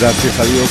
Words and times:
Gracias 0.00 0.40
a 0.40 0.44
Dios. 0.46 0.70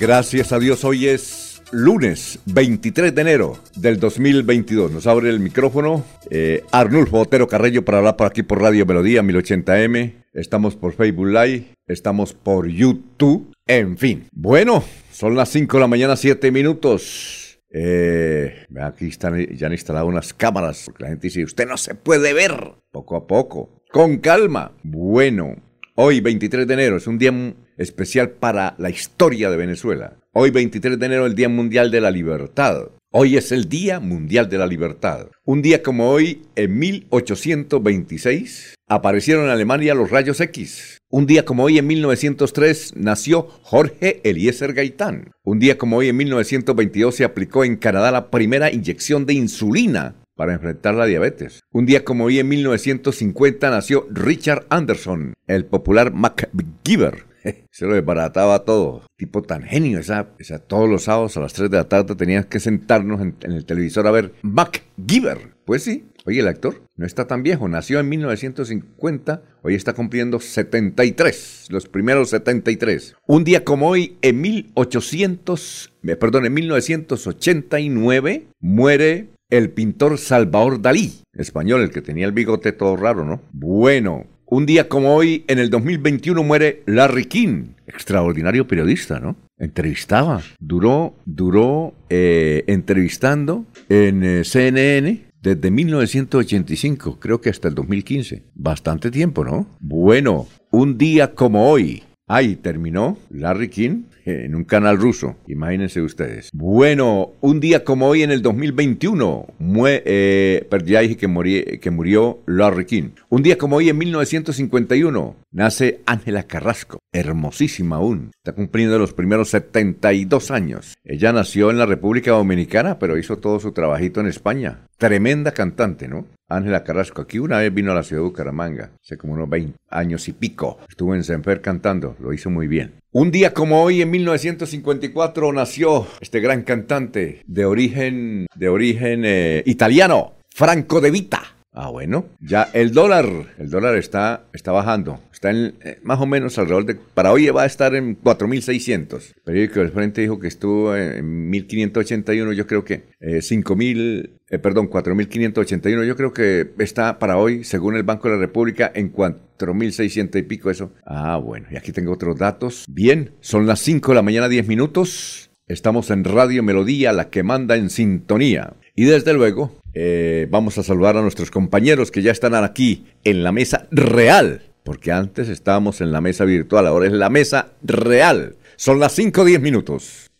Gracias 0.00 0.52
a 0.52 0.58
Dios, 0.58 0.82
hoy 0.84 1.06
es 1.06 1.62
lunes 1.70 2.40
23 2.46 3.14
de 3.14 3.20
enero 3.20 3.56
del 3.76 4.00
2022. 4.00 4.90
Nos 4.90 5.06
abre 5.06 5.30
el 5.30 5.38
micrófono 5.38 6.04
eh, 6.30 6.64
Arnulfo 6.72 7.20
Otero 7.20 7.46
Carreño 7.46 7.82
para 7.82 7.98
hablar 7.98 8.16
por 8.16 8.26
aquí 8.26 8.42
por 8.42 8.60
Radio 8.60 8.84
Melodía 8.86 9.22
1080M. 9.22 10.24
Estamos 10.32 10.74
por 10.74 10.94
Facebook 10.94 11.28
Live, 11.28 11.66
estamos 11.86 12.34
por 12.34 12.66
YouTube, 12.66 13.54
en 13.68 13.96
fin. 13.98 14.26
Bueno, 14.32 14.82
son 15.12 15.36
las 15.36 15.50
5 15.50 15.76
de 15.76 15.80
la 15.80 15.86
mañana, 15.86 16.16
7 16.16 16.50
minutos. 16.50 17.60
Eh, 17.70 18.66
aquí 18.80 19.06
están, 19.06 19.46
ya 19.54 19.68
han 19.68 19.72
instalado 19.74 20.06
unas 20.06 20.34
cámaras, 20.34 20.82
porque 20.86 21.04
la 21.04 21.10
gente 21.10 21.28
dice, 21.28 21.44
usted 21.44 21.68
no 21.68 21.76
se 21.76 21.94
puede 21.94 22.32
ver, 22.32 22.72
poco 22.90 23.14
a 23.14 23.28
poco, 23.28 23.84
con 23.92 24.18
calma. 24.18 24.72
Bueno, 24.82 25.67
Hoy, 26.00 26.20
23 26.20 26.64
de 26.68 26.74
enero, 26.74 26.98
es 26.98 27.08
un 27.08 27.18
día 27.18 27.34
especial 27.76 28.30
para 28.30 28.76
la 28.78 28.88
historia 28.88 29.50
de 29.50 29.56
Venezuela. 29.56 30.16
Hoy, 30.32 30.52
23 30.52 30.96
de 30.96 31.06
enero, 31.06 31.26
el 31.26 31.34
Día 31.34 31.48
Mundial 31.48 31.90
de 31.90 32.00
la 32.00 32.12
Libertad. 32.12 32.90
Hoy 33.10 33.36
es 33.36 33.50
el 33.50 33.68
Día 33.68 33.98
Mundial 33.98 34.48
de 34.48 34.58
la 34.58 34.68
Libertad. 34.68 35.26
Un 35.44 35.60
día 35.60 35.82
como 35.82 36.08
hoy, 36.08 36.42
en 36.54 36.78
1826, 36.78 38.76
aparecieron 38.86 39.46
en 39.46 39.50
Alemania 39.50 39.96
los 39.96 40.08
rayos 40.08 40.40
X. 40.40 40.98
Un 41.10 41.26
día 41.26 41.44
como 41.44 41.64
hoy, 41.64 41.78
en 41.78 41.88
1903, 41.88 42.92
nació 42.94 43.48
Jorge 43.62 44.20
Eliezer 44.22 44.74
Gaitán. 44.74 45.32
Un 45.42 45.58
día 45.58 45.78
como 45.78 45.96
hoy, 45.96 46.10
en 46.10 46.16
1922, 46.16 47.16
se 47.16 47.24
aplicó 47.24 47.64
en 47.64 47.74
Canadá 47.74 48.12
la 48.12 48.30
primera 48.30 48.70
inyección 48.70 49.26
de 49.26 49.34
insulina 49.34 50.14
para 50.38 50.54
enfrentar 50.54 50.94
la 50.94 51.06
diabetes. 51.06 51.64
Un 51.72 51.84
día 51.84 52.04
como 52.04 52.24
hoy 52.24 52.38
en 52.38 52.46
1950 52.46 53.70
nació 53.70 54.06
Richard 54.08 54.66
Anderson, 54.70 55.34
el 55.48 55.64
popular 55.64 56.14
MacGyver. 56.14 57.24
Se 57.72 57.86
lo 57.86 57.94
desbarataba 57.94 58.60
todo. 58.60 59.02
Tipo 59.16 59.42
tan 59.42 59.64
genio. 59.64 59.98
Esa, 59.98 60.28
todos 60.68 60.88
los 60.88 61.02
sábados 61.02 61.36
a 61.36 61.40
las 61.40 61.54
3 61.54 61.68
de 61.70 61.76
la 61.76 61.88
tarde 61.88 62.14
tenías 62.14 62.46
que 62.46 62.60
sentarnos 62.60 63.20
en, 63.20 63.34
el 63.42 63.64
televisor 63.64 64.06
a 64.06 64.12
ver 64.12 64.32
MacGyver. 64.42 65.54
Pues 65.64 65.82
sí. 65.82 66.06
Oye, 66.24 66.38
el 66.38 66.46
actor 66.46 66.82
no 66.94 67.04
está 67.04 67.26
tan 67.26 67.42
viejo. 67.42 67.66
Nació 67.66 67.98
en 67.98 68.08
1950. 68.08 69.42
Hoy 69.62 69.74
está 69.74 69.92
cumpliendo 69.94 70.38
73. 70.38 71.66
Los 71.70 71.88
primeros 71.88 72.30
73. 72.30 73.16
Un 73.26 73.42
día 73.42 73.64
como 73.64 73.88
hoy, 73.88 74.18
en 74.22 74.40
1800, 74.40 75.92
perdón, 76.20 76.46
en 76.46 76.54
1989, 76.54 78.46
muere 78.60 79.30
el 79.50 79.70
pintor 79.70 80.18
Salvador 80.18 80.80
Dalí, 80.80 81.12
español, 81.32 81.82
el 81.82 81.90
que 81.90 82.02
tenía 82.02 82.26
el 82.26 82.32
bigote 82.32 82.72
todo 82.72 82.96
raro, 82.96 83.24
¿no? 83.24 83.40
Bueno, 83.52 84.26
un 84.46 84.66
día 84.66 84.88
como 84.88 85.14
hoy, 85.14 85.44
en 85.48 85.58
el 85.58 85.70
2021, 85.70 86.42
muere 86.42 86.82
Larry 86.86 87.26
King, 87.26 87.64
extraordinario 87.86 88.66
periodista, 88.66 89.20
¿no? 89.20 89.36
Entrevistaba, 89.58 90.42
duró, 90.58 91.14
duró 91.24 91.94
eh, 92.08 92.64
entrevistando 92.66 93.66
en 93.88 94.22
eh, 94.22 94.44
CNN 94.44 95.28
desde 95.42 95.70
1985, 95.70 97.18
creo 97.20 97.40
que 97.40 97.50
hasta 97.50 97.68
el 97.68 97.74
2015. 97.74 98.42
Bastante 98.54 99.10
tiempo, 99.10 99.44
¿no? 99.44 99.66
Bueno, 99.80 100.46
un 100.70 100.98
día 100.98 101.34
como 101.34 101.70
hoy, 101.70 102.02
ahí 102.26 102.56
terminó 102.56 103.18
Larry 103.30 103.68
King 103.68 104.02
en 104.28 104.54
un 104.54 104.64
canal 104.64 104.98
ruso, 104.98 105.36
imagínense 105.46 106.02
ustedes. 106.02 106.50
Bueno, 106.52 107.32
un 107.40 107.60
día 107.60 107.84
como 107.84 108.06
hoy 108.08 108.22
en 108.22 108.30
el 108.30 108.42
2021, 108.42 109.46
eh, 109.86 110.68
ya 110.84 111.00
dije 111.00 111.16
que, 111.16 111.78
que 111.80 111.90
murió 111.90 112.38
Larry 112.46 112.84
King. 112.84 113.10
Un 113.28 113.42
día 113.42 113.58
como 113.58 113.76
hoy 113.76 113.88
en 113.88 113.98
1951, 113.98 115.36
nace 115.52 116.00
Ángela 116.06 116.44
Carrasco, 116.44 116.98
hermosísima 117.12 117.96
aún. 117.96 118.30
Está 118.36 118.52
cumpliendo 118.52 118.98
los 118.98 119.12
primeros 119.12 119.50
72 119.50 120.50
años. 120.50 120.94
Ella 121.04 121.32
nació 121.32 121.70
en 121.70 121.78
la 121.78 121.86
República 121.86 122.32
Dominicana, 122.32 122.98
pero 122.98 123.18
hizo 123.18 123.38
todo 123.38 123.60
su 123.60 123.72
trabajito 123.72 124.20
en 124.20 124.26
España. 124.26 124.80
Tremenda 124.98 125.52
cantante, 125.52 126.08
¿no? 126.08 126.26
Ángela 126.48 126.84
Carrasco. 126.84 127.22
Aquí 127.22 127.38
una 127.38 127.58
vez 127.58 127.72
vino 127.72 127.92
a 127.92 127.94
la 127.94 128.02
ciudad 128.02 128.22
de 128.22 128.28
Bucaramanga, 128.28 128.90
hace 129.02 129.16
como 129.16 129.34
unos 129.34 129.48
20 129.48 129.76
años 129.90 130.28
y 130.28 130.32
pico. 130.32 130.78
Estuvo 130.88 131.14
en 131.14 131.24
Senfer 131.24 131.60
cantando, 131.60 132.16
lo 132.20 132.32
hizo 132.32 132.50
muy 132.50 132.66
bien. 132.66 132.94
Un 133.12 133.30
día 133.30 133.54
como 133.54 133.82
hoy, 133.82 134.02
en 134.02 134.10
1954, 134.10 135.52
nació 135.52 136.06
este 136.20 136.40
gran 136.40 136.62
cantante 136.62 137.42
de 137.46 137.64
origen, 137.64 138.46
de 138.54 138.68
origen 138.68 139.22
eh, 139.24 139.62
italiano, 139.66 140.34
Franco 140.50 141.00
De 141.00 141.10
Vita. 141.10 141.42
Ah, 141.72 141.90
bueno. 141.90 142.26
Ya 142.40 142.68
el 142.72 142.92
dólar, 142.92 143.26
el 143.56 143.70
dólar 143.70 143.94
está, 143.94 144.46
está 144.52 144.72
bajando. 144.72 145.20
Está 145.38 145.50
en 145.52 145.74
eh, 145.84 146.00
más 146.02 146.20
o 146.20 146.26
menos 146.26 146.58
alrededor 146.58 146.84
de, 146.84 146.96
para 146.96 147.30
hoy 147.30 147.46
va 147.50 147.62
a 147.62 147.66
estar 147.66 147.94
en 147.94 148.20
4.600. 148.20 149.34
El 149.36 149.42
periódico 149.44 149.78
del 149.78 149.92
Frente 149.92 150.20
dijo 150.20 150.40
que 150.40 150.48
estuvo 150.48 150.96
en 150.96 151.52
1.581, 151.52 152.54
yo 152.54 152.66
creo 152.66 152.84
que 152.84 153.04
eh, 153.20 153.38
5.000, 153.38 154.30
eh, 154.50 154.58
perdón, 154.58 154.90
4.581, 154.90 156.04
yo 156.04 156.16
creo 156.16 156.32
que 156.32 156.72
está 156.80 157.20
para 157.20 157.36
hoy, 157.36 157.62
según 157.62 157.94
el 157.94 158.02
Banco 158.02 158.26
de 158.26 158.34
la 158.34 158.40
República, 158.40 158.90
en 158.92 159.12
4.600 159.12 160.40
y 160.40 160.42
pico 160.42 160.70
eso. 160.70 160.90
Ah, 161.06 161.36
bueno, 161.36 161.68
y 161.70 161.76
aquí 161.76 161.92
tengo 161.92 162.14
otros 162.14 162.36
datos. 162.36 162.84
Bien, 162.88 163.30
son 163.40 163.68
las 163.68 163.78
5 163.78 164.10
de 164.10 164.16
la 164.16 164.22
mañana, 164.22 164.48
10 164.48 164.66
minutos. 164.66 165.50
Estamos 165.68 166.10
en 166.10 166.24
Radio 166.24 166.64
Melodía, 166.64 167.12
la 167.12 167.30
que 167.30 167.44
manda 167.44 167.76
en 167.76 167.90
sintonía. 167.90 168.74
Y 168.96 169.04
desde 169.04 169.34
luego, 169.34 169.78
eh, 169.94 170.46
vamos 170.50 170.78
a 170.78 170.82
saludar 170.82 171.16
a 171.16 171.22
nuestros 171.22 171.50
compañeros 171.50 172.10
que 172.10 172.22
ya 172.22 172.32
están 172.32 172.54
aquí 172.54 173.06
en 173.24 173.42
la 173.42 173.52
mesa 173.52 173.86
real, 173.90 174.62
porque 174.88 175.12
antes 175.12 175.50
estábamos 175.50 176.00
en 176.00 176.12
la 176.12 176.22
mesa 176.22 176.46
virtual, 176.46 176.86
ahora 176.86 177.08
es 177.08 177.12
la 177.12 177.28
mesa 177.28 177.72
real. 177.82 178.56
Son 178.76 178.98
las 178.98 179.12
5 179.12 179.42
o 179.42 179.44
10 179.44 179.60
minutos. 179.60 180.30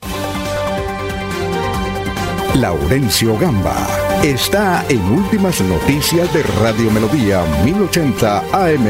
Laurencio 2.54 3.38
Gamba 3.38 3.76
está 4.24 4.86
en 4.88 5.02
Últimas 5.02 5.60
Noticias 5.60 6.32
de 6.32 6.42
Radio 6.62 6.90
Melodía 6.90 7.44
1080 7.62 8.38
AM. 8.50 8.86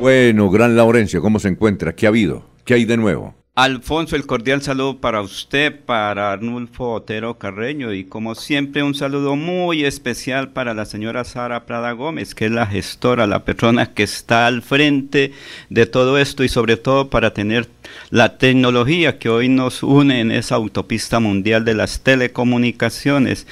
Bueno, 0.00 0.50
gran 0.50 0.74
Laurencio, 0.74 1.22
¿cómo 1.22 1.38
se 1.38 1.46
encuentra? 1.46 1.94
¿Qué 1.94 2.06
ha 2.06 2.08
habido? 2.08 2.44
¿Qué 2.64 2.74
hay 2.74 2.86
de 2.86 2.96
nuevo? 2.96 3.36
Alfonso, 3.56 4.16
el 4.16 4.26
cordial 4.26 4.62
saludo 4.62 4.98
para 4.98 5.20
usted, 5.20 5.78
para 5.86 6.32
Arnulfo 6.32 6.90
Otero 6.90 7.38
Carreño 7.38 7.92
y 7.92 8.02
como 8.02 8.34
siempre 8.34 8.82
un 8.82 8.96
saludo 8.96 9.36
muy 9.36 9.84
especial 9.84 10.48
para 10.48 10.74
la 10.74 10.84
señora 10.86 11.22
Sara 11.22 11.64
Prada 11.64 11.92
Gómez, 11.92 12.34
que 12.34 12.46
es 12.46 12.50
la 12.50 12.66
gestora, 12.66 13.28
la 13.28 13.44
persona 13.44 13.94
que 13.94 14.02
está 14.02 14.48
al 14.48 14.62
frente 14.62 15.30
de 15.70 15.86
todo 15.86 16.18
esto 16.18 16.42
y 16.42 16.48
sobre 16.48 16.76
todo 16.76 17.10
para 17.10 17.32
tener 17.32 17.68
la 18.10 18.38
tecnología 18.38 19.20
que 19.20 19.28
hoy 19.28 19.48
nos 19.48 19.84
une 19.84 20.18
en 20.18 20.32
esa 20.32 20.56
autopista 20.56 21.20
mundial 21.20 21.64
de 21.64 21.74
las 21.74 22.00
telecomunicaciones. 22.00 23.46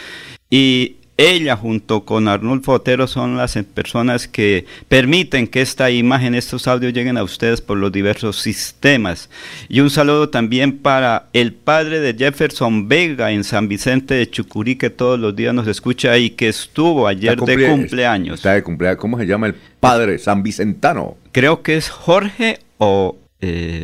Y 0.51 0.97
ella 1.17 1.57
junto 1.57 2.05
con 2.05 2.27
Arnulfo 2.27 2.73
Otero 2.73 3.07
son 3.07 3.37
las 3.37 3.55
personas 3.75 4.27
que 4.27 4.65
permiten 4.89 5.47
que 5.47 5.61
esta 5.61 5.91
imagen, 5.91 6.35
estos 6.35 6.67
audios 6.67 6.93
lleguen 6.93 7.17
a 7.17 7.23
ustedes 7.23 7.61
por 7.61 7.77
los 7.77 7.93
diversos 7.93 8.41
sistemas. 8.41 9.29
Y 9.69 9.81
un 9.81 9.91
saludo 9.91 10.31
también 10.31 10.79
para 10.79 11.27
el 11.33 11.53
padre 11.53 12.01
de 12.01 12.15
Jefferson 12.15 12.89
Vega 12.89 13.31
en 13.31 13.45
San 13.45 13.69
Vicente 13.69 14.15
de 14.15 14.31
Chucurí, 14.31 14.77
que 14.77 14.91
todos 14.91 15.21
los 15.21 15.37
días 15.37 15.55
nos 15.55 15.69
escucha 15.69 16.17
y 16.17 16.31
que 16.31 16.49
estuvo 16.49 17.07
ayer 17.07 17.39
de 17.39 17.69
cumpleaños. 17.69 18.37
Está 18.37 18.55
de 18.55 18.63
cumpleaños. 18.63 18.99
¿Cómo 18.99 19.19
se 19.19 19.27
llama 19.27 19.49
el 19.49 19.55
padre 19.81 20.19
San 20.19 20.43
Vicentano? 20.43 21.17
Creo 21.33 21.63
que 21.63 21.77
es 21.77 21.91
Jorge 21.91 22.59
o 22.79 23.17
eh, 23.45 23.82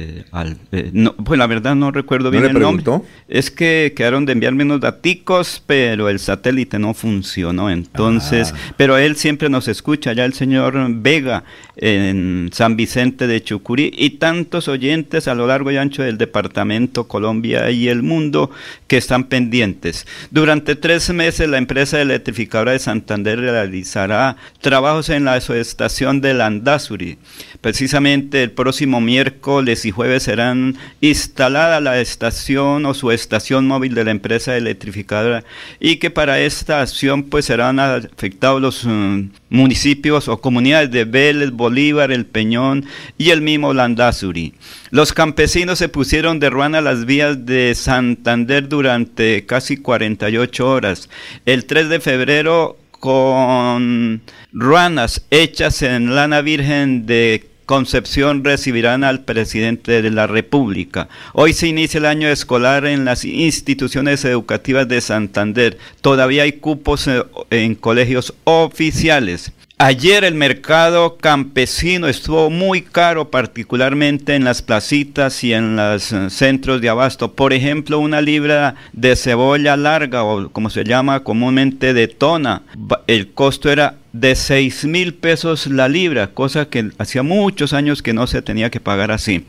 eh, 0.72 0.91
no, 0.93 1.15
pues 1.15 1.38
la 1.38 1.47
verdad 1.47 1.75
no 1.75 1.91
recuerdo 1.91 2.31
bien 2.31 2.44
el 2.44 2.59
nombre. 2.59 2.84
Es 3.28 3.50
que 3.50 3.93
quedaron 3.97 4.26
de 4.26 4.32
enviarme 4.32 4.65
unos 4.65 4.81
daticos, 4.81 5.62
pero 5.66 6.09
el 6.09 6.19
satélite 6.19 6.78
no 6.78 6.94
funcionó. 6.94 7.71
Entonces, 7.71 8.53
ah. 8.54 8.75
pero 8.76 8.97
él 8.99 9.16
siempre 9.16 9.49
nos 9.49 9.69
escucha, 9.69 10.12
ya 10.12 10.25
el 10.25 10.35
señor 10.35 10.75
Vega 10.90 11.44
en 11.76 12.50
San 12.52 12.76
Vicente 12.76 13.26
de 13.26 13.43
Chucurí 13.43 13.93
y 13.96 14.11
tantos 14.11 14.69
oyentes 14.69 15.29
a 15.29 15.35
lo 15.35 15.46
largo 15.46 15.70
y 15.70 15.76
ancho 15.76 16.02
del 16.02 16.19
departamento 16.19 17.06
Colombia 17.06 17.70
y 17.70 17.88
el 17.88 18.02
mundo 18.02 18.50
que 18.87 18.96
están 18.96 19.25
pendientes. 19.25 20.06
Durante 20.31 20.76
tres 20.76 21.11
meses 21.11 21.49
la 21.49 21.58
empresa 21.58 22.00
electrificadora 22.00 22.73
de 22.73 22.79
Santander 22.79 23.41
realizará 23.41 24.37
trabajos 24.61 25.08
en 25.08 25.25
la 25.25 25.37
estación 25.37 26.20
de 26.20 26.34
Landazuri. 26.34 27.19
Precisamente 27.61 28.43
el 28.43 28.50
próximo 28.50 29.00
miércoles 29.00 29.84
y 29.84 29.91
jueves 29.91 30.27
serán 30.28 30.76
instalada 31.00 31.80
la 31.80 31.98
estación 32.02 32.84
o 32.84 32.92
su 32.92 33.10
estación 33.12 33.66
móvil 33.66 33.94
de 33.94 34.04
la 34.04 34.10
empresa 34.10 34.58
electrificadora 34.58 35.42
y 35.80 35.96
que 35.96 36.10
para 36.10 36.38
esta 36.38 36.82
acción 36.82 37.22
pues 37.22 37.46
serán 37.46 37.80
afectados 37.80 38.60
los 38.60 38.84
mm, 38.84 39.30
municipios 39.48 40.28
o 40.28 40.38
comunidades 40.42 40.90
de 40.90 41.06
Vélez, 41.06 41.50
Bolívar, 41.50 42.12
El 42.12 42.26
Peñón 42.26 42.84
y 43.16 43.30
el 43.30 43.40
mismo 43.40 43.72
Landazuri. 43.72 44.52
Los 44.90 45.14
campesinos 45.14 45.78
se 45.78 45.88
pusieron 45.88 46.40
de 46.40 46.50
ruana 46.50 46.82
las 46.82 47.06
vías 47.06 47.46
de 47.46 47.74
Santander 47.74 48.69
durante 48.69 49.46
casi 49.46 49.78
48 49.78 50.69
horas. 50.69 51.08
El 51.46 51.64
3 51.64 51.88
de 51.88 52.00
febrero 52.00 52.76
con 52.90 54.20
ruanas 54.52 55.24
hechas 55.31 55.81
en 55.81 56.14
lana 56.14 56.42
virgen 56.42 57.06
de 57.06 57.48
Concepción 57.69 58.44
recibirán 58.44 59.05
al 59.05 59.25
presidente 59.25 60.00
de 60.00 60.11
la 60.11 60.26
República. 60.26 61.11
Hoy 61.35 61.53
se 61.53 61.67
inicia 61.67 61.99
el 61.99 62.06
año 62.06 62.26
escolar 62.26 62.87
en 62.87 63.05
las 63.05 63.26
instituciones 63.26 64.25
educativas 64.25 64.88
de 64.88 65.03
Santander. 65.03 65.76
Todavía 66.00 66.44
hay 66.44 66.53
cupos 66.53 67.06
eh, 67.09 67.23
en 67.50 67.75
colegios 67.75 68.32
oficiales. 68.44 69.53
Ayer 69.76 70.25
el 70.25 70.35
mercado 70.35 71.19
campesino 71.19 72.09
estuvo 72.09 72.49
muy 72.49 72.81
caro, 72.81 73.31
particularmente 73.31 74.35
en 74.35 74.44
las 74.44 74.62
placitas 74.62 75.44
y 75.44 75.53
en 75.53 75.76
los 75.76 76.11
eh, 76.11 76.31
centros 76.31 76.81
de 76.81 76.88
abasto. 76.88 77.35
Por 77.35 77.53
ejemplo, 77.53 77.99
una 77.99 78.23
libra 78.23 78.76
de 78.94 79.15
cebolla 79.15 79.76
larga, 79.76 80.25
o 80.25 80.49
como 80.49 80.70
se 80.70 80.85
llama 80.85 81.23
comúnmente 81.23 81.93
de 81.93 82.09
tona, 82.09 82.62
el 83.06 83.32
costo 83.32 83.70
era 83.70 83.99
de 84.20 84.35
6 84.35 84.85
mil 84.87 85.15
pesos 85.15 85.67
la 85.67 85.88
libra, 85.88 86.29
cosa 86.29 86.69
que 86.69 86.91
hacía 86.99 87.23
muchos 87.23 87.73
años 87.73 88.03
que 88.03 88.12
no 88.12 88.26
se 88.26 88.43
tenía 88.43 88.70
que 88.70 88.81
pagar 88.81 89.11
así. 89.11 89.44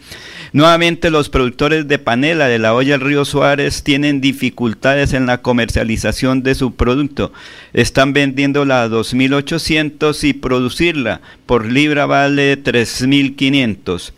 Nuevamente 0.53 1.09
los 1.09 1.29
productores 1.29 1.87
de 1.87 1.99
panela 1.99 2.47
de 2.47 2.59
la 2.59 2.73
olla 2.73 2.97
del 2.97 3.07
río 3.07 3.25
Suárez 3.25 3.83
tienen 3.83 4.21
dificultades 4.21 5.13
en 5.13 5.25
la 5.25 5.41
comercialización 5.41 6.43
de 6.43 6.55
su 6.55 6.75
producto. 6.75 7.33
Están 7.73 8.13
vendiéndola 8.13 8.83
a 8.83 8.89
2.800 8.89 10.23
y 10.23 10.33
producirla 10.33 11.21
por 11.45 11.65
libra 11.65 12.05
vale 12.05 12.61
3.500. 12.63 14.13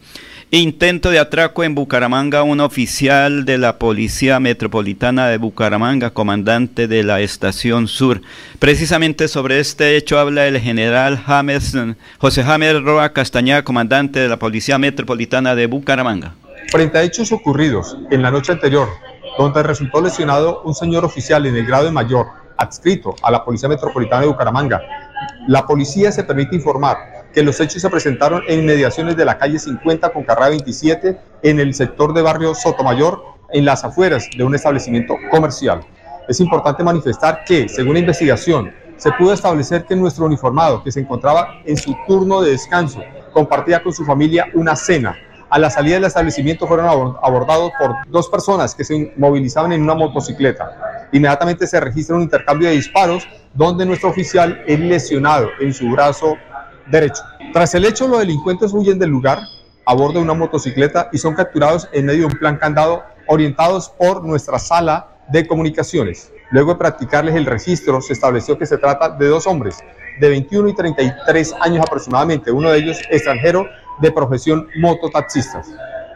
Intento 0.54 1.12
de 1.12 1.20
atraco 1.20 1.64
en 1.64 1.76
Bucaramanga. 1.76 2.44
Un 2.44 2.60
oficial 2.60 3.46
de 3.46 3.58
la 3.58 3.80
Policía 3.80 4.38
Metropolitana 4.42 5.28
de 5.28 5.38
Bucaramanga, 5.38 6.10
comandante 6.10 6.90
de 6.90 7.04
la 7.04 7.22
Estación 7.22 7.88
Sur. 7.88 8.20
Precisamente 8.60 9.30
sobre 9.30 9.62
este 9.62 9.96
hecho 9.96 10.20
habla 10.20 10.48
el 10.48 10.60
general 10.60 11.18
James, 11.26 11.74
José 12.18 12.44
James 12.44 12.84
Roa 12.84 13.14
Castañeda, 13.14 13.64
comandante 13.64 14.20
de 14.20 14.28
la 14.28 14.36
Policía 14.36 14.78
Metropolitana 14.78 15.56
de 15.56 15.68
Bucaramanga. 15.68 16.36
Frente 16.70 16.98
a 16.98 17.04
hechos 17.04 17.32
ocurridos 17.32 17.98
en 18.12 18.22
la 18.22 18.30
noche 18.30 18.52
anterior, 18.52 18.90
donde 19.38 19.64
resultó 19.64 20.02
lesionado 20.02 20.64
un 20.66 20.76
señor 20.76 21.06
oficial 21.06 21.46
en 21.46 21.56
el 21.56 21.66
grado 21.66 21.86
de 21.86 21.92
mayor, 21.92 22.26
adscrito 22.58 23.16
a 23.24 23.32
la 23.32 23.46
Policía 23.46 23.70
Metropolitana 23.70 24.24
de 24.24 24.28
Bucaramanga, 24.28 24.82
la 25.48 25.66
policía 25.66 26.12
se 26.12 26.26
permite 26.26 26.58
informar 26.58 26.98
que 27.34 27.44
los 27.44 27.60
hechos 27.60 27.82
se 27.82 27.90
presentaron 27.90 28.44
en 28.48 28.62
inmediaciones 28.62 29.16
de 29.16 29.26
la 29.26 29.38
calle 29.38 29.60
50 29.60 30.10
con 30.10 30.24
carrera 30.24 30.50
27 30.50 31.18
en 31.44 31.60
el 31.60 31.74
sector 31.74 32.14
de 32.14 32.22
barrio 32.22 32.54
Sotomayor, 32.54 33.24
en 33.54 33.66
las 33.66 33.84
afueras 33.84 34.30
de 34.36 34.44
un 34.44 34.56
establecimiento 34.56 35.16
comercial. 35.30 35.82
Es 36.28 36.40
importante 36.40 36.84
manifestar 36.84 37.44
que, 37.46 37.68
según 37.68 37.94
la 37.94 38.00
investigación, 38.00 38.72
se 38.98 39.12
pudo 39.14 39.34
establecer 39.34 39.86
que 39.86 39.96
nuestro 39.96 40.26
uniformado, 40.26 40.84
que 40.84 40.92
se 40.92 41.00
encontraba 41.00 41.62
en 41.66 41.76
su 41.76 41.96
turno 42.08 42.42
de 42.42 42.52
descanso, 42.52 43.02
compartía 43.34 43.82
con 43.82 43.92
su 43.92 44.06
familia 44.06 44.48
una 44.54 44.76
cena. 44.76 45.16
A 45.50 45.60
la 45.60 45.70
salida 45.70 45.96
del 45.96 46.06
establecimiento 46.06 46.68
fueron 46.68 47.18
abordados 47.22 47.72
por 47.80 47.96
dos 48.08 48.30
personas 48.30 48.74
que 48.74 48.86
se 48.86 49.12
movilizaban 49.18 49.74
en 49.74 49.82
una 49.82 49.96
motocicleta. 49.96 51.10
Inmediatamente 51.12 51.68
se 51.68 51.80
registra 51.80 52.16
un 52.16 52.22
intercambio 52.22 52.70
de 52.70 52.76
disparos 52.76 53.28
donde 53.54 53.86
nuestro 53.86 54.10
oficial 54.10 54.64
es 54.66 54.80
lesionado 54.80 55.50
en 55.60 55.74
su 55.74 55.90
brazo 55.90 56.38
derecho. 56.88 57.24
Tras 57.54 57.76
el 57.76 57.86
hecho, 57.86 58.08
los 58.08 58.20
delincuentes 58.20 58.74
huyen 58.74 59.00
del 59.00 59.10
lugar 59.10 59.40
a 59.86 59.94
bordo 59.94 60.20
de 60.20 60.26
una 60.26 60.34
motocicleta 60.34 61.10
y 61.12 61.18
son 61.18 61.34
capturados 61.34 61.90
en 61.92 62.06
medio 62.06 62.22
de 62.22 62.26
un 62.28 62.40
plan 62.40 62.58
candado 62.58 63.04
orientados 63.28 63.90
por 63.90 64.24
nuestra 64.24 64.60
sala 64.60 65.08
de 65.30 65.48
comunicaciones. 65.48 66.32
Luego 66.52 66.74
de 66.74 66.80
practicarles 66.80 67.36
el 67.36 67.46
registro, 67.46 68.02
se 68.02 68.14
estableció 68.14 68.58
que 68.58 68.66
se 68.66 68.78
trata 68.78 69.10
de 69.10 69.28
dos 69.28 69.48
hombres 69.48 69.78
de 70.20 70.30
21 70.30 70.70
y 70.70 70.76
33 70.76 71.56
años 71.62 71.86
aproximadamente, 71.86 72.52
uno 72.52 72.70
de 72.70 72.80
ellos 72.80 73.00
extranjero 73.10 73.68
de 74.02 74.12
profesión 74.12 74.68
mototaxistas. 74.78 75.68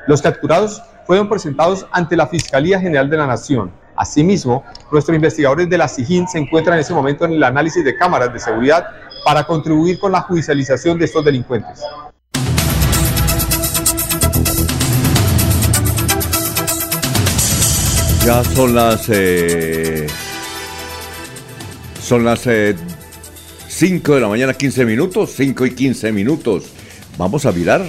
Los 0.07 0.21
capturados 0.21 0.83
fueron 1.06 1.29
presentados 1.29 1.88
ante 1.91 2.15
la 2.15 2.27
Fiscalía 2.27 2.79
General 2.79 3.09
de 3.09 3.17
la 3.17 3.27
Nación. 3.27 3.71
Asimismo, 3.95 4.63
nuestros 4.91 5.15
investigadores 5.15 5.69
de 5.69 5.77
la 5.77 5.88
SIGIN 5.88 6.27
se 6.27 6.38
encuentran 6.38 6.75
en 6.75 6.81
ese 6.81 6.94
momento 6.94 7.25
en 7.25 7.33
el 7.33 7.44
análisis 7.44 7.83
de 7.83 7.95
cámaras 7.95 8.33
de 8.33 8.39
seguridad 8.39 8.85
para 9.25 9.44
contribuir 9.44 9.98
con 9.98 10.12
la 10.12 10.22
judicialización 10.22 11.00
de 11.00 11.06
estos 11.06 11.25
delincuentes. 11.25 11.81
Ya 18.24 18.44
son 18.44 18.75
las 18.75 19.10
eh, 19.10 20.06
son 22.00 22.24
las 22.24 22.42
5 22.42 22.51
eh, 22.51 22.75
de 24.16 24.22
la 24.22 24.27
mañana, 24.27 24.54
15 24.54 24.86
minutos, 24.86 25.33
5 25.36 25.66
y 25.66 25.72
15 25.74 26.12
minutos. 26.12 26.66
Vamos 27.18 27.48
a 27.48 27.51
mirar 27.51 27.83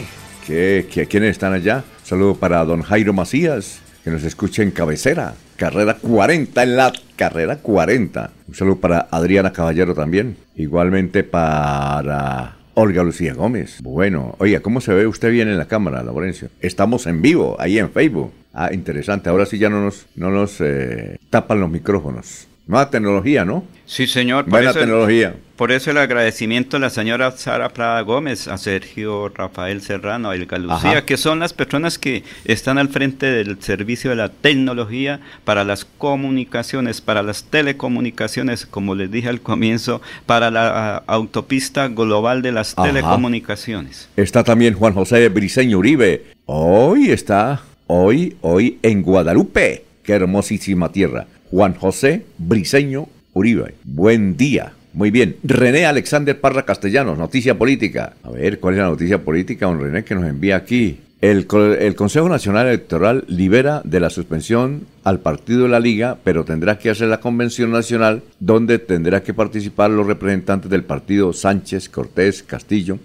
que, 0.47 0.89
que 0.91 1.07
quiénes 1.07 1.33
están 1.33 1.53
allá. 1.53 1.85
saludo 2.03 2.35
para 2.35 2.65
don 2.65 2.81
Jairo 2.81 3.13
Macías, 3.13 3.81
que 4.03 4.11
nos 4.11 4.25
escucha 4.25 4.63
en 4.63 4.71
cabecera. 4.71 5.35
Carrera 5.57 5.95
40 5.95 6.63
en 6.63 6.77
la 6.77 6.93
carrera 7.17 7.57
40. 7.57 8.31
Un 8.49 8.55
saludo 8.55 8.77
para 8.77 9.09
Adriana 9.11 9.53
Caballero 9.53 9.95
también. 9.95 10.37
Igualmente 10.55 11.25
para 11.25 12.57
Olga 12.75 13.03
Lucía 13.03 13.35
Gómez. 13.35 13.81
Bueno, 13.83 14.35
oiga, 14.39 14.61
¿cómo 14.61 14.81
se 14.81 14.93
ve 14.93 15.07
usted 15.07 15.31
bien 15.31 15.49
en 15.49 15.59
la 15.59 15.67
cámara, 15.67 16.03
Laurencio? 16.03 16.51
Estamos 16.61 17.07
en 17.07 17.23
vivo, 17.23 17.57
ahí 17.59 17.79
en 17.79 17.91
Facebook. 17.91 18.33
Ah, 18.53 18.71
interesante. 18.73 19.31
Ahora 19.31 19.47
sí 19.47 19.59
ya 19.59 19.71
no 19.71 19.83
nos, 19.83 20.07
no 20.15 20.31
nos 20.31 20.61
eh, 20.61 21.19
tapan 21.31 21.61
los 21.61 21.71
micrófonos. 21.71 22.47
Nueva 22.67 22.91
tecnología, 22.91 23.45
¿no? 23.45 23.65
Sí, 23.85 24.09
señor. 24.09 24.47
Buena 24.47 24.73
tecnología. 24.73 25.37
Por 25.55 25.71
eso 25.71 25.93
el 25.93 25.99
agradecimiento 25.99 26.77
a 26.77 26.81
la 26.81 26.91
señora 26.91 27.31
Sara 27.31 27.69
Prada 27.69 28.01
Gómez, 28.01 28.49
a 28.49 28.59
Sergio 28.59 29.29
Rafael 29.29 29.81
Serrano, 29.81 30.31
a 30.31 30.35
Elga 30.35 30.59
Lucía, 30.59 31.07
que 31.07 31.17
son 31.17 31.39
las 31.39 31.53
personas 31.53 31.97
que 31.97 32.25
están 32.45 32.77
al 32.77 32.89
frente 32.89 33.27
del 33.27 33.63
servicio 33.63 34.11
de 34.11 34.17
la 34.17 34.31
tecnología 34.31 35.21
para 35.45 35.63
las 35.63 35.85
comunicaciones, 35.85 37.01
para 37.01 37.23
las 37.23 37.45
telecomunicaciones, 37.45 38.67
como 38.67 38.97
les 38.97 39.13
dije 39.13 39.29
al 39.29 39.41
comienzo, 39.41 40.03
para 40.27 40.51
la 40.51 41.05
autopista 41.07 41.87
global 41.87 42.43
de 42.43 42.51
las 42.51 42.75
telecomunicaciones. 42.75 44.09
Está 44.17 44.43
también 44.43 44.75
Juan 44.75 44.93
José 44.93 45.29
Briceño 45.29 45.79
Uribe. 45.79 46.25
Hoy 46.47 47.11
está, 47.13 47.63
hoy, 47.87 48.37
hoy 48.41 48.81
en 48.83 49.03
Guadalupe. 49.03 49.85
Qué 50.03 50.13
hermosísima 50.13 50.91
tierra. 50.91 51.27
Juan 51.51 51.75
José 51.75 52.25
Briseño 52.39 53.09
Uribe. 53.33 53.75
Buen 53.85 54.37
día. 54.37 54.73
Muy 54.93 55.11
bien. 55.11 55.37
René 55.45 55.85
Alexander 55.85 56.41
Parra 56.41 56.65
Castellanos, 56.65 57.19
noticia 57.19 57.59
política. 57.59 58.15
A 58.23 58.31
ver, 58.31 58.59
¿cuál 58.61 58.75
es 58.75 58.81
la 58.81 58.87
noticia 58.87 59.23
política, 59.23 59.67
don 59.67 59.79
René, 59.79 60.05
que 60.05 60.15
nos 60.15 60.25
envía 60.25 60.57
aquí? 60.57 61.01
El, 61.21 61.47
el, 61.81 61.95
Consejo 61.97 62.29
Nacional 62.29 62.67
Electoral 62.67 63.25
libera 63.27 63.81
de 63.85 64.01
la 64.01 64.11
suspensión 64.11 64.87
al 65.03 65.21
partido 65.21 65.65
de 65.65 65.69
la 65.71 65.81
Liga, 65.81 66.19
pero 66.23 66.45
tendrá 66.45 66.79
que 66.79 66.91
hacer 66.91 67.09
la 67.09 67.21
convención 67.21 67.73
nacional 67.73 68.23
donde 68.39 68.79
tendrá 68.79 69.23
que 69.23 69.35
participar 69.35 69.91
los 69.91 70.07
representantes 70.07 70.71
del 70.71 70.85
partido 70.85 71.33
Sánchez, 71.33 71.89
Cortés, 71.89 72.43
Castillo 72.43 72.99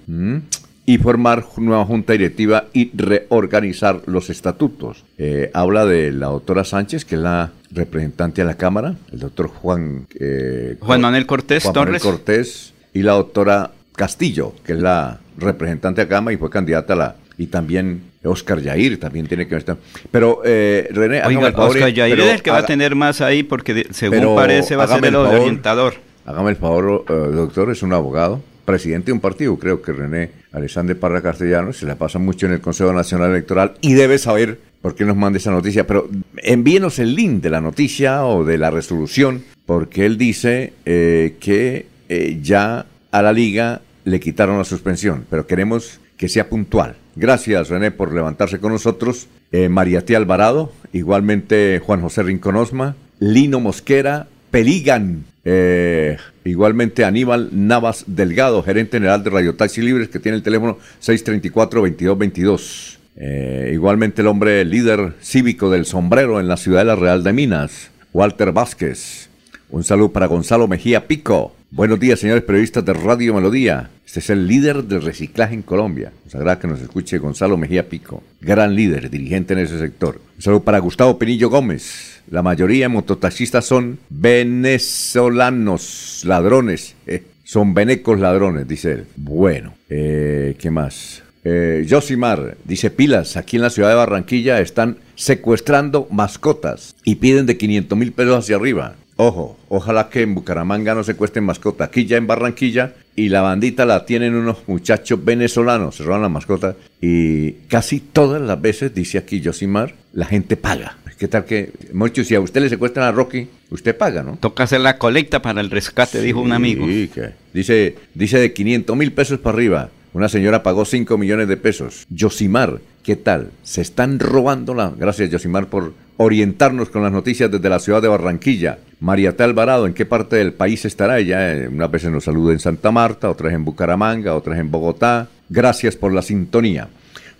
y 0.85 0.97
formar 0.97 1.45
nueva 1.57 1.85
junta 1.85 2.13
directiva 2.13 2.65
y 2.73 2.91
reorganizar 2.95 4.01
los 4.07 4.29
estatutos. 4.29 5.03
Eh, 5.17 5.51
habla 5.53 5.85
de 5.85 6.11
la 6.11 6.27
doctora 6.27 6.63
Sánchez, 6.63 7.05
que 7.05 7.15
es 7.15 7.21
la 7.21 7.51
representante 7.71 8.41
a 8.41 8.45
la 8.45 8.55
Cámara, 8.55 8.95
el 9.11 9.19
doctor 9.19 9.47
Juan... 9.47 10.07
Eh, 10.19 10.77
Juan 10.79 11.01
Manuel 11.01 11.25
Cortés 11.25 11.63
Juan 11.63 11.75
Manuel 11.75 12.01
Cortés 12.01 12.73
y 12.93 13.03
la 13.03 13.13
doctora 13.13 13.71
Castillo, 13.95 14.53
que 14.65 14.73
es 14.73 14.79
la 14.79 15.19
representante 15.37 16.01
a 16.01 16.05
la 16.05 16.09
Cámara 16.09 16.33
y 16.33 16.37
fue 16.37 16.49
candidata 16.49 16.93
a 16.93 16.97
la... 16.97 17.15
Y 17.37 17.47
también 17.47 18.03
Oscar 18.23 18.59
Yair 18.61 18.99
también 18.99 19.25
tiene 19.25 19.47
que 19.47 19.55
estar. 19.55 19.77
Pero, 20.11 20.41
eh, 20.45 20.87
René, 20.91 21.23
Oiga, 21.25 21.47
el 21.47 21.53
favor, 21.53 21.69
Oscar 21.71 21.89
Yair 21.89 22.19
es 22.19 22.33
el 22.35 22.41
que 22.41 22.51
va 22.51 22.59
a 22.59 22.65
tener 22.65 22.93
más 22.93 23.21
ahí 23.21 23.41
porque, 23.41 23.87
según 23.91 24.35
parece, 24.35 24.75
va 24.75 24.83
a 24.83 24.87
ser 24.87 25.05
el, 25.05 25.15
orientador. 25.15 25.95
Hágame 26.25 26.51
el 26.51 26.55
favor, 26.55 27.03
doctor, 27.07 27.71
es 27.71 27.81
un 27.81 27.93
abogado 27.93 28.41
presidente 28.65 29.07
de 29.07 29.13
un 29.13 29.19
partido, 29.19 29.57
creo 29.57 29.81
que 29.81 29.91
René 29.91 30.31
Alexander 30.51 30.97
Parra 30.97 31.21
Castellanos, 31.21 31.77
se 31.77 31.85
la 31.85 31.95
pasa 31.95 32.19
mucho 32.19 32.45
en 32.45 32.53
el 32.53 32.61
Consejo 32.61 32.93
Nacional 32.93 33.31
Electoral 33.31 33.73
y 33.81 33.93
debe 33.93 34.17
saber 34.17 34.59
por 34.81 34.95
qué 34.95 35.05
nos 35.05 35.15
manda 35.15 35.37
esa 35.37 35.51
noticia, 35.51 35.85
pero 35.85 36.09
envíenos 36.37 36.99
el 36.99 37.15
link 37.15 37.41
de 37.41 37.49
la 37.49 37.61
noticia 37.61 38.25
o 38.25 38.43
de 38.43 38.57
la 38.57 38.71
resolución, 38.71 39.43
porque 39.65 40.05
él 40.05 40.17
dice 40.17 40.73
eh, 40.85 41.35
que 41.39 41.85
eh, 42.09 42.39
ya 42.41 42.85
a 43.11 43.21
la 43.21 43.33
liga 43.33 43.81
le 44.03 44.19
quitaron 44.19 44.57
la 44.57 44.63
suspensión, 44.63 45.25
pero 45.29 45.45
queremos 45.45 45.99
que 46.17 46.29
sea 46.29 46.49
puntual. 46.49 46.95
Gracias 47.15 47.69
René 47.69 47.91
por 47.91 48.13
levantarse 48.13 48.59
con 48.59 48.71
nosotros. 48.71 49.27
Eh, 49.51 49.69
María 49.69 50.05
Tía 50.05 50.17
Alvarado, 50.17 50.71
igualmente 50.93 51.81
Juan 51.83 52.01
José 52.01 52.23
Rinconosma, 52.23 52.95
Lino 53.19 53.59
Mosquera, 53.59 54.27
Peligan, 54.49 55.25
eh, 55.43 56.17
igualmente 56.45 57.03
Aníbal 57.03 57.49
Navas 57.51 58.03
Delgado, 58.07 58.63
gerente 58.63 58.97
general 58.97 59.23
de 59.23 59.29
Radio 59.29 59.55
Taxi 59.55 59.81
Libres, 59.81 60.09
que 60.09 60.19
tiene 60.19 60.37
el 60.37 60.43
teléfono 60.43 60.77
634-2222. 61.01 62.97
Eh, 63.17 63.71
igualmente 63.73 64.21
el 64.21 64.27
hombre 64.27 64.63
líder 64.65 65.13
cívico 65.21 65.69
del 65.69 65.85
sombrero 65.85 66.39
en 66.39 66.47
la 66.47 66.57
ciudad 66.57 66.79
de 66.79 66.85
la 66.85 66.95
Real 66.95 67.23
de 67.23 67.33
Minas, 67.33 67.91
Walter 68.13 68.51
Vázquez. 68.51 69.29
Un 69.69 69.83
saludo 69.83 70.11
para 70.11 70.27
Gonzalo 70.27 70.67
Mejía 70.67 71.07
Pico. 71.07 71.55
Buenos 71.71 71.99
días, 71.99 72.19
señores 72.19 72.43
periodistas 72.43 72.83
de 72.83 72.93
Radio 72.93 73.33
Melodía. 73.33 73.89
Este 74.05 74.19
es 74.19 74.29
el 74.29 74.45
líder 74.45 74.83
del 74.83 75.01
reciclaje 75.01 75.53
en 75.53 75.61
Colombia. 75.61 76.11
Nos 76.25 76.35
agrada 76.35 76.59
que 76.59 76.67
nos 76.67 76.81
escuche 76.81 77.17
Gonzalo 77.17 77.55
Mejía 77.55 77.87
Pico, 77.87 78.23
gran 78.41 78.75
líder, 78.75 79.09
dirigente 79.09 79.53
en 79.53 79.59
ese 79.59 79.79
sector. 79.79 80.19
Un 80.35 80.41
saludo 80.41 80.63
para 80.63 80.79
Gustavo 80.79 81.17
Penillo 81.17 81.49
Gómez. 81.49 82.10
La 82.29 82.41
mayoría 82.41 82.85
de 82.85 82.89
mototaxistas 82.89 83.65
son 83.65 83.99
venezolanos, 84.09 86.23
ladrones. 86.25 86.95
Eh, 87.07 87.23
son 87.43 87.73
venecos 87.73 88.19
ladrones, 88.19 88.67
dice 88.67 88.93
él. 88.93 89.05
Bueno, 89.15 89.73
eh, 89.89 90.55
¿qué 90.57 90.71
más? 90.71 91.23
Eh, 91.43 91.87
Josimar 91.89 92.55
dice 92.65 92.91
pilas, 92.91 93.35
aquí 93.35 93.55
en 93.55 93.63
la 93.63 93.71
ciudad 93.71 93.89
de 93.89 93.95
Barranquilla 93.95 94.61
están 94.61 94.97
secuestrando 95.15 96.07
mascotas 96.11 96.95
y 97.03 97.15
piden 97.15 97.47
de 97.47 97.57
500 97.57 97.97
mil 97.97 98.11
pesos 98.11 98.37
hacia 98.37 98.57
arriba. 98.57 98.95
Ojo, 99.17 99.57
ojalá 99.69 100.09
que 100.09 100.21
en 100.21 100.33
Bucaramanga 100.33 100.95
no 100.95 101.03
secuestren 101.03 101.43
mascotas. 101.43 101.89
Aquí 101.89 102.05
ya 102.05 102.17
en 102.17 102.27
Barranquilla 102.27 102.93
y 103.15 103.29
la 103.29 103.41
bandita 103.41 103.85
la 103.85 104.05
tienen 104.05 104.35
unos 104.35 104.67
muchachos 104.67 105.23
venezolanos, 105.23 105.97
se 105.97 106.03
roban 106.03 106.21
la 106.21 106.29
mascota 106.29 106.75
y 107.01 107.51
casi 107.67 107.99
todas 107.99 108.41
las 108.41 108.61
veces, 108.61 108.93
dice 108.93 109.17
aquí 109.17 109.41
Josimar, 109.43 109.95
la 110.13 110.25
gente 110.25 110.57
paga. 110.57 110.97
¿Qué 111.21 111.27
tal 111.27 111.45
que, 111.45 111.69
muchos, 111.93 112.25
si 112.25 112.33
a 112.33 112.39
usted 112.39 112.61
le 112.61 112.69
secuestran 112.69 113.05
a 113.05 113.11
Rocky, 113.11 113.47
usted 113.69 113.95
paga, 113.95 114.23
¿no? 114.23 114.37
Toca 114.37 114.63
hacer 114.63 114.81
la 114.81 114.97
colecta 114.97 115.39
para 115.39 115.61
el 115.61 115.69
rescate, 115.69 116.19
dijo 116.19 116.41
un 116.41 116.51
amigo. 116.51 116.87
Sí, 116.87 117.11
dice, 117.53 117.95
dice 118.15 118.39
de 118.39 118.51
500 118.51 118.97
mil 118.97 119.11
pesos 119.11 119.37
para 119.37 119.55
arriba. 119.55 119.89
Una 120.13 120.29
señora 120.29 120.63
pagó 120.63 120.83
5 120.83 121.19
millones 121.19 121.47
de 121.47 121.57
pesos. 121.57 122.07
Yosimar, 122.09 122.79
¿qué 123.03 123.17
tal? 123.17 123.51
Se 123.61 123.81
están 123.81 124.17
robando 124.17 124.73
la... 124.73 124.89
Gracias, 124.97 125.29
Yosimar, 125.29 125.67
por 125.67 125.93
orientarnos 126.17 126.89
con 126.89 127.03
las 127.03 127.11
noticias 127.11 127.51
desde 127.51 127.69
la 127.69 127.77
ciudad 127.77 128.01
de 128.01 128.07
Barranquilla. 128.07 128.79
María 128.99 129.37
T. 129.37 129.43
Alvarado, 129.43 129.85
¿en 129.85 129.93
qué 129.93 130.07
parte 130.07 130.37
del 130.37 130.53
país 130.53 130.85
estará 130.85 131.19
ella? 131.19 131.55
Eh, 131.55 131.67
unas 131.67 131.91
veces 131.91 132.09
nos 132.09 132.23
saluda 132.23 132.51
en 132.51 132.59
Santa 132.59 132.89
Marta, 132.89 133.29
otras 133.29 133.53
en 133.53 133.63
Bucaramanga, 133.63 134.33
otras 134.33 134.57
en 134.57 134.71
Bogotá. 134.71 135.29
Gracias 135.49 135.95
por 135.95 136.13
la 136.13 136.23
sintonía. 136.23 136.89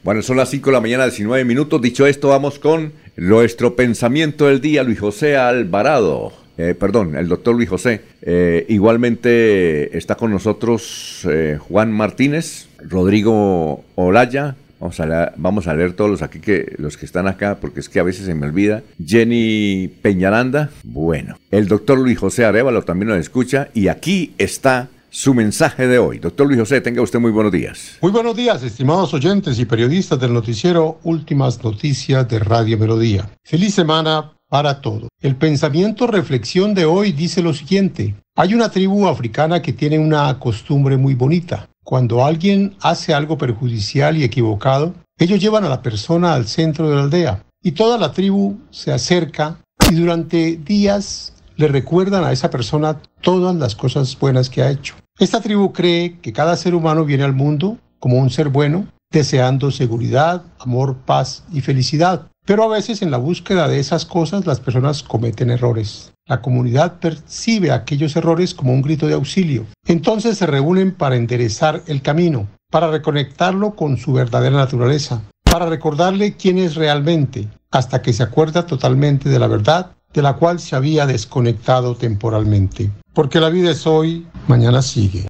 Bueno, 0.03 0.21
son 0.23 0.37
las 0.37 0.49
5 0.49 0.69
de 0.69 0.73
la 0.73 0.81
mañana, 0.81 1.03
19 1.05 1.45
minutos. 1.45 1.81
Dicho 1.81 2.07
esto, 2.07 2.29
vamos 2.29 2.57
con 2.57 2.91
nuestro 3.15 3.75
pensamiento 3.75 4.47
del 4.47 4.61
día, 4.61 4.83
Luis 4.83 4.99
José 4.99 5.37
Alvarado. 5.37 6.33
Eh, 6.57 6.75
perdón, 6.75 7.15
el 7.15 7.27
doctor 7.27 7.55
Luis 7.55 7.69
José. 7.69 8.01
Eh, 8.21 8.65
igualmente 8.69 9.97
está 9.97 10.15
con 10.15 10.31
nosotros 10.31 11.25
eh, 11.29 11.57
Juan 11.59 11.91
Martínez, 11.91 12.67
Rodrigo 12.87 13.83
Olaya. 13.95 14.55
Vamos 14.79 14.99
a, 14.99 15.71
a 15.71 15.75
leer 15.75 15.93
todos 15.93 16.09
los 16.09 16.21
aquí 16.23 16.39
que 16.39 16.73
los 16.77 16.97
que 16.97 17.05
están 17.05 17.27
acá, 17.27 17.59
porque 17.61 17.79
es 17.79 17.89
que 17.89 17.99
a 17.99 18.03
veces 18.03 18.25
se 18.25 18.33
me 18.33 18.47
olvida. 18.47 18.81
Jenny 19.03 19.91
Peñaranda. 20.01 20.71
Bueno, 20.83 21.37
el 21.51 21.67
doctor 21.67 21.99
Luis 21.99 22.17
José 22.17 22.45
Arevalo 22.45 22.81
también 22.81 23.09
nos 23.09 23.19
escucha. 23.19 23.69
Y 23.75 23.89
aquí 23.89 24.33
está 24.39 24.89
su 25.11 25.33
mensaje 25.33 25.87
de 25.87 25.99
hoy. 25.99 26.19
Doctor 26.19 26.47
Luis 26.47 26.59
José, 26.59 26.81
tenga 26.81 27.01
usted 27.01 27.19
muy 27.19 27.31
buenos 27.31 27.51
días. 27.51 27.97
Muy 28.01 28.11
buenos 28.11 28.35
días, 28.35 28.63
estimados 28.63 29.13
oyentes 29.13 29.59
y 29.59 29.65
periodistas 29.65 30.19
del 30.19 30.33
noticiero 30.33 30.99
Últimas 31.03 31.61
Noticias 31.63 32.27
de 32.29 32.39
Radio 32.39 32.77
Melodía. 32.77 33.29
Feliz 33.43 33.75
semana 33.75 34.31
para 34.47 34.81
todo. 34.81 35.09
El 35.21 35.35
pensamiento 35.35 36.07
reflexión 36.07 36.73
de 36.73 36.85
hoy 36.85 37.11
dice 37.11 37.41
lo 37.41 37.53
siguiente. 37.53 38.15
Hay 38.35 38.53
una 38.53 38.71
tribu 38.71 39.07
africana 39.07 39.61
que 39.61 39.73
tiene 39.73 39.99
una 39.99 40.39
costumbre 40.39 40.95
muy 40.95 41.13
bonita. 41.13 41.67
Cuando 41.83 42.23
alguien 42.23 42.75
hace 42.79 43.13
algo 43.13 43.37
perjudicial 43.37 44.17
y 44.17 44.23
equivocado, 44.23 44.93
ellos 45.17 45.41
llevan 45.41 45.65
a 45.65 45.69
la 45.69 45.81
persona 45.81 46.33
al 46.33 46.47
centro 46.47 46.89
de 46.89 46.95
la 46.95 47.03
aldea 47.03 47.43
y 47.61 47.73
toda 47.73 47.97
la 47.97 48.13
tribu 48.13 48.57
se 48.69 48.93
acerca 48.93 49.57
y 49.89 49.95
durante 49.95 50.55
días 50.55 51.33
le 51.57 51.67
recuerdan 51.67 52.23
a 52.23 52.31
esa 52.31 52.49
persona 52.49 53.01
todas 53.21 53.55
las 53.55 53.75
cosas 53.75 54.17
buenas 54.17 54.49
que 54.49 54.61
ha 54.63 54.71
hecho. 54.71 54.95
Esta 55.19 55.41
tribu 55.41 55.71
cree 55.71 56.19
que 56.19 56.33
cada 56.33 56.55
ser 56.55 56.73
humano 56.73 57.05
viene 57.05 57.23
al 57.23 57.33
mundo 57.33 57.77
como 57.99 58.17
un 58.17 58.29
ser 58.29 58.49
bueno, 58.49 58.87
deseando 59.11 59.69
seguridad, 59.69 60.43
amor, 60.59 60.97
paz 61.05 61.43
y 61.51 61.61
felicidad. 61.61 62.27
Pero 62.45 62.63
a 62.63 62.67
veces 62.67 63.01
en 63.01 63.11
la 63.11 63.17
búsqueda 63.17 63.67
de 63.67 63.79
esas 63.79 64.05
cosas 64.05 64.47
las 64.47 64.59
personas 64.59 65.03
cometen 65.03 65.51
errores. 65.51 66.11
La 66.27 66.41
comunidad 66.41 66.99
percibe 66.99 67.71
aquellos 67.71 68.15
errores 68.15 68.55
como 68.55 68.73
un 68.73 68.81
grito 68.81 69.05
de 69.05 69.13
auxilio. 69.13 69.67
Entonces 69.85 70.37
se 70.37 70.47
reúnen 70.47 70.93
para 70.93 71.17
enderezar 71.17 71.83
el 71.85 72.01
camino, 72.01 72.47
para 72.71 72.89
reconectarlo 72.89 73.75
con 73.75 73.97
su 73.97 74.13
verdadera 74.13 74.55
naturaleza, 74.55 75.21
para 75.43 75.67
recordarle 75.67 76.35
quién 76.35 76.57
es 76.57 76.75
realmente, 76.75 77.47
hasta 77.69 78.01
que 78.01 78.13
se 78.13 78.23
acuerda 78.23 78.65
totalmente 78.65 79.29
de 79.29 79.37
la 79.37 79.47
verdad 79.47 79.91
de 80.13 80.21
la 80.21 80.33
cual 80.33 80.59
se 80.59 80.75
había 80.75 81.05
desconectado 81.05 81.95
temporalmente. 81.95 82.89
Porque 83.13 83.39
la 83.39 83.49
vida 83.49 83.71
es 83.71 83.85
hoy, 83.87 84.25
mañana 84.47 84.81
sigue. 84.81 85.27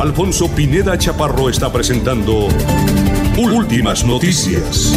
Alfonso 0.00 0.48
Pineda 0.54 0.98
Chaparro 0.98 1.48
está 1.48 1.72
presentando 1.72 2.48
Últimas 3.38 4.04
Noticias. 4.04 4.92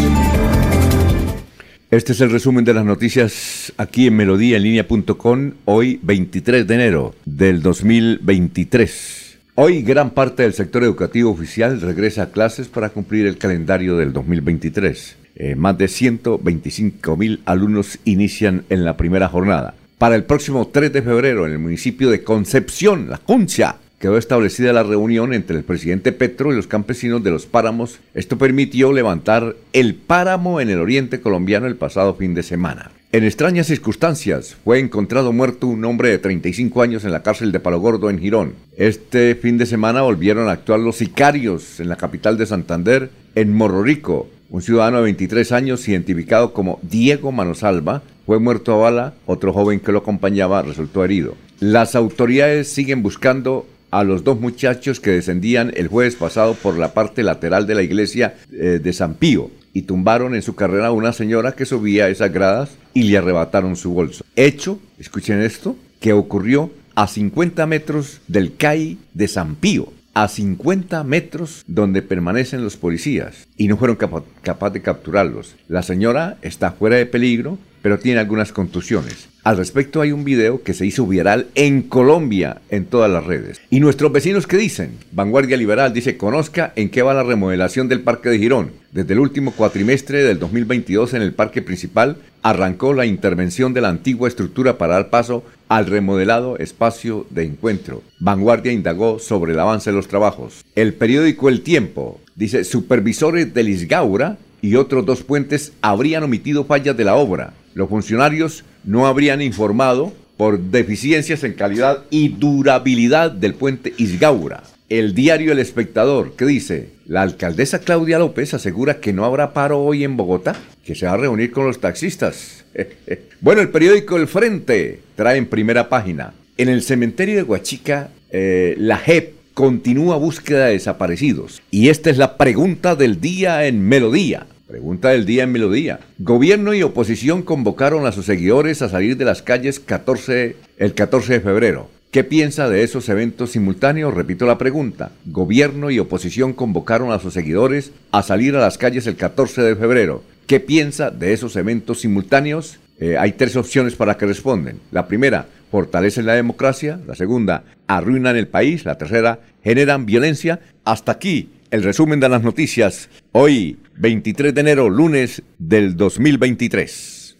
Este 1.89 2.11
es 2.11 2.19
el 2.19 2.31
resumen 2.31 2.65
de 2.65 2.73
las 2.73 2.83
noticias 2.83 3.71
aquí 3.77 4.07
en 4.07 4.17
melodíaenlínea.com, 4.17 5.53
hoy 5.63 5.99
23 6.03 6.67
de 6.67 6.75
enero 6.75 7.15
del 7.23 7.61
2023. 7.61 9.37
Hoy 9.55 9.81
gran 9.81 10.11
parte 10.11 10.43
del 10.43 10.53
sector 10.53 10.83
educativo 10.83 11.31
oficial 11.31 11.79
regresa 11.79 12.23
a 12.23 12.31
clases 12.31 12.67
para 12.67 12.89
cumplir 12.89 13.25
el 13.25 13.37
calendario 13.37 13.95
del 13.95 14.11
2023. 14.11 15.15
Eh, 15.39 15.55
más 15.55 15.77
de 15.77 15.87
125 15.87 17.15
mil 17.15 17.41
alumnos 17.45 17.99
inician 18.05 18.63
en 18.69 18.83
la 18.83 18.97
primera 18.97 19.29
jornada. 19.29 19.75
Para 19.99 20.15
el 20.15 20.23
próximo 20.23 20.67
3 20.67 20.91
de 20.91 21.03
febrero 21.03 21.45
en 21.45 21.51
el 21.51 21.59
municipio 21.59 22.09
de 22.09 22.23
Concepción, 22.23 23.07
La 23.09 23.19
Cuncia, 23.19 23.75
quedó 23.99 24.17
establecida 24.17 24.73
la 24.73 24.81
reunión 24.81 25.33
entre 25.33 25.57
el 25.57 25.63
presidente 25.63 26.11
Petro 26.11 26.51
y 26.51 26.55
los 26.55 26.65
campesinos 26.65 27.23
de 27.23 27.29
los 27.29 27.45
páramos. 27.45 27.99
Esto 28.15 28.39
permitió 28.39 28.91
levantar 28.91 29.55
el 29.73 29.93
páramo 29.93 30.59
en 30.59 30.71
el 30.71 30.79
oriente 30.79 31.21
colombiano 31.21 31.67
el 31.67 31.75
pasado 31.75 32.15
fin 32.15 32.33
de 32.33 32.41
semana. 32.41 32.91
En 33.11 33.23
extrañas 33.23 33.67
circunstancias, 33.67 34.57
fue 34.63 34.79
encontrado 34.79 35.31
muerto 35.33 35.67
un 35.67 35.85
hombre 35.85 36.09
de 36.09 36.17
35 36.17 36.81
años 36.81 37.05
en 37.05 37.11
la 37.11 37.23
cárcel 37.23 37.51
de 37.51 37.59
Palo 37.59 37.79
Gordo 37.79 38.09
en 38.09 38.19
Girón. 38.19 38.53
Este 38.75 39.35
fin 39.35 39.57
de 39.59 39.67
semana 39.67 40.01
volvieron 40.01 40.49
a 40.49 40.53
actuar 40.53 40.79
los 40.79 40.97
sicarios 40.97 41.79
en 41.79 41.89
la 41.89 41.95
capital 41.95 42.37
de 42.37 42.47
Santander, 42.47 43.09
en 43.35 43.53
Morro 43.53 43.83
Rico. 43.83 44.27
Un 44.49 44.61
ciudadano 44.61 44.97
de 44.97 45.03
23 45.03 45.51
años, 45.51 45.87
identificado 45.87 46.53
como 46.53 46.79
Diego 46.81 47.31
Manosalva, 47.31 48.01
fue 48.25 48.39
muerto 48.39 48.73
a 48.73 48.77
bala, 48.77 49.13
otro 49.25 49.51
joven 49.51 49.79
que 49.79 49.91
lo 49.91 49.99
acompañaba 49.99 50.61
resultó 50.61 51.03
herido. 51.03 51.35
Las 51.59 51.95
autoridades 51.95 52.69
siguen 52.69 53.03
buscando 53.03 53.67
a 53.91 54.03
los 54.03 54.23
dos 54.23 54.39
muchachos 54.39 54.99
que 54.99 55.11
descendían 55.11 55.73
el 55.75 55.87
jueves 55.87 56.15
pasado 56.15 56.53
por 56.53 56.77
la 56.77 56.93
parte 56.93 57.23
lateral 57.23 57.67
de 57.67 57.75
la 57.75 57.83
iglesia 57.83 58.35
eh, 58.51 58.79
de 58.81 58.93
San 58.93 59.15
Pío 59.15 59.49
y 59.73 59.83
tumbaron 59.83 60.35
en 60.35 60.41
su 60.41 60.55
carrera 60.55 60.87
a 60.87 60.91
una 60.91 61.13
señora 61.13 61.53
que 61.53 61.65
subía 61.65 62.09
esas 62.09 62.31
gradas 62.31 62.71
y 62.93 63.03
le 63.03 63.17
arrebataron 63.17 63.75
su 63.75 63.93
bolso. 63.93 64.23
Hecho, 64.35 64.79
escuchen 64.97 65.41
esto, 65.41 65.75
que 65.99 66.13
ocurrió 66.13 66.71
a 66.95 67.07
50 67.07 67.65
metros 67.65 68.21
del 68.27 68.55
CAI 68.55 68.97
de 69.13 69.27
San 69.27 69.55
Pío, 69.55 69.93
a 70.23 70.27
50 70.27 71.03
metros 71.03 71.63
donde 71.67 72.01
permanecen 72.01 72.63
los 72.63 72.75
policías 72.75 73.47
y 73.55 73.67
no 73.67 73.77
fueron 73.77 73.97
capaces 73.97 74.73
de 74.73 74.81
capturarlos. 74.81 75.55
La 75.67 75.83
señora 75.83 76.37
está 76.41 76.71
fuera 76.71 76.95
de 76.95 77.05
peligro, 77.05 77.59
pero 77.83 77.99
tiene 77.99 78.19
algunas 78.19 78.51
contusiones. 78.51 79.29
Al 79.47 79.55
respecto 79.55 80.01
hay 80.01 80.11
un 80.11 80.25
video 80.25 80.61
que 80.61 80.73
se 80.73 80.85
hizo 80.85 81.07
viral 81.07 81.47
en 81.55 81.83
Colombia 81.83 82.59
en 82.69 82.83
todas 82.83 83.09
las 83.09 83.23
redes. 83.23 83.61
¿Y 83.69 83.79
nuestros 83.79 84.11
vecinos 84.11 84.45
qué 84.45 84.57
dicen? 84.57 84.97
Vanguardia 85.13 85.55
Liberal 85.55 85.93
dice, 85.93 86.17
conozca 86.17 86.73
en 86.75 86.89
qué 86.89 87.01
va 87.01 87.13
la 87.13 87.23
remodelación 87.23 87.87
del 87.87 88.01
Parque 88.01 88.27
de 88.27 88.39
Girón. 88.39 88.71
Desde 88.91 89.13
el 89.13 89.21
último 89.21 89.51
cuatrimestre 89.51 90.21
del 90.25 90.37
2022 90.37 91.13
en 91.13 91.21
el 91.21 91.33
parque 91.33 91.61
principal 91.61 92.17
arrancó 92.41 92.93
la 92.93 93.05
intervención 93.05 93.73
de 93.73 93.79
la 93.79 93.87
antigua 93.87 94.27
estructura 94.27 94.77
para 94.77 94.95
dar 94.95 95.09
paso 95.09 95.45
al 95.69 95.85
remodelado 95.85 96.57
espacio 96.57 97.25
de 97.29 97.45
encuentro. 97.45 98.03
Vanguardia 98.19 98.73
indagó 98.73 99.17
sobre 99.17 99.53
el 99.53 99.59
avance 99.61 99.91
de 99.91 99.95
los 99.95 100.09
trabajos. 100.09 100.65
El 100.75 100.93
periódico 100.93 101.47
El 101.47 101.61
Tiempo 101.61 102.19
dice, 102.35 102.65
supervisores 102.65 103.53
del 103.53 103.69
Isgaura 103.69 104.39
y 104.61 104.75
otros 104.75 105.05
dos 105.05 105.23
puentes 105.23 105.71
habrían 105.81 106.23
omitido 106.23 106.65
fallas 106.65 106.97
de 106.97 107.05
la 107.05 107.15
obra. 107.15 107.53
Los 107.75 107.89
funcionarios 107.89 108.65
no 108.87 109.05
habrían 109.05 109.41
informado 109.41 110.13
por 110.37 110.59
deficiencias 110.59 111.43
en 111.43 111.53
calidad 111.53 112.05
y 112.09 112.29
durabilidad 112.29 113.31
del 113.31 113.53
puente 113.53 113.93
Isgaura. 113.97 114.63
El 114.89 115.13
diario 115.13 115.51
El 115.51 115.59
Espectador, 115.59 116.35
que 116.37 116.45
dice, 116.45 116.89
la 117.05 117.21
alcaldesa 117.21 117.79
Claudia 117.79 118.17
López 118.17 118.53
asegura 118.53 119.01
que 119.01 119.11
no 119.11 119.25
habrá 119.25 119.53
paro 119.53 119.81
hoy 119.81 120.05
en 120.05 120.15
Bogotá, 120.15 120.55
que 120.85 120.95
se 120.95 121.05
va 121.05 121.13
a 121.13 121.17
reunir 121.17 121.51
con 121.51 121.65
los 121.65 121.81
taxistas. 121.81 122.63
bueno, 123.41 123.61
el 123.61 123.69
periódico 123.69 124.15
El 124.15 124.27
Frente 124.27 125.01
trae 125.15 125.37
en 125.37 125.47
primera 125.47 125.89
página, 125.89 126.33
en 126.57 126.69
el 126.69 126.81
cementerio 126.81 127.35
de 127.35 127.43
Huachica, 127.43 128.09
eh, 128.31 128.75
la 128.77 128.97
JEP 128.97 129.33
continúa 129.53 130.15
búsqueda 130.15 130.67
de 130.67 130.73
desaparecidos. 130.73 131.61
Y 131.71 131.89
esta 131.89 132.09
es 132.09 132.17
la 132.17 132.37
pregunta 132.37 132.95
del 132.95 133.19
día 133.19 133.65
en 133.65 133.81
Melodía. 133.81 134.47
Pregunta 134.67 135.11
del 135.11 135.25
día 135.25 135.43
en 135.43 135.53
Melodía. 135.53 136.01
Gobierno 136.19 136.73
y 136.73 136.83
oposición 136.83 137.41
convocaron 137.41 138.05
a 138.05 138.11
sus 138.11 138.25
seguidores 138.25 138.81
a 138.81 138.89
salir 138.89 139.15
de 139.15 139.23
las 139.23 139.41
calles 139.41 139.79
14 139.79 140.57
el 140.77 140.93
14 140.93 141.33
de 141.33 141.39
febrero. 141.39 141.89
¿Qué 142.11 142.25
piensa 142.25 142.67
de 142.67 142.83
esos 142.83 143.07
eventos 143.07 143.51
simultáneos? 143.51 144.13
Repito 144.13 144.45
la 144.45 144.57
pregunta. 144.57 145.11
Gobierno 145.25 145.89
y 145.89 145.99
oposición 145.99 146.51
convocaron 146.51 147.13
a 147.13 147.19
sus 147.19 147.33
seguidores 147.33 147.93
a 148.11 148.23
salir 148.23 148.57
a 148.57 148.59
las 148.59 148.77
calles 148.77 149.07
el 149.07 149.15
14 149.15 149.61
de 149.61 149.77
febrero. 149.77 150.21
¿Qué 150.47 150.59
piensa 150.59 151.11
de 151.11 151.31
esos 151.31 151.55
eventos 151.55 152.01
simultáneos? 152.01 152.77
Eh, 152.99 153.15
hay 153.17 153.33
tres 153.33 153.55
opciones 153.55 153.95
para 153.95 154.17
que 154.17 154.25
responden. 154.25 154.81
La 154.91 155.07
primera, 155.07 155.45
fortalecen 155.71 156.25
la 156.25 156.33
democracia. 156.33 156.99
La 157.07 157.15
segunda, 157.15 157.63
arruinan 157.87 158.35
el 158.35 158.49
país. 158.49 158.83
La 158.83 158.97
tercera, 158.97 159.39
generan 159.63 160.05
violencia. 160.05 160.59
Hasta 160.83 161.13
aquí 161.13 161.51
el 161.71 161.83
resumen 161.83 162.19
de 162.19 162.29
las 162.29 162.43
noticias. 162.43 163.09
Hoy, 163.31 163.79
23 163.97 164.53
de 164.53 164.61
enero, 164.61 164.89
lunes 164.89 165.41
del 165.57 165.95
2023. 165.95 167.37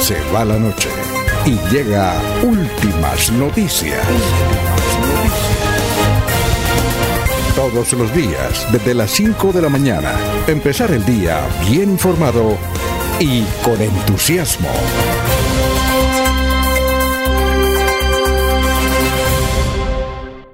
Se 0.00 0.16
va 0.32 0.44
la 0.44 0.58
noche 0.58 0.88
y 1.44 1.74
llega 1.74 2.20
últimas 2.42 3.32
noticias. 3.32 4.06
Todos 7.54 7.92
los 7.94 8.14
días, 8.14 8.70
desde 8.70 8.94
las 8.94 9.10
5 9.12 9.52
de 9.52 9.62
la 9.62 9.68
mañana, 9.68 10.12
empezar 10.46 10.90
el 10.90 11.04
día 11.06 11.40
bien 11.68 11.90
informado 11.90 12.56
y 13.18 13.42
con 13.64 13.80
entusiasmo. 13.80 14.68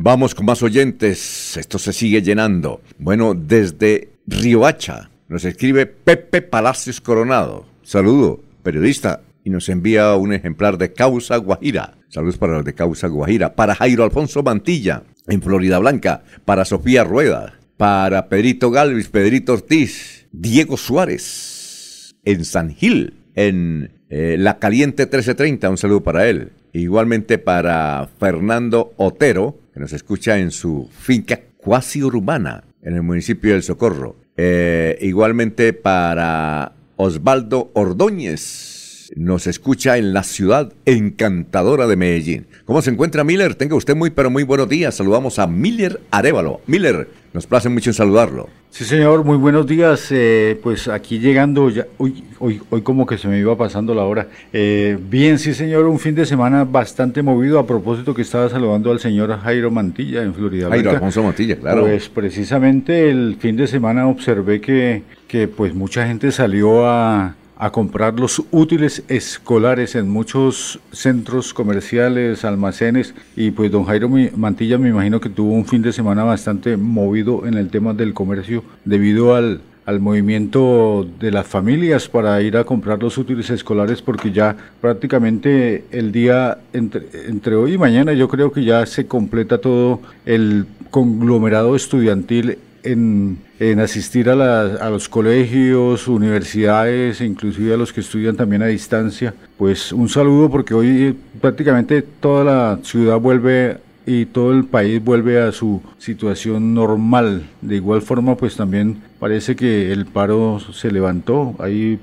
Vamos 0.05 0.35
con 0.35 0.47
más 0.47 0.61
oyentes, 0.65 1.57
esto 1.57 1.79
se 1.79 1.93
sigue 1.93 2.23
llenando. 2.23 2.81
Bueno, 2.99 3.35
desde 3.35 4.09
Riohacha 4.27 5.11
nos 5.29 5.45
escribe 5.45 5.87
Pepe 5.87 6.43
Palacios 6.43 7.01
Coronado. 7.01 7.67
Saludo, 7.85 8.43
periodista 8.65 9.21
y 9.45 9.51
nos 9.51 9.69
envía 9.69 10.17
un 10.17 10.33
ejemplar 10.33 10.77
de 10.77 10.93
Causa 10.93 11.37
Guajira. 11.37 11.99
Saludos 12.09 12.37
para 12.37 12.55
los 12.55 12.65
de 12.65 12.75
Causa 12.75 13.07
Guajira. 13.07 13.55
Para 13.55 13.77
Jairo 13.77 14.03
Alfonso 14.03 14.43
Mantilla, 14.43 15.05
en 15.29 15.41
Florida 15.41 15.79
Blanca. 15.79 16.25
Para 16.45 16.65
Sofía 16.65 17.05
Rueda. 17.05 17.61
Para 17.77 18.29
Pedrito 18.29 18.73
Galvis, 18.73 19.07
Pedrito 19.07 19.53
Ortiz. 19.53 20.27
Diego 20.33 20.77
Suárez, 20.77 22.17
en 22.25 22.45
San 22.45 22.75
Gil. 22.75 23.15
En 23.37 23.93
eh, 24.09 24.35
La 24.37 24.59
Caliente 24.59 25.05
1330, 25.05 25.71
un 25.71 25.79
saludo 25.79 26.03
para 26.03 26.29
él. 26.29 26.51
Igualmente 26.73 27.39
para 27.39 28.09
Fernando 28.19 28.95
Otero, 28.97 29.62
que 29.73 29.81
nos 29.81 29.93
escucha 29.93 30.39
en 30.39 30.51
su 30.51 30.89
finca 30.93 31.41
cuasi 31.57 32.03
urbana, 32.03 32.65
en 32.83 32.95
el 32.95 33.03
municipio 33.03 33.53
del 33.53 33.63
Socorro. 33.63 34.17
Eh, 34.37 34.99
igualmente 35.01 35.73
para 35.73 36.73
Osvaldo 36.97 37.71
Ordóñez, 37.75 38.82
nos 39.15 39.47
escucha 39.47 39.99
en 39.99 40.13
la 40.13 40.23
ciudad 40.23 40.73
encantadora 40.87 41.87
de 41.87 41.97
Medellín. 41.97 42.47
¿Cómo 42.65 42.83
se 42.83 42.91
encuentra 42.91 43.25
Miller? 43.25 43.55
Tenga 43.55 43.75
usted 43.75 43.95
muy, 43.95 44.11
pero 44.11 44.31
muy 44.31 44.43
buenos 44.43 44.69
días. 44.69 44.95
Saludamos 44.95 45.39
a 45.39 45.47
Miller 45.47 46.01
Arevalo. 46.11 46.61
Miller, 46.67 47.09
nos 47.33 47.47
place 47.47 47.69
mucho 47.69 47.91
en 47.91 47.95
saludarlo. 47.95 48.49
Sí, 48.71 48.85
señor, 48.85 49.25
muy 49.25 49.37
buenos 49.37 49.67
días. 49.67 50.09
Eh, 50.11 50.59
pues 50.63 50.89
aquí 50.89 51.19
llegando, 51.19 51.69
ya, 51.69 51.87
hoy, 51.99 52.25
hoy, 52.39 52.61
hoy 52.71 52.81
como 52.81 53.05
que 53.05 53.19
se 53.19 53.29
me 53.29 53.39
iba 53.39 53.57
pasando 53.57 53.95
la 53.95 54.05
hora. 54.05 54.29
Eh, 54.53 54.97
bien, 55.11 55.39
sí, 55.39 55.53
señor, 55.53 55.85
un 55.87 55.99
fin 55.99 56.15
de 56.15 56.25
semana 56.25 56.65
bastante 56.65 57.23
movido. 57.23 57.59
A 57.59 57.67
propósito 57.67 58.15
que 58.15 58.23
estaba 58.23 58.49
saludando 58.49 58.91
al 58.91 58.99
señor 58.99 59.39
Jairo 59.41 59.71
Mantilla 59.71 60.23
en 60.23 60.33
Florida. 60.35 60.71
Jairo 60.71 60.91
Alfonso 60.91 61.23
Mantilla, 61.23 61.57
claro. 61.57 61.83
Pues 61.83 62.09
precisamente 62.09 63.11
el 63.11 63.37
fin 63.39 63.57
de 63.57 63.67
semana 63.67 64.09
observé 64.09 64.63
que, 64.63 65.03
que 65.29 65.49
pues 65.49 65.75
mucha 65.75 66.07
gente 66.07 66.33
salió 66.33 66.87
a 66.87 67.35
a 67.63 67.71
comprar 67.71 68.19
los 68.19 68.43
útiles 68.51 69.05
escolares 69.07 69.95
en 69.95 70.11
muchos 70.11 70.81
centros 70.91 71.55
comerciales, 71.55 72.45
almacenes. 72.45 73.15
Y 73.37 73.53
pues 73.53 73.71
don 73.71 73.85
Jairo 73.85 74.11
Mantilla 74.35 74.79
me 74.79 74.89
imagino 74.89 75.21
que 75.21 75.29
tuvo 75.29 75.53
un 75.53 75.65
fin 75.65 75.81
de 75.81 75.93
semana 75.93 76.25
bastante 76.25 76.77
movido 76.77 77.47
en 77.47 77.55
el 77.55 77.71
tema 77.71 77.95
del 77.95 78.15
comercio 78.15 78.65
debido 78.85 79.37
al, 79.37 79.61
al 79.87 80.01
movimiento 80.01 81.07
de 81.21 81.31
las 81.31 81.47
familias 81.47 82.09
para 82.09 82.43
ir 82.43 82.57
a 82.57 82.65
comprar 82.65 83.01
los 83.01 83.17
útiles 83.17 83.49
escolares 83.49 84.03
porque 84.03 84.33
ya 84.33 84.57
prácticamente 84.81 85.85
el 85.93 86.11
día 86.11 86.59
entre, 86.73 87.07
entre, 87.29 87.55
hoy 87.55 87.75
y 87.75 87.79
mañana 87.79 88.13
yo 88.13 88.27
creo 88.27 88.51
que 88.51 88.65
ya 88.65 88.85
se 88.87 89.07
completa 89.07 89.59
todo 89.59 90.01
el 90.27 90.67
conglomerado 90.91 91.77
estudiantil 91.77 92.59
en, 92.83 93.39
asistir 93.81 94.29
a, 94.29 94.91
los 94.91 95.09
colegios, 95.09 96.09
universidades 96.09 97.21
inclusive 97.21 97.75
a 97.75 97.77
los 97.77 97.93
que 97.93 98.01
estudian 98.01 98.37
también 98.37 98.63
a 98.63 98.67
distancia. 98.67 99.35
Pues 99.57 99.93
un 99.93 100.09
saludo 100.09 100.51
porque 100.51 100.75
hoy 100.75 101.17
prácticamente 101.41 102.03
toda 102.03 102.45
la 102.45 102.79
ciudad 102.83 103.19
vuelve 103.19 103.79
y 104.05 104.27
todo 104.27 104.53
el 104.53 104.65
país 104.65 105.03
vuelve 105.03 105.41
a 105.41 105.53
su 105.53 105.81
situación 105.99 106.75
normal. 106.75 107.45
De 107.61 107.77
igual 107.77 108.03
forma, 108.03 108.37
pues 108.37 108.57
también 108.57 109.01
parece 109.19 109.55
que 109.55 109.93
el 109.93 110.07
paro 110.07 110.59
se 110.73 110.91
levantó. 110.91 111.55
Hay 111.59 112.01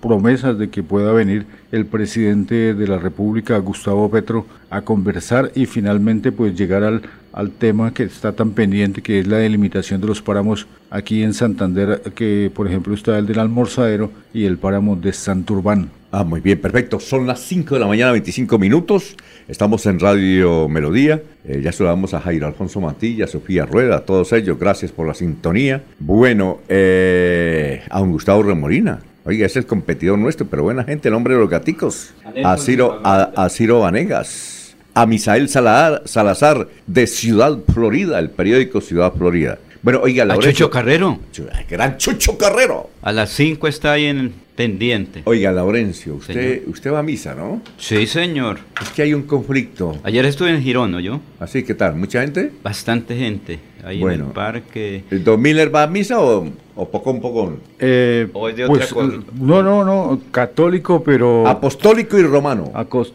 promesas 0.00 0.58
de 0.58 0.70
que 0.70 0.82
pueda 0.82 1.12
venir 1.12 1.46
el 1.72 1.86
presidente 1.86 2.74
de 2.74 2.88
la 2.88 2.98
República, 2.98 3.58
Gustavo 3.58 4.10
Petro, 4.10 4.46
a 4.70 4.82
conversar 4.82 5.50
y 5.54 5.66
finalmente 5.66 6.32
pues 6.32 6.56
llegar 6.56 6.84
al, 6.84 7.02
al 7.32 7.50
tema 7.50 7.92
que 7.94 8.04
está 8.04 8.32
tan 8.32 8.50
pendiente, 8.50 9.02
que 9.02 9.20
es 9.20 9.26
la 9.26 9.38
delimitación 9.38 10.00
de 10.00 10.06
los 10.06 10.22
páramos 10.22 10.66
aquí 10.90 11.22
en 11.22 11.34
Santander, 11.34 12.00
que 12.14 12.50
por 12.54 12.66
ejemplo 12.66 12.94
está 12.94 13.18
el 13.18 13.26
del 13.26 13.38
Almorzadero 13.38 14.10
y 14.32 14.44
el 14.44 14.58
páramo 14.58 14.96
de 14.96 15.12
Santurbán. 15.12 15.90
Ah, 16.10 16.24
muy 16.24 16.40
bien, 16.40 16.58
perfecto. 16.58 17.00
Son 17.00 17.26
las 17.26 17.40
5 17.40 17.74
de 17.74 17.80
la 17.80 17.86
mañana, 17.86 18.12
25 18.12 18.58
minutos. 18.58 19.14
Estamos 19.46 19.84
en 19.84 20.00
Radio 20.00 20.66
Melodía. 20.66 21.22
Eh, 21.44 21.60
ya 21.62 21.70
saludamos 21.70 22.14
a 22.14 22.20
Jairo 22.20 22.46
Alfonso 22.46 22.80
Matilla, 22.80 23.26
Sofía 23.26 23.66
Rueda, 23.66 23.96
a 23.96 24.00
todos 24.00 24.32
ellos. 24.32 24.58
Gracias 24.58 24.90
por 24.90 25.06
la 25.06 25.12
sintonía. 25.12 25.82
Bueno, 25.98 26.60
eh, 26.68 27.82
a 27.90 28.00
un 28.00 28.12
Gustavo 28.12 28.42
Remorina. 28.42 29.00
Oiga, 29.28 29.44
ese 29.44 29.58
es 29.58 29.64
el 29.66 29.68
competidor 29.68 30.18
nuestro, 30.18 30.46
pero 30.46 30.62
buena 30.62 30.84
gente, 30.84 31.08
el 31.08 31.14
hombre 31.14 31.34
de 31.34 31.40
los 31.40 31.50
gaticos. 31.50 32.14
A 32.42 32.56
Ciro, 32.56 33.02
a, 33.04 33.46
Ciro 33.50 33.80
Vanegas. 33.80 34.74
A 34.94 35.04
Misael 35.04 35.50
Salazar, 35.50 36.68
de 36.86 37.06
Ciudad 37.06 37.58
Florida, 37.74 38.18
el 38.20 38.30
periódico 38.30 38.80
Ciudad 38.80 39.12
Florida. 39.12 39.58
Bueno, 39.82 40.00
oiga, 40.02 40.24
la 40.24 40.32
A 40.32 40.38
Chucho 40.38 40.70
Carrero. 40.70 41.20
Gran 41.68 41.98
Chucho 41.98 42.38
Carrero. 42.38 42.88
A 43.02 43.12
las 43.12 43.28
5 43.28 43.68
está 43.68 43.92
ahí 43.92 44.06
en 44.06 44.32
pendiente. 44.56 45.20
Oiga, 45.26 45.52
Laurencio, 45.52 46.14
usted, 46.14 46.66
usted 46.66 46.90
va 46.90 47.00
a 47.00 47.02
misa, 47.02 47.34
¿no? 47.34 47.60
Sí, 47.76 48.06
señor. 48.06 48.58
Es 48.80 48.88
que 48.88 49.02
hay 49.02 49.12
un 49.12 49.24
conflicto. 49.24 50.00
Ayer 50.04 50.24
estuve 50.24 50.50
en 50.50 50.62
Girón, 50.62 50.90
¿no 50.90 51.00
yo? 51.00 51.20
Así, 51.38 51.64
¿qué 51.64 51.74
tal? 51.74 51.96
¿Mucha 51.96 52.22
gente? 52.22 52.50
Bastante 52.62 53.14
gente. 53.14 53.58
Ahí 53.88 54.02
en 54.02 54.10
el 54.10 54.22
parque. 54.24 55.04
¿El 55.10 55.24
Don 55.24 55.40
Miller 55.40 55.74
va 55.74 55.84
a 55.84 55.86
misa 55.86 56.20
o, 56.20 56.46
o 56.76 56.88
pocón 56.90 57.22
pocón? 57.22 57.60
Eh, 57.78 58.28
¿O 58.34 58.46
es 58.46 58.54
de 58.54 58.64
otra 58.64 58.76
pues, 58.76 58.92
cosa? 58.92 59.16
No, 59.40 59.62
no, 59.62 59.82
no, 59.82 60.20
católico, 60.30 61.02
pero... 61.02 61.48
Apostólico 61.48 62.18
y 62.18 62.22
romano. 62.22 62.70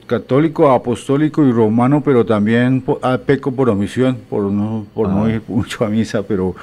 católico, 0.08 0.72
apostólico 0.72 1.46
y 1.46 1.52
romano, 1.52 2.02
pero 2.04 2.26
también 2.26 2.84
a, 3.04 3.20
peco 3.20 3.52
por 3.52 3.70
omisión, 3.70 4.18
por 4.28 4.46
no, 4.46 4.88
por 4.96 5.10
no 5.10 5.30
ir 5.30 5.44
mucho 5.48 5.86
a 5.86 5.90
misa, 5.90 6.24
pero 6.24 6.56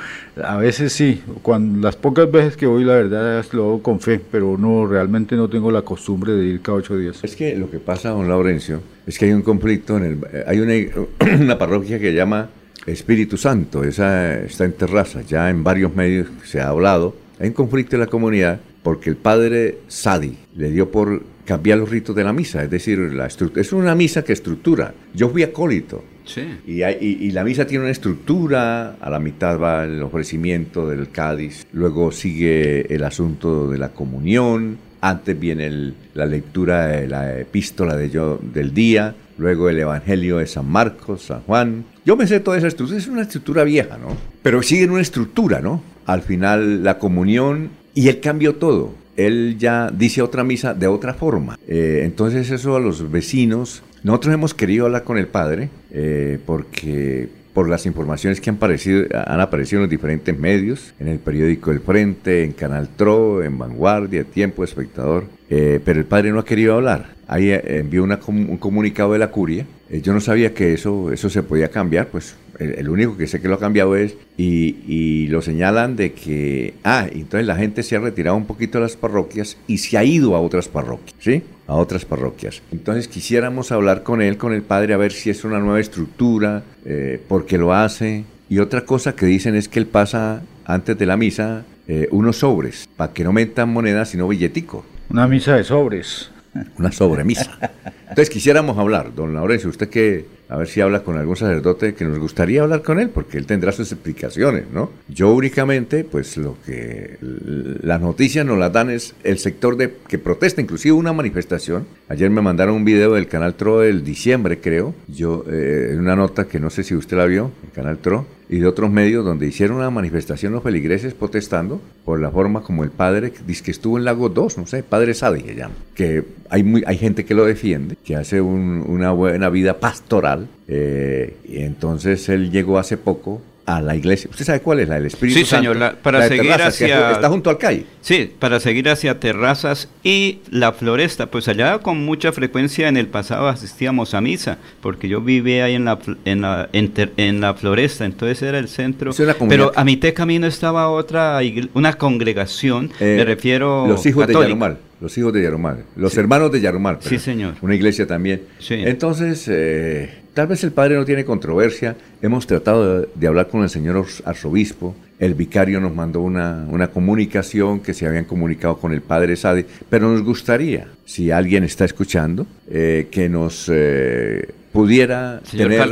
a 0.42 0.56
veces 0.56 0.92
sí. 0.92 1.22
Cuando, 1.42 1.80
las 1.80 1.94
pocas 1.94 2.28
veces 2.32 2.56
que 2.56 2.66
voy, 2.66 2.82
la 2.82 2.94
verdad, 2.94 3.46
lo 3.52 3.62
hago 3.62 3.82
con 3.84 4.00
fe, 4.00 4.20
pero 4.28 4.58
no, 4.58 4.88
realmente 4.88 5.36
no 5.36 5.48
tengo 5.48 5.70
la 5.70 5.82
costumbre 5.82 6.32
de 6.32 6.46
ir 6.46 6.62
cada 6.62 6.78
ocho 6.78 6.96
días. 6.96 7.22
Es 7.22 7.36
que 7.36 7.54
lo 7.54 7.70
que 7.70 7.78
pasa, 7.78 8.08
don 8.08 8.26
Laurencio, 8.26 8.80
es 9.06 9.20
que 9.20 9.26
hay 9.26 9.32
un 9.34 9.42
conflicto 9.42 9.96
en 9.98 10.04
el... 10.04 10.44
Hay 10.48 10.58
una, 10.58 10.74
una 11.40 11.56
parroquia 11.56 12.00
que 12.00 12.12
llama 12.12 12.48
Espíritu 12.90 13.36
Santo, 13.36 13.84
esa 13.84 14.38
está 14.40 14.64
en 14.64 14.72
terraza, 14.72 15.22
ya 15.22 15.50
en 15.50 15.64
varios 15.64 15.94
medios 15.94 16.28
se 16.44 16.60
ha 16.60 16.68
hablado. 16.68 17.16
Hay 17.38 17.48
un 17.48 17.54
conflicto 17.54 17.96
en 17.96 18.00
la 18.00 18.06
comunidad 18.06 18.60
porque 18.82 19.10
el 19.10 19.16
padre 19.16 19.78
Sadi 19.88 20.36
le 20.56 20.70
dio 20.70 20.90
por 20.90 21.22
cambiar 21.44 21.78
los 21.78 21.90
ritos 21.90 22.14
de 22.14 22.24
la 22.24 22.32
misa, 22.32 22.62
es 22.62 22.70
decir, 22.70 22.98
la 22.98 23.26
es 23.26 23.72
una 23.72 23.94
misa 23.94 24.22
que 24.22 24.32
estructura. 24.32 24.94
Yo 25.14 25.28
fui 25.30 25.42
acólito. 25.42 26.04
Sí. 26.24 26.42
Y, 26.64 26.84
y, 26.84 27.30
la 27.32 27.42
misa 27.42 27.66
tiene 27.66 27.82
una 27.82 27.90
estructura, 27.90 28.96
a 29.00 29.10
la 29.10 29.18
mitad 29.18 29.58
va 29.58 29.84
el 29.84 30.00
ofrecimiento 30.00 30.88
del 30.88 31.10
Cádiz, 31.10 31.66
luego 31.72 32.12
sigue 32.12 32.94
el 32.94 33.02
asunto 33.02 33.68
de 33.68 33.78
la 33.78 33.88
comunión, 33.88 34.78
antes 35.00 35.38
viene 35.38 35.92
la 36.14 36.26
lectura 36.26 36.88
de 36.88 37.08
la 37.08 37.38
epístola 37.38 37.96
de 37.96 38.10
yo, 38.10 38.38
del 38.42 38.74
día, 38.74 39.14
luego 39.38 39.68
el 39.68 39.78
Evangelio 39.78 40.38
de 40.38 40.46
San 40.46 40.68
Marcos, 40.68 41.22
San 41.22 41.40
Juan. 41.42 41.84
Yo 42.04 42.16
me 42.16 42.26
sé 42.26 42.40
toda 42.40 42.58
esa 42.58 42.68
estructura, 42.68 42.98
es 42.98 43.08
una 43.08 43.22
estructura 43.22 43.64
vieja, 43.64 43.96
¿no? 43.96 44.16
Pero 44.42 44.62
sigue 44.62 44.84
en 44.84 44.90
una 44.90 45.02
estructura, 45.02 45.60
¿no? 45.60 45.82
Al 46.06 46.22
final 46.22 46.84
la 46.84 46.98
comunión 46.98 47.70
y 47.94 48.08
él 48.08 48.20
cambió 48.20 48.56
todo. 48.56 48.94
Él 49.16 49.56
ya 49.58 49.90
dice 49.90 50.22
otra 50.22 50.44
misa 50.44 50.74
de 50.74 50.86
otra 50.86 51.14
forma. 51.14 51.58
Eh, 51.66 52.02
entonces 52.04 52.50
eso 52.50 52.76
a 52.76 52.80
los 52.80 53.10
vecinos, 53.10 53.82
nosotros 54.02 54.34
hemos 54.34 54.54
querido 54.54 54.86
hablar 54.86 55.04
con 55.04 55.18
el 55.18 55.26
padre 55.26 55.68
eh, 55.90 56.38
porque 56.46 57.28
por 57.52 57.68
las 57.68 57.86
informaciones 57.86 58.40
que 58.40 58.50
han, 58.50 58.56
aparecido, 58.56 59.06
han 59.26 59.40
aparecido 59.40 59.78
en 59.78 59.82
los 59.82 59.90
diferentes 59.90 60.38
medios, 60.38 60.94
en 61.00 61.08
el 61.08 61.18
periódico 61.18 61.70
El 61.70 61.80
Frente, 61.80 62.44
en 62.44 62.52
Canal 62.52 62.88
Tro, 62.96 63.42
en 63.42 63.58
Vanguardia, 63.58 64.24
Tiempo, 64.24 64.62
Espectador, 64.62 65.24
eh, 65.48 65.80
pero 65.84 65.98
el 65.98 66.06
padre 66.06 66.30
no 66.30 66.38
ha 66.38 66.44
querido 66.44 66.74
hablar. 66.74 67.14
Ahí 67.26 67.50
eh, 67.50 67.62
envió 67.78 68.04
un 68.04 68.56
comunicado 68.56 69.12
de 69.12 69.18
la 69.18 69.30
curia. 69.30 69.66
Eh, 69.88 70.00
yo 70.00 70.12
no 70.12 70.20
sabía 70.20 70.54
que 70.54 70.74
eso, 70.74 71.12
eso 71.12 71.28
se 71.28 71.42
podía 71.42 71.68
cambiar, 71.68 72.08
pues 72.08 72.36
el, 72.60 72.88
único 72.88 73.16
que 73.16 73.26
sé 73.26 73.40
que 73.40 73.48
lo 73.48 73.54
ha 73.54 73.58
cambiado 73.58 73.96
es, 73.96 74.14
y, 74.36 75.26
lo 75.28 75.42
señalan 75.42 75.96
de 75.96 76.12
que, 76.12 76.74
ah, 76.84 77.06
entonces 77.10 77.46
la 77.46 77.56
gente 77.56 77.82
se 77.82 77.96
ha 77.96 78.00
retirado 78.00 78.36
un 78.36 78.46
poquito 78.46 78.78
de 78.78 78.82
las 78.82 78.96
parroquias 78.96 79.56
y 79.66 79.78
se 79.78 79.96
ha 79.96 80.04
ido 80.04 80.34
a 80.34 80.40
otras 80.40 80.68
parroquias, 80.68 81.14
¿sí? 81.20 81.42
A 81.66 81.74
otras 81.74 82.04
parroquias. 82.04 82.62
Entonces 82.72 83.08
quisiéramos 83.08 83.72
hablar 83.72 84.02
con 84.02 84.22
él, 84.22 84.36
con 84.36 84.52
el 84.52 84.62
padre, 84.62 84.94
a 84.94 84.96
ver 84.96 85.12
si 85.12 85.30
es 85.30 85.44
una 85.44 85.58
nueva 85.58 85.80
estructura, 85.80 86.62
eh, 86.84 87.20
porque 87.28 87.58
lo 87.58 87.72
hace. 87.72 88.24
Y 88.48 88.58
otra 88.58 88.84
cosa 88.84 89.14
que 89.14 89.26
dicen 89.26 89.54
es 89.54 89.68
que 89.68 89.78
él 89.78 89.86
pasa 89.86 90.42
antes 90.64 90.98
de 90.98 91.06
la 91.06 91.16
misa 91.16 91.64
eh, 91.86 92.08
unos 92.10 92.38
sobres, 92.38 92.88
para 92.96 93.12
que 93.12 93.24
no 93.24 93.32
metan 93.32 93.72
monedas, 93.72 94.10
sino 94.10 94.28
billetico. 94.28 94.84
Una 95.08 95.26
misa 95.26 95.56
de 95.56 95.64
sobres. 95.64 96.30
Una 96.78 96.90
sobremisa. 96.92 97.58
Entonces 98.02 98.30
quisiéramos 98.30 98.76
hablar, 98.78 99.14
don 99.14 99.34
Laurencio, 99.34 99.70
usted 99.70 99.88
que 99.88 100.40
a 100.50 100.56
ver 100.56 100.66
si 100.66 100.80
habla 100.80 101.04
con 101.04 101.16
algún 101.16 101.36
sacerdote 101.36 101.94
que 101.94 102.04
nos 102.04 102.18
gustaría 102.18 102.62
hablar 102.62 102.82
con 102.82 102.98
él, 102.98 103.08
porque 103.10 103.38
él 103.38 103.46
tendrá 103.46 103.70
sus 103.70 103.92
explicaciones, 103.92 104.64
¿no? 104.72 104.90
Yo 105.08 105.32
únicamente, 105.32 106.02
pues 106.02 106.36
lo 106.36 106.56
que 106.66 107.18
las 107.20 108.00
noticias 108.00 108.44
nos 108.44 108.58
las 108.58 108.72
dan 108.72 108.90
es 108.90 109.14
el 109.22 109.38
sector 109.38 109.76
de 109.76 109.94
que 110.08 110.18
protesta, 110.18 110.60
inclusive 110.60 110.92
una 110.92 111.12
manifestación. 111.12 111.86
Ayer 112.08 112.30
me 112.30 112.42
mandaron 112.42 112.74
un 112.74 112.84
video 112.84 113.14
del 113.14 113.28
canal 113.28 113.54
TRO 113.54 113.78
del 113.78 114.02
diciembre, 114.02 114.58
creo, 114.58 114.92
yo, 115.06 115.44
eh, 115.48 115.94
una 115.96 116.16
nota 116.16 116.48
que 116.48 116.58
no 116.58 116.68
sé 116.68 116.82
si 116.82 116.96
usted 116.96 117.16
la 117.16 117.26
vio, 117.26 117.52
el 117.62 117.70
canal 117.70 117.98
TRO, 117.98 118.26
y 118.50 118.58
de 118.58 118.66
otros 118.66 118.90
medios 118.90 119.24
donde 119.24 119.46
hicieron 119.46 119.76
una 119.76 119.90
manifestación 119.90 120.52
los 120.52 120.64
feligreses 120.64 121.14
protestando 121.14 121.80
por 122.04 122.20
la 122.20 122.30
forma 122.32 122.62
como 122.62 122.82
el 122.82 122.90
padre 122.90 123.32
dice 123.46 123.62
que 123.62 123.70
estuvo 123.70 123.96
en 123.96 124.04
Lago 124.04 124.28
2, 124.28 124.58
no 124.58 124.66
sé, 124.66 124.82
padre 124.82 125.14
Sadi 125.14 125.42
se 125.42 125.54
llama, 125.54 125.74
que 125.94 126.24
hay, 126.48 126.64
muy, 126.64 126.82
hay 126.84 126.98
gente 126.98 127.24
que 127.24 127.34
lo 127.34 127.44
defiende, 127.44 127.96
que 128.04 128.16
hace 128.16 128.40
una 128.40 129.12
buena 129.12 129.50
vida 129.50 129.78
pastoral, 129.78 130.48
eh, 130.66 131.36
y 131.44 131.60
entonces 131.60 132.28
él 132.28 132.50
llegó 132.50 132.78
hace 132.78 132.96
poco 132.96 133.40
a 133.76 133.82
la 133.82 133.96
iglesia. 133.96 134.30
¿Usted 134.30 134.44
sabe 134.44 134.60
cuál 134.60 134.80
es 134.80 134.88
la 134.88 134.96
del 134.96 135.06
Espíritu 135.06 135.38
sí, 135.38 135.44
Santo? 135.44 135.72
Sí, 135.72 135.78
señor, 135.78 135.96
para 135.96 136.26
seguir 136.28 136.52
hacia... 136.52 137.12
Está 137.12 137.28
junto 137.28 137.50
al 137.50 137.58
calle. 137.58 137.86
Sí, 138.00 138.32
para 138.38 138.60
seguir 138.60 138.88
hacia 138.88 139.20
Terrazas 139.20 139.88
y 140.02 140.40
la 140.50 140.72
Floresta. 140.72 141.26
Pues 141.26 141.48
allá 141.48 141.78
con 141.78 142.04
mucha 142.04 142.32
frecuencia 142.32 142.88
en 142.88 142.96
el 142.96 143.06
pasado 143.06 143.48
asistíamos 143.48 144.14
a 144.14 144.20
misa, 144.20 144.58
porque 144.80 145.08
yo 145.08 145.20
vivía 145.20 145.66
ahí 145.66 145.74
en 145.74 145.84
la, 145.84 145.98
en 146.24 146.40
la, 146.40 146.68
en, 146.72 147.40
la 147.40 147.54
Floresta, 147.54 148.04
entonces 148.04 148.42
era 148.42 148.58
el 148.58 148.68
centro. 148.68 149.12
Pero 149.48 149.72
a 149.74 149.84
mitad 149.84 150.12
camino 150.14 150.46
estaba 150.46 150.88
otra, 150.88 151.40
una 151.74 151.94
congregación, 151.94 152.90
eh, 153.00 153.16
me 153.18 153.24
refiero... 153.24 153.86
Los 153.86 154.04
hijos 154.06 154.26
de 154.26 154.34
Yarumal 154.34 154.78
los 155.00 155.16
hijos 155.16 155.32
de 155.32 155.42
Yarumal, 155.42 155.84
los 155.96 156.16
hermanos 156.18 156.52
de 156.52 156.60
Yarumal. 156.60 156.98
Sí, 157.00 157.18
señor. 157.18 157.54
Una 157.62 157.74
iglesia 157.74 158.06
también. 158.06 158.42
Sí. 158.58 158.74
Entonces, 158.74 159.46
eh, 159.48 160.19
Tal 160.34 160.46
vez 160.46 160.62
el 160.62 160.72
padre 160.72 160.94
no 160.94 161.04
tiene 161.04 161.24
controversia. 161.24 161.96
Hemos 162.22 162.46
tratado 162.46 163.06
de, 163.14 163.26
hablar 163.26 163.48
con 163.48 163.62
el 163.62 163.68
señor 163.68 164.06
arzobispo. 164.24 164.94
El 165.18 165.34
vicario 165.34 165.80
nos 165.80 165.94
mandó 165.94 166.20
una, 166.20 166.66
una, 166.70 166.88
comunicación 166.88 167.80
que 167.80 167.94
se 167.94 168.06
habían 168.06 168.24
comunicado 168.24 168.78
con 168.78 168.92
el 168.92 169.02
padre 169.02 169.36
Sade. 169.36 169.66
Pero 169.88 170.08
nos 170.08 170.22
gustaría, 170.22 170.86
si 171.04 171.30
alguien 171.30 171.64
está 171.64 171.84
escuchando, 171.84 172.46
eh, 172.70 173.08
que 173.10 173.28
nos 173.28 173.68
eh, 173.72 174.48
pudiera 174.72 175.40
tener 175.50 175.82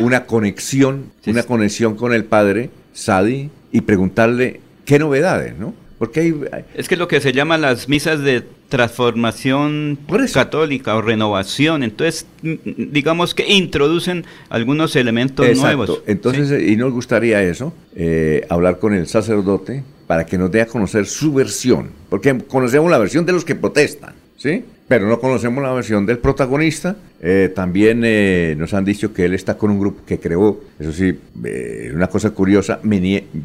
una 0.00 0.26
conexión, 0.26 1.12
una 1.26 1.42
conexión 1.42 1.94
con 1.94 2.14
el 2.14 2.24
padre 2.24 2.70
Sadi 2.94 3.50
y 3.70 3.82
preguntarle 3.82 4.60
qué 4.84 4.98
novedades, 4.98 5.56
¿no? 5.58 5.83
Porque 6.04 6.34
es 6.74 6.86
que 6.86 6.96
lo 6.96 7.08
que 7.08 7.20
se 7.22 7.32
llama 7.32 7.56
las 7.56 7.88
misas 7.88 8.20
de 8.20 8.42
transformación 8.68 9.98
católica 10.34 10.94
o 10.96 11.00
renovación, 11.00 11.82
entonces 11.82 12.26
digamos 12.42 13.34
que 13.34 13.50
introducen 13.50 14.26
algunos 14.50 14.96
elementos 14.96 15.46
nuevos. 15.56 16.02
Entonces, 16.06 16.62
y 16.62 16.76
nos 16.76 16.92
gustaría 16.92 17.42
eso, 17.42 17.72
eh, 17.96 18.46
hablar 18.50 18.78
con 18.78 18.92
el 18.92 19.06
sacerdote 19.06 19.82
para 20.06 20.26
que 20.26 20.36
nos 20.36 20.52
dé 20.52 20.60
a 20.60 20.66
conocer 20.66 21.06
su 21.06 21.32
versión, 21.32 21.88
porque 22.10 22.36
conocemos 22.46 22.90
la 22.90 22.98
versión 22.98 23.24
de 23.24 23.32
los 23.32 23.46
que 23.46 23.54
protestan, 23.54 24.12
¿sí? 24.36 24.62
Pero 24.86 25.08
no 25.08 25.18
conocemos 25.18 25.62
la 25.62 25.72
versión 25.72 26.04
del 26.06 26.18
protagonista. 26.18 26.96
Eh, 27.20 27.50
también 27.54 28.02
eh, 28.04 28.54
nos 28.58 28.74
han 28.74 28.84
dicho 28.84 29.12
que 29.14 29.24
él 29.24 29.34
está 29.34 29.56
con 29.56 29.70
un 29.70 29.80
grupo 29.80 30.02
que 30.06 30.18
creó, 30.18 30.60
eso 30.78 30.92
sí, 30.92 31.18
eh, 31.44 31.90
una 31.94 32.08
cosa 32.08 32.30
curiosa, 32.30 32.80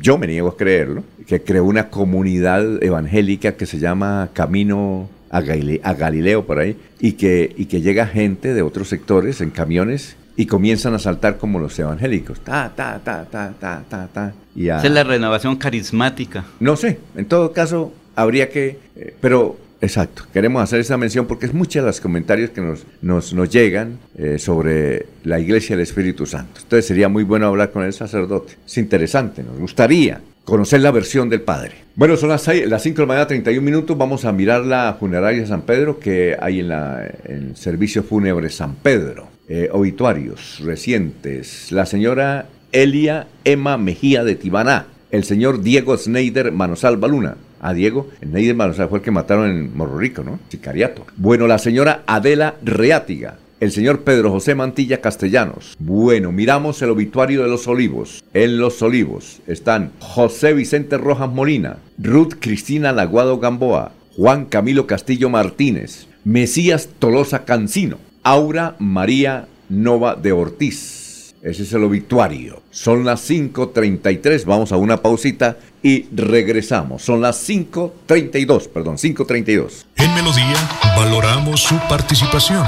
yo 0.02 0.18
me 0.18 0.28
niego 0.28 0.50
a 0.50 0.58
creerlo, 0.58 1.04
que 1.26 1.42
creó 1.42 1.64
una 1.64 1.90
comunidad 1.90 2.84
evangélica 2.84 3.54
que 3.54 3.66
se 3.66 3.80
llama 3.80 4.30
Camino 4.34 5.10
a, 5.30 5.42
Galileo 5.42 6.46
por 6.46 6.60
ahí, 6.60 6.76
y 7.00 7.14
que, 7.14 7.54
y 7.56 7.66
que 7.66 7.82
llega 7.82 8.06
gente 8.06 8.54
de 8.54 8.62
otros 8.62 8.90
sectores 8.90 9.40
en 9.40 9.52
camiones 9.52 10.18
y 10.36 10.46
comienzan 10.46 10.94
a 10.94 11.00
saltar 11.00 11.38
como 11.38 11.60
los 11.60 11.78
evangélicos. 11.80 12.42
Ta, 12.42 12.72
ta, 12.76 13.00
ta, 13.04 13.26
ta, 13.26 13.54
ta, 13.58 13.84
ta, 13.90 14.08
ta. 14.12 14.34
Esa 14.56 14.84
es 14.84 14.92
la 14.92 15.04
renovación 15.04 15.56
carismática. 15.56 16.44
No 16.60 16.76
sé, 16.76 17.00
en 17.16 17.26
todo 17.26 17.54
caso 17.54 17.94
habría 18.16 18.50
que, 18.50 18.78
pero 19.22 19.58
Exacto, 19.82 20.24
queremos 20.34 20.62
hacer 20.62 20.82
esa 20.82 20.98
mención 20.98 21.26
porque 21.26 21.46
es 21.46 21.54
muchas 21.54 21.86
los 21.86 22.02
comentarios 22.02 22.50
que 22.50 22.60
nos, 22.60 22.86
nos, 23.02 23.34
nos 23.34 23.50
llegan 23.50 23.98
eh, 24.18 24.38
sobre 24.38 25.06
la 25.24 25.40
iglesia 25.40 25.78
del 25.78 25.84
Espíritu 25.84 26.26
Santo. 26.26 26.60
Entonces 26.62 26.86
sería 26.86 27.08
muy 27.08 27.24
bueno 27.24 27.48
hablar 27.48 27.72
con 27.72 27.84
el 27.84 27.94
sacerdote. 27.94 28.58
Es 28.66 28.78
interesante, 28.78 29.42
nos 29.42 29.58
gustaría 29.58 30.20
conocer 30.44 30.82
la 30.82 30.92
versión 30.92 31.30
del 31.30 31.42
Padre. 31.42 31.76
Bueno, 31.96 32.18
son 32.18 32.30
las, 32.30 32.46
las 32.48 32.84
5 32.84 32.96
de 32.96 33.02
la 33.02 33.08
mañana, 33.08 33.28
31 33.28 33.64
minutos. 33.64 33.98
Vamos 33.98 34.26
a 34.26 34.34
mirar 34.34 34.66
la 34.66 34.98
funeraria 35.00 35.46
San 35.46 35.62
Pedro 35.62 36.00
que 36.00 36.36
hay 36.40 36.60
en, 36.60 36.70
la, 36.70 37.06
el 37.26 37.56
servicio 37.56 38.04
fúnebre 38.04 38.50
San 38.50 38.76
Pedro. 38.76 39.28
Eh, 39.48 39.70
obituarios 39.72 40.60
recientes. 40.64 41.72
La 41.72 41.86
señora 41.86 42.48
Elia 42.72 43.28
Emma 43.46 43.78
Mejía 43.78 44.24
de 44.24 44.36
Tibaná. 44.36 44.88
El 45.12 45.24
señor 45.24 45.62
Diego 45.62 45.98
Schneider 45.98 46.52
Manosal 46.52 46.98
Baluna 46.98 47.38
a 47.60 47.74
Diego 47.74 48.10
Neiderman, 48.22 48.72
o 48.72 48.74
sea, 48.74 48.88
fue 48.88 49.00
el 49.00 49.04
que 49.04 49.12
mataron 49.12 49.50
en 49.50 49.76
Morro 49.76 49.98
Rico, 49.98 50.24
¿no? 50.24 50.40
Sicariato. 50.50 51.06
Bueno, 51.18 51.48
la 51.48 51.58
señora 51.58 52.04
Adela 52.08 52.56
Reátiga, 52.64 53.38
el 53.60 53.72
señor 53.72 54.02
Pedro 54.02 54.32
José 54.32 54.56
Mantilla 54.56 55.02
Castellanos. 55.02 55.76
Bueno, 55.80 56.32
miramos 56.32 56.82
el 56.82 56.90
obituario 56.92 57.44
de 57.44 57.50
los 57.50 57.68
olivos. 57.68 58.24
En 58.34 58.58
los 58.58 58.82
olivos 58.82 59.42
están 59.48 59.92
José 60.00 60.54
Vicente 60.54 60.98
Rojas 60.98 61.30
Molina, 61.30 61.78
Ruth 61.98 62.36
Cristina 62.40 62.92
Laguado 62.92 63.40
Gamboa, 63.40 63.92
Juan 64.16 64.46
Camilo 64.46 64.88
Castillo 64.88 65.30
Martínez, 65.30 66.08
Mesías 66.24 66.90
Tolosa 67.00 67.46
Cancino, 67.46 67.98
Aura 68.24 68.76
María 68.80 69.48
Nova 69.70 70.16
de 70.16 70.32
Ortiz. 70.32 70.99
Ese 71.42 71.64
es 71.64 71.74
el 71.74 71.84
obituario. 71.84 72.62
Son 72.70 73.04
las 73.06 73.28
5.33, 73.30 74.46
vamos 74.46 74.74
a 74.74 74.78
una 74.78 75.02
pausita 75.02 75.58
y 75.82 76.08
regresamos. 76.14 77.02
Son 77.02 77.22
las 77.22 77.48
5.32, 77.48 78.68
perdón, 78.68 78.98
5.32. 78.98 79.86
En 79.96 80.14
Melodía 80.16 80.58
valoramos 80.98 81.62
su 81.62 81.80
participación. 81.88 82.66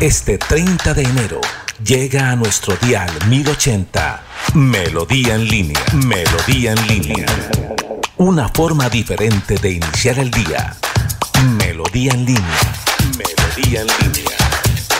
Este 0.00 0.38
30 0.38 0.94
de 0.94 1.02
enero 1.02 1.40
Llega 1.84 2.30
a 2.30 2.36
nuestro 2.36 2.76
dial 2.76 3.10
1080. 3.28 4.22
Melodía 4.54 5.34
en 5.34 5.44
línea. 5.48 5.80
Melodía 5.92 6.72
en 6.72 6.86
línea. 6.86 7.26
Una 8.16 8.48
forma 8.48 8.88
diferente 8.88 9.56
de 9.56 9.72
iniciar 9.72 10.20
el 10.20 10.30
día. 10.30 10.76
Melodía 11.58 12.12
en 12.12 12.26
línea. 12.26 12.72
Melodía 13.16 13.80
en 13.80 13.86
línea. 13.86 14.36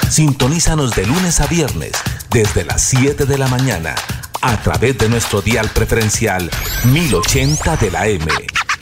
Sintonízanos 0.08 0.94
de 0.96 1.06
lunes 1.06 1.40
a 1.40 1.46
viernes 1.46 1.92
desde 2.30 2.64
las 2.64 2.82
7 2.82 3.24
de 3.24 3.38
la 3.38 3.46
mañana 3.46 3.94
a 4.40 4.56
través 4.62 4.98
de 4.98 5.08
nuestro 5.08 5.42
dial 5.42 5.68
preferencial 5.68 6.50
1080 6.84 7.76
de 7.76 7.90
la 7.90 8.06
M. 8.06 8.26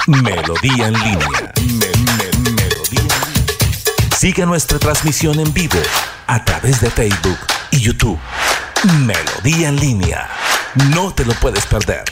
Melodía 0.07 0.89
en 0.89 0.95
línea. 0.95 1.53
Sigue 4.19 4.47
nuestra 4.47 4.79
transmisión 4.79 5.39
en 5.41 5.53
vivo 5.53 5.77
a 6.27 6.43
través 6.43 6.81
de 6.81 6.89
Facebook 6.89 7.37
y 7.71 7.81
YouTube. 7.81 8.19
Melodía 9.05 9.69
en 9.69 9.77
línea. 9.77 10.27
No 10.95 11.15
te 11.15 11.27
lo 11.27 11.35
puedes 11.35 11.67
perder. 11.67 12.05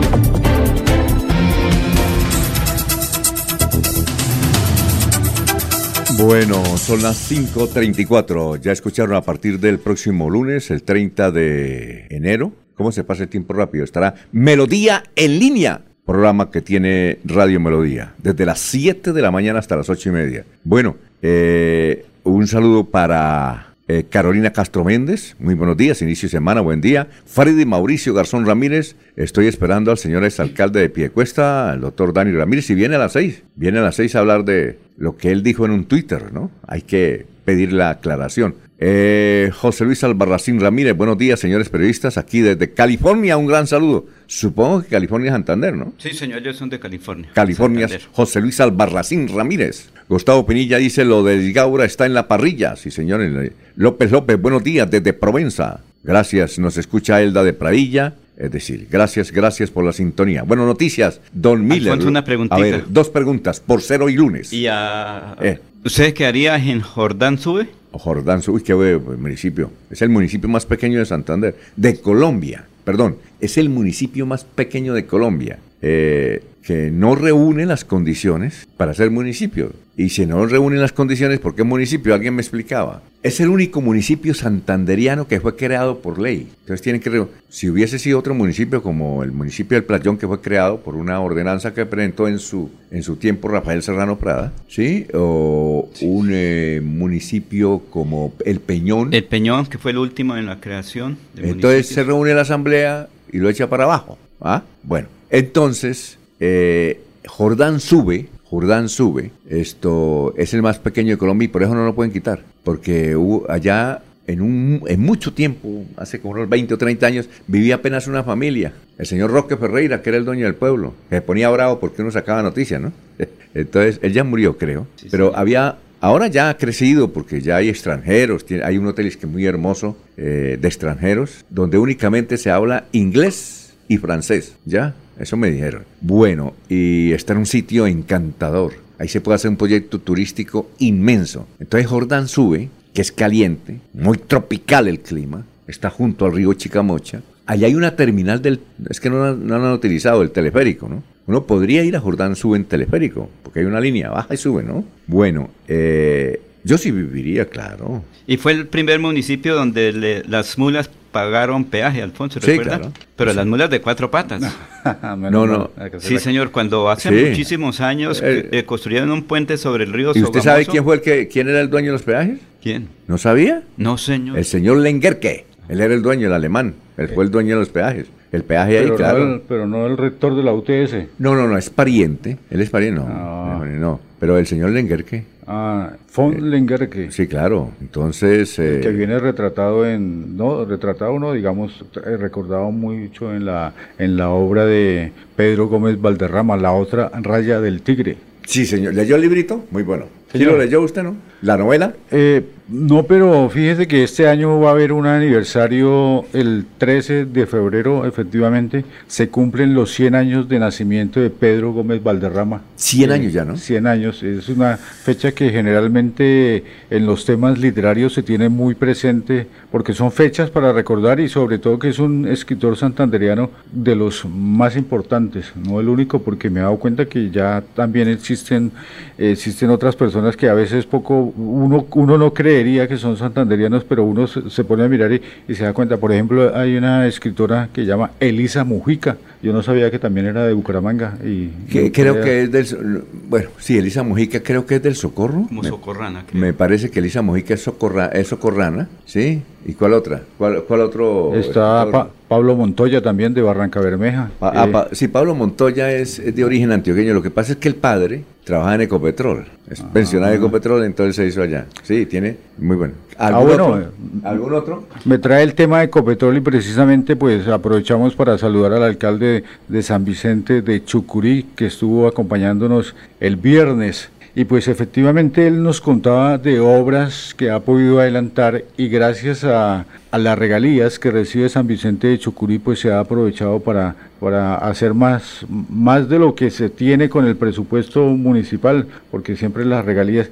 Bueno, 6.19 6.65
son 6.79 7.03
las 7.03 7.31
5.34. 7.31 8.61
Ya 8.61 8.73
escucharon 8.73 9.15
a 9.15 9.21
partir 9.21 9.61
del 9.61 9.79
próximo 9.79 10.31
lunes, 10.31 10.71
el 10.71 10.83
30 10.83 11.31
de 11.31 12.07
enero. 12.09 12.53
¿Cómo 12.75 12.91
se 12.91 13.05
pasa 13.05 13.25
el 13.25 13.29
tiempo 13.29 13.53
rápido? 13.53 13.85
Estará 13.85 14.15
Melodía 14.33 15.03
en 15.15 15.39
línea. 15.39 15.83
Programa 16.07 16.51
que 16.51 16.63
tiene 16.63 17.19
Radio 17.25 17.61
Melodía. 17.61 18.15
Desde 18.17 18.47
las 18.47 18.61
7 18.61 19.13
de 19.13 19.23
la 19.23 19.31
mañana 19.31 19.59
hasta 19.59 19.77
las 19.77 19.91
8 19.91 20.09
y 20.09 20.13
media. 20.13 20.45
Bueno, 20.65 20.97
eh, 21.21 22.07
un 22.25 22.47
saludo 22.47 22.85
para 22.85 23.66
eh, 23.89 24.05
Carolina 24.11 24.53
Castro 24.53 24.85
Méndez, 24.85 25.37
muy 25.39 25.55
buenos 25.55 25.77
días, 25.77 26.03
inicio 26.03 26.27
de 26.27 26.33
semana, 26.33 26.61
buen 26.61 26.81
día. 26.81 27.09
Freddy 27.25 27.65
Mauricio 27.65 28.15
Garzón 28.15 28.45
Ramírez, 28.45 28.97
estoy 29.15 29.47
esperando 29.47 29.93
al 29.93 29.99
señor 29.99 30.25
exalcalde 30.25 30.81
de 30.81 30.89
Piecuesta, 30.89 31.73
el 31.73 31.81
doctor 31.81 32.13
Dani 32.13 32.33
Ramírez, 32.33 32.69
y 32.71 32.75
viene 32.75 32.97
a 32.97 32.99
las 32.99 33.13
seis, 33.13 33.45
viene 33.55 33.79
a 33.79 33.83
las 33.83 33.95
seis 33.95 34.17
a 34.17 34.21
hablar 34.21 34.45
de 34.45 34.79
lo 34.97 35.17
que 35.17 35.31
él 35.31 35.43
dijo 35.43 35.65
en 35.65 35.71
un 35.71 35.85
Twitter, 35.85 36.33
¿no? 36.33 36.51
Hay 36.67 36.83
que 36.83 37.27
pedir 37.45 37.73
la 37.73 37.91
aclaración. 37.91 38.57
Eh, 38.79 39.51
José 39.55 39.85
Luis 39.85 40.05
Albarracín 40.05 40.61
Ramírez, 40.61 40.95
buenos 40.95 41.17
días, 41.17 41.41
señores 41.41 41.71
periodistas, 41.71 42.19
aquí 42.19 42.41
desde 42.41 42.73
California, 42.73 43.37
un 43.39 43.47
gran 43.47 43.67
saludo. 43.67 44.07
Supongo 44.27 44.83
que 44.83 44.89
California 44.89 45.29
es 45.29 45.33
Santander, 45.33 45.75
¿no? 45.75 45.95
Sí, 45.99 46.11
señor, 46.11 46.41
ellos 46.41 46.57
son 46.57 46.69
de 46.69 46.79
California. 46.79 47.31
California, 47.33 47.89
José 48.13 48.41
Luis 48.41 48.61
Albarracín 48.61 49.29
Ramírez. 49.29 49.89
Gustavo 50.09 50.47
Pinilla 50.47 50.77
dice, 50.77 51.05
lo 51.05 51.25
de 51.25 51.53
Gaura 51.53 51.85
está 51.85 52.05
en 52.07 52.15
la 52.15 52.29
parrilla. 52.29 52.77
Sí, 52.77 52.91
señores. 52.91 53.53
López 53.77 54.11
López, 54.11 54.41
buenos 54.41 54.63
días, 54.63 54.91
desde 54.91 55.13
Provenza. 55.15 55.81
Gracias, 56.05 56.59
nos 56.59 56.77
escucha 56.77 57.23
Elda 57.23 57.43
de 57.43 57.53
Pradilla. 57.53 58.15
Es 58.37 58.51
decir, 58.53 58.87
gracias, 58.91 59.33
gracias 59.33 59.71
por 59.71 59.85
la 59.85 59.95
sintonía. 59.95 60.43
Bueno, 60.43 60.67
noticias, 60.67 61.23
Don 61.33 61.67
Miller. 61.67 61.99
una 62.07 62.23
preguntita. 62.23 62.57
A 62.57 62.61
ver, 62.61 62.85
dos 62.89 63.09
preguntas, 63.09 63.61
por 63.61 63.81
cero 63.81 64.11
y 64.11 64.15
lunes. 64.15 64.53
¿Y 64.53 64.67
a... 64.67 65.35
Eh. 65.41 65.59
¿Usted 65.85 66.13
qué 66.13 66.27
haría 66.27 66.57
en 66.57 66.83
Jordán 66.83 67.39
Sube? 67.39 67.69
Jordán 67.99 68.43
Sube, 68.43 68.63
qué 68.63 68.75
municipio. 68.75 69.71
Es 69.91 70.03
el 70.03 70.09
municipio 70.09 70.49
más 70.49 70.67
pequeño 70.67 70.99
de 70.99 71.07
Santander, 71.07 71.57
de 71.77 72.01
Colombia. 72.01 72.67
Perdón, 72.85 73.17
es 73.41 73.59
el 73.59 73.69
municipio 73.69 74.27
más 74.27 74.45
pequeño 74.45 74.95
de 74.95 75.07
Colombia. 75.07 75.59
Eh, 75.83 76.43
que 76.67 76.91
no 76.91 77.15
reúne 77.15 77.65
las 77.65 77.85
condiciones 77.85 78.67
para 78.77 78.93
ser 78.93 79.13
municipio. 79.13 79.73
Y 79.97 80.09
si 80.09 80.27
no 80.27 80.45
reúne 80.47 80.77
las 80.79 80.91
condiciones, 80.91 81.39
¿por 81.39 81.55
qué 81.55 81.63
municipio? 81.63 82.13
Alguien 82.13 82.35
me 82.35 82.43
explicaba. 82.43 83.03
Es 83.23 83.39
el 83.39 83.51
único 83.51 83.81
municipio 83.81 84.35
santanderiano 84.35 85.29
que 85.29 85.39
fue 85.39 85.55
creado 85.55 86.01
por 86.01 86.21
ley. 86.21 86.49
Entonces 86.61 86.83
tienen 86.83 87.01
que... 87.01 87.25
Si 87.49 87.71
hubiese 87.71 88.01
sido 88.01 88.19
otro 88.19 88.35
municipio 88.35 88.83
como 88.83 89.23
el 89.23 89.31
municipio 89.31 89.77
del 89.77 89.85
Playón 89.85 90.19
que 90.19 90.27
fue 90.27 90.41
creado 90.41 90.81
por 90.81 90.97
una 90.97 91.21
ordenanza 91.21 91.73
que 91.73 91.87
presentó 91.87 92.27
en 92.27 92.41
su, 92.41 92.69
en 92.91 93.05
su 93.05 93.15
tiempo 93.15 93.47
Rafael 93.47 93.81
Serrano 93.85 94.19
Prada, 94.19 94.53
¿sí? 94.69 95.07
O 95.15 95.89
un 96.01 96.31
eh, 96.33 96.81
municipio 96.83 97.79
como 97.91 98.35
El 98.45 98.59
Peñón. 98.59 99.15
El 99.15 99.25
Peñón, 99.25 99.67
que 99.67 99.79
fue 99.79 99.93
el 99.93 99.99
último 99.99 100.37
en 100.37 100.47
la 100.47 100.59
creación. 100.59 101.17
Entonces 101.37 101.87
se 101.87 102.03
reúne 102.03 102.35
la 102.35 102.41
asamblea 102.41 103.09
y 103.33 103.39
lo 103.39 103.49
echa 103.49 103.69
para 103.71 103.85
abajo. 103.85 104.19
¿ah? 104.41 104.65
Bueno, 104.83 105.07
entonces 105.31 106.19
eh, 106.41 107.01
Jordán 107.27 107.81
sube, 107.81 108.29
Jordán 108.45 108.89
sube, 108.89 109.33
esto 109.49 110.35
es 110.37 110.55
el 110.55 110.63
más 110.63 110.79
pequeño 110.79 111.11
de 111.11 111.19
Colombia 111.19 111.47
y 111.47 111.49
por 111.49 111.63
eso 111.63 111.75
no 111.75 111.85
lo 111.85 111.95
pueden 111.95 112.13
quitar, 112.13 112.41
porque 112.63 113.17
hubo 113.17 113.51
allá 113.51 114.03
en, 114.27 114.41
un, 114.41 114.83
en 114.87 115.01
mucho 115.01 115.33
tiempo, 115.33 115.85
hace 115.97 116.21
como 116.21 116.35
unos 116.35 116.49
20 116.49 116.75
o 116.75 116.79
30 116.79 117.07
años, 117.07 117.29
vivía 117.47 117.77
apenas 117.77 118.07
una 118.07 118.23
familia, 118.23 118.73
el 118.99 119.07
señor 119.07 119.31
Roque 119.31 119.57
Ferreira, 119.57 120.03
que 120.03 120.11
era 120.11 120.19
el 120.19 120.25
dueño 120.25 120.45
del 120.45 120.55
pueblo, 120.55 120.95
que 121.11 121.17
se 121.17 121.23
ponía 121.23 121.49
bravo 121.51 121.81
porque 121.81 122.03
uno 122.03 122.11
sacaba 122.11 122.43
noticias, 122.43 122.81
¿no? 122.81 122.93
Entonces, 123.55 123.99
él 124.03 124.13
ya 124.13 124.23
murió, 124.23 124.59
creo, 124.59 124.87
pero 125.11 125.35
había 125.35 125.79
Ahora 126.01 126.27
ya 126.27 126.51
ha 126.51 126.57
crecido 126.57 127.13
porque 127.13 127.41
ya 127.41 127.57
hay 127.57 127.69
extranjeros, 127.69 128.45
hay 128.63 128.77
un 128.77 128.87
hotel 128.87 129.11
que 129.17 129.27
es 129.27 129.33
muy 129.33 129.47
hermoso 129.47 129.97
eh, 130.17 130.59
de 130.61 130.69
extranjeros, 130.69 131.45
donde 131.49 131.79
únicamente 131.79 132.37
se 132.37 132.51
habla 132.51 132.85
inglés 132.93 133.75
y 133.89 133.97
francés, 133.97 134.57
¿ya? 134.67 134.95
Eso 135.19 135.37
me 135.37 135.51
dijeron. 135.51 135.85
Bueno, 136.01 136.55
y 136.69 137.13
está 137.13 137.33
en 137.33 137.41
un 137.41 137.47
sitio 137.47 137.87
encantador. 137.87 138.75
Ahí 138.99 139.09
se 139.09 139.21
puede 139.21 139.37
hacer 139.37 139.51
un 139.51 139.57
proyecto 139.57 139.99
turístico 139.99 140.71
inmenso. 140.79 141.47
Entonces 141.61 141.89
Jordán 141.89 142.29
sube, 142.29 142.69
que 142.95 143.03
es 143.03 143.13
caliente, 143.13 143.81
muy 143.93 144.19
tropical 144.19 144.89
el 144.89 145.01
clima, 145.01 145.45
está 145.67 145.91
junto 145.91 146.25
al 146.25 146.33
río 146.33 146.55
Chicamocha. 146.55 147.23
Allá 147.47 147.67
hay 147.67 147.75
una 147.75 147.95
terminal 147.95 148.43
del... 148.43 148.61
Es 148.89 149.01
que 149.01 149.11
no, 149.11 149.35
no 149.35 149.55
han 149.55 149.73
utilizado 149.73 150.23
el 150.23 150.31
teleférico, 150.31 150.89
¿no? 150.89 151.03
Uno 151.27 151.45
podría 151.45 151.83
ir 151.83 151.97
a 151.97 152.01
Jordán 152.01 152.37
sube 152.37 152.57
en 152.57 152.65
teleférico, 152.65 153.29
porque 153.43 153.61
hay 153.61 153.67
una 153.67 153.81
línea 153.81 154.11
baja 154.11 154.35
y 154.35 154.37
sube, 154.37 154.63
¿no? 154.63 154.85
Bueno, 155.07 155.51
eh, 155.67 156.41
yo 156.63 156.79
sí 156.79 156.91
viviría, 156.91 157.47
claro. 157.49 158.05
Y 158.27 158.37
fue 158.37 158.53
el 158.53 158.67
primer 158.67 159.01
municipio 159.01 159.55
donde 159.55 160.25
las 160.27 160.57
mulas 160.59 160.91
pagaron 161.17 161.65
peaje, 161.65 162.03
Alfonso, 162.03 162.39
¿recuerda? 162.41 162.79
Sí, 162.79 162.91
Pero 163.17 163.33
las 163.33 163.47
mulas 163.47 163.71
de 163.71 163.81
cuatro 163.81 164.11
patas. 164.11 164.43
No, 165.17 165.47
no. 165.47 165.71
Sí, 165.99 166.19
señor, 166.19 166.51
cuando 166.51 166.91
hace 166.91 167.11
muchísimos 167.11 167.81
años 167.81 168.21
eh, 168.23 168.51
eh, 168.53 168.65
construyeron 168.65 169.11
un 169.11 169.25
puente 169.25 169.57
sobre 169.57 169.85
el 169.85 169.93
río 169.93 170.13
¿Y 170.15 170.23
usted 170.23 170.41
sabe 170.41 170.67
quién 170.67 170.85
fue 170.85 170.97
el 170.97 171.01
que, 171.01 171.27
quién 171.27 171.49
era 171.49 171.61
el 171.61 171.71
dueño 171.71 171.87
de 171.87 171.93
los 171.93 172.03
peajes? 172.03 172.39
¿Quién? 172.63 172.89
¿No 173.09 173.19
sabía? 173.19 173.63
No, 173.79 173.97
señor. 173.99 174.39
El 174.39 174.45
señor 174.45 174.77
Lengerke. 174.77 175.47
Él 175.69 175.81
era 175.81 175.95
el 175.95 176.03
dueño, 176.03 176.29
el 176.29 176.35
alemán. 176.35 176.75
Él 176.99 177.09
fue 177.09 177.25
el 177.25 177.31
dueño 177.31 177.55
de 177.55 177.61
los 177.61 177.71
peajes. 177.71 178.07
El 178.33 178.43
peaje 178.43 178.79
ahí, 178.79 178.91
claro. 178.91 179.43
pero 179.49 179.67
no 179.67 179.87
el 179.87 179.97
rector 179.97 180.35
de 180.37 180.43
la 180.43 180.53
UTS. 180.53 181.19
No, 181.19 181.35
no, 181.35 181.47
no, 181.47 181.57
es 181.57 181.71
pariente. 181.71 182.37
Él 182.51 182.61
es 182.61 182.71
pariente, 182.71 183.01
no. 183.01 183.07
Ah. 183.09 183.65
No, 183.65 184.01
pero 184.19 184.39
el 184.39 184.47
señor 184.47 184.71
Lengerke. 184.71 185.25
Ah, 185.47 185.93
von 186.15 186.35
eh, 186.35 186.41
Lengerke. 186.41 187.13
Sí, 187.13 187.29
claro. 187.29 187.71
Entonces. 187.81 188.59
Eh, 188.59 188.81
que 188.83 188.91
viene 188.91 189.19
retratado 189.19 189.87
en. 189.87 190.37
No, 190.37 190.65
retratado 190.65 191.19
no, 191.19 191.33
digamos, 191.33 191.85
eh, 192.05 192.17
recordado 192.17 192.71
mucho 192.73 193.33
en 193.35 193.47
la, 193.47 193.73
en 193.99 194.17
la 194.17 194.31
obra 194.31 194.67
de 194.67 195.13
Pedro 195.37 195.69
Gómez 195.69 196.01
Valderrama, 196.01 196.57
la 196.57 196.73
otra 196.73 197.11
raya 197.23 197.61
del 197.61 197.83
tigre. 197.83 198.17
Sí, 198.45 198.65
señor. 198.65 198.95
¿Leyó 198.95 199.17
el 199.17 199.23
librito? 199.23 199.65
Muy 199.71 199.83
bueno. 199.83 200.07
¿Sí 200.33 200.45
lo 200.45 200.59
leyó 200.59 200.83
usted, 200.83 201.03
no? 201.03 201.17
¿La 201.43 201.57
novela? 201.57 201.95
Eh, 202.11 202.45
No, 202.69 203.05
pero 203.05 203.49
fíjese 203.49 203.87
que 203.87 204.03
este 204.03 204.27
año 204.27 204.59
va 204.59 204.71
a 204.71 204.73
haber 204.73 204.91
un 204.91 205.07
aniversario, 205.07 206.25
el 206.33 206.67
13 206.79 207.25
de 207.27 207.47
febrero, 207.47 208.05
efectivamente, 208.07 208.85
se 209.07 209.29
cumplen 209.29 209.73
los 209.73 209.93
100 209.95 210.17
años 210.17 210.49
de 210.49 210.59
nacimiento 210.59 211.21
de 211.21 211.31
Pedro 211.31 211.73
Gómez 211.73 212.03
Valderrama. 212.03 212.63
100 212.75 213.13
años 213.13 213.33
ya, 213.33 213.45
¿no? 213.45 213.57
100 213.57 213.87
años, 213.87 214.21
es 214.25 214.49
una 214.49 214.79
fecha 214.79 215.31
que 215.31 215.51
generalmente 215.51 216.65
en 216.91 217.07
los 217.07 217.25
temas 217.25 217.57
literarios 217.57 218.15
se 218.15 218.25
tiene 218.25 218.49
muy 218.49 218.75
presente 218.75 219.47
porque 219.71 219.93
son 219.93 220.11
fechas 220.11 220.51
para 220.51 220.73
recordar 220.73 221.21
y 221.21 221.29
sobre 221.29 221.59
todo 221.59 221.79
que 221.79 221.91
es 221.91 222.01
un 222.01 222.27
escritor 222.27 222.77
santanderiano 222.77 223.49
de 223.71 223.95
los 223.95 224.25
más 224.25 224.77
importantes, 224.77 225.53
no 225.55 225.79
el 225.79 225.89
único 225.89 226.19
porque 226.21 226.51
me 226.51 226.59
he 226.59 226.63
dado 226.65 226.79
cuenta 226.79 227.07
que 227.07 227.31
ya 227.31 227.63
también 227.77 228.09
existen, 228.09 228.73
existen 229.19 229.71
otras 229.71 229.95
personas 229.95 230.37
que 230.37 230.49
a 230.49 230.55
veces 230.55 230.85
poco, 230.85 231.33
uno, 231.37 231.87
uno 231.93 232.19
no 232.19 232.35
cree 232.35 232.56
que 232.89 232.97
son 232.97 233.17
santanderianos, 233.17 233.85
pero 233.85 234.05
uno 234.05 234.27
se, 234.27 234.65
pone 234.65 234.85
a 234.85 234.89
mirar 234.89 235.13
y, 235.13 235.55
se 235.55 235.65
da 235.65 235.73
cuenta. 235.73 235.99
Por 235.99 236.13
ejemplo, 236.13 236.57
hay 236.57 236.77
una 236.77 237.07
escritora 237.07 237.69
que 237.73 237.85
llama 237.85 238.13
Elisa 238.21 238.65
Mujica. 238.65 239.17
Yo 239.43 239.53
no 239.53 239.63
sabía 239.63 239.91
que 239.91 239.99
también 239.99 240.27
era 240.27 240.45
de 240.47 240.53
Bucaramanga. 240.53 241.19
y 241.25 241.49
Creo 241.91 242.21
que 242.21 242.43
es 242.43 242.53
del... 242.53 243.05
Bueno, 243.29 243.51
sí, 243.59 243.77
Elisa 243.77 244.03
Mujica 244.03 244.41
creo 244.41 244.67
que 244.67 244.77
es 244.77 244.83
del 244.83 244.97
Socorro. 244.97 245.47
Como 245.49 245.63
socorrana. 245.65 246.25
Me 246.33 246.53
parece 246.53 246.91
que 246.91 247.01
Elisa 247.01 247.23
Mujica 247.23 247.55
es, 247.55 247.63
socorra, 247.63 248.07
es 248.07 248.29
socorrana, 248.29 248.89
¿sí? 249.05 249.43
¿Y 249.69 249.75
cuál 249.75 249.95
otra? 249.95 250.23
¿Cuál, 250.39 250.63
cuál 250.63 250.81
otro? 250.81 251.35
Está 251.35 252.09
Pablo 252.29 252.55
Montoya 252.55 253.03
también 253.03 253.35
de 253.35 253.43
Barranca 253.43 253.81
Bermeja. 253.81 254.31
Ah, 254.41 254.87
sí, 254.93 255.09
Pablo 255.09 255.35
Montoya 255.35 255.91
es, 255.91 256.23
de 256.35 256.45
origen 256.45 256.71
antioqueño. 256.71 257.13
Lo 257.13 257.23
que 257.23 257.31
pasa 257.31 257.53
es 257.53 257.59
que 257.59 257.67
el 257.67 257.75
padre 257.75 258.25
trabaja 258.45 258.77
en 258.77 258.83
Ecopetrol. 258.83 259.47
Es 259.69 259.81
ah. 259.81 259.91
pensionado 259.93 260.31
de 260.31 260.39
Ecopetrol, 260.39 260.85
entonces 260.85 261.17
se 261.17 261.27
hizo 261.27 261.43
allá. 261.43 261.67
Sí, 261.83 262.07
tiene 262.07 262.37
muy 262.59 262.77
bueno. 262.77 262.95
¿Algún, 263.19 263.43
ah, 263.43 263.45
bueno, 263.45 263.67
otro? 263.67 263.93
¿Algún 264.23 264.55
otro? 264.55 264.85
Me 265.05 265.19
trae 265.19 265.43
el 265.43 265.55
tema 265.55 265.81
de 265.81 265.87
Ecopetrol 265.87 266.37
y 266.37 266.41
precisamente 266.41 267.17
pues 267.17 267.49
aprovechamos 267.49 268.15
para 268.15 268.39
saludar 268.39 268.73
al 268.73 268.85
alcalde 268.85 269.43
de 269.67 269.83
San 269.83 270.05
Vicente 270.05 270.63
de 270.63 270.85
Chucurí 270.85 271.47
que 271.57 271.67
estuvo 271.67 272.07
acompañándonos 272.07 272.95
el 273.19 273.35
viernes 273.37 274.11
y 274.39 274.45
pues 274.45 274.69
efectivamente 274.69 275.47
él 275.47 275.63
nos 275.63 275.81
contaba 275.81 276.37
de 276.37 276.61
obras 276.61 277.35
que 277.35 277.51
ha 277.51 277.61
podido 277.61 278.01
adelantar 278.01 278.65
y 278.77 278.89
gracias 278.89 279.45
a, 279.45 279.87
las 280.13 280.39
regalías 280.39 280.99
que 280.99 281.11
recibe 281.11 281.49
San 281.49 281.67
Vicente 281.67 282.07
de 282.07 282.19
Chucurí 282.19 282.59
pues 282.59 282.81
se 282.81 282.91
ha 282.91 283.01
aprovechado 283.01 283.61
para, 283.61 283.97
para 284.21 284.57
hacer 284.57 284.93
más, 284.93 285.45
más 285.49 286.09
de 286.09 286.19
lo 286.19 286.35
que 286.35 286.51
se 286.51 286.71
tiene 286.71 287.09
con 287.09 287.27
el 287.27 287.37
presupuesto 287.37 288.05
municipal, 288.05 288.87
porque 289.11 289.37
siempre 289.37 289.65
las 289.65 289.85
regalías 289.85 290.31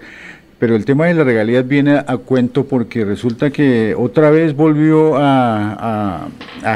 pero 0.58 0.76
el 0.76 0.84
tema 0.84 1.06
de 1.06 1.14
las 1.14 1.26
regalías 1.26 1.66
viene 1.66 1.98
a 2.06 2.16
cuento 2.16 2.64
porque 2.64 3.04
resulta 3.04 3.50
que 3.50 3.94
otra 3.96 4.30
vez 4.30 4.54
volvió 4.54 5.14
a, 5.16 6.28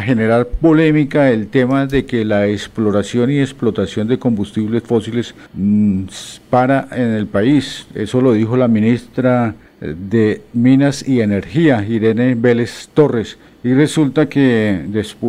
generar 0.03 0.47
polémica 0.47 1.31
el 1.31 1.49
tema 1.49 1.87
de 1.87 2.05
que 2.05 2.25
la 2.25 2.47
exploración 2.47 3.31
y 3.31 3.41
explotación 3.41 4.07
de 4.07 4.19
combustibles 4.19 4.83
fósiles 4.83 5.35
mm, 5.55 6.05
para 6.51 6.89
en 6.93 7.13
el 7.13 7.27
país. 7.27 7.87
Eso 7.95 8.21
lo 8.21 8.33
dijo 8.33 8.57
la 8.57 8.69
ministra 8.69 9.55
de 9.81 10.43
Minas 10.53 11.09
y 11.09 11.21
Energía, 11.21 11.85
Irene 11.87 12.35
Vélez 12.35 12.89
Torres. 12.93 13.39
Y 13.65 13.73
resulta 13.75 14.29
que 14.29 14.85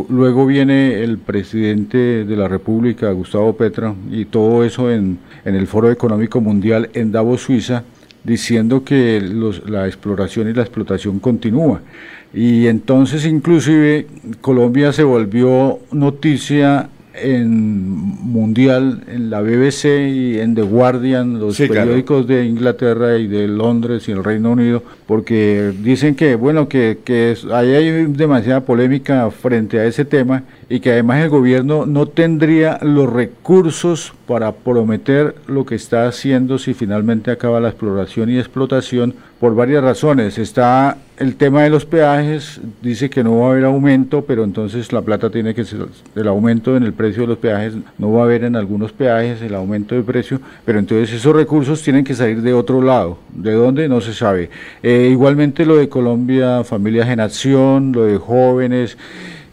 luego 0.09 0.45
viene 0.45 1.03
el 1.03 1.17
presidente 1.17 2.25
de 2.25 2.35
la 2.35 2.47
República, 2.47 3.11
Gustavo 3.11 3.53
Petro, 3.53 3.95
y 4.11 4.25
todo 4.25 4.63
eso 4.63 4.91
en, 4.91 5.17
en 5.45 5.55
el 5.55 5.67
Foro 5.67 5.89
Económico 5.89 6.39
Mundial 6.39 6.89
en 6.93 7.11
Davos, 7.11 7.41
Suiza, 7.41 7.83
diciendo 8.23 8.83
que 8.83 9.21
la 9.67 9.87
exploración 9.87 10.49
y 10.49 10.53
la 10.53 10.61
explotación 10.63 11.19
continúa. 11.19 11.81
Y 12.33 12.67
entonces 12.67 13.25
inclusive 13.25 14.07
Colombia 14.41 14.93
se 14.93 15.03
volvió 15.03 15.79
noticia 15.91 16.89
en 17.13 17.89
mundial, 17.89 19.03
en 19.07 19.29
la 19.29 19.41
BBC 19.41 19.85
y 20.09 20.39
en 20.39 20.55
The 20.55 20.61
Guardian, 20.61 21.39
los 21.39 21.57
periódicos 21.57 22.27
de 22.27 22.45
Inglaterra 22.45 23.17
y 23.17 23.27
de 23.27 23.47
Londres 23.47 24.07
y 24.07 24.11
el 24.11 24.23
Reino 24.23 24.51
Unido, 24.51 24.83
porque 25.07 25.73
dicen 25.81 26.15
que, 26.15 26.35
bueno, 26.35 26.69
que, 26.69 26.99
que 27.03 27.35
ahí 27.51 27.73
hay 27.73 28.05
demasiada 28.05 28.61
polémica 28.61 29.29
frente 29.31 29.79
a 29.79 29.85
ese 29.85 30.05
tema 30.05 30.43
y 30.69 30.79
que 30.79 30.91
además 30.91 31.23
el 31.23 31.29
gobierno 31.29 31.85
no 31.85 32.07
tendría 32.07 32.79
los 32.81 33.11
recursos 33.11 34.13
para 34.27 34.51
prometer 34.51 35.35
lo 35.47 35.65
que 35.65 35.75
está 35.75 36.07
haciendo 36.07 36.59
si 36.59 36.73
finalmente 36.73 37.31
acaba 37.31 37.59
la 37.59 37.69
exploración 37.69 38.29
y 38.29 38.37
explotación 38.37 39.15
por 39.39 39.55
varias 39.55 39.83
razones. 39.83 40.37
Está 40.37 40.97
el 41.17 41.35
tema 41.35 41.63
de 41.63 41.69
los 41.69 41.85
peajes, 41.85 42.59
dice 42.81 43.09
que 43.09 43.23
no 43.23 43.39
va 43.39 43.47
a 43.47 43.51
haber 43.51 43.65
aumento, 43.65 44.23
pero 44.25 44.43
entonces 44.43 44.91
la 44.91 45.01
plata 45.01 45.29
tiene 45.29 45.53
que 45.53 45.65
ser, 45.65 45.87
el 46.15 46.27
aumento 46.27 46.75
en 46.75 46.83
el 46.83 46.93
precio 46.93 47.21
de 47.21 47.27
los 47.27 47.37
peajes 47.37 47.73
no 47.97 48.11
va 48.11 48.21
a 48.21 48.23
haber 48.25 48.43
en 48.43 48.55
algunos 48.55 48.91
peajes 48.91 49.41
el 49.41 49.55
aumento 49.55 49.95
de 49.95 50.03
precio, 50.03 50.39
pero 50.65 50.79
entonces 50.79 51.13
esos 51.13 51.35
recursos 51.35 51.81
tienen 51.81 52.03
que 52.03 52.15
salir 52.15 52.41
de 52.41 52.53
otro 52.53 52.81
lado. 52.81 53.17
¿De 53.33 53.53
dónde? 53.53 53.87
No 53.87 54.01
se 54.01 54.13
sabe. 54.13 54.49
Eh, 54.83 55.09
igualmente 55.11 55.65
lo 55.65 55.77
de 55.77 55.89
Colombia, 55.89 56.63
Familias 56.63 57.09
en 57.09 57.19
Acción, 57.19 57.91
lo 57.93 58.05
de 58.05 58.17
jóvenes 58.17 58.97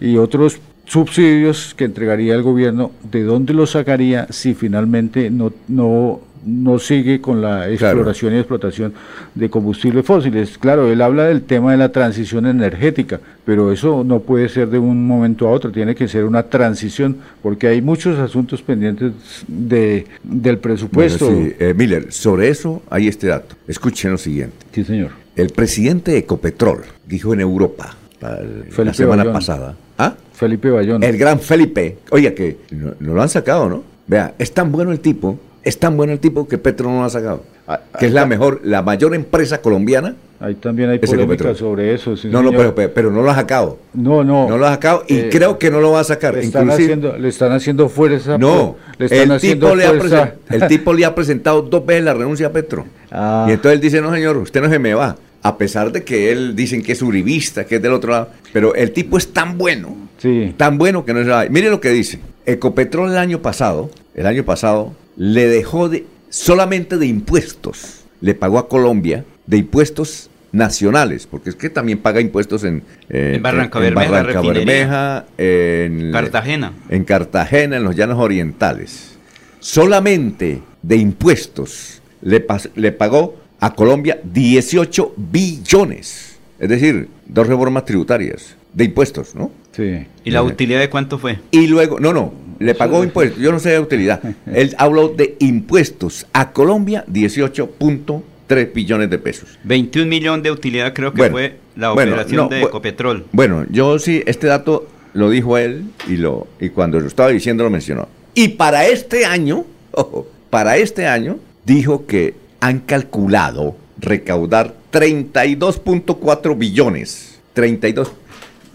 y 0.00 0.16
otros 0.16 0.60
subsidios 0.84 1.74
que 1.74 1.84
entregaría 1.84 2.34
el 2.34 2.42
gobierno, 2.42 2.92
¿de 3.10 3.24
dónde 3.24 3.52
los 3.52 3.70
sacaría 3.70 4.26
si 4.30 4.54
finalmente 4.54 5.30
no, 5.30 5.52
no, 5.66 6.20
no 6.46 6.78
sigue 6.78 7.20
con 7.20 7.42
la 7.42 7.68
exploración 7.68 8.34
y 8.34 8.38
explotación 8.38 8.94
de 9.34 9.50
combustibles 9.50 10.06
fósiles? 10.06 10.56
Claro, 10.58 10.90
él 10.90 11.02
habla 11.02 11.24
del 11.24 11.42
tema 11.42 11.72
de 11.72 11.78
la 11.78 11.90
transición 11.90 12.46
energética, 12.46 13.20
pero 13.44 13.72
eso 13.72 14.04
no 14.04 14.20
puede 14.20 14.48
ser 14.48 14.68
de 14.70 14.78
un 14.78 15.06
momento 15.06 15.48
a 15.48 15.50
otro, 15.50 15.72
tiene 15.72 15.94
que 15.94 16.08
ser 16.08 16.24
una 16.24 16.44
transición, 16.44 17.16
porque 17.42 17.68
hay 17.68 17.82
muchos 17.82 18.18
asuntos 18.18 18.62
pendientes 18.62 19.12
de, 19.48 20.06
del 20.22 20.58
presupuesto. 20.58 21.28
sí, 21.28 21.54
eh, 21.58 21.74
Miller, 21.76 22.12
sobre 22.12 22.48
eso 22.48 22.82
hay 22.88 23.08
este 23.08 23.26
dato. 23.26 23.56
Escuchen 23.66 24.12
lo 24.12 24.18
siguiente. 24.18 24.56
Sí, 24.72 24.84
señor. 24.84 25.10
El 25.34 25.50
presidente 25.50 26.12
de 26.12 26.18
Ecopetrol 26.18 26.82
dijo 27.06 27.34
en 27.34 27.40
Europa 27.40 27.94
la 28.20 28.94
semana 28.94 29.30
pasada. 29.32 29.76
¿Ah? 29.98 30.14
Felipe 30.32 30.70
Bayón. 30.70 31.02
El 31.02 31.16
gran 31.16 31.40
Felipe. 31.40 31.98
Oiga, 32.10 32.34
que 32.34 32.58
no, 32.70 32.94
lo 33.00 33.22
han 33.22 33.28
sacado, 33.28 33.68
¿no? 33.68 33.84
Vea, 34.06 34.34
es 34.38 34.52
tan 34.52 34.70
bueno 34.70 34.92
el 34.92 35.00
tipo, 35.00 35.38
es 35.66 35.80
tan 35.80 35.96
bueno 35.96 36.12
el 36.12 36.20
tipo 36.20 36.46
que 36.46 36.58
Petro 36.58 36.88
no 36.88 37.00
lo 37.00 37.04
ha 37.04 37.10
sacado. 37.10 37.42
Ah, 37.66 37.80
que 37.98 38.06
es 38.06 38.12
la 38.12 38.24
mejor, 38.24 38.60
la 38.62 38.82
mayor 38.82 39.16
empresa 39.16 39.60
colombiana. 39.60 40.14
Ahí 40.38 40.54
también 40.54 40.90
hay 40.90 41.00
polémica 41.00 41.56
sobre 41.56 41.92
eso. 41.92 42.14
no, 42.26 42.40
no, 42.40 42.52
pero, 42.74 43.10
no 43.10 43.20
lo 43.20 43.30
ha 43.32 43.34
sacado. 43.34 43.80
No, 43.92 44.22
no. 44.22 44.48
No 44.48 44.58
lo 44.58 44.66
ha 44.66 44.70
sacado 44.70 45.02
y 45.08 45.16
eh, 45.16 45.28
creo 45.28 45.58
que 45.58 45.72
no 45.72 45.80
lo 45.80 45.90
va 45.90 46.00
a 46.00 46.04
sacar. 46.04 46.34
Le 46.34 46.42
están, 46.42 46.70
haciendo, 46.70 47.18
le 47.18 47.28
están 47.28 47.50
haciendo 47.50 47.88
fuerza. 47.88 48.38
No, 48.38 48.76
le 48.96 49.06
están 49.06 49.32
el, 49.32 49.40
tipo 49.40 49.74
le 49.74 49.86
ha 49.86 50.34
el 50.50 50.68
tipo 50.68 50.92
le 50.92 51.04
ha 51.04 51.12
presentado 51.16 51.62
dos 51.62 51.84
veces 51.84 52.04
la 52.04 52.14
renuncia 52.14 52.46
a 52.46 52.52
Petro. 52.52 52.86
Ah. 53.18 53.46
Y 53.48 53.52
entonces 53.52 53.76
él 53.76 53.80
dice, 53.80 54.00
no 54.02 54.12
señor, 54.12 54.36
usted 54.36 54.60
no 54.60 54.68
se 54.68 54.80
me 54.80 54.92
va 54.92 55.16
a 55.40 55.56
pesar 55.56 55.92
de 55.92 56.02
que 56.02 56.32
él 56.32 56.56
dicen 56.56 56.82
que 56.82 56.92
es 56.92 57.00
uribista, 57.02 57.64
que 57.64 57.76
es 57.76 57.82
del 57.82 57.92
otro 57.92 58.10
lado, 58.10 58.30
pero 58.52 58.74
el 58.74 58.90
tipo 58.90 59.16
es 59.16 59.32
tan 59.32 59.56
bueno, 59.56 59.96
sí. 60.18 60.52
tan 60.56 60.76
bueno 60.76 61.04
que 61.04 61.14
no 61.14 61.20
es 61.20 61.28
nada. 61.28 61.46
Mire 61.48 61.70
lo 61.70 61.80
que 61.80 61.90
dice. 61.90 62.18
Ecopetrol 62.44 63.12
el 63.12 63.16
año 63.16 63.40
pasado, 63.40 63.88
el 64.16 64.26
año 64.26 64.44
pasado, 64.44 64.92
le 65.16 65.46
dejó 65.46 65.88
de, 65.88 66.06
solamente 66.28 66.98
de 66.98 67.06
impuestos, 67.06 68.04
le 68.20 68.34
pagó 68.34 68.58
a 68.58 68.68
Colombia 68.68 69.24
de 69.46 69.58
impuestos 69.58 70.30
nacionales, 70.52 71.26
porque 71.26 71.50
es 71.50 71.56
que 71.56 71.70
también 71.70 71.98
paga 71.98 72.20
impuestos 72.20 72.64
en, 72.64 72.82
en 73.08 73.42
Barranca, 73.42 73.78
Bermeja, 73.78 75.26
en 75.36 76.12
Cartagena. 76.12 76.72
En 76.88 77.04
Cartagena, 77.04 77.76
en 77.76 77.84
los 77.84 77.94
llanos 77.94 78.18
orientales. 78.18 79.16
Solamente 79.60 80.62
de 80.82 80.96
impuestos 80.96 82.00
le, 82.22 82.44
le 82.74 82.92
pagó 82.92 83.36
a 83.60 83.74
Colombia 83.74 84.18
18 84.24 85.14
billones. 85.16 86.36
Es 86.58 86.68
decir, 86.68 87.08
dos 87.26 87.46
reformas 87.46 87.84
tributarias 87.84 88.56
de 88.72 88.84
impuestos, 88.84 89.34
¿no? 89.34 89.50
Sí. 89.72 90.06
¿Y 90.24 90.30
la 90.30 90.42
utilidad 90.42 90.80
de 90.80 90.88
cuánto 90.88 91.18
fue? 91.18 91.38
Y 91.50 91.66
luego, 91.66 92.00
no, 92.00 92.12
no, 92.12 92.32
le 92.58 92.74
pagó 92.74 93.02
impuestos, 93.02 93.40
yo 93.40 93.52
no 93.52 93.58
sé 93.58 93.70
de 93.70 93.80
utilidad. 93.80 94.20
Él 94.46 94.74
habló 94.78 95.08
de 95.08 95.36
impuestos 95.40 96.26
a 96.32 96.52
Colombia 96.52 97.04
18.3 97.06 98.72
billones 98.72 99.10
de 99.10 99.18
pesos. 99.18 99.58
21 99.64 100.08
millones 100.08 100.42
de 100.42 100.50
utilidad 100.50 100.92
creo 100.92 101.12
que 101.12 101.30
fue 101.30 101.56
la 101.76 101.92
operación 101.92 102.48
de 102.48 102.62
Ecopetrol. 102.62 103.26
Bueno, 103.32 103.66
yo 103.70 103.98
sí, 103.98 104.22
este 104.26 104.46
dato 104.46 104.88
lo 105.12 105.30
dijo 105.30 105.58
él 105.58 105.84
y, 106.08 106.16
lo, 106.16 106.46
y 106.60 106.68
cuando 106.70 107.00
lo 107.00 107.06
estaba 107.06 107.30
diciendo 107.30 107.64
lo 107.64 107.70
mencionó. 107.70 108.08
Y 108.34 108.48
para 108.48 108.86
este 108.86 109.24
año, 109.24 109.64
ojo, 109.92 110.28
para 110.50 110.76
este 110.76 111.06
año, 111.06 111.38
dijo 111.64 112.06
que 112.06 112.34
han 112.60 112.80
calculado 112.80 113.76
recaudar 113.98 114.74
32.4 114.92 116.58
billones. 116.58 117.38
32. 117.54 118.12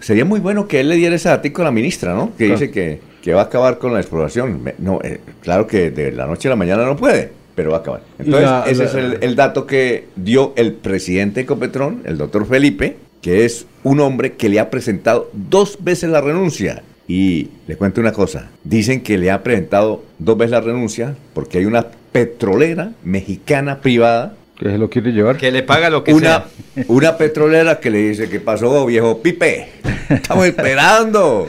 Sería 0.00 0.24
muy 0.24 0.40
bueno 0.40 0.66
que 0.66 0.80
él 0.80 0.88
le 0.88 0.96
diera 0.96 1.14
ese 1.14 1.28
artículo 1.28 1.66
a 1.66 1.70
la 1.70 1.72
ministra, 1.72 2.14
¿no? 2.14 2.32
Que 2.36 2.46
dice 2.46 2.72
que, 2.72 3.00
va 3.32 3.42
a 3.42 3.44
acabar 3.44 3.78
con 3.78 3.94
la 3.94 4.00
exploración. 4.00 4.62
No, 4.78 5.00
eh, 5.02 5.20
claro 5.40 5.66
que 5.66 5.90
de 5.90 6.12
la 6.12 6.26
noche 6.26 6.48
a 6.48 6.50
la 6.50 6.56
mañana 6.56 6.84
no 6.84 6.96
puede. 6.96 7.30
pero 7.54 7.70
va 7.70 7.78
a 7.78 7.80
acabar. 7.80 8.02
Entonces, 8.18 8.50
ese 8.72 8.84
es 8.84 8.94
el, 8.94 9.18
el, 9.20 9.36
dato 9.36 9.66
que 9.66 10.08
dio 10.16 10.54
el 10.56 10.72
presidente 10.72 11.36
de 11.36 11.44
Ecopetrón, 11.44 12.00
el 12.04 12.16
doctor 12.16 12.46
Felipe, 12.46 12.96
que 13.20 13.44
es 13.44 13.66
un 13.84 14.00
hombre 14.00 14.32
que 14.32 14.48
le 14.48 14.58
ha 14.58 14.70
presentado 14.70 15.30
dos 15.32 15.78
veces 15.80 16.10
la 16.10 16.20
renuncia. 16.20 16.82
Y 17.08 17.48
le 17.66 17.76
cuento 17.76 18.00
una 18.00 18.12
cosa, 18.12 18.48
dicen 18.64 19.02
que 19.02 19.18
le 19.18 19.30
ha 19.30 19.42
presentado 19.42 20.02
dos 20.18 20.38
veces 20.38 20.52
la 20.52 20.60
renuncia 20.60 21.14
porque 21.34 21.58
hay 21.58 21.66
una 21.66 21.86
petrolera 22.12 22.92
mexicana 23.04 23.80
privada 23.80 24.34
que 24.58 24.70
se 24.70 24.78
lo 24.78 24.88
quiere 24.88 25.12
llevar. 25.12 25.36
Que 25.36 25.50
le 25.50 25.62
paga 25.62 25.90
lo 25.90 26.04
que 26.04 26.14
una, 26.14 26.44
sea. 26.74 26.84
Una 26.86 27.16
petrolera 27.16 27.80
que 27.80 27.90
le 27.90 27.98
dice, 27.98 28.28
¿qué 28.28 28.38
pasó, 28.38 28.86
viejo 28.86 29.20
Pipe? 29.20 29.68
Estamos 30.08 30.46
esperando. 30.46 31.48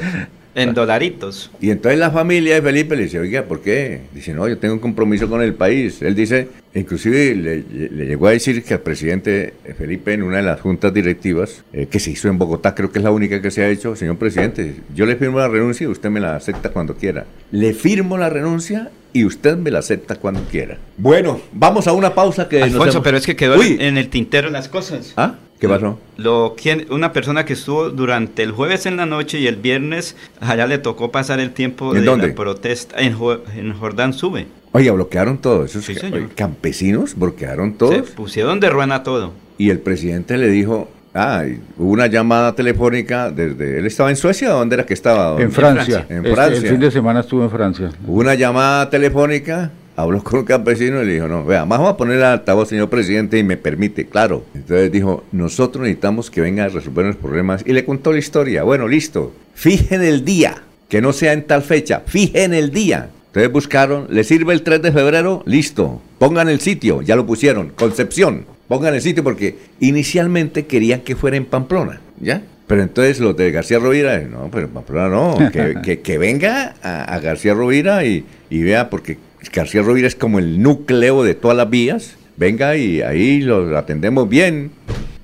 En 0.56 0.74
dolaritos. 0.74 1.50
Y 1.60 1.72
entonces 1.72 2.00
la 2.00 2.12
familia 2.12 2.56
de 2.56 2.62
Felipe 2.62 2.96
le 2.96 3.04
dice, 3.04 3.20
oiga, 3.20 3.44
¿por 3.44 3.62
qué? 3.62 4.02
Dice, 4.14 4.34
no, 4.34 4.48
yo 4.48 4.58
tengo 4.58 4.76
un 4.76 4.80
compromiso 4.80 5.28
con 5.30 5.42
el 5.42 5.54
país. 5.54 6.02
Él 6.02 6.16
dice, 6.16 6.50
inclusive 6.76 7.36
le, 7.36 8.06
llegó 8.06 8.28
a 8.28 8.32
decir 8.32 8.64
que 8.64 8.76
al 8.76 8.82
presidente 8.82 9.54
Felipe 9.78 10.14
en 10.14 10.24
una 10.24 10.38
de 10.38 10.44
las 10.44 10.62
juntas 10.62 10.94
directivas, 10.94 11.64
eh, 11.74 11.88
que 11.88 12.00
se 12.00 12.12
hizo 12.12 12.28
en 12.28 12.38
Bogotá, 12.38 12.76
creo 12.76 12.92
que 12.92 13.00
es 13.00 13.04
la 13.04 13.12
única 13.12 13.42
que 13.42 13.52
se 13.52 13.64
ha 13.64 13.70
hecho, 13.70 13.96
señor 13.96 14.18
presidente, 14.18 14.76
yo 14.94 15.06
le 15.06 15.16
firmo 15.16 15.40
la 15.40 15.48
renuncia 15.48 15.86
y 15.86 15.88
usted 15.88 16.10
me 16.10 16.20
la 16.20 16.36
acepta 16.36 16.70
cuando 16.70 16.96
quiera. 16.96 17.26
Le 17.52 17.74
firmo 17.74 18.18
la 18.18 18.30
renuncia 18.30 18.92
y 19.14 19.26
usted 19.26 19.58
me 19.58 19.72
la 19.72 19.80
acepta 19.80 20.16
cuando 20.16 20.42
quiera. 20.44 20.78
Bueno, 20.98 21.40
vamos 21.52 21.88
a 21.88 21.94
una 21.94 22.14
pausa 22.14 22.50
que... 22.50 22.62
Alfonso, 22.62 23.02
pero 23.02 23.18
es 23.18 23.26
que 23.26 23.36
quedó 23.36 23.62
en 23.62 23.98
el 23.98 24.10
tintero 24.10 24.50
las 24.50 24.70
cosas. 24.70 25.14
¿Ah? 25.16 25.36
¿Qué 25.64 25.70
pasó? 25.70 25.98
Lo, 26.18 26.58
una 26.90 27.14
persona 27.14 27.46
que 27.46 27.54
estuvo 27.54 27.90
durante 27.90 28.44
el 28.44 28.52
jueves 28.52 28.86
en 28.86 28.98
la 28.98 29.06
noche 29.06 29.40
y 29.40 29.48
el 29.48 29.56
viernes, 29.56 30.18
allá 30.42 30.68
le 30.68 30.78
tocó 30.78 31.10
pasar 31.10 31.40
el 31.40 31.52
tiempo 31.52 31.94
de 31.94 32.02
la 32.02 32.36
protesta 32.36 33.00
en, 33.00 33.16
en 33.56 33.74
Jordán 33.74 34.12
Sube. 34.12 34.48
Oye, 34.74 34.92
bloquearon 34.92 35.38
todo. 35.38 35.64
Esos 35.64 35.90
campesinos 36.36 37.16
bloquearon 37.16 37.76
todo. 37.76 37.94
Se 37.94 38.04
pusieron 38.04 38.60
de 38.60 38.70
ruena 38.70 39.04
todo. 39.04 39.32
Y 39.58 39.70
el 39.70 39.80
presidente 39.80 40.38
le 40.38 40.50
dijo, 40.50 40.90
Ah, 41.16 41.46
hubo 41.78 41.92
una 41.92 42.08
llamada 42.08 42.56
telefónica 42.56 43.30
desde... 43.30 43.78
¿Él 43.78 43.86
estaba 43.86 44.10
en 44.10 44.16
Suecia 44.16 44.54
o 44.56 44.60
dónde 44.60 44.74
era 44.74 44.86
que 44.86 44.96
estaba? 44.96 45.40
En 45.40 45.52
Francia. 45.52 46.08
En 46.10 46.26
Francia. 46.26 46.58
el 46.58 46.68
fin 46.68 46.80
de 46.80 46.92
semana 46.92 47.20
estuvo 47.20 47.44
en 47.44 47.52
Francia. 47.52 47.92
Hubo 48.06 48.20
una 48.20 48.34
llamada 48.34 48.90
telefónica, 48.90 49.72
habló 49.96 50.24
con 50.24 50.40
un 50.40 50.46
campesino 50.46 51.02
y 51.02 51.06
le 51.06 51.14
dijo, 51.14 51.28
no, 51.28 51.46
vea, 51.46 51.66
vamos 51.66 51.90
a 51.90 51.98
poner 51.98 52.18
el 52.18 52.24
altavoz, 52.24 52.70
señor 52.70 52.90
presidente, 52.90 53.38
y 53.38 53.44
me 53.44 53.58
permite, 53.58 54.06
claro. 54.06 54.46
Entonces 54.54 54.92
dijo, 54.92 55.24
nosotros 55.32 55.84
necesitamos 55.84 56.30
que 56.30 56.42
venga 56.42 56.66
a 56.66 56.70
resolver 56.70 57.06
los 57.06 57.16
problemas. 57.16 57.64
Y 57.66 57.74
le 57.74 57.86
contó 57.86 58.12
la 58.12 58.20
historia. 58.20 58.64
Bueno, 58.64 58.88
listo. 58.88 59.34
Fijen 59.54 60.02
el 60.02 60.26
día, 60.26 60.64
que 60.90 61.02
no 61.02 61.14
sea 61.14 61.34
en 61.34 61.44
tal 61.44 61.62
fecha. 61.62 62.04
Fijen 62.06 62.54
el 62.54 62.72
día. 62.72 63.10
Entonces 63.28 63.52
buscaron, 63.52 64.08
¿le 64.10 64.24
sirve 64.24 64.54
el 64.54 64.62
3 64.62 64.82
de 64.82 64.92
febrero? 64.92 65.44
Listo. 65.46 66.02
Pongan 66.20 66.50
el 66.50 66.60
sitio, 66.60 67.02
ya 67.02 67.16
lo 67.16 67.26
pusieron. 67.26 67.70
Concepción 67.70 68.46
pongan 68.68 68.96
el 68.96 69.02
sitio 69.02 69.24
porque 69.24 69.56
inicialmente 69.80 70.66
querían 70.66 71.02
que 71.02 71.16
fuera 71.16 71.38
en 71.38 71.46
Pamplona, 71.46 72.02
¿ya? 72.20 72.42
Pero 72.66 72.82
entonces 72.82 73.20
los 73.20 73.36
de 73.36 73.52
García 73.52 73.78
Rovira, 73.78 74.20
no, 74.22 74.50
pero 74.52 74.68
Pamplona 74.70 75.10
no, 75.10 75.38
que, 75.52 76.18
venga 76.18 76.74
a, 76.82 77.20
García 77.20 77.54
Rovira 77.54 78.04
y, 78.06 78.26
vea, 78.50 78.90
porque 78.90 79.18
García 79.52 79.82
Rovira 79.82 80.08
es 80.08 80.16
como 80.16 80.40
el 80.40 80.62
núcleo 80.62 81.24
de 81.24 81.36
todas 81.36 81.58
las 81.58 81.70
vías, 81.70 82.16
venga 82.38 82.76
y 82.76 83.02
ahí 83.02 83.42
lo 83.42 83.78
atendemos 83.78 84.30
bien, 84.30 84.72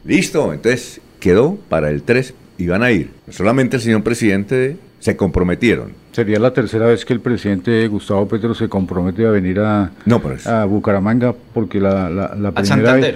listo, 0.06 0.54
entonces 0.54 1.02
quedó 1.20 1.58
para 1.70 1.90
el 1.90 2.04
3 2.04 2.34
y 2.58 2.68
van 2.68 2.84
a 2.84 2.92
ir. 2.92 3.12
Solamente 3.30 3.78
el 3.78 3.82
señor 3.82 4.04
presidente 4.04 4.78
se 5.00 5.16
comprometieron. 5.16 5.94
Sería 6.12 6.40
la 6.40 6.54
tercera 6.54 6.88
vez 6.88 7.06
que 7.06 7.14
el 7.14 7.22
presidente 7.22 7.88
Gustavo 7.88 8.28
Petro 8.28 8.54
se 8.54 8.68
compromete 8.68 9.26
a 9.26 9.30
venir 9.30 9.60
a, 9.60 9.92
a 10.46 10.66
Bucaramanga, 10.66 11.34
porque 11.54 11.80
la, 11.80 12.10
la, 12.10 12.52
primera 12.52 12.94
vez, 12.96 13.16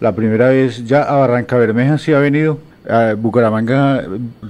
la, 0.00 0.14
primera 0.14 0.48
vez 0.48 0.84
ya 0.86 1.02
a 1.02 1.16
Barranca 1.16 1.56
Bermeja 1.56 1.98
sí 1.98 2.12
ha 2.12 2.18
venido. 2.20 2.58
A 2.88 3.14
Bucaramanga 3.14 4.04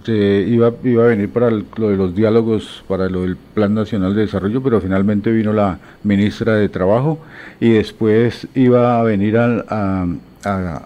eh, 0.06 0.44
iba, 0.48 0.72
iba 0.82 1.04
a 1.04 1.06
venir 1.08 1.30
para 1.30 1.50
lo 1.50 1.90
de 1.90 1.96
los 1.96 2.14
diálogos, 2.14 2.84
para 2.88 3.08
lo 3.08 3.22
del 3.22 3.36
Plan 3.36 3.74
Nacional 3.74 4.14
de 4.14 4.22
Desarrollo, 4.22 4.62
pero 4.62 4.80
finalmente 4.80 5.30
vino 5.30 5.52
la 5.52 5.78
ministra 6.02 6.56
de 6.56 6.68
Trabajo 6.68 7.18
y 7.60 7.70
después 7.70 8.48
iba 8.54 8.98
a 8.98 9.02
venir 9.02 9.38
a 9.38 10.06
a, 10.46 10.82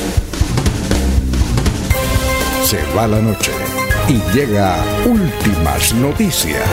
Se 2.63 2.77
va 2.95 3.07
la 3.07 3.21
noche 3.21 3.51
y 4.07 4.19
llega 4.35 4.83
últimas 5.05 5.93
noticias. 5.95 6.63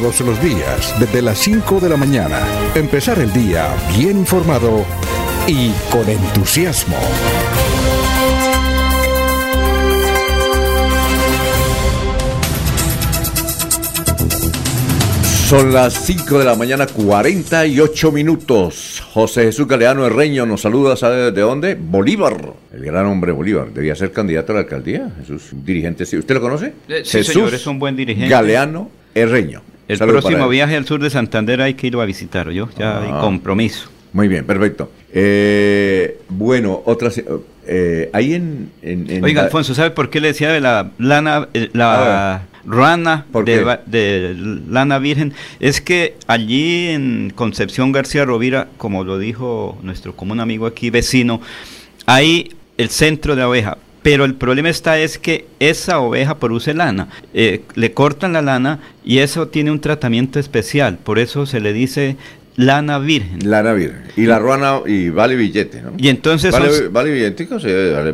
Todos 0.00 0.20
los 0.22 0.42
días, 0.42 0.92
desde 0.98 1.22
las 1.22 1.38
5 1.38 1.78
de 1.78 1.88
la 1.88 1.96
mañana, 1.96 2.40
empezar 2.74 3.20
el 3.20 3.32
día 3.32 3.68
bien 3.96 4.18
informado 4.18 4.84
y 5.46 5.70
con 5.88 6.08
entusiasmo. 6.08 6.96
Son 15.46 15.72
las 15.72 15.94
5 15.94 16.40
de 16.40 16.44
la 16.44 16.56
mañana, 16.56 16.88
48 16.88 18.10
minutos. 18.10 19.00
José 19.12 19.44
Jesús 19.44 19.68
Galeano 19.68 20.04
Herreño 20.04 20.44
nos 20.44 20.62
saluda, 20.62 20.96
¿sabe 20.96 21.30
de 21.30 21.40
dónde? 21.40 21.76
Bolívar, 21.76 22.52
el 22.72 22.84
gran 22.84 23.06
hombre 23.06 23.30
Bolívar. 23.30 23.72
Debía 23.72 23.94
ser 23.94 24.10
candidato 24.10 24.50
a 24.50 24.54
la 24.56 24.60
alcaldía. 24.62 25.12
Jesús, 25.20 25.50
dirigente. 25.52 26.02
¿Usted 26.02 26.34
lo 26.34 26.40
conoce? 26.40 26.72
Eh, 26.88 27.02
sí, 27.04 27.22
señor, 27.22 27.54
es 27.54 27.64
un 27.68 27.78
buen 27.78 27.94
dirigente. 27.94 28.28
Galeano 28.28 28.90
Herreño. 29.14 29.62
El 29.88 29.98
próximo 29.98 30.48
viaje 30.48 30.76
al 30.76 30.86
sur 30.86 31.00
de 31.00 31.10
Santander 31.10 31.60
hay 31.60 31.74
que 31.74 31.88
irlo 31.88 32.00
a 32.00 32.04
visitar, 32.04 32.50
yo. 32.50 32.68
Ya 32.78 33.00
hay 33.00 33.10
ah. 33.12 33.20
compromiso. 33.20 33.90
Muy 34.12 34.28
bien, 34.28 34.44
perfecto. 34.44 34.90
Eh, 35.12 36.18
bueno, 36.28 36.82
otras... 36.84 37.20
Eh, 37.66 38.10
ahí 38.12 38.34
en, 38.34 38.70
Oiga, 39.22 39.42
Alfonso, 39.42 39.74
¿sabe 39.74 39.90
por 39.90 40.10
qué 40.10 40.20
le 40.20 40.28
decía 40.28 40.52
de 40.52 40.60
la 40.60 40.90
lana, 40.98 41.48
eh, 41.54 41.70
la 41.72 42.46
rana 42.66 43.24
de, 43.44 43.78
de, 43.86 44.34
lana 44.68 44.98
virgen? 44.98 45.32
Es 45.60 45.80
que 45.80 46.16
allí 46.26 46.88
en 46.88 47.32
Concepción 47.34 47.90
García 47.90 48.26
Rovira, 48.26 48.68
como 48.76 49.02
lo 49.02 49.18
dijo 49.18 49.78
nuestro 49.82 50.14
común 50.14 50.40
amigo 50.40 50.66
aquí, 50.66 50.90
vecino, 50.90 51.40
hay 52.06 52.52
el 52.76 52.90
centro 52.90 53.34
de 53.34 53.40
la 53.40 53.48
oveja. 53.48 53.78
Pero 54.04 54.26
el 54.26 54.34
problema 54.34 54.68
está 54.68 54.98
es 54.98 55.16
que 55.16 55.46
esa 55.60 55.98
oveja 55.98 56.38
produce 56.38 56.74
lana. 56.74 57.08
Eh, 57.32 57.62
le 57.74 57.92
cortan 57.92 58.34
la 58.34 58.42
lana 58.42 58.80
y 59.02 59.20
eso 59.20 59.48
tiene 59.48 59.70
un 59.70 59.80
tratamiento 59.80 60.38
especial. 60.38 60.98
Por 61.02 61.18
eso 61.18 61.46
se 61.46 61.58
le 61.58 61.72
dice 61.72 62.18
lana 62.54 62.98
virgen. 62.98 63.48
Lana 63.48 63.72
virgen. 63.72 64.02
Y 64.14 64.26
la 64.26 64.38
ruana 64.38 64.80
y 64.84 65.08
vale 65.08 65.36
billete, 65.36 65.80
¿no? 65.80 65.92
Y 65.96 66.08
entonces 66.08 66.52
vale, 66.52 66.88
vale 66.88 67.12
billete, 67.12 67.48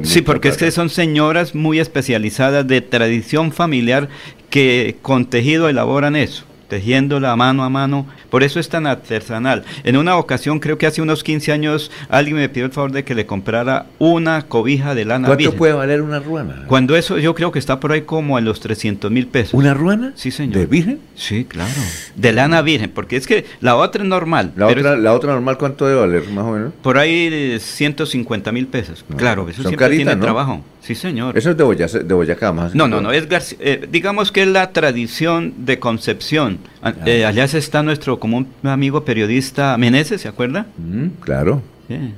Sí, 0.05 0.22
porque 0.22 0.47
es 0.47 0.57
que 0.57 0.70
son 0.70 0.91
señoras 0.91 1.57
muy 1.57 1.80
especializadas 1.80 2.68
de 2.68 2.82
tradición 2.82 3.51
familiar 3.51 4.09
que 4.49 4.95
con 5.03 5.26
tejido 5.26 5.68
elaboran 5.68 6.14
eso 6.14 6.45
tejiéndola 6.71 7.37
mano 7.37 7.64
a 7.64 7.68
mano. 7.68 8.07
Por 8.31 8.43
eso 8.43 8.59
es 8.59 8.71
tan 8.71 8.87
artesanal. 8.87 9.64
En 9.85 9.99
una 9.99 10.16
ocasión, 10.16 10.61
creo 10.61 10.79
que 10.79 10.87
hace 10.87 11.03
unos 11.03 11.23
15 11.23 11.53
años, 11.53 11.91
alguien 12.09 12.37
me 12.37 12.49
pidió 12.49 12.64
el 12.64 12.73
favor 12.73 12.93
de 12.93 13.05
que 13.05 13.14
le 13.14 13.27
comprara 13.27 13.87
una 13.99 14.43
cobija 14.43 14.95
de 14.95 15.05
lana 15.05 15.27
¿Cuánto 15.27 15.55
puede 15.55 15.75
valer 15.75 16.01
una 16.01 16.21
ruana? 16.21 16.64
Cuando 16.66 16.97
eso 16.97 17.18
yo 17.18 17.35
creo 17.35 17.53
que 17.53 17.59
está 17.59 17.81
por 17.81 17.93
ahí 17.93 18.03
como 18.03 18.39
en 18.39 18.47
los 18.47 18.61
300 18.61 19.11
mil 19.11 19.27
pesos. 19.27 19.53
¿Una 19.53 19.75
ruana? 19.75 20.12
Sí, 20.14 20.31
señor. 20.31 20.55
¿De 20.55 20.66
virgen? 20.66 21.01
Sí, 21.16 21.45
claro. 21.45 21.71
De 22.14 22.33
lana 22.33 22.62
virgen, 22.62 22.91
porque 22.95 23.16
es 23.16 23.27
que 23.27 23.45
la 23.61 23.77
otra 23.77 24.03
es 24.03 24.09
normal. 24.09 24.53
¿La, 24.57 24.68
otra, 24.68 24.97
¿la 24.97 25.12
otra 25.12 25.33
normal 25.33 25.59
cuánto 25.59 25.87
debe 25.87 26.01
valer, 26.01 26.29
más 26.29 26.45
o 26.45 26.53
menos? 26.53 26.73
Por 26.83 26.97
ahí 26.97 27.59
150 27.59 28.53
mil 28.53 28.68
pesos. 28.68 29.05
claro, 29.16 29.49
eso 29.49 29.62
siempre 29.62 29.91
tiene 29.91 30.16
trabajo. 30.16 30.62
Sí, 30.91 30.97
señor. 30.97 31.38
Eso 31.38 31.53
es 31.53 31.57
de, 31.57 31.62
Boyacá, 31.62 31.99
de 32.01 32.14
Boyacá 32.14 32.53
más. 32.53 32.74
No, 32.74 32.88
no, 32.88 33.01
no, 33.01 33.12
es 33.12 33.57
eh, 33.61 33.86
digamos 33.93 34.32
que 34.32 34.43
es 34.43 34.49
la 34.49 34.72
tradición 34.72 35.55
de 35.59 35.78
Concepción. 35.78 36.59
Ah, 36.82 36.93
eh, 37.07 37.24
allá 37.24 37.45
está 37.45 37.84
nuestro 37.84 38.18
común 38.18 38.49
amigo 38.64 39.05
periodista 39.05 39.76
Meneses, 39.78 40.20
¿se 40.20 40.26
acuerda? 40.26 40.66
Mm, 40.78 41.20
claro. 41.20 41.62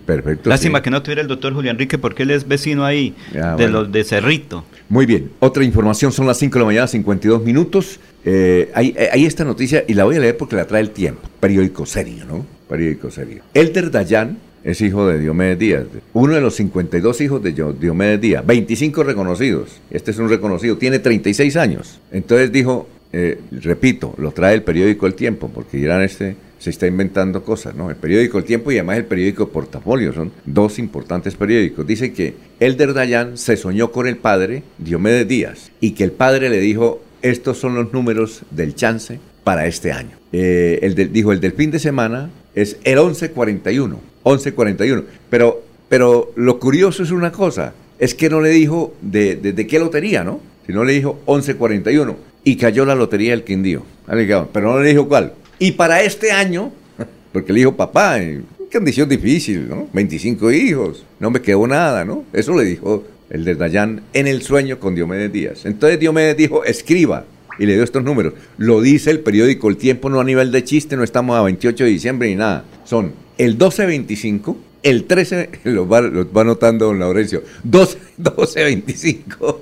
Perfecto. 0.07 0.49
Lástima 0.49 0.81
que 0.81 0.89
no 0.89 1.03
tuviera 1.03 1.21
el 1.21 1.29
doctor 1.29 1.53
Julián 1.53 1.77
Enrique 1.77 1.99
porque 1.99 2.23
él 2.23 2.31
es 2.31 2.49
vecino 2.49 2.87
ahí, 2.87 3.15
de 3.59 3.69
los 3.69 3.93
de 3.93 4.05
Cerrito. 4.05 4.65
Muy 4.89 5.05
bien. 5.05 5.33
Otra 5.41 5.65
información, 5.65 6.11
son 6.11 6.27
las 6.27 6.39
5 6.39 6.55
de 6.55 6.61
la 6.61 6.67
mañana, 6.67 6.87
52 6.87 7.43
minutos. 7.45 8.01
Eh, 8.25 8.71
hay, 8.75 8.95
hay, 9.13 9.27
esta 9.27 9.45
noticia 9.45 9.85
y 9.87 9.93
la 9.93 10.05
voy 10.05 10.17
a 10.17 10.21
leer 10.21 10.39
porque 10.39 10.57
la 10.57 10.67
trae 10.67 10.81
el 10.81 10.91
tiempo. 10.91 11.29
Periódico 11.41 11.85
serio, 11.85 12.25
¿no? 12.27 12.47
Periódico 12.69 13.11
serio. 13.11 13.43
Elder 13.53 13.91
Dayan 13.91 14.39
es 14.65 14.81
hijo 14.81 15.07
de 15.07 15.19
Diomedes 15.19 15.59
Díaz, 15.59 15.85
uno 16.13 16.35
de 16.35 16.41
los 16.41 16.55
52 16.57 17.21
hijos 17.21 17.43
de 17.43 17.53
Diomedes 17.53 18.21
Díaz, 18.21 18.47
25 18.47 19.03
reconocidos, 19.05 19.81
este 19.91 20.11
es 20.11 20.19
un 20.19 20.29
reconocido, 20.29 20.77
tiene 20.79 20.99
36 20.99 21.57
años. 21.57 22.01
Entonces 22.11 22.53
dijo, 22.53 22.89
eh, 23.13 23.39
repito, 23.51 24.15
lo 24.19 24.33
trae 24.33 24.55
el 24.55 24.63
periódico 24.63 25.07
El 25.07 25.15
Tiempo, 25.15 25.51
porque 25.53 25.79
Irán 25.79 26.03
este 26.03 26.37
se 26.59 26.71
está 26.71 26.87
inventando 26.87 27.43
cosas, 27.43 27.75
¿no? 27.75 27.91
El 27.91 27.97
periódico 27.97 28.39
El 28.39 28.45
Tiempo 28.45 28.71
y 28.71 28.77
además 28.77 28.99
el 28.99 29.05
periódico 29.05 29.49
Portafolio, 29.49 30.13
son 30.13 30.31
dos 30.45 30.79
importantes 30.79 31.35
periódicos. 31.35 31.87
Dice 31.87 32.13
que 32.13 32.35
Elder 32.61 32.95
Dayan 32.95 33.37
se 33.37 33.57
soñó 33.57 33.91
con 33.91 34.07
el 34.07 34.17
padre, 34.17 34.63
Diomedes 34.79 35.27
Díaz, 35.27 35.73
y 35.81 35.91
que 35.91 36.05
el 36.05 36.13
padre 36.13 36.49
le 36.49 36.61
dijo, 36.61 37.03
estos 37.21 37.59
son 37.59 37.75
los 37.75 37.93
números 37.93 38.43
del 38.51 38.75
chance 38.75 39.19
para 39.45 39.67
este 39.67 39.93
año. 39.93 40.17
Eh, 40.33 40.79
el 40.83 41.13
dijo, 41.13 41.33
el 41.33 41.41
del 41.41 41.53
fin 41.53 41.71
de 41.71 41.79
semana 41.79 42.31
es 42.55 42.79
el 42.85 42.99
1141. 42.99 44.12
1141. 44.25 45.05
Pero, 45.31 45.63
pero 45.89 46.33
lo 46.37 46.59
curioso 46.59 47.03
es 47.03 47.11
una 47.11 47.33
cosa, 47.33 47.75
es 47.99 48.15
que 48.15 48.29
no 48.29 48.41
le 48.41 48.51
dijo 48.51 48.95
de, 49.01 49.37
de, 49.37 49.67
qué 49.67 49.79
lotería, 49.79 50.25
¿no? 50.25 50.41
Sino 50.67 50.85
le 50.85 50.93
dijo 50.93 51.21
1141. 51.27 52.17
Y 52.45 52.57
cayó 52.57 52.85
la 52.85 52.95
lotería 52.95 53.31
del 53.31 53.45
Quindío. 53.45 53.85
Pero 54.07 54.73
no 54.73 54.81
le 54.81 54.91
dijo 54.91 55.07
cuál. 55.07 55.35
Y 55.59 55.73
para 55.73 56.03
este 56.03 56.33
año, 56.33 56.73
porque 57.33 57.53
le 57.53 57.61
dijo 57.61 57.77
papá, 57.77 58.21
en 58.21 58.47
condición 58.73 59.09
difícil, 59.09 59.69
¿no? 59.69 59.89
25 59.93 60.51
hijos, 60.51 61.05
no 61.21 61.31
me 61.31 61.41
quedó 61.41 61.67
nada, 61.67 62.05
¿no? 62.05 62.25
Eso 62.33 62.57
le 62.57 62.65
dijo 62.65 63.05
el 63.31 63.45
de 63.45 63.55
Dayan 63.55 64.03
en 64.13 64.27
el 64.27 64.43
sueño 64.43 64.79
con 64.81 64.95
Diomedes 64.95 65.33
Díaz. 65.33 65.67
Entonces 65.67 66.01
Diomedes 66.01 66.37
dijo, 66.37 66.65
escriba, 66.65 67.25
y 67.59 67.67
le 67.67 67.75
dio 67.75 67.85
estos 67.85 68.03
números. 68.03 68.35
Lo 68.59 68.81
dice 68.81 69.11
el 69.11 69.21
periódico 69.21 69.69
El 69.69 69.77
Tiempo, 69.77 70.09
no 70.09 70.21
a 70.21 70.25
nivel 70.25 70.51
de 70.53 70.65
chiste, 70.65 70.97
no 70.97 71.05
estamos 71.05 71.37
a 71.37 71.43
28 71.43 71.85
de 71.85 71.91
diciembre 71.91 72.29
ni 72.29 72.37
nada. 72.37 72.65
Son 72.85 73.13
el 73.43 73.55
1225, 73.55 74.57
el 74.85 75.05
13, 75.05 75.51
lo 75.65 75.89
va, 75.89 76.01
lo 76.01 76.33
va 76.33 76.43
anotando 76.43 76.87
don 76.87 77.01
Laurencio, 77.01 77.43
12, 77.65 77.99
1225, 78.19 79.61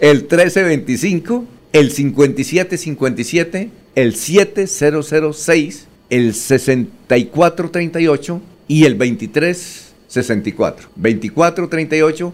el 0.00 0.16
1325, 0.18 1.44
el 1.72 1.92
5757, 1.92 3.70
el 3.94 4.16
7006, 4.16 5.86
el 6.10 6.34
6438 6.34 8.42
y 8.68 8.84
el 8.84 8.98
2364. 8.98 10.88
2438 10.96 12.32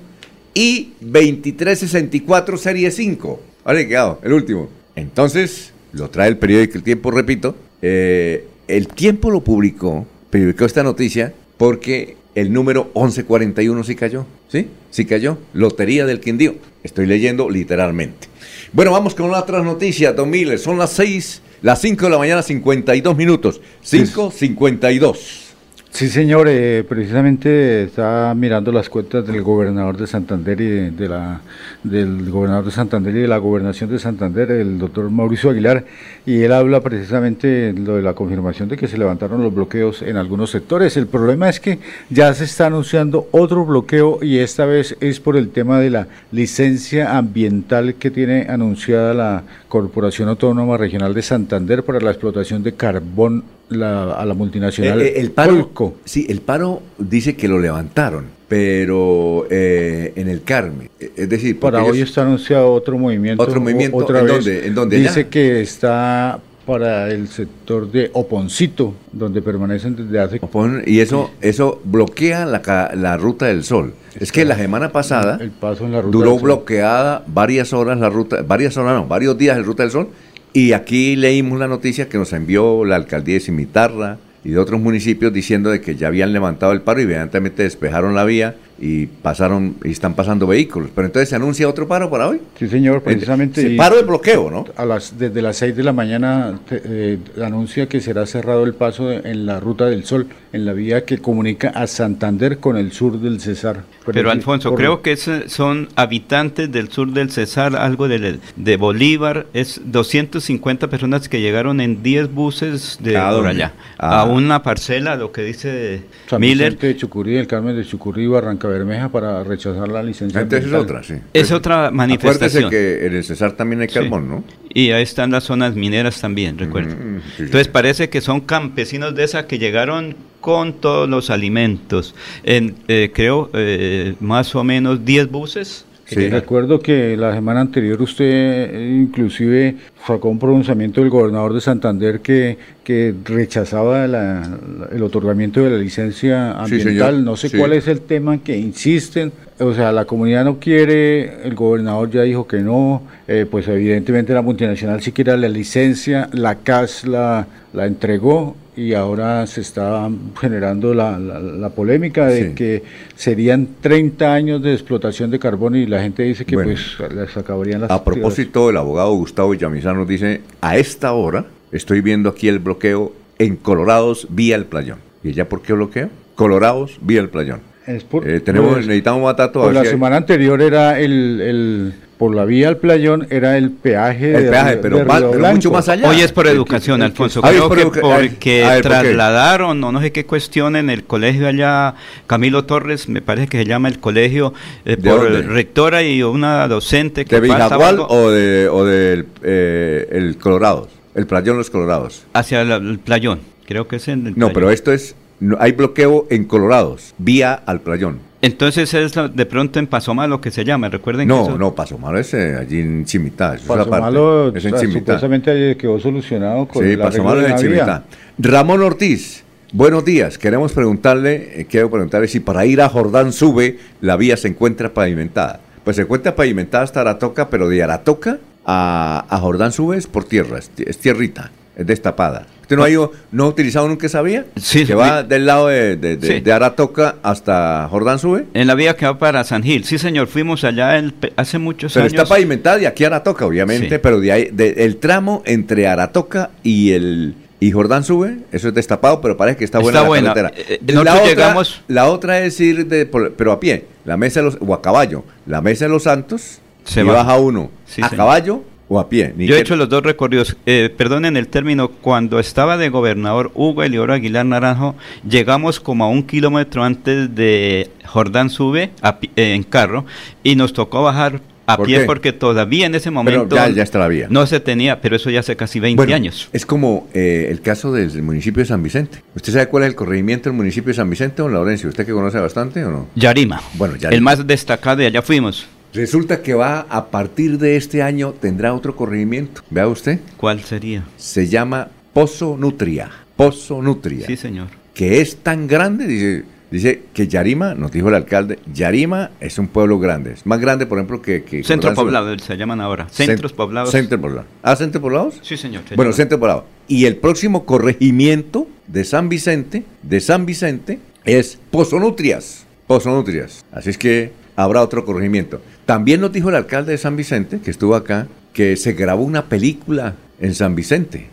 y 0.54 0.92
2364 1.00 2.56
serie 2.56 2.90
5. 2.90 3.40
Vale, 3.64 3.86
quedado, 3.86 4.18
el 4.22 4.32
último. 4.32 4.70
Entonces, 4.96 5.74
lo 5.92 6.08
trae 6.08 6.28
el 6.28 6.38
periódico 6.38 6.78
El 6.78 6.84
Tiempo, 6.84 7.10
repito. 7.10 7.54
Eh, 7.82 8.46
el 8.68 8.88
Tiempo 8.88 9.30
lo 9.30 9.42
publicó, 9.42 10.06
publicó 10.30 10.64
esta 10.64 10.82
noticia 10.82 11.34
porque 11.56 12.16
el 12.34 12.52
número 12.52 12.90
1141 12.94 13.84
sí 13.84 13.94
cayó. 13.96 14.26
¿Sí? 14.48 14.68
Sí 14.90 15.04
cayó. 15.04 15.38
Lotería 15.52 16.06
del 16.06 16.20
Quindío. 16.20 16.54
Estoy 16.82 17.06
leyendo 17.06 17.50
literalmente. 17.50 18.28
Bueno, 18.72 18.92
vamos 18.92 19.14
con 19.14 19.32
otras 19.34 19.64
noticias, 19.64 20.14
Don 20.14 20.30
Miles. 20.30 20.62
Son 20.62 20.78
las 20.78 20.90
6, 20.92 21.42
las 21.62 21.80
5 21.80 22.06
de 22.06 22.10
la 22.10 22.18
mañana, 22.18 22.42
52 22.42 23.16
minutos. 23.16 23.60
5.52. 23.84 25.49
Sí, 25.92 26.08
señor, 26.08 26.46
eh, 26.48 26.84
precisamente 26.88 27.82
está 27.82 28.32
mirando 28.36 28.70
las 28.70 28.88
cuentas 28.88 29.26
del 29.26 29.42
gobernador 29.42 29.96
de 29.96 30.06
Santander 30.06 30.60
y 30.60 30.90
de, 30.90 31.08
la 31.08 31.40
del 31.82 32.30
gobernador 32.30 32.66
de 32.66 32.70
Santander 32.70 33.14
y 33.16 33.22
de 33.22 33.28
la 33.28 33.38
gobernación 33.38 33.90
de 33.90 33.98
Santander, 33.98 34.52
el 34.52 34.78
doctor 34.78 35.10
Mauricio 35.10 35.50
Aguilar, 35.50 35.84
y 36.24 36.42
él 36.42 36.52
habla 36.52 36.80
precisamente 36.80 37.72
lo 37.72 37.96
de 37.96 38.02
la 38.02 38.14
confirmación 38.14 38.68
de 38.68 38.76
que 38.76 38.86
se 38.86 38.98
levantaron 38.98 39.42
los 39.42 39.52
bloqueos 39.52 40.00
en 40.02 40.16
algunos 40.16 40.50
sectores. 40.50 40.96
El 40.96 41.08
problema 41.08 41.48
es 41.48 41.58
que 41.58 41.80
ya 42.08 42.32
se 42.34 42.44
está 42.44 42.66
anunciando 42.66 43.28
otro 43.32 43.66
bloqueo 43.66 44.20
y 44.22 44.38
esta 44.38 44.66
vez 44.66 44.96
es 45.00 45.18
por 45.18 45.36
el 45.36 45.50
tema 45.50 45.80
de 45.80 45.90
la 45.90 46.06
licencia 46.30 47.18
ambiental 47.18 47.96
que 47.96 48.12
tiene 48.12 48.46
anunciada 48.48 49.12
la 49.12 49.42
Corporación 49.70 50.28
Autónoma 50.28 50.76
Regional 50.76 51.14
de 51.14 51.22
Santander 51.22 51.84
para 51.84 52.00
la 52.00 52.10
explotación 52.10 52.64
de 52.64 52.74
carbón 52.74 53.44
a 53.70 54.24
la 54.26 54.34
multinacional. 54.34 55.00
Eh, 55.00 55.06
eh, 55.06 55.20
el 55.20 55.30
paro, 55.30 55.70
Sí, 56.04 56.26
el 56.28 56.40
paro 56.40 56.82
dice 56.98 57.36
que 57.36 57.46
lo 57.46 57.60
levantaron, 57.60 58.24
pero 58.48 59.46
eh, 59.48 60.12
en 60.16 60.28
el 60.28 60.42
Carmen. 60.42 60.90
Es 60.98 61.28
decir, 61.28 61.60
para 61.60 61.84
hoy 61.84 62.00
está 62.00 62.22
anunciado 62.22 62.72
otro 62.72 62.98
movimiento. 62.98 63.42
Otro 63.44 63.60
movimiento. 63.60 63.96
Otra 63.96 64.20
¿En, 64.20 64.74
Dónde? 64.74 64.98
Dice 64.98 65.28
que 65.28 65.60
está 65.60 66.40
para 66.66 67.10
el 67.10 67.28
sector 67.28 67.90
de 67.90 68.10
Oponcito, 68.12 68.94
donde 69.12 69.42
permanecen 69.42 69.96
desde 69.96 70.20
hace... 70.20 70.40
y 70.86 71.00
eso 71.00 71.30
eso 71.40 71.80
bloquea 71.84 72.46
la, 72.46 72.90
la 72.94 73.16
ruta 73.16 73.46
del 73.46 73.64
sol. 73.64 73.94
Es 74.18 74.32
que 74.32 74.44
la 74.44 74.56
semana 74.56 74.90
pasada 74.92 75.38
el 75.40 75.50
paso 75.50 75.86
en 75.86 75.92
la 75.92 76.02
ruta 76.02 76.12
duró 76.16 76.38
bloqueada 76.38 77.24
varias 77.26 77.72
horas 77.72 77.98
la 77.98 78.08
ruta, 78.08 78.42
varias 78.42 78.76
horas 78.76 78.94
no, 78.94 79.06
varios 79.06 79.36
días 79.38 79.56
la 79.56 79.62
ruta 79.62 79.82
del 79.82 79.92
sol, 79.92 80.08
y 80.52 80.72
aquí 80.72 81.16
leímos 81.16 81.58
la 81.58 81.68
noticia 81.68 82.08
que 82.08 82.18
nos 82.18 82.32
envió 82.32 82.84
la 82.84 82.96
alcaldía 82.96 83.34
de 83.34 83.40
Cimitarra 83.40 84.18
y 84.44 84.50
de 84.50 84.58
otros 84.58 84.80
municipios 84.80 85.32
diciendo 85.32 85.70
de 85.70 85.80
que 85.80 85.96
ya 85.96 86.08
habían 86.08 86.32
levantado 86.32 86.72
el 86.72 86.80
paro 86.80 87.00
y 87.00 87.04
evidentemente 87.04 87.62
despejaron 87.62 88.14
la 88.14 88.24
vía 88.24 88.56
y 88.80 89.06
pasaron 89.06 89.76
y 89.84 89.90
están 89.90 90.14
pasando 90.14 90.46
vehículos. 90.46 90.90
Pero 90.94 91.06
entonces 91.06 91.28
se 91.28 91.36
anuncia 91.36 91.68
otro 91.68 91.86
paro 91.86 92.08
para 92.08 92.28
hoy. 92.28 92.40
Sí, 92.58 92.66
señor, 92.66 93.02
precisamente. 93.02 93.76
paro 93.76 93.96
de 93.96 94.02
bloqueo, 94.02 94.50
¿no? 94.50 94.64
A 94.76 94.86
las, 94.86 95.18
desde 95.18 95.42
las 95.42 95.58
6 95.58 95.76
de 95.76 95.82
la 95.82 95.92
mañana 95.92 96.58
eh, 96.70 97.18
anuncia 97.42 97.88
que 97.88 98.00
será 98.00 98.24
cerrado 98.24 98.64
el 98.64 98.72
paso 98.72 99.12
en 99.12 99.44
la 99.44 99.60
Ruta 99.60 99.86
del 99.86 100.04
Sol, 100.04 100.28
en 100.52 100.64
la 100.64 100.72
vía 100.72 101.04
que 101.04 101.18
comunica 101.18 101.68
a 101.68 101.86
Santander 101.86 102.58
con 102.58 102.78
el 102.78 102.92
sur 102.92 103.20
del 103.20 103.40
Cesar. 103.40 103.82
Pero, 104.10 104.30
Alfonso, 104.30 104.74
creo 104.74 105.02
que 105.02 105.16
son 105.16 105.88
habitantes 105.94 106.72
del 106.72 106.90
sur 106.90 107.12
del 107.12 107.30
Cesar, 107.30 107.76
algo 107.76 108.08
de, 108.08 108.38
de 108.56 108.76
Bolívar, 108.76 109.46
es 109.52 109.80
250 109.84 110.88
personas 110.88 111.28
que 111.28 111.40
llegaron 111.40 111.80
en 111.80 112.02
10 112.02 112.32
buses 112.32 112.98
de 113.02 113.12
por 113.12 113.46
allá, 113.46 113.74
a 113.98 114.24
una 114.24 114.62
parcela, 114.62 115.16
lo 115.16 115.32
que 115.32 115.42
dice 115.42 116.02
San 116.28 116.40
Miller. 116.40 116.78
de 116.78 116.96
Chucurí, 116.96 117.36
el 117.36 117.46
Carmen 117.46 117.76
de 117.76 117.84
Chucurí, 117.84 118.26
Barranca 118.26 118.69
Bermeja 118.70 119.10
para 119.10 119.44
rechazar 119.44 119.88
la 119.88 120.02
licencia. 120.02 120.40
Entonces 120.40 120.68
es 120.68 120.74
otra, 120.74 121.02
sí. 121.02 121.14
Es 121.32 121.52
otra 121.52 121.90
manifestación. 121.90 122.64
Acuérdese 122.64 123.00
que 123.00 123.06
en 123.06 123.16
el 123.16 123.24
Cesar 123.24 123.52
también 123.52 123.80
hay 123.82 123.88
carbón, 123.88 124.28
¿no? 124.28 124.44
Y 124.72 124.92
ahí 124.92 125.02
están 125.02 125.30
las 125.30 125.44
zonas 125.44 125.74
mineras 125.74 126.20
también, 126.20 126.58
recuerdo. 126.58 126.94
Entonces 127.38 127.68
parece 127.68 128.08
que 128.08 128.20
son 128.20 128.40
campesinos 128.40 129.14
de 129.14 129.24
esa 129.24 129.46
que 129.46 129.58
llegaron 129.58 130.16
con 130.40 130.74
todos 130.74 131.08
los 131.08 131.30
alimentos. 131.30 132.14
En, 132.44 132.76
eh, 132.88 133.10
creo, 133.14 133.50
eh, 133.52 134.14
más 134.20 134.54
o 134.54 134.64
menos 134.64 135.04
10 135.04 135.30
buses 135.30 135.84
Sí. 136.14 136.28
Recuerdo 136.28 136.80
que 136.80 137.16
la 137.16 137.32
semana 137.32 137.60
anterior 137.60 138.02
usted 138.02 138.74
inclusive 138.80 139.76
sacó 140.04 140.28
un 140.28 140.40
pronunciamiento 140.40 141.00
del 141.00 141.10
gobernador 141.10 141.54
de 141.54 141.60
Santander 141.60 142.20
que, 142.20 142.58
que 142.82 143.14
rechazaba 143.24 144.04
el 144.04 145.02
otorgamiento 145.02 145.62
de 145.62 145.70
la 145.70 145.78
licencia 145.78 146.52
ambiental. 146.52 147.24
no 147.24 147.36
sé 147.36 147.56
cuál 147.56 147.74
es 147.74 147.86
el 147.86 148.00
tema 148.00 148.38
que 148.38 148.58
insisten. 148.58 149.32
O 149.60 149.74
sea, 149.74 149.92
la 149.92 150.06
comunidad 150.06 150.44
no 150.44 150.58
quiere, 150.58 151.46
el 151.46 151.54
gobernador 151.54 152.10
ya 152.10 152.22
dijo 152.22 152.46
que 152.46 152.60
no, 152.60 153.02
eh, 153.28 153.46
pues 153.50 153.68
evidentemente 153.68 154.32
la 154.32 154.40
multinacional 154.40 155.02
sí 155.02 155.12
quiere 155.12 155.36
la 155.36 155.48
licencia, 155.48 156.30
la 156.32 156.56
CAS 156.56 157.06
la, 157.06 157.46
la 157.74 157.86
entregó 157.86 158.56
y 158.74 158.94
ahora 158.94 159.46
se 159.46 159.60
está 159.60 160.08
generando 160.40 160.94
la, 160.94 161.18
la, 161.18 161.68
polémica 161.68 162.26
de 162.26 162.54
que 162.54 162.82
serían 163.16 163.68
30 163.82 164.32
años 164.32 164.62
de 164.62 164.72
explotación 164.72 165.30
de 165.30 165.38
carbón 165.38 165.76
y 165.76 165.84
la 165.84 166.00
gente 166.00 166.22
dice 166.22 166.46
que 166.46 166.54
pues 166.54 166.96
les 167.14 167.36
acabarían 167.36 167.82
las 167.82 167.90
A 167.90 168.02
propósito, 168.02 168.70
el 168.70 168.78
abogado 168.78 169.12
Gustavo 169.14 169.50
Villamizar 169.50 169.94
nos 169.94 170.08
dice, 170.08 170.40
a 170.62 170.78
esta 170.78 171.12
hora 171.12 171.44
estoy 171.70 172.00
viendo 172.00 172.30
aquí 172.30 172.48
el 172.48 172.60
bloqueo 172.60 173.12
en 173.38 173.56
Colorados 173.56 174.26
vía 174.30 174.56
el 174.56 174.64
playón. 174.64 174.98
¿Y 175.22 175.32
ya 175.32 175.46
por 175.46 175.60
qué 175.60 175.74
bloqueo? 175.74 176.08
Colorados 176.34 176.98
vía 177.02 177.20
el 177.20 177.28
playón. 177.28 177.69
Eh, 177.86 178.40
tenemos, 178.44 178.74
pues, 178.74 178.86
necesitamos 178.86 179.22
matar 179.22 179.52
pues 179.52 179.72
la 179.72 179.84
semana 179.84 180.16
anterior 180.16 180.60
era 180.60 181.00
el 181.00 181.94
por 182.20 182.34
la 182.34 182.44
vía 182.44 182.68
al 182.68 182.76
playón 182.76 183.26
era 183.30 183.56
el 183.56 183.70
peaje. 183.70 184.36
El 184.36 184.50
peaje, 184.50 184.76
pero, 184.76 185.06
mucho 185.54 185.70
más 185.70 185.88
allá. 185.88 186.06
Hoy 186.06 186.20
es 186.20 186.30
por 186.30 186.46
educación, 186.46 187.00
Alfonso. 187.00 187.40
Creo 187.40 187.70
que 187.70 187.98
porque 187.98 188.78
trasladaron, 188.82 189.80
no, 189.80 189.90
no 189.90 190.02
sé 190.02 190.12
qué 190.12 190.26
cuestión, 190.26 190.76
en 190.76 190.90
el 190.90 191.04
colegio 191.04 191.48
allá, 191.48 191.94
Camilo 192.26 192.66
Torres, 192.66 193.08
me 193.08 193.22
parece 193.22 193.48
que 193.48 193.56
se 193.56 193.64
llama 193.64 193.88
el 193.88 194.00
colegio, 194.00 194.52
eh, 194.84 194.98
por 194.98 195.30
rectora 195.30 196.02
y 196.02 196.22
una 196.22 196.68
docente 196.68 197.24
que 197.24 197.36
¿De 197.36 197.40
Vijagual 197.40 198.00
o 198.06 198.30
de 198.30 198.68
o 198.68 198.84
del 198.84 199.24
eh, 199.42 200.06
el 200.12 200.36
Colorado? 200.36 200.88
El 201.14 201.26
playón 201.26 201.56
Los 201.56 201.70
Colorados. 201.70 202.26
Hacia 202.34 202.60
el, 202.60 202.98
playón, 202.98 203.40
creo 203.64 203.88
que 203.88 203.96
es 203.96 204.08
en 204.08 204.26
el 204.26 204.34
No, 204.36 204.52
pero 204.52 204.70
esto 204.70 204.92
es, 204.92 205.16
hay 205.58 205.72
bloqueo 205.72 206.26
en 206.30 206.44
Colorados, 206.44 207.14
vía 207.18 207.54
al 207.54 207.80
playón. 207.80 208.30
Entonces 208.42 208.94
es 208.94 209.12
de 209.12 209.46
pronto 209.46 209.78
en 209.78 209.86
Paso 209.86 210.14
Malo 210.14 210.40
que 210.40 210.50
se 210.50 210.64
llama, 210.64 210.88
recuerden 210.88 211.28
no, 211.28 211.46
que 211.46 211.58
No, 211.58 211.74
Paso 211.74 211.98
Malo 211.98 212.18
es 212.18 212.32
eh, 212.32 212.56
allí 212.58 212.80
en 212.80 213.04
Chimitá. 213.04 213.56
Paso 213.66 213.90
Malo 213.90 214.54
es 214.54 214.64
en 214.64 214.92
supuestamente 214.92 215.76
quedó 215.76 215.98
solucionado 215.98 216.66
con 216.66 216.88
sí, 216.88 216.96
Paso 216.96 217.22
Malo 217.22 217.42
es 217.42 217.50
en 217.50 217.58
Chimitá. 217.58 218.04
Ramón 218.38 218.80
Ortiz, 218.82 219.44
buenos 219.72 220.06
días. 220.06 220.38
Queremos 220.38 220.72
preguntarle, 220.72 221.60
eh, 221.60 221.66
quiero 221.68 221.90
preguntarle 221.90 222.28
si 222.28 222.40
para 222.40 222.64
ir 222.64 222.80
a 222.80 222.88
Jordán 222.88 223.32
Sube 223.32 223.78
la 224.00 224.16
vía 224.16 224.38
se 224.38 224.48
encuentra 224.48 224.94
pavimentada. 224.94 225.60
Pues 225.84 225.96
se 225.96 226.02
encuentra 226.02 226.34
pavimentada 226.34 226.84
hasta 226.84 227.02
Aratoca, 227.02 227.50
pero 227.50 227.68
de 227.68 227.82
Aratoca 227.82 228.38
a, 228.64 229.26
a 229.28 229.38
Jordán 229.38 229.72
Sube 229.72 229.98
es 229.98 230.06
por 230.06 230.24
tierra, 230.24 230.58
es 230.58 230.98
tierrita, 230.98 231.44
es 231.44 231.59
destapada. 231.84 232.46
¿Usted 232.62 232.76
no 232.76 232.84
ha, 232.84 233.10
no 233.32 233.44
ha 233.44 233.48
utilizado 233.48 233.88
nunca 233.88 234.06
esa 234.06 234.22
vía? 234.22 234.46
Sí. 234.56 234.84
Que 234.84 234.94
va 234.94 235.24
del 235.24 235.46
lado 235.46 235.66
de, 235.68 235.96
de, 235.96 236.52
Aratoca 236.52 237.16
hasta 237.22 237.88
Jordán 237.90 238.18
Sube. 238.18 238.46
En 238.54 238.68
la 238.68 238.74
vía 238.74 238.96
que 238.96 239.06
va 239.06 239.18
para 239.18 239.42
San 239.42 239.62
Gil. 239.62 239.84
Sí, 239.84 239.98
señor, 239.98 240.28
fuimos 240.28 240.62
allá 240.62 241.02
hace 241.36 241.58
muchos 241.58 241.96
años. 241.96 242.12
Pero 242.12 242.22
está 242.22 242.32
pavimentada 242.32 242.80
y 242.80 242.86
aquí 242.86 243.04
Aratoca, 243.04 243.44
obviamente, 243.44 243.98
pero 243.98 244.20
de 244.20 244.32
ahí, 244.32 244.50
el 244.56 244.96
tramo 244.98 245.42
entre 245.46 245.88
Aratoca 245.88 246.50
y 246.62 246.92
el 246.92 247.34
y 247.62 247.72
Jordán 247.72 248.04
sube, 248.04 248.38
eso 248.52 248.68
es 248.68 248.74
destapado, 248.74 249.20
pero 249.20 249.36
parece 249.36 249.58
que 249.58 249.64
está 249.64 249.80
buena 249.80 249.98
está 249.98 250.02
la 250.02 250.08
buena. 250.08 250.52
Eh, 250.56 250.80
eh, 250.86 250.92
la, 250.92 251.00
otra, 251.14 251.26
llegamos... 251.26 251.82
la 251.88 252.08
otra 252.08 252.40
es 252.40 252.58
ir 252.58 252.86
de, 252.86 253.04
pero 253.04 253.52
a 253.52 253.60
pie, 253.60 253.84
la 254.06 254.16
mesa 254.16 254.40
de 254.40 254.46
los, 254.46 254.58
o 254.60 254.72
a 254.72 254.80
caballo, 254.80 255.24
la 255.44 255.60
mesa 255.60 255.84
de 255.84 255.90
los 255.90 256.04
santos, 256.04 256.60
se 256.84 257.02
y 257.02 257.04
baja 257.04 257.36
uno 257.36 257.70
a 258.00 258.08
caballo 258.08 258.64
o 258.92 258.98
a 258.98 259.08
pie. 259.08 259.32
Yo 259.38 259.54
he 259.54 259.60
hecho 259.60 259.76
los 259.76 259.88
dos 259.88 260.02
recorridos. 260.02 260.56
Eh, 260.66 260.92
perdonen 260.94 261.36
el 261.36 261.46
término, 261.46 261.88
cuando 261.88 262.40
estaba 262.40 262.76
de 262.76 262.88
gobernador 262.88 263.52
Hugo 263.54 263.84
Elioro 263.84 264.12
Aguilar 264.12 264.44
Naranjo, 264.44 264.96
llegamos 265.26 265.78
como 265.78 266.04
a 266.04 266.08
un 266.08 266.24
kilómetro 266.24 266.82
antes 266.82 267.32
de 267.32 267.88
Jordán 268.04 268.50
Sube 268.50 268.90
eh, 269.36 269.54
en 269.54 269.62
carro 269.62 270.06
y 270.42 270.56
nos 270.56 270.72
tocó 270.72 271.04
bajar 271.04 271.40
a 271.66 271.80
pie 271.80 272.00
porque 272.00 272.32
todavía 272.32 272.86
en 272.86 272.96
ese 272.96 273.12
momento 273.12 273.54
ya, 273.54 273.68
ya, 273.68 273.84
está 273.84 274.00
la 274.00 274.08
vía. 274.08 274.26
no 274.28 274.44
se 274.48 274.58
tenía, 274.58 275.00
pero 275.00 275.14
eso 275.14 275.30
ya 275.30 275.38
hace 275.38 275.54
casi 275.54 275.78
20 275.78 276.12
años. 276.12 276.48
Es 276.52 276.66
como 276.66 277.08
eh, 277.14 277.46
el 277.48 277.60
caso 277.60 277.92
del 277.92 278.24
municipio 278.24 278.60
de 278.60 278.66
San 278.66 278.82
Vicente. 278.82 279.22
¿Usted 279.36 279.52
sabe 279.52 279.68
cuál 279.68 279.84
es 279.84 279.90
el 279.90 279.94
corregimiento 279.94 280.48
del 280.50 280.56
municipio 280.56 280.88
de 280.88 280.94
San 280.94 281.08
Vicente, 281.08 281.42
don 281.42 281.52
Laurencio? 281.52 281.88
¿Usted 281.88 282.04
que 282.04 282.12
conoce 282.12 282.40
bastante 282.40 282.84
o 282.84 282.90
no? 282.90 283.06
Yarima. 283.14 283.62
Bueno, 283.74 283.94
Yarima. 283.94 284.16
El 284.16 284.22
más 284.22 284.44
destacado 284.44 285.00
y 285.00 285.06
allá 285.06 285.22
fuimos. 285.22 285.68
Resulta 285.92 286.40
que 286.42 286.54
va 286.54 286.86
a 286.88 287.06
partir 287.06 287.58
de 287.58 287.76
este 287.76 288.02
año 288.02 288.32
tendrá 288.32 288.74
otro 288.74 288.94
corregimiento. 288.94 289.62
Vea 289.70 289.88
usted. 289.88 290.20
¿Cuál 290.36 290.60
sería? 290.60 291.04
Se 291.16 291.48
llama 291.48 291.88
Pozo 292.12 292.56
Nutria. 292.56 293.10
Pozo 293.36 293.82
Nutria. 293.82 294.26
Sí, 294.26 294.36
señor. 294.36 294.68
Que 294.94 295.20
es 295.20 295.38
tan 295.38 295.66
grande, 295.66 296.06
dice, 296.06 296.44
dice 296.70 297.02
que 297.12 297.26
Yarima, 297.26 297.74
nos 297.74 297.90
dijo 297.90 298.08
el 298.08 298.14
alcalde, 298.14 298.60
Yarima 298.72 299.30
es 299.40 299.58
un 299.58 299.66
pueblo 299.66 299.98
grande. 299.98 300.32
Es 300.32 300.46
más 300.46 300.60
grande, 300.60 300.86
por 300.86 300.98
ejemplo, 300.98 301.20
que... 301.22 301.42
que 301.42 301.64
Centro 301.64 301.92
poblado, 301.94 302.38
se 302.38 302.56
llaman 302.56 302.80
ahora. 302.80 303.08
Centros 303.10 303.52
poblados. 303.52 303.90
Centro 303.90 304.20
poblado. 304.20 304.46
¿Ah, 304.62 304.76
centros 304.76 305.02
poblados? 305.02 305.40
Sí, 305.42 305.56
señor. 305.56 305.82
bueno, 305.96 306.12
centro 306.12 306.38
poblado. 306.38 306.66
Y 306.86 307.06
el 307.06 307.16
próximo 307.16 307.64
corregimiento 307.64 308.68
de 308.86 309.04
San 309.04 309.28
Vicente, 309.28 309.84
de 310.02 310.20
San 310.20 310.46
Vicente, 310.46 311.00
es 311.24 311.58
Pozo 311.70 311.98
Nutrias. 311.98 312.64
Pozo 312.86 313.10
Nutrias. 313.10 313.64
Así 313.72 313.90
es 313.90 313.98
que 313.98 314.39
habrá 314.56 314.82
otro 314.82 315.04
corregimiento. 315.04 315.60
También 315.86 316.20
nos 316.20 316.32
dijo 316.32 316.48
el 316.48 316.54
alcalde 316.54 316.92
de 316.92 316.98
San 316.98 317.16
Vicente, 317.16 317.60
que 317.60 317.70
estuvo 317.70 317.94
acá, 317.94 318.28
que 318.52 318.76
se 318.76 318.92
grabó 318.92 319.22
una 319.22 319.46
película 319.46 320.14
en 320.40 320.54
San 320.54 320.74
Vicente. 320.74 321.28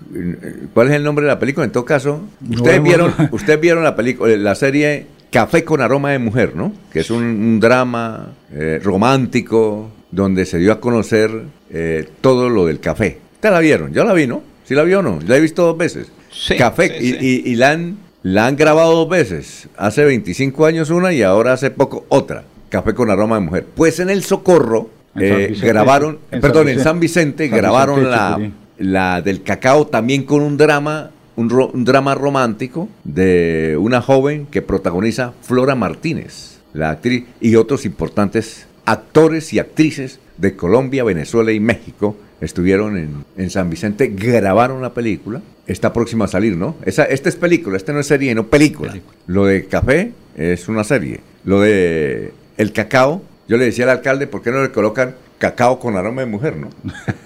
¿Cuál 0.74 0.90
es 0.90 0.94
el 0.94 1.04
nombre 1.04 1.26
de 1.26 1.32
la 1.32 1.40
película? 1.40 1.66
En 1.66 1.72
todo 1.72 1.86
caso, 1.86 2.22
ustedes 2.50 2.82
vieron, 2.82 3.14
ustedes 3.32 3.60
vieron 3.60 3.84
la 3.84 3.96
película, 3.96 4.36
la 4.36 4.56
serie 4.56 5.08
Café 5.32 5.66
con 5.66 5.82
aroma 5.82 6.12
de 6.12 6.20
mujer, 6.20 6.56
¿no? 6.56 6.74
Que 6.92 7.02
es 7.02 7.12
un, 7.12 7.60
drama 7.60 8.34
eh, 8.54 8.80
romántico 8.82 9.92
donde 10.10 10.46
se 10.46 10.58
dio 10.58 10.72
a 10.72 10.80
conocer 10.80 11.30
eh, 11.70 12.08
todo 12.22 12.50
lo 12.50 12.66
del 12.66 12.80
café. 12.80 13.20
¿Ustedes 13.34 13.54
la 13.54 13.60
vieron? 13.60 13.94
Yo 13.94 14.06
la 14.06 14.14
vi, 14.14 14.26
¿no? 14.26 14.42
¿Sí 14.64 14.74
la 14.74 14.84
vio 14.84 15.00
o 15.00 15.02
no? 15.02 15.20
La 15.28 15.36
he 15.36 15.42
visto 15.42 15.66
dos 15.66 15.78
veces. 15.78 16.08
Sí, 16.32 16.56
café 16.56 16.98
y, 17.02 17.56
la, 17.56 17.72
han, 17.72 17.98
la 18.24 18.48
han 18.48 18.56
grabado 18.56 18.94
dos 18.94 19.10
veces. 19.10 19.68
Hace 19.76 20.06
25 20.06 20.66
años 20.66 20.90
una 20.90 21.12
y 21.12 21.24
ahora 21.24 21.54
hace 21.54 21.72
poco 21.72 22.06
otra. 22.08 22.46
Café 22.70 22.94
con 22.94 23.10
aroma 23.10 23.36
de 23.36 23.42
mujer. 23.42 23.66
Pues 23.76 24.00
en 24.00 24.10
el 24.10 24.24
Socorro 24.24 24.90
eh, 25.16 25.58
grabaron, 25.62 26.20
perdón, 26.30 26.70
en 26.70 26.80
San 26.80 27.00
Vicente 27.00 27.48
grabaron 27.48 28.10
la, 28.10 28.40
la 28.78 29.22
del 29.22 29.44
cacao 29.44 29.88
también 29.88 30.24
con 30.24 30.42
un 30.42 30.58
drama, 30.58 31.12
un, 31.36 31.86
drama 31.86 32.16
romántico 32.16 32.90
de 33.04 33.78
una 33.80 34.02
joven 34.02 34.48
que 34.50 34.62
protagoniza 34.62 35.34
Flora 35.42 35.76
Martínez, 35.76 36.60
la 36.74 36.92
actriz, 36.92 37.26
y 37.42 37.56
otros 37.56 37.86
importantes 37.86 38.68
actores 38.86 39.54
y 39.54 39.60
actrices 39.60 40.20
de 40.38 40.56
Colombia, 40.56 41.04
Venezuela 41.04 41.52
y 41.52 41.60
México 41.60 42.16
estuvieron 42.40 42.98
en, 42.98 43.26
en, 43.36 43.50
San 43.50 43.70
Vicente, 43.70 44.08
grabaron 44.08 44.82
la 44.82 44.94
película, 44.94 45.42
está 45.66 45.92
próxima 45.92 46.26
a 46.26 46.28
salir, 46.28 46.56
¿no? 46.56 46.76
Esa, 46.86 47.04
esta 47.06 47.30
es 47.30 47.36
película, 47.36 47.78
esta 47.78 47.94
no 47.94 48.00
es 48.00 48.08
serie, 48.08 48.36
no 48.36 48.46
película. 48.48 48.96
Lo 49.26 49.46
de 49.46 49.66
café 49.66 50.12
es 50.36 50.68
una 50.68 50.84
serie. 50.84 51.22
Lo 51.44 51.62
de 51.62 52.32
el 52.58 52.74
cacao, 52.74 53.22
yo 53.48 53.58
le 53.58 53.66
decía 53.66 53.86
al 53.86 53.92
alcalde, 53.92 54.28
¿por 54.28 54.42
qué 54.42 54.52
no 54.52 54.62
le 54.62 54.72
colocan 54.72 55.16
cacao 55.38 55.80
con 55.80 55.96
aroma 55.96 56.22
de 56.22 56.28
mujer, 56.28 56.58
no? 56.58 56.70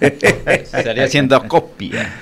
Estaría 0.00 1.04
haciendo 1.04 1.42
copia. 1.48 2.12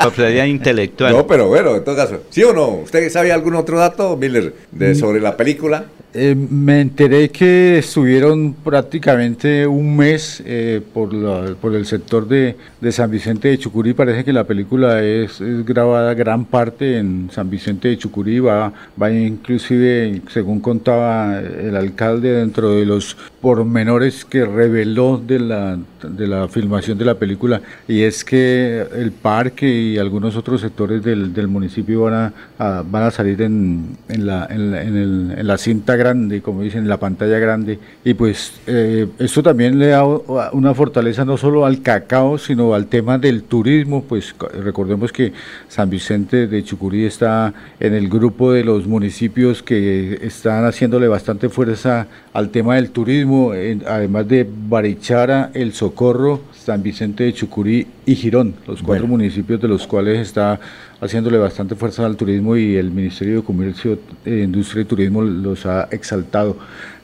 Propiedad 0.00 0.44
intelectual. 0.44 1.12
No, 1.12 1.26
pero 1.26 1.48
bueno, 1.48 1.76
en 1.76 1.84
todo 1.84 1.96
caso, 1.96 2.22
¿sí 2.30 2.42
o 2.42 2.52
no? 2.52 2.68
¿Usted 2.68 3.10
sabe 3.10 3.32
algún 3.32 3.54
otro 3.54 3.78
dato, 3.78 4.16
Miller, 4.16 4.54
de, 4.72 4.92
mm. 4.92 4.94
sobre 4.94 5.20
la 5.20 5.36
película? 5.36 5.84
Eh, 6.14 6.34
me 6.34 6.80
enteré 6.80 7.28
que 7.28 7.78
estuvieron 7.78 8.54
prácticamente 8.54 9.66
un 9.66 9.94
mes 9.94 10.42
eh, 10.46 10.80
por, 10.94 11.10
por 11.56 11.74
el 11.74 11.84
sector 11.84 12.26
de, 12.26 12.56
San 12.90 13.10
Vicente 13.10 13.48
de 13.48 13.58
Chucurí. 13.58 13.92
Parece 13.92 14.24
que 14.24 14.32
la 14.32 14.44
película 14.44 15.02
es, 15.02 15.38
grabada 15.66 16.14
gran 16.14 16.46
parte 16.46 16.96
en 16.96 17.28
San 17.30 17.50
Vicente 17.50 17.88
de 17.88 17.98
Chucurí. 17.98 18.40
Va, 18.40 18.72
va 19.00 19.10
inclusive, 19.10 20.22
según 20.28 20.60
contaba 20.60 21.40
el 21.40 21.76
alcalde, 21.76 22.32
dentro 22.32 22.70
de 22.70 22.86
los 22.86 23.14
pormenores 23.42 24.24
que 24.24 24.46
reveló 24.46 25.18
de 25.24 25.38
la, 25.38 25.78
de 26.02 26.26
la 26.26 26.48
filmación 26.48 26.96
de 26.96 27.04
la 27.04 27.16
película. 27.16 27.60
Y 27.86 28.02
es 28.02 28.24
que 28.24 28.86
el 28.94 29.12
parque 29.12 29.68
y 29.68 29.98
algunos 29.98 30.36
otros 30.36 30.62
sectores 30.62 31.02
del, 31.04 31.48
municipio 31.48 32.02
van 32.02 32.32
a, 32.58 33.10
salir 33.10 33.40
la, 33.40 33.46
en, 33.46 34.26
la, 34.26 34.46
en, 34.50 35.46
la 35.46 35.58
cinta 35.58 35.97
grande, 35.98 36.40
como 36.40 36.62
dicen, 36.62 36.88
la 36.88 36.98
pantalla 36.98 37.38
grande. 37.38 37.78
Y 38.04 38.14
pues 38.14 38.54
eh, 38.66 39.06
esto 39.18 39.42
también 39.42 39.78
le 39.78 39.88
da 39.88 40.04
una 40.04 40.72
fortaleza 40.72 41.26
no 41.26 41.36
solo 41.36 41.66
al 41.66 41.82
cacao, 41.82 42.38
sino 42.38 42.72
al 42.72 42.86
tema 42.86 43.18
del 43.18 43.42
turismo. 43.42 44.04
Pues 44.04 44.34
recordemos 44.64 45.12
que 45.12 45.34
San 45.68 45.90
Vicente 45.90 46.46
de 46.46 46.64
Chucurí 46.64 47.04
está 47.04 47.52
en 47.78 47.92
el 47.92 48.08
grupo 48.08 48.52
de 48.52 48.64
los 48.64 48.86
municipios 48.86 49.62
que 49.62 50.20
están 50.22 50.64
haciéndole 50.64 51.08
bastante 51.08 51.50
fuerza 51.50 52.06
al 52.32 52.48
tema 52.48 52.76
del 52.76 52.90
turismo, 52.90 53.52
además 53.52 54.28
de 54.28 54.48
Barichara, 54.48 55.50
El 55.52 55.74
Socorro, 55.74 56.40
San 56.52 56.82
Vicente 56.82 57.24
de 57.24 57.34
Chucurí 57.34 57.86
y 58.08 58.14
Girón, 58.14 58.54
los 58.66 58.82
cuatro 58.82 59.06
municipios 59.06 59.60
de 59.60 59.68
los 59.68 59.86
cuales 59.86 60.18
está 60.18 60.58
haciéndole 60.98 61.36
bastante 61.36 61.74
fuerza 61.74 62.06
al 62.06 62.16
turismo 62.16 62.56
y 62.56 62.76
el 62.76 62.90
Ministerio 62.90 63.36
de 63.36 63.42
Comercio, 63.42 63.98
eh, 64.24 64.44
Industria 64.44 64.80
y 64.80 64.84
Turismo 64.86 65.20
los 65.20 65.66
ha 65.66 65.88
exaltado. 65.90 66.56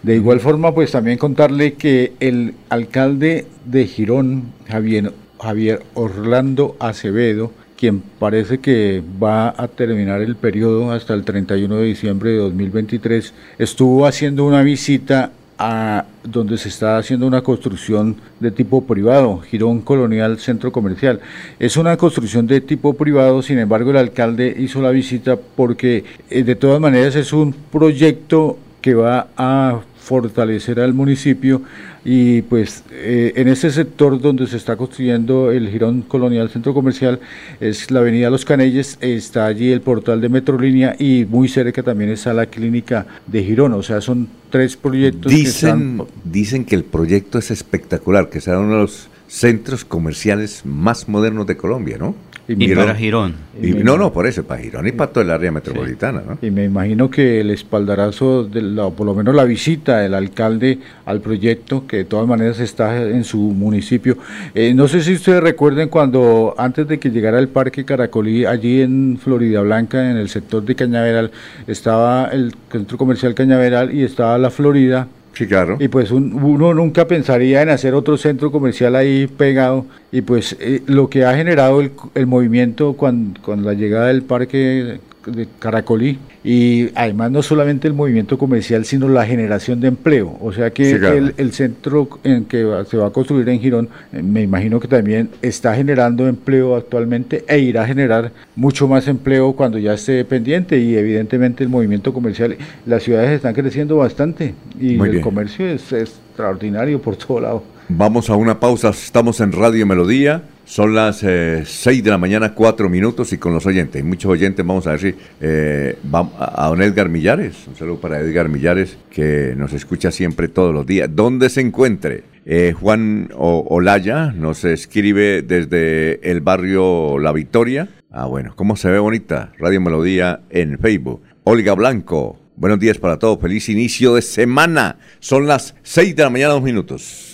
De 0.02 0.16
igual 0.16 0.40
forma, 0.40 0.72
pues 0.72 0.92
también 0.92 1.18
contarle 1.18 1.74
que 1.74 2.14
el 2.20 2.54
alcalde 2.70 3.46
de 3.66 3.86
Girón, 3.86 4.44
Javier, 4.66 5.12
Javier 5.38 5.82
Orlando 5.92 6.74
Acevedo, 6.80 7.52
quien 7.76 8.00
parece 8.18 8.60
que 8.60 9.02
va 9.22 9.54
a 9.54 9.68
terminar 9.68 10.22
el 10.22 10.36
periodo 10.36 10.90
hasta 10.90 11.12
el 11.12 11.24
31 11.24 11.76
de 11.76 11.84
diciembre 11.84 12.30
de 12.30 12.38
2023, 12.38 13.34
estuvo 13.58 14.06
haciendo 14.06 14.46
una 14.46 14.62
visita 14.62 15.32
a 15.66 16.04
donde 16.22 16.58
se 16.58 16.68
está 16.68 16.98
haciendo 16.98 17.26
una 17.26 17.40
construcción 17.40 18.16
de 18.38 18.50
tipo 18.50 18.84
privado, 18.84 19.40
Girón 19.40 19.80
Colonial 19.80 20.38
Centro 20.38 20.70
Comercial. 20.70 21.20
Es 21.58 21.78
una 21.78 21.96
construcción 21.96 22.46
de 22.46 22.60
tipo 22.60 22.92
privado, 22.92 23.40
sin 23.40 23.58
embargo 23.58 23.90
el 23.90 23.96
alcalde 23.96 24.54
hizo 24.58 24.82
la 24.82 24.90
visita 24.90 25.36
porque 25.36 26.04
eh, 26.28 26.42
de 26.42 26.54
todas 26.54 26.80
maneras 26.80 27.16
es 27.16 27.32
un 27.32 27.54
proyecto 27.72 28.58
que 28.82 28.92
va 28.92 29.28
a 29.38 29.80
fortalecer 29.96 30.80
al 30.80 30.92
municipio 30.92 31.62
y 32.04 32.42
pues 32.42 32.84
eh, 32.92 33.32
en 33.36 33.48
ese 33.48 33.70
sector 33.70 34.20
donde 34.20 34.46
se 34.46 34.58
está 34.58 34.76
construyendo 34.76 35.50
el 35.50 35.70
Girón 35.70 36.02
Colonial 36.02 36.50
Centro 36.50 36.74
Comercial 36.74 37.20
es 37.58 37.90
la 37.90 38.00
avenida 38.00 38.28
Los 38.28 38.44
Canelles, 38.44 38.98
está 39.00 39.46
allí 39.46 39.72
el 39.72 39.80
portal 39.80 40.20
de 40.20 40.28
Metrolínea 40.28 40.94
y 40.98 41.24
muy 41.24 41.48
cerca 41.48 41.82
también 41.82 42.10
está 42.10 42.34
la 42.34 42.44
clínica 42.44 43.06
de 43.26 43.42
Girón, 43.42 43.72
o 43.72 43.82
sea 43.82 44.02
son 44.02 44.28
tres 44.54 44.76
proyectos. 44.76 45.32
Dicen 45.32 45.98
que, 45.98 46.04
dicen 46.22 46.64
que 46.64 46.76
el 46.76 46.84
proyecto 46.84 47.38
es 47.40 47.50
espectacular, 47.50 48.30
que 48.30 48.40
será 48.40 48.60
uno 48.60 48.74
de 48.74 48.82
los 48.82 49.08
centros 49.26 49.84
comerciales 49.84 50.64
más 50.64 51.08
modernos 51.08 51.48
de 51.48 51.56
Colombia, 51.56 51.98
¿no? 51.98 52.14
Y, 52.46 52.74
para 52.74 52.94
Girón. 52.94 53.34
no, 53.82 53.96
no, 53.96 54.12
por 54.12 54.26
eso, 54.26 54.44
para 54.44 54.60
Girón 54.60 54.86
y 54.86 54.92
para 54.92 55.10
toda 55.10 55.24
el 55.24 55.30
área 55.30 55.50
metropolitana. 55.50 56.22
¿no? 56.26 56.38
Y 56.42 56.50
me 56.50 56.64
imagino 56.64 57.10
que 57.10 57.40
el 57.40 57.50
espaldarazo, 57.50 58.44
de 58.44 58.60
la, 58.60 58.90
por 58.90 59.06
lo 59.06 59.14
menos 59.14 59.34
la 59.34 59.44
visita 59.44 59.98
del 59.98 60.12
alcalde 60.12 60.78
al 61.06 61.20
proyecto, 61.20 61.86
que 61.86 61.98
de 61.98 62.04
todas 62.04 62.28
maneras 62.28 62.60
está 62.60 63.00
en 63.00 63.24
su 63.24 63.38
municipio. 63.38 64.18
Eh, 64.54 64.74
no 64.74 64.88
sé 64.88 65.02
si 65.02 65.14
ustedes 65.14 65.42
recuerden 65.42 65.88
cuando, 65.88 66.54
antes 66.58 66.86
de 66.86 66.98
que 66.98 67.10
llegara 67.10 67.38
el 67.38 67.48
Parque 67.48 67.86
Caracolí, 67.86 68.44
allí 68.44 68.82
en 68.82 69.18
Florida 69.18 69.62
Blanca, 69.62 70.10
en 70.10 70.18
el 70.18 70.28
sector 70.28 70.62
de 70.64 70.74
Cañaveral, 70.74 71.30
estaba 71.66 72.26
el 72.26 72.54
centro 72.70 72.98
comercial 72.98 73.34
Cañaveral 73.34 73.94
y 73.94 74.02
estaba 74.02 74.36
la 74.36 74.50
Florida 74.50 75.08
Sí, 75.34 75.46
claro. 75.46 75.76
Y 75.80 75.88
pues 75.88 76.10
uno 76.10 76.74
nunca 76.74 77.06
pensaría 77.06 77.62
en 77.62 77.68
hacer 77.68 77.94
otro 77.94 78.16
centro 78.16 78.52
comercial 78.52 78.94
ahí 78.94 79.26
pegado. 79.26 79.86
Y 80.12 80.22
pues 80.22 80.56
eh, 80.60 80.82
lo 80.86 81.10
que 81.10 81.24
ha 81.24 81.34
generado 81.36 81.80
el, 81.80 81.90
el 82.14 82.26
movimiento 82.26 82.94
con, 82.96 83.36
la 83.46 83.74
llegada 83.74 84.06
del 84.06 84.22
parque 84.22 85.00
de 85.26 85.48
Caracolí 85.58 86.18
y 86.44 86.90
además 86.94 87.30
no 87.30 87.42
solamente 87.42 87.88
el 87.88 87.94
movimiento 87.94 88.36
comercial, 88.36 88.84
sino 88.84 89.08
la 89.08 89.24
generación 89.24 89.80
de 89.80 89.88
empleo. 89.88 90.36
O 90.40 90.52
sea 90.52 90.70
que 90.70 90.90
el, 91.38 91.52
centro 91.52 92.08
en 92.22 92.44
que 92.44 92.84
se 92.88 92.98
va 92.98 93.06
a 93.06 93.10
construir 93.10 93.48
en 93.48 93.60
Girón, 93.60 93.88
eh, 94.12 94.22
me 94.22 94.42
imagino 94.42 94.78
que 94.78 94.86
también 94.86 95.30
está 95.40 95.74
generando 95.74 96.28
empleo 96.28 96.76
actualmente 96.76 97.44
e 97.48 97.60
irá 97.60 97.84
a 97.84 97.86
generar 97.86 98.30
mucho 98.56 98.86
más 98.86 99.08
empleo 99.08 99.54
cuando 99.54 99.78
ya 99.78 99.94
esté 99.94 100.22
pendiente 100.26 100.78
y 100.78 100.96
evidentemente 100.96 101.64
el 101.64 101.70
movimiento 101.70 102.12
comercial, 102.12 102.56
las 102.84 103.02
ciudades 103.02 103.30
están 103.30 103.54
creciendo 103.54 103.96
bastante 103.96 104.54
y 104.78 105.00
el 105.00 105.22
comercio 105.22 105.66
es, 105.66 105.92
es 105.92 106.10
extraordinario 106.28 107.00
por 107.00 107.16
todo 107.16 107.40
lado. 107.40 107.62
Vamos 107.88 108.28
a 108.28 108.36
una 108.36 108.60
pausa, 108.60 108.90
estamos 108.90 109.40
en 109.40 109.52
Radio 109.52 109.86
Melodía. 109.86 110.42
Son 110.64 110.94
las 110.94 111.22
eh, 111.22 111.62
6 111.66 112.02
de 112.02 112.10
la 112.10 112.16
mañana, 112.16 112.54
4 112.54 112.88
minutos 112.88 113.32
y 113.34 113.38
con 113.38 113.52
los 113.52 113.66
oyentes. 113.66 114.02
Muchos 114.02 114.30
oyentes, 114.30 114.64
vamos 114.64 114.86
a 114.86 114.92
decir, 114.92 115.14
eh, 115.40 115.98
a, 116.12 116.68
don 116.68 116.80
Edgar 116.80 117.10
Millares. 117.10 117.68
Un 117.68 117.76
saludo 117.76 118.00
para 118.00 118.18
Edgar 118.20 118.48
Millares, 118.48 118.96
que 119.10 119.54
nos 119.56 119.74
escucha 119.74 120.10
siempre 120.10 120.48
todos 120.48 120.72
los 120.72 120.86
días. 120.86 121.10
¿Dónde 121.12 121.50
se 121.50 121.60
encuentre? 121.60 122.24
Eh, 122.46 122.74
Juan 122.78 123.28
Olaya 123.36 124.32
nos 124.32 124.64
escribe 124.64 125.42
desde 125.42 126.30
el 126.30 126.40
barrio 126.40 127.18
La 127.18 127.32
Victoria. 127.32 127.88
Ah, 128.10 128.26
bueno, 128.26 128.54
¿cómo 128.56 128.76
se 128.76 128.90
ve 128.90 128.98
bonita? 128.98 129.52
Radio 129.58 129.82
Melodía 129.82 130.40
en 130.48 130.78
Facebook. 130.78 131.22
Olga 131.44 131.74
Blanco, 131.74 132.38
buenos 132.56 132.80
días 132.80 132.96
para 132.96 133.18
todos. 133.18 133.38
Feliz 133.38 133.68
inicio 133.68 134.14
de 134.14 134.22
semana. 134.22 134.96
Son 135.20 135.46
las 135.46 135.74
6 135.82 136.16
de 136.16 136.22
la 136.22 136.30
mañana, 136.30 136.54
dos 136.54 136.62
minutos. 136.62 137.33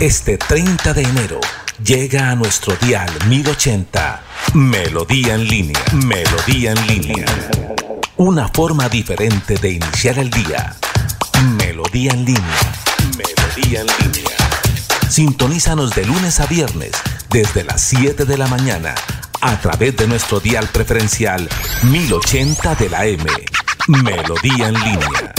Este 0.00 0.38
30 0.38 0.94
de 0.94 1.02
enero 1.02 1.40
llega 1.84 2.30
a 2.30 2.34
nuestro 2.34 2.74
dial 2.76 3.10
1080 3.28 4.22
Melodía 4.54 5.34
en 5.34 5.46
línea, 5.46 5.78
Melodía 5.92 6.72
en 6.72 6.86
línea. 6.86 7.26
Una 8.16 8.48
forma 8.48 8.88
diferente 8.88 9.56
de 9.56 9.72
iniciar 9.72 10.18
el 10.18 10.30
día. 10.30 10.74
Melodía 11.58 12.12
en 12.12 12.24
línea, 12.24 12.72
Melodía 13.18 13.82
en 13.82 13.86
línea. 13.86 14.36
Sintonízanos 15.10 15.94
de 15.94 16.06
lunes 16.06 16.40
a 16.40 16.46
viernes 16.46 16.92
desde 17.28 17.62
las 17.64 17.82
7 17.82 18.24
de 18.24 18.38
la 18.38 18.46
mañana 18.46 18.94
a 19.42 19.60
través 19.60 19.98
de 19.98 20.06
nuestro 20.06 20.40
dial 20.40 20.66
preferencial 20.72 21.46
1080 21.82 22.74
de 22.76 22.88
la 22.88 23.04
M. 23.04 23.24
Melodía 23.86 24.68
en 24.68 24.74
línea. 24.80 25.34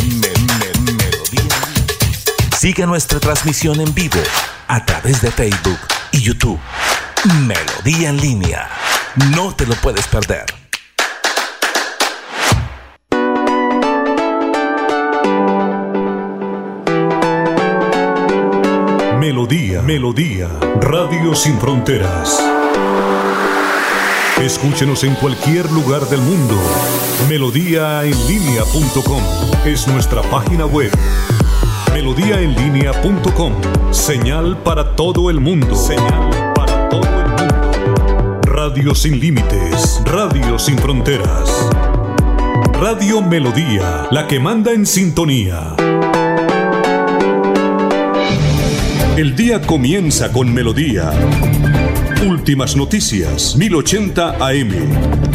Sigue 2.61 2.85
nuestra 2.85 3.19
transmisión 3.19 3.81
en 3.81 3.91
vivo 3.95 4.21
a 4.67 4.85
través 4.85 5.19
de 5.23 5.31
Facebook 5.31 5.79
y 6.11 6.21
YouTube. 6.21 6.59
Melodía 7.47 8.09
en 8.09 8.17
línea. 8.17 8.69
No 9.35 9.55
te 9.55 9.65
lo 9.65 9.73
puedes 9.73 10.05
perder. 10.05 10.45
Melodía, 19.17 19.81
Melodía, 19.81 20.47
Radio 20.81 21.33
Sin 21.33 21.59
Fronteras. 21.59 22.39
Escúchenos 24.39 25.03
en 25.03 25.15
cualquier 25.15 25.71
lugar 25.71 26.07
del 26.09 26.21
mundo. 26.21 26.61
Melodíaenlínea.com 27.27 29.23
es 29.65 29.87
nuestra 29.87 30.21
página 30.21 30.67
web 30.67 30.91
melodíaenlínea.com. 31.93 33.53
Señal 33.91 34.57
para 34.57 34.95
todo 34.95 35.29
el 35.29 35.39
mundo. 35.39 35.75
Señal 35.75 36.53
para 36.55 36.89
todo 36.89 37.03
el 37.03 37.27
mundo. 37.27 38.41
Radio 38.43 38.95
sin 38.95 39.19
límites, 39.19 40.01
radio 40.05 40.57
sin 40.57 40.77
fronteras. 40.77 41.69
Radio 42.73 43.21
Melodía, 43.21 44.07
la 44.09 44.27
que 44.27 44.39
manda 44.39 44.71
en 44.71 44.85
sintonía. 44.85 45.75
El 49.17 49.35
día 49.35 49.61
comienza 49.61 50.31
con 50.31 50.51
melodía. 50.51 51.11
Últimas 52.27 52.75
noticias, 52.75 53.55
1080 53.55 54.37
AM. 54.43 55.30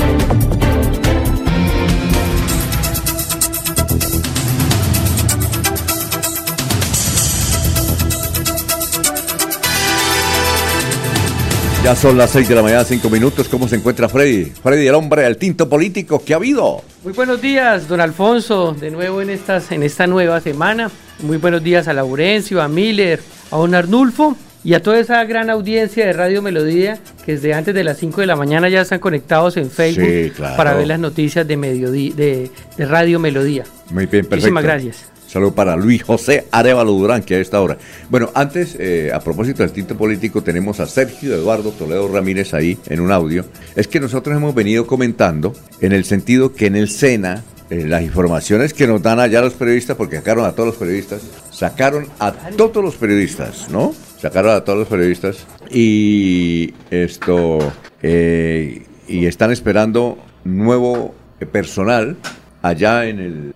Ya 11.87 11.95
son 11.95 12.19
las 12.19 12.31
6 12.31 12.49
de 12.49 12.55
la 12.57 12.63
mañana, 12.63 12.83
5 12.83 13.09
minutos. 13.09 13.49
¿Cómo 13.49 13.69
se 13.69 13.77
encuentra 13.77 14.09
Freddy? 14.09 14.47
Freddy, 14.47 14.89
el 14.89 14.95
hombre 14.97 15.23
del 15.23 15.37
tinto 15.37 15.69
político 15.69 16.21
que 16.21 16.33
ha 16.33 16.37
habido. 16.37 16.83
Muy 17.05 17.13
buenos 17.13 17.41
días, 17.41 17.87
don 17.87 18.01
Alfonso, 18.01 18.73
de 18.73 18.91
nuevo 18.91 19.23
en, 19.23 19.31
estas, 19.31 19.71
en 19.71 19.85
esta 19.85 20.09
nueva 20.09 20.41
semana. 20.41 20.91
Muy 21.21 21.37
buenos 21.37 21.63
días 21.63 21.87
a 21.87 21.93
Laurencio, 21.93 22.61
a 22.61 22.67
Miller, 22.67 23.21
a 23.53 23.57
don 23.59 23.73
Arnulfo 23.73 24.37
y 24.65 24.75
a 24.75 24.83
toda 24.83 24.99
esa 24.99 25.23
gran 25.27 25.49
audiencia 25.49 26.05
de 26.05 26.13
Radio 26.13 26.43
Melodía 26.43 26.99
que 27.25 27.35
desde 27.35 27.55
antes 27.55 27.73
de 27.73 27.85
las 27.85 27.99
5 27.99 28.21
de 28.21 28.27
la 28.27 28.35
mañana 28.35 28.69
ya 28.69 28.81
están 28.81 28.99
conectados 28.99 29.57
en 29.57 29.71
Facebook 29.71 30.33
para 30.57 30.75
ver 30.75 30.89
las 30.89 30.99
noticias 30.99 31.47
de, 31.47 31.57
mediodía, 31.57 32.13
de, 32.17 32.51
de 32.77 32.87
Radio 32.87 33.21
Melodía. 33.21 33.63
Muy 33.91 34.07
bien, 34.07 34.27
perfecto. 34.27 34.35
Muchísimas 34.35 34.65
gracias. 34.65 35.16
Saludo 35.27 35.55
para 35.55 35.77
Luis 35.77 36.03
José 36.03 36.47
Arevalo 36.51 36.93
Durán, 36.93 37.23
que 37.23 37.35
a 37.35 37.41
esta 37.41 37.61
hora. 37.61 37.77
Bueno, 38.09 38.31
antes, 38.35 38.77
eh, 38.79 39.11
a 39.13 39.21
propósito 39.21 39.63
del 39.63 39.73
tinto 39.73 39.97
político, 39.97 40.43
tenemos 40.43 40.81
a 40.81 40.87
Sergio 40.87 41.35
Eduardo 41.35 41.73
Toledo 41.73 42.09
Ramírez 42.09 42.55
ahí 42.55 42.79
en 42.87 43.01
un 43.01 43.11
audio. 43.11 43.45
Es 43.75 43.89
que 43.89 44.01
nosotros 44.01 44.37
hemos 44.37 44.55
venido 44.55 44.87
comentando 44.87 45.53
en 45.81 45.93
el 45.93 46.05
sentido 46.05 46.55
que 46.55 46.67
en 46.67 46.77
el 46.77 46.89
SENA, 46.89 47.43
eh, 47.69 47.85
las 47.85 48.03
informaciones 48.03 48.73
que 48.73 48.87
nos 48.87 49.03
dan 49.03 49.19
allá 49.19 49.41
los 49.41 49.55
periodistas, 49.55 49.97
porque 49.97 50.17
sacaron 50.17 50.45
a 50.45 50.53
todos 50.53 50.69
los 50.69 50.77
periodistas, 50.77 51.23
sacaron 51.51 52.07
a 52.21 52.33
todos 52.33 52.77
los 52.77 52.95
periodistas, 52.95 53.69
¿no? 53.71 53.93
Sacaron 54.21 54.55
a 54.55 54.61
todos 54.63 54.79
los 54.79 54.89
periodistas 54.89 55.39
y 55.71 56.73
esto, 56.91 57.59
eh, 58.03 58.85
y 59.09 59.27
están 59.27 59.51
esperando 59.51 60.19
nuevo 60.45 61.15
personal 61.53 62.17
allá 62.63 63.07
en 63.07 63.19
el 63.19 63.55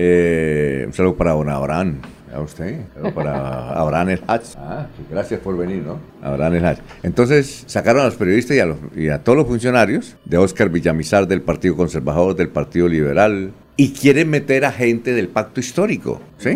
eh, 0.00 0.84
un 0.86 0.92
saludo 0.92 1.16
para 1.16 1.32
don 1.32 1.48
Abraham. 1.50 2.00
A 2.32 2.40
usted, 2.40 2.82
para 3.14 3.70
Abraham 3.80 4.10
El 4.10 4.20
Hatch. 4.26 4.54
Ah, 4.58 4.86
gracias 5.10 5.40
por 5.40 5.56
venir, 5.56 5.82
¿no? 5.82 5.98
Abraham 6.22 6.54
El 6.56 6.66
Hatch. 6.66 6.78
Entonces 7.02 7.64
sacaron 7.66 8.02
a 8.02 8.04
los 8.04 8.14
periodistas 8.14 8.56
y 8.56 8.60
a, 8.60 8.66
los, 8.66 8.76
y 8.94 9.08
a 9.08 9.24
todos 9.24 9.38
los 9.38 9.48
funcionarios 9.48 10.14
de 10.24 10.36
Oscar 10.36 10.68
Villamizar, 10.68 11.26
del 11.26 11.40
Partido 11.40 11.74
Conservador, 11.74 12.36
del 12.36 12.50
Partido 12.50 12.86
Liberal, 12.86 13.50
y 13.76 13.92
quieren 13.92 14.28
meter 14.30 14.66
a 14.66 14.72
gente 14.72 15.14
del 15.14 15.28
pacto 15.28 15.58
histórico. 15.58 16.20
¿sí? 16.36 16.50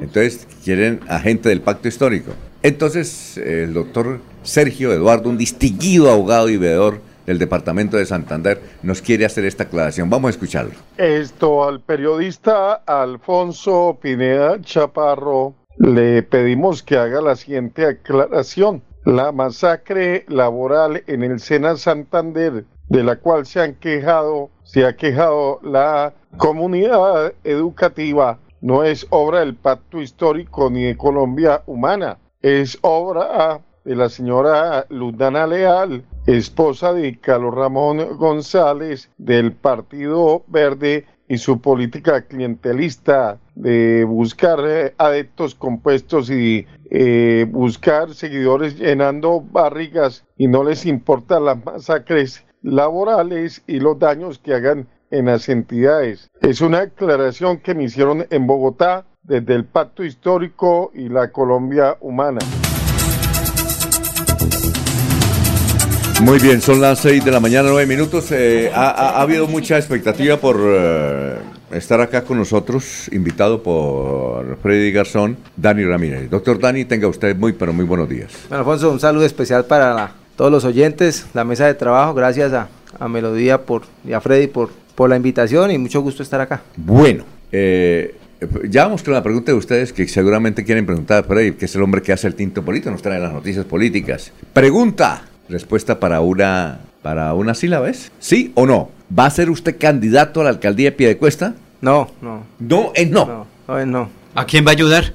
Entonces 0.00 0.46
quieren 0.62 1.00
a 1.08 1.18
gente 1.18 1.48
del 1.48 1.60
pacto 1.60 1.88
histórico. 1.88 2.32
Entonces 2.62 3.36
el 3.38 3.72
doctor 3.72 4.20
Sergio 4.42 4.92
Eduardo, 4.92 5.28
un 5.28 5.38
distinguido 5.38 6.10
abogado 6.10 6.50
y 6.50 6.56
veedor, 6.56 7.00
del 7.26 7.38
Departamento 7.38 7.96
de 7.96 8.06
Santander 8.06 8.60
nos 8.82 9.02
quiere 9.02 9.24
hacer 9.24 9.44
esta 9.44 9.64
aclaración. 9.64 10.10
Vamos 10.10 10.28
a 10.28 10.30
escucharlo. 10.30 10.72
Esto 10.96 11.64
al 11.66 11.80
periodista 11.80 12.74
Alfonso 12.86 13.98
Pineda 14.00 14.60
Chaparro 14.60 15.54
le 15.78 16.22
pedimos 16.22 16.82
que 16.82 16.96
haga 16.96 17.20
la 17.20 17.36
siguiente 17.36 17.86
aclaración. 17.86 18.82
La 19.04 19.32
masacre 19.32 20.24
laboral 20.28 21.02
en 21.06 21.22
el 21.22 21.38
Sena 21.38 21.76
Santander, 21.76 22.64
de 22.88 23.02
la 23.02 23.16
cual 23.16 23.44
se 23.44 23.60
han 23.60 23.74
quejado, 23.74 24.50
se 24.62 24.86
ha 24.86 24.96
quejado 24.96 25.60
la 25.62 26.14
comunidad 26.38 27.34
educativa, 27.44 28.38
no 28.60 28.82
es 28.82 29.06
obra 29.10 29.40
del 29.40 29.56
pacto 29.56 30.00
histórico 30.00 30.70
ni 30.70 30.84
de 30.84 30.96
Colombia 30.96 31.62
humana, 31.66 32.16
es 32.40 32.78
obra 32.80 33.60
de 33.84 33.94
la 33.94 34.08
señora 34.08 34.86
Ludana 34.88 35.46
Leal, 35.46 36.02
esposa 36.26 36.92
de 36.92 37.18
Carlos 37.18 37.54
Ramón 37.54 38.16
González 38.16 39.10
del 39.18 39.52
Partido 39.52 40.44
Verde 40.46 41.04
y 41.28 41.38
su 41.38 41.60
política 41.60 42.22
clientelista 42.22 43.38
de 43.54 44.04
buscar 44.04 44.58
eh, 44.66 44.94
adeptos 44.98 45.54
compuestos 45.54 46.30
y 46.30 46.66
eh, 46.90 47.46
buscar 47.50 48.14
seguidores 48.14 48.78
llenando 48.78 49.40
barrigas 49.40 50.24
y 50.36 50.48
no 50.48 50.64
les 50.64 50.86
importa 50.86 51.40
las 51.40 51.64
masacres 51.64 52.44
laborales 52.62 53.62
y 53.66 53.80
los 53.80 53.98
daños 53.98 54.38
que 54.38 54.54
hagan 54.54 54.88
en 55.10 55.26
las 55.26 55.48
entidades. 55.48 56.30
Es 56.40 56.60
una 56.60 56.80
aclaración 56.80 57.58
que 57.58 57.74
me 57.74 57.84
hicieron 57.84 58.26
en 58.30 58.46
Bogotá 58.46 59.06
desde 59.22 59.54
el 59.54 59.64
Pacto 59.64 60.04
Histórico 60.04 60.90
y 60.94 61.08
la 61.08 61.30
Colombia 61.30 61.96
Humana. 62.00 62.40
Muy 66.22 66.38
bien, 66.38 66.60
son 66.60 66.80
las 66.80 67.00
6 67.00 67.24
de 67.24 67.30
la 67.30 67.40
mañana, 67.40 67.68
9 67.70 67.86
minutos. 67.86 68.30
Eh, 68.30 68.70
ha, 68.74 69.20
habido 69.20 69.46
mucha 69.46 69.76
expectativa 69.76 70.36
por 70.38 70.58
eh, 70.60 71.34
estar 71.72 72.00
acá 72.00 72.22
con 72.22 72.38
nosotros, 72.38 73.08
invitado 73.12 73.62
por 73.62 74.56
Freddy 74.62 74.92
Garzón, 74.92 75.36
Dani 75.56 75.84
Ramírez. 75.84 76.30
Doctor 76.30 76.58
Dani, 76.58 76.84
tenga 76.84 77.08
usted 77.08 77.36
muy, 77.36 77.52
pero 77.52 77.72
muy 77.72 77.84
buenos 77.84 78.08
días. 78.08 78.32
Bueno, 78.48 78.60
Alfonso, 78.60 78.90
un 78.90 79.00
saludo 79.00 79.26
especial 79.26 79.64
para 79.66 80.12
todos 80.36 80.50
los 80.50 80.64
oyentes, 80.64 81.26
la 81.34 81.44
mesa 81.44 81.66
de 81.66 81.74
trabajo. 81.74 82.14
Gracias 82.14 82.52
a, 82.52 83.08
Melodía 83.08 83.62
por, 83.62 83.82
y 84.06 84.12
a 84.12 84.20
Freddy 84.20 84.46
por, 84.46 84.70
por 84.94 85.10
la 85.10 85.16
invitación 85.16 85.72
y 85.72 85.78
mucho 85.78 86.00
gusto 86.00 86.22
estar 86.22 86.40
acá. 86.40 86.62
Bueno, 86.76 87.24
eh, 87.52 88.14
ya 88.68 88.84
vamos 88.84 89.02
con 89.02 89.14
la 89.14 89.22
pregunta 89.22 89.52
de 89.52 89.58
ustedes 89.58 89.92
que 89.92 90.06
seguramente 90.08 90.64
quieren 90.64 90.86
preguntar 90.86 91.24
a 91.24 91.26
Freddy, 91.26 91.52
que 91.52 91.64
es 91.66 91.74
el 91.74 91.82
hombre 91.82 92.02
que 92.02 92.12
hace 92.12 92.28
el 92.28 92.34
tinto 92.34 92.64
político, 92.64 92.90
nos 92.90 93.02
trae 93.02 93.18
las 93.18 93.32
noticias 93.32 93.64
políticas. 93.64 94.32
Pregunta. 94.52 95.24
Respuesta 95.48 96.00
para 96.00 96.20
una, 96.20 96.80
para 97.02 97.34
una 97.34 97.54
sílaba, 97.54 97.88
¿es? 97.90 98.10
¿Sí 98.18 98.52
o 98.54 98.66
no? 98.66 98.90
¿Va 99.16 99.26
a 99.26 99.30
ser 99.30 99.50
usted 99.50 99.76
candidato 99.78 100.40
a 100.40 100.44
la 100.44 100.50
alcaldía 100.50 100.90
de 100.90 100.96
Piedecuesta? 100.96 101.54
No, 101.80 102.10
no. 102.22 102.44
No, 102.58 102.92
es 102.94 103.10
no. 103.10 103.46
No, 103.68 103.78
es 103.78 103.86
no. 103.86 104.08
¿A 104.34 104.44
quién 104.46 104.64
va 104.64 104.70
a 104.70 104.72
ayudar? 104.72 105.12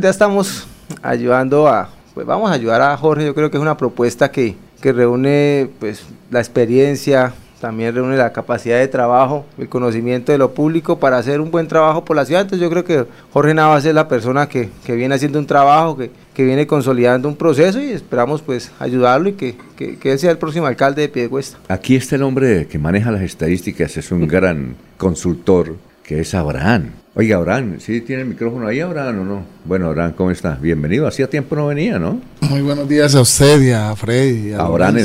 ya 0.00 0.10
estamos 0.10 0.66
ayudando 1.02 1.68
a, 1.68 1.90
pues 2.14 2.26
vamos 2.26 2.50
a 2.50 2.54
ayudar 2.54 2.82
a 2.82 2.96
Jorge, 2.96 3.24
yo 3.24 3.34
creo 3.34 3.50
que 3.50 3.56
es 3.56 3.62
una 3.62 3.76
propuesta 3.76 4.30
que, 4.30 4.56
que 4.80 4.92
reúne 4.92 5.70
pues 5.80 6.04
la 6.30 6.40
experiencia, 6.40 7.34
también 7.62 7.94
reúne 7.94 8.16
la 8.16 8.32
capacidad 8.32 8.80
de 8.80 8.88
trabajo, 8.88 9.46
el 9.56 9.68
conocimiento 9.68 10.32
de 10.32 10.38
lo 10.38 10.52
público 10.52 10.98
para 10.98 11.18
hacer 11.18 11.40
un 11.40 11.52
buen 11.52 11.68
trabajo 11.68 12.04
por 12.04 12.16
la 12.16 12.24
ciudad. 12.24 12.42
Entonces 12.42 12.60
yo 12.60 12.68
creo 12.68 12.84
que 12.84 13.06
Jorge 13.32 13.54
Navas 13.54 13.84
es 13.84 13.94
la 13.94 14.08
persona 14.08 14.48
que, 14.48 14.68
que 14.84 14.96
viene 14.96 15.14
haciendo 15.14 15.38
un 15.38 15.46
trabajo, 15.46 15.96
que, 15.96 16.10
que, 16.34 16.44
viene 16.44 16.66
consolidando 16.66 17.28
un 17.28 17.36
proceso 17.36 17.80
y 17.80 17.90
esperamos 17.90 18.42
pues 18.42 18.72
ayudarlo 18.80 19.28
y 19.28 19.34
que, 19.34 19.54
que, 19.76 19.96
que 19.96 20.10
él 20.10 20.18
sea 20.18 20.32
el 20.32 20.38
próximo 20.38 20.66
alcalde 20.66 21.02
de 21.02 21.08
Piedecuesta. 21.08 21.56
Aquí 21.68 21.94
está 21.94 22.16
el 22.16 22.24
hombre 22.24 22.66
que 22.66 22.80
maneja 22.80 23.12
las 23.12 23.22
estadísticas, 23.22 23.96
es 23.96 24.10
un 24.10 24.26
gran 24.26 24.74
consultor, 24.96 25.76
que 26.02 26.18
es 26.18 26.34
Abraham. 26.34 27.01
Oiga, 27.14 27.36
Abraham, 27.36 27.76
¿sí 27.78 28.00
tiene 28.00 28.22
el 28.22 28.28
micrófono 28.28 28.66
ahí, 28.66 28.80
Abraham, 28.80 29.20
o 29.20 29.24
no? 29.24 29.44
Bueno, 29.66 29.88
Abraham, 29.88 30.14
¿cómo 30.16 30.30
está? 30.30 30.54
Bienvenido. 30.54 31.06
Hacía 31.06 31.28
tiempo 31.28 31.54
no 31.54 31.66
venía, 31.66 31.98
¿no? 31.98 32.22
Muy 32.40 32.62
buenos 32.62 32.88
días 32.88 33.14
a 33.14 33.20
usted 33.20 33.60
y 33.60 33.70
a 33.70 33.94
Freddy. 33.94 34.48
Y 34.48 34.52
a 34.54 34.60
Abraham 34.60 34.96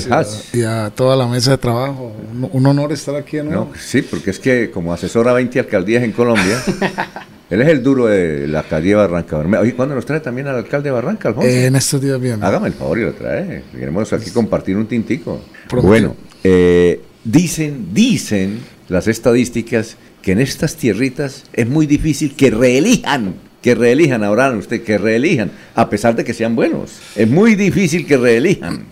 Y 0.53 0.62
a 0.62 0.89
toda 0.95 1.18
la 1.18 1.28
mesa 1.28 1.51
de 1.51 1.58
trabajo. 1.58 2.14
Un, 2.53 2.66
honor 2.66 2.93
estar 2.93 3.14
aquí 3.14 3.39
en 3.39 3.51
no, 3.51 3.72
Sí, 3.78 4.03
porque 4.03 4.30
es 4.30 4.39
que 4.39 4.72
como 4.72 4.93
asesora 4.93 5.34
20 5.34 5.60
alcaldías 5.60 6.01
en 6.01 6.14
Colombia, 6.14 6.64
él 7.49 7.62
es 7.62 7.68
el 7.68 7.84
duro 7.84 8.05
de 8.05 8.47
la 8.47 8.60
alcaldía 8.60 9.01
de 9.01 9.08
Barranca 9.08 9.39
Oye, 9.60 9.74
¿cuándo 9.74 9.93
nos 9.93 10.05
trae 10.05 10.22
también 10.22 10.47
al 10.47 10.55
alcalde 10.55 10.88
de 10.88 10.93
Barranca, 10.93 11.28
Alfonso? 11.28 11.49
en 11.49 11.76
estos 11.76 11.99
días 11.99 12.22
bien. 12.22 12.41
Hágame 12.41 12.68
el 12.68 12.74
favor 12.74 12.99
y 12.99 13.01
lo 13.01 13.12
trae. 13.16 13.64
Queremos 13.74 14.14
aquí 14.14 14.32
compartir 14.32 14.78
un 14.78 14.88
tintico. 14.88 15.41
Bueno, 15.74 16.16
eh, 16.41 17.01
dicen, 17.26 17.89
dicen 17.91 18.62
las 18.88 19.10
estadísticas 19.10 19.97
que 20.22 20.32
en 20.34 20.39
estas 20.39 20.76
tierritas 20.76 21.43
es 21.53 21.68
muy 21.68 21.86
difícil 21.86 22.36
que 22.36 22.51
reelijan, 22.51 23.36
que 23.61 23.76
reelijan, 23.76 24.24
ahora 24.24 24.51
usted, 24.51 24.84
que 24.84 24.97
reelijan, 24.97 25.51
a 25.76 25.89
pesar 25.89 26.15
de 26.15 26.24
que 26.24 26.34
sean 26.34 26.55
buenos. 26.55 26.91
Es 27.15 27.30
muy 27.30 27.55
difícil 27.55 28.05
que 28.05 28.18
reelijan. 28.18 28.86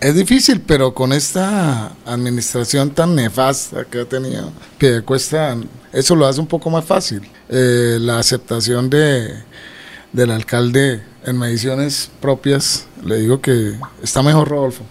Es 0.00 0.14
difícil, 0.14 0.60
pero 0.60 0.94
con 0.94 1.12
esta 1.12 1.92
administración 2.06 2.90
tan 2.90 3.16
nefasta 3.16 3.84
que 3.84 4.00
ha 4.00 4.04
tenido 4.04 4.52
Piedecuesta, 4.78 5.56
eso 5.92 6.14
lo 6.14 6.26
hace 6.26 6.40
un 6.40 6.46
poco 6.46 6.70
más 6.70 6.84
fácil. 6.84 7.22
Eh, 7.48 7.98
la 8.00 8.18
aceptación 8.18 8.88
de, 8.90 9.42
del 10.12 10.30
alcalde 10.30 11.02
en 11.24 11.38
mediciones 11.38 12.10
propias, 12.20 12.86
le 13.04 13.18
digo 13.18 13.40
que 13.40 13.74
está 14.02 14.22
mejor 14.22 14.48
Rodolfo. 14.48 14.84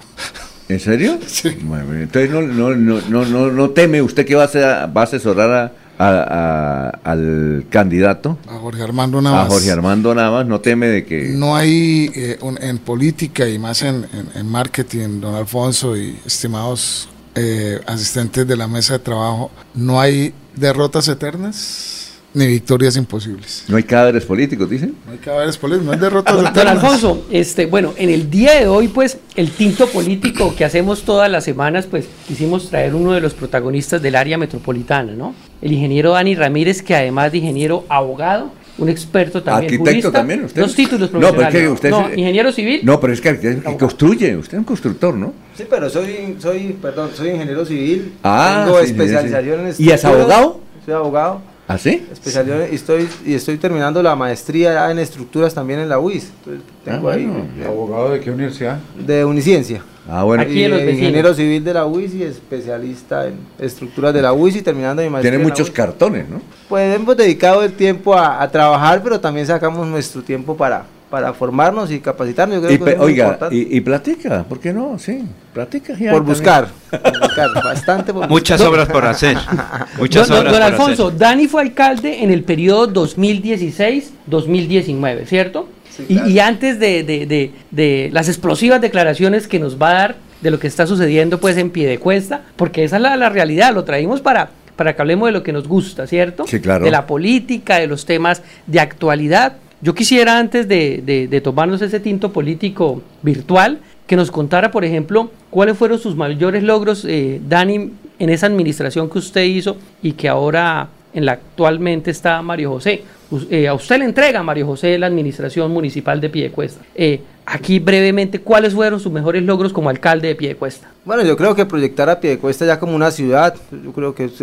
¿En 0.70 0.80
serio? 0.80 1.20
Sí. 1.28 1.50
entonces 1.50 2.30
no, 2.30 2.42
no, 2.42 2.76
no, 2.76 3.26
no, 3.26 3.52
no, 3.52 3.70
teme 3.70 4.02
usted 4.02 4.26
que 4.26 4.36
va 4.36 4.46
a, 4.46 4.86
va 4.88 5.02
a 5.02 5.04
asesorar 5.04 5.74
a, 6.00 6.90
al 7.04 7.66
candidato. 7.70 8.38
A 8.48 8.58
Jorge 8.58 8.84
Armando 8.84 9.22
Navas. 9.22 9.48
A 9.48 9.50
Jorge 9.50 9.72
Armando 9.72 10.14
Navas, 10.14 10.46
no 10.46 10.60
teme 10.62 10.88
de 10.88 11.06
que... 11.06 11.30
No 11.30 11.56
hay 11.56 12.12
eh, 12.16 12.40
en 12.62 12.78
política 12.80 13.48
y 13.48 13.58
más 13.60 13.82
en, 13.82 14.06
marketing, 14.46 15.22
don 15.22 15.36
Alfonso 15.36 15.96
y 15.98 16.18
estimados 16.26 17.10
eh, 17.36 17.80
asistentes 17.86 18.48
de 18.48 18.58
la 18.58 18.68
mesa 18.68 18.94
de 18.94 19.00
trabajo, 19.00 19.52
no 19.74 20.00
hay 20.02 20.34
derrotas 20.56 21.08
eternas 21.08 22.07
ni 22.34 22.48
victorias 22.48 22.96
imposibles. 22.98 23.64
No 23.68 23.78
hay 23.78 23.84
cadáveres 23.84 24.26
políticos, 24.26 24.70
dicen. 24.70 24.96
No 25.06 25.14
hay 25.14 25.18
cadáveres 25.18 25.58
políticos, 25.58 25.86
no 25.88 25.92
hay 25.94 26.00
derrotas 26.00 26.34
eternas. 26.34 26.54
Don 26.54 26.68
Alfonso, 26.68 27.26
este, 27.32 27.66
bueno, 27.66 27.94
en 27.98 28.10
el 28.10 28.30
día 28.30 28.54
de 28.54 28.68
hoy, 28.68 28.88
pues, 28.90 29.18
el 29.36 29.52
tinto 29.52 29.88
político 29.88 30.54
que 30.56 30.66
hacemos 30.66 31.04
todas 31.04 31.32
las 31.32 31.44
semanas, 31.44 31.88
pues, 31.88 32.06
quisimos 32.28 32.70
traer 32.70 32.94
uno 32.96 33.14
de 33.14 33.22
los 33.22 33.34
protagonistas 33.34 34.02
del 34.02 34.16
área 34.16 34.38
metropolitana, 34.38 35.14
¿no? 35.14 35.34
El 35.62 35.72
ingeniero 35.72 36.12
Dani 36.12 36.36
Ramírez, 36.36 36.82
que 36.82 36.96
además 36.96 37.32
de 37.32 37.40
ingeniero 37.40 37.86
abogado, 37.90 38.52
un 38.78 38.90
experto 38.90 39.42
también. 39.42 39.74
Arquitecto 39.74 40.12
también, 40.12 40.44
usted. 40.44 40.62
Dos 40.62 40.76
títulos 40.76 41.10
profesionales. 41.10 41.34
No, 41.34 41.50
pero 41.50 41.58
es 41.66 41.82
que 41.82 41.88
usted 41.88 42.18
ingeniero 42.18 42.52
civil. 42.52 42.82
No, 42.84 43.00
pero 43.00 43.14
es 43.14 43.22
que, 43.22 43.40
que 43.40 43.78
construye, 43.78 44.36
usted 44.36 44.54
es 44.54 44.60
un 44.60 44.66
constructor, 44.66 45.16
¿no? 45.16 45.34
Sí, 45.56 45.64
pero 45.68 45.90
soy, 45.90 46.36
soy, 46.40 46.78
perdón, 46.80 47.10
soy 47.16 47.30
ingeniero 47.30 47.66
civil. 47.66 48.14
Ah, 48.24 48.66
tengo 48.66 48.80
especialización 48.80 49.68
en 49.68 49.74
¿Y 49.80 49.90
es 49.90 50.06
abogado? 50.06 50.60
Soy 50.86 50.94
abogado. 50.94 51.42
¿Ah, 51.68 51.78
sí? 51.78 52.08
Especialización, 52.12 52.72
y 52.72 52.76
estoy, 52.76 53.10
y 53.26 53.34
estoy 53.34 53.58
terminando 53.58 54.02
la 54.02 54.16
maestría 54.16 54.90
en 54.90 55.00
estructuras 55.00 55.54
también 55.54 55.82
en 55.82 55.90
la 55.90 56.00
UIS. 56.00 56.32
Entonces, 56.38 56.64
tengo 56.86 57.10
ah, 57.10 57.14
ahí. 57.14 57.26
Bueno. 57.26 57.68
¿Abogado 57.68 58.12
de 58.12 58.22
qué 58.22 58.32
universidad? 58.32 58.80
De 58.98 59.26
Uniciencia. 59.26 59.82
Ah, 60.10 60.24
bueno. 60.24 60.44
Aquí 60.44 60.64
en 60.64 60.72
los 60.72 60.82
ingeniero 60.82 61.34
civil 61.34 61.62
de 61.66 61.74
la 61.74 61.86
UIS 61.86 62.16
y 62.16 62.24
especialista 62.24 63.28
en 63.28 63.36
estructuras 63.60 64.14
de 64.14 64.22
la 64.22 64.32
UIS 64.32 64.56
y 64.56 64.62
terminando 64.62 65.02
mi 65.02 65.10
maestría. 65.10 65.32
Tiene 65.32 65.44
muchos 65.44 65.70
cartones, 65.70 66.30
¿no? 66.30 66.42
Pues 66.70 66.96
hemos 66.96 67.18
dedicado 67.18 67.62
el 67.62 67.74
tiempo 67.74 68.14
a, 68.14 68.42
a, 68.42 68.50
trabajar, 68.50 69.04
pero 69.04 69.20
también 69.20 69.46
sacamos 69.46 69.86
nuestro 69.86 70.22
tiempo 70.22 70.56
para, 70.56 70.86
para 71.10 71.34
formarnos 71.34 71.92
y 71.92 72.00
capacitarnos. 72.00 72.62
Yo 72.62 72.68
creo 72.68 72.76
y, 72.76 72.80
que 72.80 72.92
es 72.92 73.00
oiga, 73.00 73.40
y, 73.52 73.78
y, 73.78 73.82
platica, 73.82 74.44
¿por 74.44 74.60
qué 74.60 74.72
no? 74.74 75.00
Sí, 75.00 75.24
platica. 75.54 75.96
Por 76.12 76.24
buscar, 76.24 76.68
por 76.92 77.20
buscar, 77.20 77.50
bastante 77.64 78.14
por 78.14 78.30
Muchas 78.30 78.60
buscar. 78.60 78.74
obras 78.74 78.90
por 78.90 79.06
hacer. 79.06 79.38
Muchas 79.98 80.28
don, 80.28 80.40
obras 80.40 80.54
don 80.54 80.62
por 80.62 80.72
Alfonso, 80.74 81.08
hacer. 81.08 81.20
Dani 81.20 81.48
fue 81.48 81.62
alcalde 81.62 82.24
en 82.24 82.32
el 82.32 82.44
periodo 82.44 82.92
2016-2019, 82.94 85.26
¿cierto? 85.26 85.70
Sí, 85.90 86.04
claro. 86.06 86.30
y, 86.30 86.34
y, 86.34 86.40
antes 86.40 86.80
de, 86.80 87.04
de, 87.04 87.26
de, 87.26 87.52
de, 87.72 88.10
las 88.12 88.28
explosivas 88.28 88.82
declaraciones 88.82 89.48
que 89.48 89.58
nos 89.60 89.82
va 89.82 89.90
a 89.90 89.94
dar 89.94 90.16
de 90.42 90.52
lo 90.52 90.60
que 90.60 90.68
está 90.68 90.86
sucediendo 90.86 91.40
pues 91.40 91.58
en 91.58 91.72
pie 91.72 91.88
de 91.88 91.98
cuesta, 92.00 92.42
porque 92.56 92.84
esa 92.84 92.98
es 92.98 93.02
la, 93.02 93.16
la 93.16 93.30
realidad, 93.30 93.74
lo 93.74 93.84
traímos 93.84 94.22
para, 94.22 94.52
para 94.76 94.96
que 94.96 95.02
hablemos 95.02 95.28
de 95.28 95.32
lo 95.32 95.42
que 95.44 95.54
nos 95.54 95.68
gusta, 95.68 96.06
¿cierto? 96.06 96.46
Sí, 96.46 96.60
claro. 96.60 96.86
De 96.86 96.92
la 96.92 97.08
política, 97.08 97.80
de 97.80 97.88
los 97.88 98.06
temas 98.06 98.44
de 98.68 98.80
actualidad. 98.80 99.58
Yo 99.88 99.96
quisiera 99.96 100.38
antes 100.38 100.68
de, 100.68 101.28
de, 101.32 101.40
tomarnos 101.40 101.82
ese 101.82 102.02
tinto 102.02 102.34
político 102.34 103.02
virtual, 103.22 103.80
que 104.06 104.18
nos 104.18 104.32
contara, 104.32 104.70
por 104.70 104.84
ejemplo, 104.84 105.32
cuáles 105.50 105.78
fueron 105.78 105.98
sus 105.98 106.14
mayores 106.14 106.62
logros, 106.62 107.06
eh, 107.06 107.40
Dani, 107.48 107.94
en 108.20 108.30
esa 108.30 108.48
administración 108.48 109.10
que 109.10 109.20
usted 109.20 109.46
hizo 109.46 109.78
y 110.04 110.12
que 110.12 110.28
ahora 110.28 110.90
en 111.14 111.26
la 111.26 111.34
actualmente 111.34 112.12
está 112.12 112.42
Mario 112.42 112.72
José. 112.72 113.04
Eh, 113.50 113.68
a 113.68 113.74
usted 113.74 114.00
le 114.00 114.06
entrega, 114.06 114.42
Mario 114.44 114.68
José, 114.68 114.98
la 114.98 115.08
administración 115.08 115.72
municipal 115.72 116.22
de 116.22 116.30
Piedecuesta. 116.30 116.82
Eh, 116.96 117.22
aquí 117.46 117.80
brevemente, 117.80 118.40
¿cuáles 118.40 118.74
fueron 118.74 119.00
sus 119.00 119.12
mejores 119.12 119.44
logros 119.44 119.74
como 119.74 119.90
alcalde 119.90 120.30
de 120.30 120.36
Piedecuesta? 120.36 120.90
Bueno, 121.04 121.24
yo 121.24 121.36
creo 121.36 121.56
que 121.56 121.66
proyectar 121.66 122.10
a 122.10 122.20
Piedecuesta 122.20 122.66
ya 122.66 122.80
como 122.80 122.96
una 122.96 123.12
ciudad, 123.12 123.56
yo 123.84 123.92
creo 123.92 124.16
que 124.16 124.26
es 124.26 124.42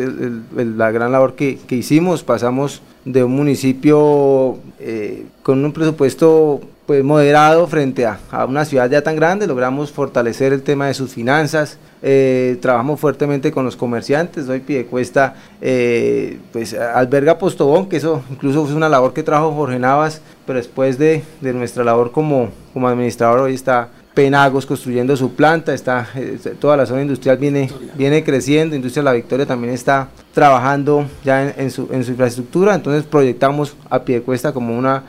la 0.55 0.91
gran 0.91 1.13
labor 1.13 1.35
que, 1.35 1.59
que, 1.67 1.77
hicimos. 1.77 2.23
Pasamos 2.23 2.83
de 3.05 3.25
un 3.25 3.35
municipio 3.35 4.59
eh, 4.81 5.27
con 5.43 5.65
un 5.65 5.73
presupuesto 5.73 6.61
pues 6.87 7.03
moderado 7.03 7.67
frente 7.67 8.05
a, 8.05 8.19
a, 8.31 8.45
una 8.45 8.65
ciudad 8.65 8.91
ya 8.91 9.03
tan 9.03 9.17
grande, 9.17 9.47
logramos 9.47 9.91
fortalecer 9.91 10.53
el 10.53 10.63
tema 10.63 10.87
de 10.87 10.95
sus 10.95 11.13
finanzas, 11.13 11.79
eh, 12.03 12.59
trabajamos 12.61 13.01
fuertemente 13.01 13.53
con 13.53 13.65
los 13.65 13.77
comerciantes, 13.77 14.49
hoy 14.49 14.61
Piedecuesta 14.61 15.35
eh, 15.63 16.39
pues 16.53 16.75
alberga 16.75 17.39
Postobón, 17.39 17.89
que 17.89 17.97
eso 17.97 18.23
incluso 18.31 18.67
fue 18.67 18.75
una 18.75 18.89
labor 18.91 19.15
que 19.15 19.23
trajo 19.23 19.53
Jorge 19.53 19.79
Navas, 19.79 20.21
pero 20.47 20.59
después 20.59 20.99
de, 20.99 21.23
de 21.41 21.53
nuestra 21.55 21.85
labor 21.85 22.13
como, 22.13 22.51
como 22.75 22.89
administrador 22.89 23.41
hoy 23.41 23.55
está 23.55 23.89
Penagos 24.15 24.65
construyendo 24.65 25.17
su 25.17 25.35
planta, 25.35 25.75
está 25.75 26.09
eh, 26.15 26.39
toda 26.61 26.77
la 26.77 26.87
zona 26.87 27.03
industrial 27.03 27.37
viene, 27.37 27.69
viene 27.97 28.23
creciendo, 28.23 28.77
Industria 28.77 29.03
La 29.03 29.13
Victoria 29.13 29.45
también 29.45 29.75
está 29.75 30.09
trabajando 30.33 31.07
ya 31.25 31.51
en, 31.51 31.69
su, 31.71 31.89
en 31.91 32.05
su, 32.05 32.13
infraestructura, 32.13 32.77
entonces 32.77 33.03
proyectamos 33.03 33.77
a 33.91 34.03
Piedecuesta 34.03 34.53
como, 34.53 34.79
una, 34.79 35.03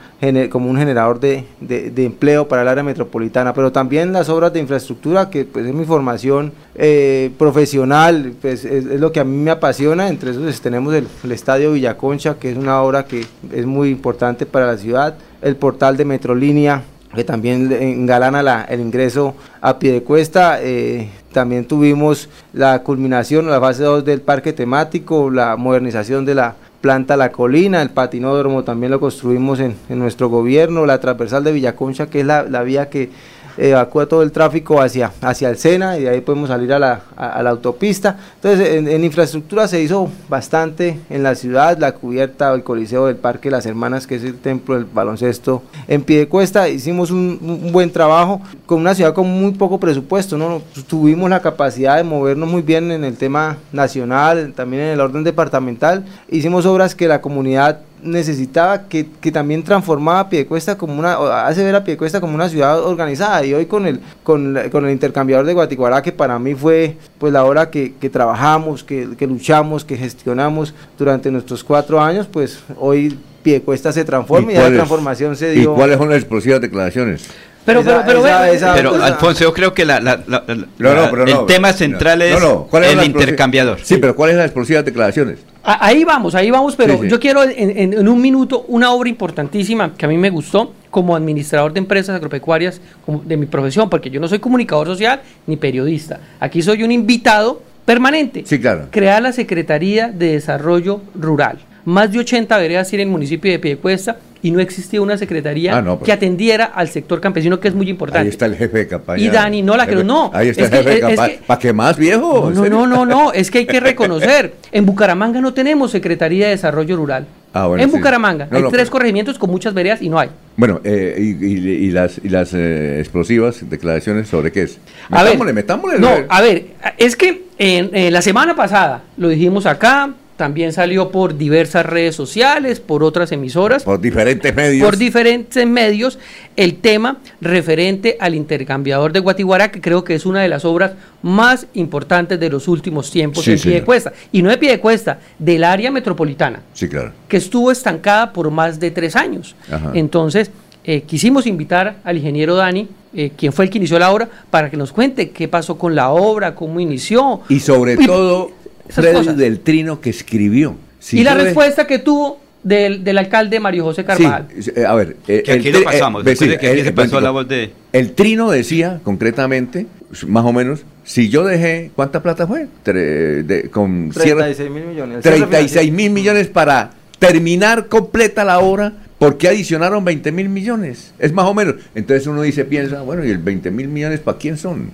como 0.50 0.68
un 0.68 0.76
generador 0.76 1.20
de, 1.20 1.44
de, 1.60 2.04
empleo 2.04 2.48
para 2.48 2.62
el 2.62 2.68
área 2.68 2.82
metropolitana, 2.82 3.54
pero 3.54 3.70
también 3.70 4.12
las 4.12 4.28
obras 4.28 4.52
de 4.52 4.58
infraestructura, 4.58 5.30
que 5.30 5.44
pues, 5.44 5.66
es 5.66 5.74
mi 5.74 5.84
formación 5.84 6.52
eh, 6.74 7.30
profesional, 7.38 8.34
pues, 8.40 8.64
es, 8.64 8.86
es, 8.86 9.00
lo 9.00 9.12
que 9.12 9.20
a 9.20 9.24
mí 9.24 9.36
me 9.36 9.52
apasiona, 9.52 10.08
entre 10.08 10.32
esos 10.32 10.60
tenemos 10.60 10.92
el, 10.94 11.06
el 11.22 11.32
Estadio 11.32 11.72
Villaconcha, 11.72 12.38
que 12.40 12.50
es 12.50 12.56
una 12.56 12.82
obra 12.82 13.04
que 13.04 13.24
es 13.52 13.66
muy 13.66 13.90
importante 13.90 14.46
para 14.46 14.66
la 14.66 14.78
ciudad, 14.78 15.14
el 15.42 15.54
portal 15.54 15.96
de 15.96 16.04
Metrolínea, 16.04 16.82
que 17.14 17.24
también 17.24 17.72
engalana 17.72 18.42
la, 18.42 18.62
el 18.64 18.80
ingreso 18.80 19.34
a 19.60 19.78
pie 19.78 19.92
de 19.92 20.02
cuesta. 20.02 20.58
Eh, 20.62 21.08
también 21.32 21.66
tuvimos 21.66 22.28
la 22.52 22.82
culminación, 22.82 23.50
la 23.50 23.60
fase 23.60 23.82
2 23.82 24.04
del 24.04 24.20
parque 24.20 24.52
temático, 24.52 25.30
la 25.30 25.56
modernización 25.56 26.24
de 26.24 26.34
la 26.34 26.54
planta 26.80 27.16
La 27.16 27.32
Colina, 27.32 27.82
el 27.82 27.90
patinódromo 27.90 28.64
también 28.64 28.92
lo 28.92 29.00
construimos 29.00 29.60
en, 29.60 29.76
en 29.88 29.98
nuestro 29.98 30.28
gobierno, 30.28 30.86
la 30.86 31.00
transversal 31.00 31.42
de 31.44 31.52
Villaconcha, 31.52 32.06
que 32.06 32.20
es 32.20 32.26
la, 32.26 32.44
la 32.44 32.62
vía 32.62 32.88
que 32.88 33.10
evacúa 33.56 34.06
todo 34.06 34.22
el 34.22 34.32
tráfico 34.32 34.80
hacia, 34.80 35.12
hacia 35.20 35.48
el 35.48 35.56
Sena 35.56 35.98
y 35.98 36.02
de 36.02 36.10
ahí 36.10 36.20
podemos 36.20 36.48
salir 36.48 36.72
a 36.72 36.78
la, 36.78 37.00
a, 37.16 37.42
la 37.42 37.50
autopista. 37.50 38.18
Entonces, 38.36 38.68
en, 38.68 39.04
infraestructura 39.04 39.68
se 39.68 39.80
hizo 39.80 40.10
bastante 40.28 40.98
en 41.10 41.22
la 41.22 41.34
ciudad, 41.34 41.78
la 41.78 41.92
cubierta, 41.92 42.52
el 42.52 42.62
Coliseo 42.62 43.06
del 43.06 43.16
Parque 43.16 43.50
Las 43.50 43.66
Hermanas, 43.66 44.06
que 44.06 44.16
es 44.16 44.24
el 44.24 44.38
templo 44.38 44.74
del 44.74 44.84
baloncesto 44.84 45.62
en 45.88 46.02
pie 46.02 46.18
de 46.18 46.28
cuesta. 46.28 46.68
Hicimos 46.68 47.10
un, 47.10 47.38
un 47.40 47.72
buen 47.72 47.90
trabajo 47.90 48.40
con 48.66 48.80
una 48.80 48.94
ciudad 48.94 49.14
con 49.14 49.28
muy 49.28 49.52
poco 49.52 49.78
presupuesto, 49.78 50.36
¿no? 50.36 50.62
Tuvimos 50.86 51.30
la 51.30 51.40
capacidad 51.40 51.96
de 51.96 52.04
movernos 52.04 52.48
muy 52.48 52.62
bien 52.62 52.90
en 52.90 53.04
el 53.04 53.16
tema 53.16 53.56
nacional, 53.72 54.52
también 54.54 54.82
en 54.82 54.88
el 54.90 55.00
orden 55.00 55.24
departamental. 55.24 56.04
Hicimos 56.28 56.66
obras 56.66 56.94
que 56.94 57.08
la 57.08 57.20
comunidad 57.20 57.80
necesitaba 58.02 58.88
que, 58.88 59.06
que, 59.20 59.32
también 59.32 59.62
transformaba 59.62 60.20
a 60.20 60.28
Piedecuesta 60.28 60.76
como 60.76 60.98
una, 60.98 61.46
hace 61.46 61.64
ver 61.64 61.74
a 61.74 61.84
Piedecuesta 61.84 62.20
como 62.20 62.34
una 62.34 62.48
ciudad 62.48 62.80
organizada 62.80 63.44
y 63.44 63.54
hoy 63.54 63.66
con 63.66 63.86
el, 63.86 64.00
con, 64.22 64.56
con 64.70 64.86
el 64.86 64.92
intercambiador 64.92 65.46
de 65.46 65.54
Guatiguará 65.54 66.02
que 66.02 66.12
para 66.12 66.38
mí 66.38 66.54
fue 66.54 66.96
pues 67.18 67.32
la 67.32 67.44
hora 67.44 67.70
que, 67.70 67.94
que 67.94 68.10
trabajamos, 68.10 68.84
que, 68.84 69.08
que, 69.16 69.26
luchamos, 69.26 69.84
que 69.84 69.96
gestionamos 69.96 70.74
durante 70.98 71.30
nuestros 71.30 71.64
cuatro 71.64 72.00
años, 72.00 72.26
pues 72.30 72.60
hoy 72.78 73.18
Piedecuesta 73.42 73.92
se 73.92 74.04
transforma 74.04 74.52
y, 74.52 74.56
y 74.56 74.58
la 74.58 74.70
transformación 74.70 75.36
se 75.36 75.52
dio. 75.52 75.72
¿Y 75.72 75.76
cuáles 75.76 75.98
son 75.98 76.08
las 76.08 76.18
explosivas 76.18 76.60
declaraciones? 76.60 77.28
Pero, 77.66 77.80
esa, 77.80 78.04
pero, 78.04 78.22
pero, 78.22 78.26
esa, 78.26 78.50
esa, 78.50 78.74
pero 78.74 78.94
Alfonso, 78.94 79.42
yo 79.42 79.52
creo 79.52 79.74
que 79.74 79.84
la, 79.84 80.00
la, 80.00 80.22
la, 80.28 80.44
no, 80.46 80.94
no, 80.94 81.10
pero 81.10 81.24
el 81.24 81.46
tema 81.46 81.72
central 81.72 82.22
es, 82.22 82.40
el 82.72 83.04
intercambiador. 83.04 83.80
Sí, 83.82 83.96
pero 83.98 84.14
¿cuáles 84.14 84.34
son 84.34 84.38
las 84.38 84.46
explosivas 84.46 84.84
declaraciones? 84.84 85.40
Ahí 85.64 86.04
vamos, 86.04 86.36
ahí 86.36 86.48
vamos, 86.48 86.76
pero 86.76 86.94
sí, 86.94 87.00
sí. 87.02 87.08
yo 87.08 87.18
quiero 87.18 87.42
en, 87.42 87.76
en, 87.76 87.92
en, 87.92 88.08
un 88.08 88.22
minuto 88.22 88.64
una 88.68 88.92
obra 88.92 89.08
importantísima 89.08 89.94
que 89.94 90.06
a 90.06 90.08
mí 90.08 90.16
me 90.16 90.30
gustó 90.30 90.72
como 90.92 91.16
administrador 91.16 91.72
de 91.72 91.80
empresas 91.80 92.14
agropecuarias 92.14 92.80
de 93.24 93.36
mi 93.36 93.46
profesión, 93.46 93.90
porque 93.90 94.08
yo 94.08 94.20
no 94.20 94.28
soy 94.28 94.38
comunicador 94.38 94.86
social 94.86 95.20
ni 95.48 95.56
periodista. 95.56 96.20
Aquí 96.38 96.62
soy 96.62 96.84
un 96.84 96.92
invitado 96.92 97.60
permanente. 97.84 98.44
Sí, 98.46 98.60
claro. 98.60 98.86
Crear 98.92 99.20
la 99.22 99.32
Secretaría 99.32 100.08
de 100.08 100.32
Desarrollo 100.32 101.00
Rural. 101.14 101.58
Más 101.86 102.12
de 102.12 102.18
80 102.18 102.58
veredas 102.58 102.92
en 102.92 103.00
el 103.00 103.06
municipio 103.08 103.50
de 103.50 103.58
Piedecuesta 103.58 104.18
y 104.42 104.50
no 104.50 104.60
existía 104.60 105.00
una 105.00 105.16
secretaría 105.16 105.76
ah, 105.76 105.82
no, 105.82 106.00
que 106.00 106.12
atendiera 106.12 106.66
al 106.66 106.88
sector 106.88 107.20
campesino, 107.20 107.58
que 107.58 107.68
es 107.68 107.74
muy 107.74 107.88
importante. 107.88 108.26
Ahí 108.26 108.28
está 108.28 108.46
el 108.46 108.56
jefe 108.56 108.78
de 108.78 108.88
campaña. 108.88 109.22
Y 109.22 109.28
Dani, 109.28 109.62
no 109.62 109.76
la 109.76 109.86
que 109.86 110.04
no. 110.04 110.30
Ahí 110.34 110.48
está 110.48 110.64
es 110.64 110.72
el 110.72 110.78
jefe 110.78 110.88
que, 110.88 110.94
de 110.94 111.00
campaña. 111.00 111.32
Es 111.32 111.38
que, 111.38 111.44
¿Para 111.44 111.60
qué 111.60 111.72
más, 111.72 111.96
viejo? 111.96 112.50
No, 112.54 112.68
no, 112.68 112.86
no, 112.86 113.06
no, 113.06 113.32
es 113.32 113.50
que 113.50 113.58
hay 113.58 113.66
que 113.66 113.80
reconocer. 113.80 114.54
En 114.72 114.86
Bucaramanga 114.86 115.40
no 115.40 115.54
tenemos 115.54 115.90
Secretaría 115.90 116.46
de 116.46 116.50
Desarrollo 116.52 116.96
Rural. 116.96 117.26
Ah, 117.52 117.66
bueno, 117.68 117.82
en 117.82 117.90
sí. 117.90 117.96
Bucaramanga 117.96 118.48
no, 118.50 118.56
hay 118.56 118.62
tres 118.64 118.82
pero... 118.82 118.90
corregimientos 118.90 119.38
con 119.38 119.50
muchas 119.50 119.72
veredas 119.72 120.02
y 120.02 120.08
no 120.08 120.18
hay. 120.18 120.28
Bueno, 120.56 120.80
eh, 120.84 121.16
y, 121.18 121.44
y, 121.44 121.86
y, 121.86 121.90
las, 121.90 122.20
y 122.22 122.28
las 122.28 122.52
eh, 122.52 122.98
explosivas 123.00 123.68
declaraciones 123.68 124.28
sobre 124.28 124.52
qué 124.52 124.62
es. 124.62 124.78
Metámosle, 125.08 125.42
a 125.42 125.44
ver, 125.44 125.54
metámosle. 125.54 125.98
No, 125.98 126.10
a 126.28 126.42
ver, 126.42 126.66
es 126.98 127.16
que 127.16 127.46
en, 127.58 127.90
en 127.94 128.12
la 128.12 128.22
semana 128.22 128.54
pasada 128.54 129.04
lo 129.16 129.28
dijimos 129.28 129.66
acá, 129.66 130.12
también 130.36 130.72
salió 130.72 131.10
por 131.10 131.36
diversas 131.36 131.86
redes 131.86 132.14
sociales, 132.14 132.80
por 132.80 133.02
otras 133.02 133.32
emisoras. 133.32 133.84
Por 133.84 134.00
diferentes 134.00 134.54
medios. 134.54 134.84
Por 134.84 134.96
diferentes 134.96 135.66
medios, 135.66 136.18
el 136.56 136.76
tema 136.76 137.18
referente 137.40 138.16
al 138.20 138.34
intercambiador 138.34 139.12
de 139.12 139.20
Guatiguará, 139.20 139.70
que 139.70 139.80
creo 139.80 140.04
que 140.04 140.14
es 140.14 140.26
una 140.26 140.42
de 140.42 140.48
las 140.48 140.64
obras 140.64 140.92
más 141.22 141.66
importantes 141.74 142.38
de 142.38 142.50
los 142.50 142.68
últimos 142.68 143.10
tiempos 143.10 143.44
sí, 143.44 143.52
en 143.52 143.60
Piedecuesta. 143.60 144.12
Y 144.30 144.42
no 144.42 144.50
de 144.50 144.58
Piedecuesta, 144.58 145.18
del 145.38 145.64
área 145.64 145.90
metropolitana. 145.90 146.60
Sí, 146.74 146.88
claro. 146.88 147.12
Que 147.28 147.38
estuvo 147.38 147.70
estancada 147.70 148.32
por 148.32 148.50
más 148.50 148.78
de 148.78 148.90
tres 148.90 149.16
años. 149.16 149.56
Ajá. 149.70 149.92
Entonces, 149.94 150.50
eh, 150.84 151.02
quisimos 151.02 151.46
invitar 151.46 151.96
al 152.04 152.16
ingeniero 152.16 152.54
Dani, 152.54 152.88
eh, 153.12 153.32
quien 153.36 153.52
fue 153.52 153.64
el 153.64 153.70
que 153.70 153.78
inició 153.78 153.98
la 153.98 154.12
obra, 154.12 154.28
para 154.50 154.70
que 154.70 154.76
nos 154.76 154.92
cuente 154.92 155.30
qué 155.30 155.48
pasó 155.48 155.76
con 155.78 155.94
la 155.94 156.10
obra, 156.10 156.54
cómo 156.54 156.78
inició. 156.78 157.40
Y 157.48 157.58
sobre 157.58 157.94
y, 157.94 158.06
todo 158.06 158.50
Freddy 158.88 159.34
del 159.34 159.60
Trino 159.60 160.00
que 160.00 160.10
escribió. 160.10 160.76
Si 160.98 161.20
y 161.20 161.24
la 161.24 161.34
respuesta 161.34 161.82
de... 161.82 161.88
que 161.88 161.98
tuvo 161.98 162.40
del, 162.62 163.04
del, 163.04 163.18
alcalde 163.18 163.60
Mario 163.60 163.84
José 163.84 164.04
Carvajal. 164.04 164.48
Sí, 164.58 164.72
a 164.86 164.94
ver, 164.94 165.16
eh, 165.28 165.42
que 165.44 165.52
aquí 165.52 165.68
el, 165.68 165.74
lo 165.74 165.84
pasamos, 165.84 166.26
eh, 166.26 166.58
que 166.58 166.68
aquí 166.68 166.82
se 166.82 166.92
pasó 166.92 167.20
la 167.20 167.30
voz 167.30 167.46
de... 167.46 167.72
El 167.92 168.12
Trino 168.12 168.50
decía, 168.50 169.00
concretamente, 169.04 169.86
más 170.26 170.44
o 170.44 170.52
menos, 170.52 170.84
si 171.04 171.28
yo 171.28 171.44
dejé, 171.44 171.92
¿cuánta 171.94 172.22
plata 172.22 172.46
fue? 172.46 172.66
Tre, 172.82 173.42
de, 173.44 173.70
con 173.70 174.10
36 174.10 174.70
mil 174.70 174.84
millones. 174.84 175.22
36 175.22 175.92
mil 175.92 176.10
millones 176.10 176.48
para 176.48 176.90
terminar 177.18 177.86
completa 177.86 178.44
la 178.44 178.58
obra, 178.58 178.92
¿Por 179.18 179.38
qué 179.38 179.48
adicionaron 179.48 180.04
20 180.04 180.30
mil 180.30 180.48
millones? 180.50 181.14
Es 181.18 181.32
más 181.32 181.46
o 181.46 181.54
menos. 181.54 181.76
Entonces 181.94 182.26
uno 182.26 182.42
dice, 182.42 182.66
piensa, 182.66 183.00
bueno, 183.00 183.24
¿y 183.24 183.30
el 183.30 183.38
20 183.38 183.70
mil 183.70 183.88
millones 183.88 184.20
para 184.20 184.36
quién 184.36 184.58
son? 184.58 184.90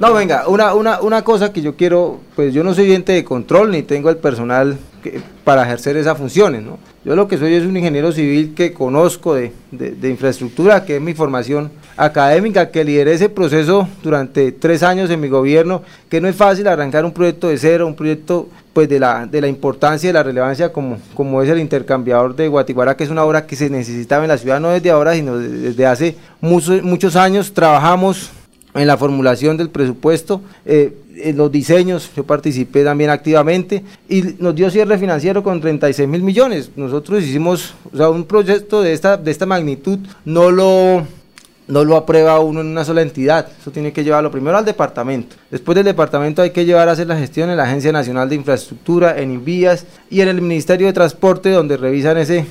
No, 0.00 0.14
venga, 0.14 0.48
una, 0.48 0.72
una, 0.72 1.00
una 1.02 1.22
cosa 1.22 1.52
que 1.52 1.60
yo 1.60 1.76
quiero, 1.76 2.20
pues 2.34 2.54
yo 2.54 2.64
no 2.64 2.72
soy 2.72 2.86
gente 2.86 3.12
de 3.12 3.22
control 3.22 3.70
ni 3.70 3.82
tengo 3.82 4.08
el 4.08 4.16
personal 4.16 4.78
para 5.44 5.64
ejercer 5.64 5.98
esas 5.98 6.16
funciones, 6.16 6.62
¿no? 6.62 6.78
Yo 7.04 7.14
lo 7.14 7.28
que 7.28 7.36
soy 7.36 7.52
es 7.52 7.64
un 7.64 7.76
ingeniero 7.76 8.10
civil 8.10 8.54
que 8.54 8.72
conozco 8.72 9.34
de, 9.34 9.52
de, 9.70 10.08
infraestructura, 10.08 10.86
que 10.86 10.96
es 10.96 11.02
mi 11.02 11.12
formación 11.12 11.70
académica, 11.98 12.70
que 12.70 12.82
lideré 12.82 13.12
ese 13.12 13.28
proceso 13.28 13.88
durante 14.02 14.52
tres 14.52 14.82
años 14.82 15.10
en 15.10 15.20
mi 15.20 15.28
gobierno, 15.28 15.82
que 16.08 16.22
no 16.22 16.28
es 16.28 16.36
fácil 16.36 16.66
arrancar 16.68 17.04
un 17.04 17.12
proyecto 17.12 17.48
de 17.48 17.58
cero, 17.58 17.86
un 17.86 17.94
proyecto 17.94 18.48
pues 18.72 18.88
de 18.88 19.00
la, 19.00 19.26
de 19.26 19.40
la 19.42 19.48
importancia 19.48 20.08
y 20.08 20.12
de 20.12 20.14
la 20.14 20.22
relevancia 20.22 20.72
como, 20.72 20.98
como 21.14 21.42
es 21.42 21.50
el 21.50 21.58
intercambiador 21.58 22.34
de 22.36 22.48
Guatiguara, 22.48 22.96
que 22.96 23.04
es 23.04 23.10
una 23.10 23.24
obra 23.24 23.46
que 23.46 23.56
se 23.56 23.68
necesitaba 23.68 24.24
en 24.24 24.28
la 24.28 24.38
ciudad 24.38 24.60
no 24.60 24.70
desde 24.70 24.90
ahora, 24.90 25.12
sino 25.12 25.36
desde 25.36 25.86
hace 25.86 26.16
muchos, 26.40 26.82
muchos 26.82 27.16
años. 27.16 27.52
Trabajamos 27.52 28.30
en 28.74 28.86
la 28.86 28.96
formulación 28.96 29.56
del 29.56 29.70
presupuesto, 29.70 30.40
eh, 30.64 30.94
en 31.22 31.36
los 31.36 31.50
diseños, 31.52 32.10
yo 32.16 32.24
participé 32.24 32.84
también 32.84 33.10
activamente 33.10 33.84
y 34.08 34.22
nos 34.38 34.54
dio 34.54 34.70
cierre 34.70 34.98
financiero 34.98 35.42
con 35.42 35.60
36 35.60 36.08
mil 36.08 36.22
millones. 36.22 36.70
Nosotros 36.76 37.22
hicimos, 37.22 37.74
o 37.92 37.96
sea, 37.96 38.08
un 38.08 38.24
proyecto 38.24 38.82
de 38.82 38.92
esta, 38.92 39.16
de 39.16 39.30
esta 39.30 39.46
magnitud, 39.46 39.98
no 40.24 40.50
lo 40.50 41.06
no 41.70 41.84
lo 41.84 41.96
aprueba 41.96 42.38
uno 42.40 42.60
en 42.60 42.66
una 42.66 42.84
sola 42.84 43.02
entidad. 43.02 43.46
Eso 43.60 43.70
tiene 43.70 43.92
que 43.92 44.04
llevarlo 44.04 44.30
primero 44.30 44.58
al 44.58 44.64
departamento. 44.64 45.36
Después 45.50 45.76
del 45.76 45.84
departamento 45.84 46.42
hay 46.42 46.50
que 46.50 46.64
llevar 46.64 46.88
a 46.88 46.92
hacer 46.92 47.06
la 47.06 47.16
gestión 47.16 47.48
en 47.50 47.56
la 47.56 47.64
Agencia 47.64 47.92
Nacional 47.92 48.28
de 48.28 48.34
Infraestructura, 48.34 49.18
en 49.18 49.32
Invías 49.32 49.86
y 50.10 50.20
en 50.20 50.28
el 50.28 50.40
Ministerio 50.42 50.86
de 50.86 50.92
Transporte, 50.92 51.50
donde 51.50 51.76
revisan 51.76 52.18
ese, 52.18 52.44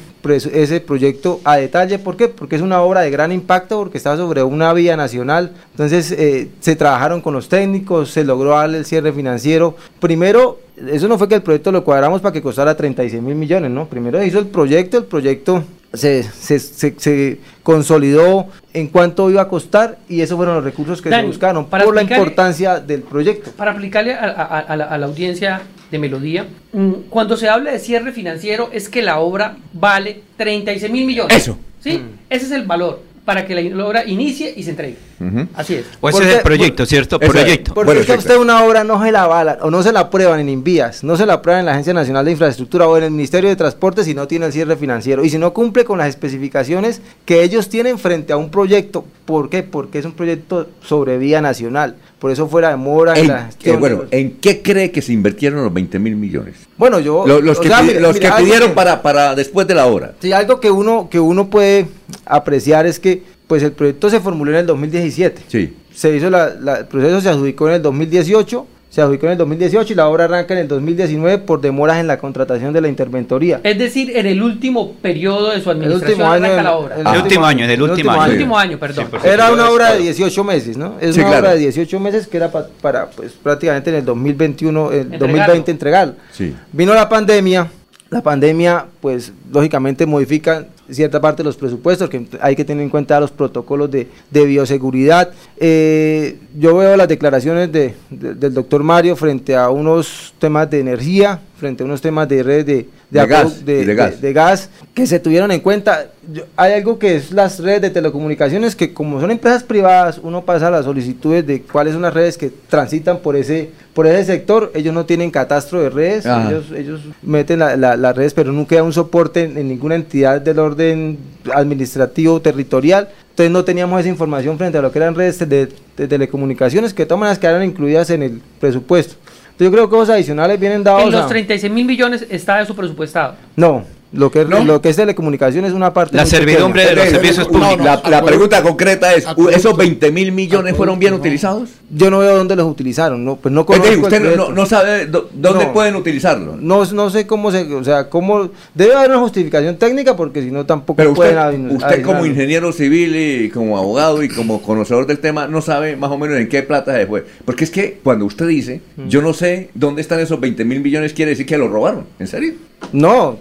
ese 0.53 0.79
proyecto 0.79 1.41
a 1.43 1.57
detalle. 1.57 1.99
¿Por 1.99 2.15
qué? 2.15 2.29
Porque 2.29 2.55
es 2.55 2.61
una 2.61 2.81
obra 2.81 3.01
de 3.01 3.11
gran 3.11 3.31
impacto, 3.31 3.77
porque 3.77 3.97
está 3.97 4.15
sobre 4.15 4.41
una 4.43 4.73
vía 4.73 4.95
nacional. 4.95 5.51
Entonces 5.71 6.11
eh, 6.11 6.49
se 6.59 6.75
trabajaron 6.75 7.21
con 7.21 7.33
los 7.33 7.49
técnicos, 7.49 8.11
se 8.11 8.23
logró 8.23 8.51
darle 8.51 8.79
el 8.79 8.85
cierre 8.85 9.11
financiero. 9.11 9.75
Primero 9.99 10.59
eso 10.87 11.09
no 11.09 11.17
fue 11.17 11.27
que 11.27 11.35
el 11.35 11.41
proyecto 11.41 11.73
lo 11.73 11.83
cuadramos 11.83 12.21
para 12.21 12.31
que 12.31 12.41
costara 12.41 12.75
36 12.75 13.21
mil 13.21 13.35
millones, 13.35 13.69
¿no? 13.69 13.85
Primero 13.87 14.23
hizo 14.23 14.39
el 14.39 14.47
proyecto, 14.47 14.97
el 14.97 15.03
proyecto 15.03 15.63
se, 15.93 16.23
se, 16.23 16.59
se, 16.59 17.39
consolidó 17.63 18.47
en 18.73 18.87
cuánto 18.87 19.29
iba 19.29 19.41
a 19.41 19.47
costar 19.47 19.97
y 20.07 20.21
esos 20.21 20.37
fueron 20.37 20.55
los 20.55 20.63
recursos 20.63 21.01
que 21.01 21.09
se 21.09 21.21
buscaron 21.23 21.65
por 21.65 21.95
la 21.95 22.03
importancia 22.03 22.79
del 22.79 23.01
proyecto. 23.01 23.51
Para 23.51 23.71
aplicarle 23.71 24.13
a, 24.13 24.27
la, 24.27 24.83
a, 24.83 24.97
la, 24.97 25.05
audiencia 25.05 25.61
de 25.91 25.99
Melodía, 25.99 26.47
mm, 26.73 26.91
cuando 27.09 27.37
se 27.37 27.49
habla 27.49 27.71
de 27.71 27.79
cierre 27.79 28.11
financiero 28.11 28.69
es 28.71 28.89
que 28.89 29.01
la 29.01 29.19
obra 29.19 29.57
vale 29.73 30.21
36 30.37 30.91
mil 30.91 31.05
millones. 31.05 31.35
Eso. 31.35 31.57
¿Sí? 31.83 31.97
Mm. 31.97 32.19
Ese 32.29 32.45
es 32.45 32.51
el 32.51 32.65
valor 32.65 33.01
para 33.25 33.45
que 33.45 33.55
la 33.55 33.85
obra 33.85 34.05
inicie 34.05 34.53
y 34.55 34.63
se 34.63 34.71
entregue. 34.71 35.08
Así 35.53 35.75
es. 35.75 35.85
O 35.99 36.09
ese 36.09 36.23
es 36.23 36.35
el 36.37 36.41
proyecto, 36.41 36.85
¿cierto? 36.85 37.19
proyecto. 37.19 37.73
Porque 37.73 37.99
es 37.99 38.05
que 38.05 38.13
usted 38.13 38.37
una 38.37 38.63
obra 38.63 38.83
no 38.83 39.03
se 39.03 39.11
la 39.11 39.23
avala 39.23 39.57
o 39.61 39.69
no 39.69 39.83
se 39.83 39.91
la 39.91 40.01
aprueban 40.01 40.39
en 40.39 40.49
Invías, 40.49 41.03
no 41.03 41.17
se 41.17 41.25
la 41.25 41.33
aprueban 41.33 41.61
en 41.61 41.65
la 41.65 41.73
Agencia 41.73 41.93
Nacional 41.93 42.25
de 42.25 42.31
Infraestructura 42.31 42.87
o 42.87 42.97
en 42.97 43.03
el 43.03 43.11
Ministerio 43.11 43.49
de 43.49 43.55
Transporte 43.55 44.03
si 44.03 44.13
no 44.13 44.27
tiene 44.27 44.45
el 44.45 44.53
cierre 44.53 44.75
financiero 44.77 45.23
y 45.23 45.29
si 45.29 45.37
no 45.37 45.53
cumple 45.53 45.83
con 45.83 45.97
las 45.97 46.07
especificaciones 46.07 47.01
que 47.25 47.43
ellos 47.43 47.69
tienen 47.69 47.99
frente 47.99 48.33
a 48.33 48.37
un 48.37 48.49
proyecto. 48.49 49.05
¿Por 49.25 49.49
qué? 49.49 49.63
Porque 49.63 49.99
es 49.99 50.05
un 50.05 50.13
proyecto 50.13 50.67
sobre 50.81 51.17
vía 51.17 51.41
nacional. 51.41 51.95
Por 52.19 52.31
eso 52.31 52.47
fue 52.47 52.61
la 52.61 52.69
demora 52.69 53.17
en, 53.17 53.27
la 53.27 53.49
bueno, 53.77 54.03
¿en 54.11 54.31
qué 54.31 54.61
cree 54.61 54.91
que 54.91 55.01
se 55.01 55.13
invirtieron 55.13 55.63
los 55.63 55.73
20 55.73 55.99
mil 55.99 56.15
millones? 56.15 56.55
Bueno, 56.77 56.99
yo... 56.99 57.25
los, 57.25 57.59
que, 57.59 57.99
los 57.99 58.19
que 58.19 58.31
pidieron 58.31 58.73
para, 58.73 59.01
para 59.01 59.35
después 59.35 59.67
de 59.67 59.75
la 59.75 59.85
obra. 59.85 60.13
Sí, 60.19 60.31
algo 60.31 60.59
que 60.59 60.71
uno, 60.71 61.07
que 61.09 61.19
uno 61.19 61.49
puede 61.49 61.87
apreciar 62.25 62.85
es 62.85 62.99
que 62.99 63.23
pues 63.49 63.63
el 63.63 63.71
proyecto 63.71 64.11
se 64.11 64.19
formuló 64.19 64.51
en 64.51 64.57
el 64.57 64.65
2017. 64.67 65.41
Sí. 65.47 65.73
Se 65.91 66.15
hizo 66.15 66.29
la, 66.29 66.77
el 66.77 66.85
proceso 66.85 67.19
se 67.19 67.29
adjudicó 67.29 67.67
en 67.67 67.75
el 67.75 67.81
2018 67.81 68.67
se 68.89 69.01
adjudicó 69.01 69.27
en 69.27 69.33
el 69.33 69.37
2018 69.37 69.93
y 69.93 69.95
la 69.95 70.07
obra 70.07 70.25
arranca 70.25 70.55
en 70.55 70.61
el 70.61 70.67
2019 70.67 71.39
por 71.39 71.61
demoras 71.61 71.97
en 71.97 72.07
la 72.07 72.17
contratación 72.17 72.73
de 72.73 72.81
la 72.81 72.87
interventoría. 72.87 73.61
Es 73.63 73.77
decir, 73.77 74.17
en 74.17 74.25
el 74.25 74.41
último 74.41 74.93
periodo 74.93 75.51
de 75.51 75.61
su 75.61 75.69
administración 75.69 76.21
el 76.21 76.25
arranca 76.25 76.63
la 76.63 76.75
obra. 76.75 76.95
El, 76.95 77.21
último 77.21 77.45
año, 77.45 77.65
en 77.65 77.71
el 77.71 77.81
último 77.83 78.11
año. 78.11 78.25
El 78.25 78.31
último 78.31 78.57
año, 78.57 78.79
perdón. 78.79 79.07
era 79.23 79.51
una 79.51 79.69
obra 79.69 79.93
de 79.93 79.99
18 79.99 80.43
meses, 80.43 80.75
¿no? 80.75 80.95
Es 80.99 81.17
una 81.17 81.37
obra 81.37 81.53
de 81.53 81.59
18 81.59 81.99
meses 81.99 82.27
que 82.27 82.37
era 82.37 82.51
para, 82.51 83.11
pues, 83.11 83.33
prácticamente 83.33 83.91
en 83.91 83.97
el 83.97 84.05
2021, 84.05 84.91
el 84.91 85.19
2020 85.19 85.69
entregar. 85.69 86.15
Sí. 86.31 86.55
Vino 86.71 86.93
la 86.95 87.07
pandemia, 87.07 87.69
la 88.09 88.21
pandemia, 88.21 88.87
pues 89.01 89.31
lógicamente 89.51 90.05
modifica 90.05 90.65
cierta 90.89 91.21
parte 91.21 91.43
de 91.43 91.43
los 91.43 91.57
presupuestos, 91.57 92.09
que 92.09 92.25
hay 92.41 92.55
que 92.55 92.65
tener 92.65 92.83
en 92.83 92.89
cuenta 92.89 93.19
los 93.19 93.29
protocolos 93.29 93.89
de, 93.91 94.07
bioseguridad. 94.31 95.31
Eh, 95.57 96.39
yo 96.57 96.75
veo 96.77 96.97
las 96.97 97.07
declaraciones 97.07 97.71
de, 97.71 97.93
del 98.09 98.53
doctor 98.53 98.83
Mario 98.83 99.15
frente 99.15 99.55
a 99.55 99.69
unos 99.69 100.33
temas 100.39 100.69
de 100.69 100.79
energía, 100.79 101.39
frente 101.57 101.83
a 101.83 101.85
unos 101.85 102.01
temas 102.01 102.27
de 102.27 102.41
redes 102.41 102.65
de, 102.65 102.87
gas, 103.11 103.63
de, 103.63 104.33
gas. 104.33 104.69
que 104.93 105.05
se 105.05 105.19
tuvieron 105.19 105.51
en 105.51 105.59
cuenta. 105.59 106.07
Hay 106.55 106.73
algo 106.73 106.99
que 106.99 107.15
es 107.15 107.31
las 107.31 107.59
redes 107.59 107.81
de 107.81 107.89
telecomunicaciones, 107.89 108.75
que 108.75 108.93
como 108.93 109.19
son 109.19 109.31
empresas 109.31 109.63
privadas, 109.63 110.19
uno 110.21 110.43
pasa 110.43 110.69
las 110.69 110.85
solicitudes 110.85 111.45
de 111.45 111.61
cuáles 111.61 111.93
son 111.93 112.01
las 112.01 112.13
redes 112.13 112.37
que 112.37 112.51
transitan 112.67 113.19
por 113.19 113.35
ese, 113.35 113.71
por 113.93 114.07
ese 114.07 114.25
sector. 114.25 114.71
Ellos 114.75 114.93
no 114.93 115.05
tienen 115.05 115.31
catastro 115.31 115.81
de 115.81 115.89
redes, 115.89 116.25
ellos, 116.25 116.71
ellos 116.75 117.01
meten 117.21 117.59
las 117.59 118.15
redes, 118.15 118.33
pero 118.33 118.51
nunca 118.51 118.75
hay 118.75 118.81
un 118.81 118.93
soporte 118.93 119.43
en, 119.43 119.67
ninguna 119.67 119.95
entidad 119.95 120.41
del 120.41 120.59
orden 120.59 121.17
administrativo 121.53 122.41
territorial. 122.41 123.09
Entonces 123.29 123.51
no 123.51 123.63
teníamos 123.63 123.99
esa 123.99 124.09
información 124.09 124.57
frente 124.57 124.77
a 124.77 124.81
lo 124.81 124.91
que 124.91 124.99
eran 124.99 125.15
redes 125.15 125.39
de, 125.47 125.67
telecomunicaciones, 125.95 126.93
que 126.93 127.03
de 127.03 127.07
todas 127.07 127.19
maneras 127.19 127.39
quedaron 127.39 127.63
incluidas 127.63 128.09
en 128.09 128.23
el 128.23 128.41
presupuesto 128.59 129.15
yo 129.59 129.69
creo 129.69 129.89
que 129.89 129.95
cosas 129.95 130.15
adicionales 130.15 130.57
vienen 130.57 130.85
dados. 130.85 131.03
En 131.03 131.11
los 131.11 131.27
36 131.27 131.73
mil 131.73 131.85
millones 131.85 132.25
está 132.29 132.61
eso 132.61 132.73
presupuestado. 132.73 133.35
No, 133.57 133.83
lo 134.11 134.31
que, 134.31 134.41
es, 134.41 134.49
lo 134.49 134.81
que 134.81 134.89
es 134.89 134.95
telecomunicación 134.95 135.65
es 135.65 135.73
una 135.73 135.93
parte. 135.93 136.17
La 136.17 136.25
servidumbre 136.25 136.83
de 136.83 136.95
los 136.95 137.09
servicios 137.09 137.47
públicos. 137.47 137.85
la, 138.09 138.23
pregunta 138.23 138.63
concreta 138.63 139.13
es: 139.13 139.25
¿esos 139.51 139.77
20 139.77 140.11
mil 140.11 140.31
millones 140.31 140.75
fueron 140.75 140.97
bien 140.97 141.13
utilizados? 141.13 141.69
Yo 141.91 142.09
no 142.09 142.19
veo 142.19 142.35
dónde 142.35 142.55
los 142.55 142.65
utilizaron. 142.67 143.23
No, 143.23 143.35
pues 143.35 143.53
no 143.53 143.61
usted 143.61 144.35
no, 144.35 144.65
sabe 144.65 145.05
dónde 145.05 145.67
pueden 145.67 145.95
utilizarlo. 145.95 146.57
No, 146.59 146.85
no 146.85 147.09
sé 147.11 147.27
cómo 147.27 147.51
se. 147.51 147.71
O 147.73 147.83
sea, 147.83 148.09
cómo. 148.09 148.49
Debe 148.73 148.95
haber 148.95 149.11
una 149.11 149.19
justificación 149.19 149.77
técnica 149.77 150.15
porque 150.15 150.41
si 150.41 150.49
no 150.49 150.65
tampoco 150.65 150.97
Pero 150.97 151.13
pueden. 151.13 151.69
Usted, 151.69 152.01
como 152.01 152.25
ingeniero 152.25 152.71
civil 152.71 153.15
y 153.15 153.49
como 153.49 153.77
abogado 153.77 154.23
y 154.23 154.29
como 154.29 154.63
conocedor 154.63 155.05
del 155.05 155.19
tema, 155.19 155.47
no 155.47 155.61
sabe 155.61 155.95
más 155.95 156.09
o 156.09 156.17
menos 156.17 156.37
en 156.37 156.49
qué 156.49 156.63
plata 156.63 156.95
se 156.95 157.05
fue. 157.05 157.25
Porque 157.45 157.63
es 157.63 157.69
que 157.69 157.99
cuando 158.03 158.25
usted 158.25 158.47
dice, 158.47 158.81
yo 159.07 159.21
no 159.21 159.33
sé 159.33 159.69
dónde 159.75 160.01
están 160.01 160.19
esos 160.19 160.39
20 160.39 160.65
mil 160.65 160.81
millones, 160.81 161.13
quiere 161.13 161.31
decir 161.31 161.45
que 161.45 161.59
lo 161.59 161.67
robaron. 161.67 162.05
¿En 162.17 162.25
serio? 162.25 162.53
No, 162.91 163.37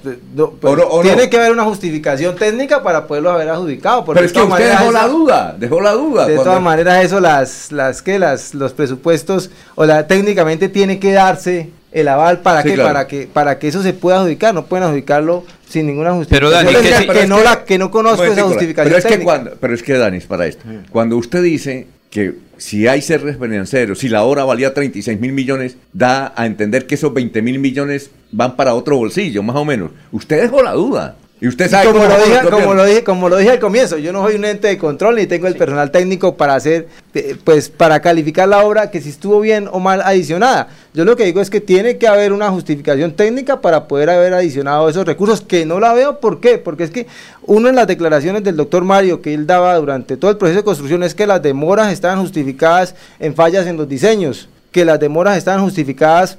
tiene 1.02 1.30
que 1.30 1.36
haber 1.36 1.52
una 1.52 1.64
justificación 1.64 2.36
técnica 2.36 2.82
para 2.82 3.06
poderlo 3.06 3.30
haber 3.30 3.48
adjudicado. 3.48 4.04
Pero 4.04 4.20
es 4.20 4.32
que 4.32 4.40
usted 4.40 4.70
dejó 4.70 4.92
la 4.92 5.08
duda, 5.08 5.56
dejó 5.58 5.80
la 5.80 5.92
duda. 5.92 6.26
De 6.26 6.36
todas 6.36 6.62
maneras, 6.62 7.04
eso, 7.04 7.20
las, 7.20 7.72
las 7.72 8.02
que 8.02 8.18
las, 8.18 8.54
los 8.54 8.72
presupuestos, 8.72 9.50
o 9.74 9.84
la 9.84 10.06
técnicamente 10.06 10.68
tiene 10.68 10.98
que 10.98 11.12
darse 11.12 11.70
el 11.90 12.08
aval 12.08 12.40
para 12.40 12.62
que 12.62 12.76
para 12.76 13.06
que 13.06 13.26
para 13.26 13.58
que 13.58 13.68
eso 13.68 13.82
se 13.82 13.92
pueda 13.92 14.18
adjudicar, 14.18 14.54
no 14.54 14.66
pueden 14.66 14.84
adjudicarlo 14.84 15.44
sin 15.68 15.86
ninguna 15.86 16.12
justificación. 16.12 16.52
Pero 16.64 16.80
Dani, 16.80 17.06
que, 17.20 17.26
no 17.26 17.42
la 17.42 17.64
que 17.64 17.78
no 17.78 17.90
conozco 17.90 18.24
esa 18.24 18.42
justificación. 18.42 18.94
Pero 18.94 19.08
es 19.08 19.16
que 19.18 19.24
cuando, 19.24 19.52
pero 19.58 19.74
es 19.74 19.82
que 19.82 19.94
Dani, 19.94 20.20
para 20.20 20.46
esto, 20.46 20.64
cuando 20.90 21.16
usted 21.16 21.42
dice 21.42 21.86
que 22.10 22.34
si 22.56 22.88
hay 22.88 23.02
cierres 23.02 23.38
financieros, 23.38 24.00
si 24.00 24.08
la 24.08 24.24
hora 24.24 24.44
valía 24.44 24.74
36 24.74 25.20
mil 25.20 25.32
millones, 25.32 25.76
da 25.92 26.32
a 26.36 26.46
entender 26.46 26.86
que 26.86 26.96
esos 26.96 27.12
20 27.14 27.40
mil 27.42 27.58
millones 27.58 28.10
van 28.32 28.56
para 28.56 28.74
otro 28.74 28.96
bolsillo, 28.96 29.42
más 29.42 29.56
o 29.56 29.64
menos. 29.64 29.90
Usted 30.12 30.42
dejó 30.42 30.62
la 30.62 30.72
duda. 30.72 31.16
Y 31.40 31.46
usted 31.46 31.70
sabe 31.70 31.92
como, 31.92 32.04
lo 32.04 32.16
dije, 32.16 32.40
como, 32.50 32.74
lo 32.74 32.84
dije, 32.84 33.04
como 33.04 33.28
lo 33.28 33.36
dije 33.36 33.50
al 33.52 33.58
comienzo, 33.60 33.96
yo 33.96 34.12
no 34.12 34.24
soy 34.24 34.34
un 34.34 34.44
ente 34.44 34.66
de 34.66 34.76
control 34.76 35.14
ni 35.14 35.26
tengo 35.26 35.46
el 35.46 35.54
personal 35.54 35.92
técnico 35.92 36.36
para 36.36 36.56
hacer, 36.56 36.88
eh, 37.14 37.36
pues 37.44 37.68
para 37.68 38.00
calificar 38.00 38.48
la 38.48 38.64
obra 38.64 38.90
que 38.90 39.00
si 39.00 39.10
estuvo 39.10 39.38
bien 39.40 39.68
o 39.70 39.78
mal 39.78 40.02
adicionada. 40.02 40.68
Yo 40.94 41.04
lo 41.04 41.14
que 41.14 41.24
digo 41.24 41.40
es 41.40 41.48
que 41.48 41.60
tiene 41.60 41.96
que 41.96 42.08
haber 42.08 42.32
una 42.32 42.50
justificación 42.50 43.12
técnica 43.12 43.60
para 43.60 43.86
poder 43.86 44.10
haber 44.10 44.34
adicionado 44.34 44.88
esos 44.88 45.06
recursos, 45.06 45.40
que 45.40 45.64
no 45.64 45.78
la 45.78 45.92
veo, 45.92 46.18
¿por 46.18 46.40
qué? 46.40 46.58
Porque 46.58 46.82
es 46.82 46.90
que 46.90 47.06
uno 47.42 47.68
en 47.68 47.76
las 47.76 47.86
declaraciones 47.86 48.42
del 48.42 48.56
doctor 48.56 48.82
Mario 48.82 49.22
que 49.22 49.32
él 49.32 49.46
daba 49.46 49.76
durante 49.76 50.16
todo 50.16 50.32
el 50.32 50.38
proceso 50.38 50.58
de 50.58 50.64
construcción 50.64 51.04
es 51.04 51.14
que 51.14 51.28
las 51.28 51.40
demoras 51.40 51.92
estaban 51.92 52.20
justificadas 52.20 52.96
en 53.20 53.36
fallas 53.36 53.68
en 53.68 53.76
los 53.76 53.88
diseños, 53.88 54.48
que 54.72 54.84
las 54.84 54.98
demoras 54.98 55.38
estaban 55.38 55.62
justificadas 55.62 56.36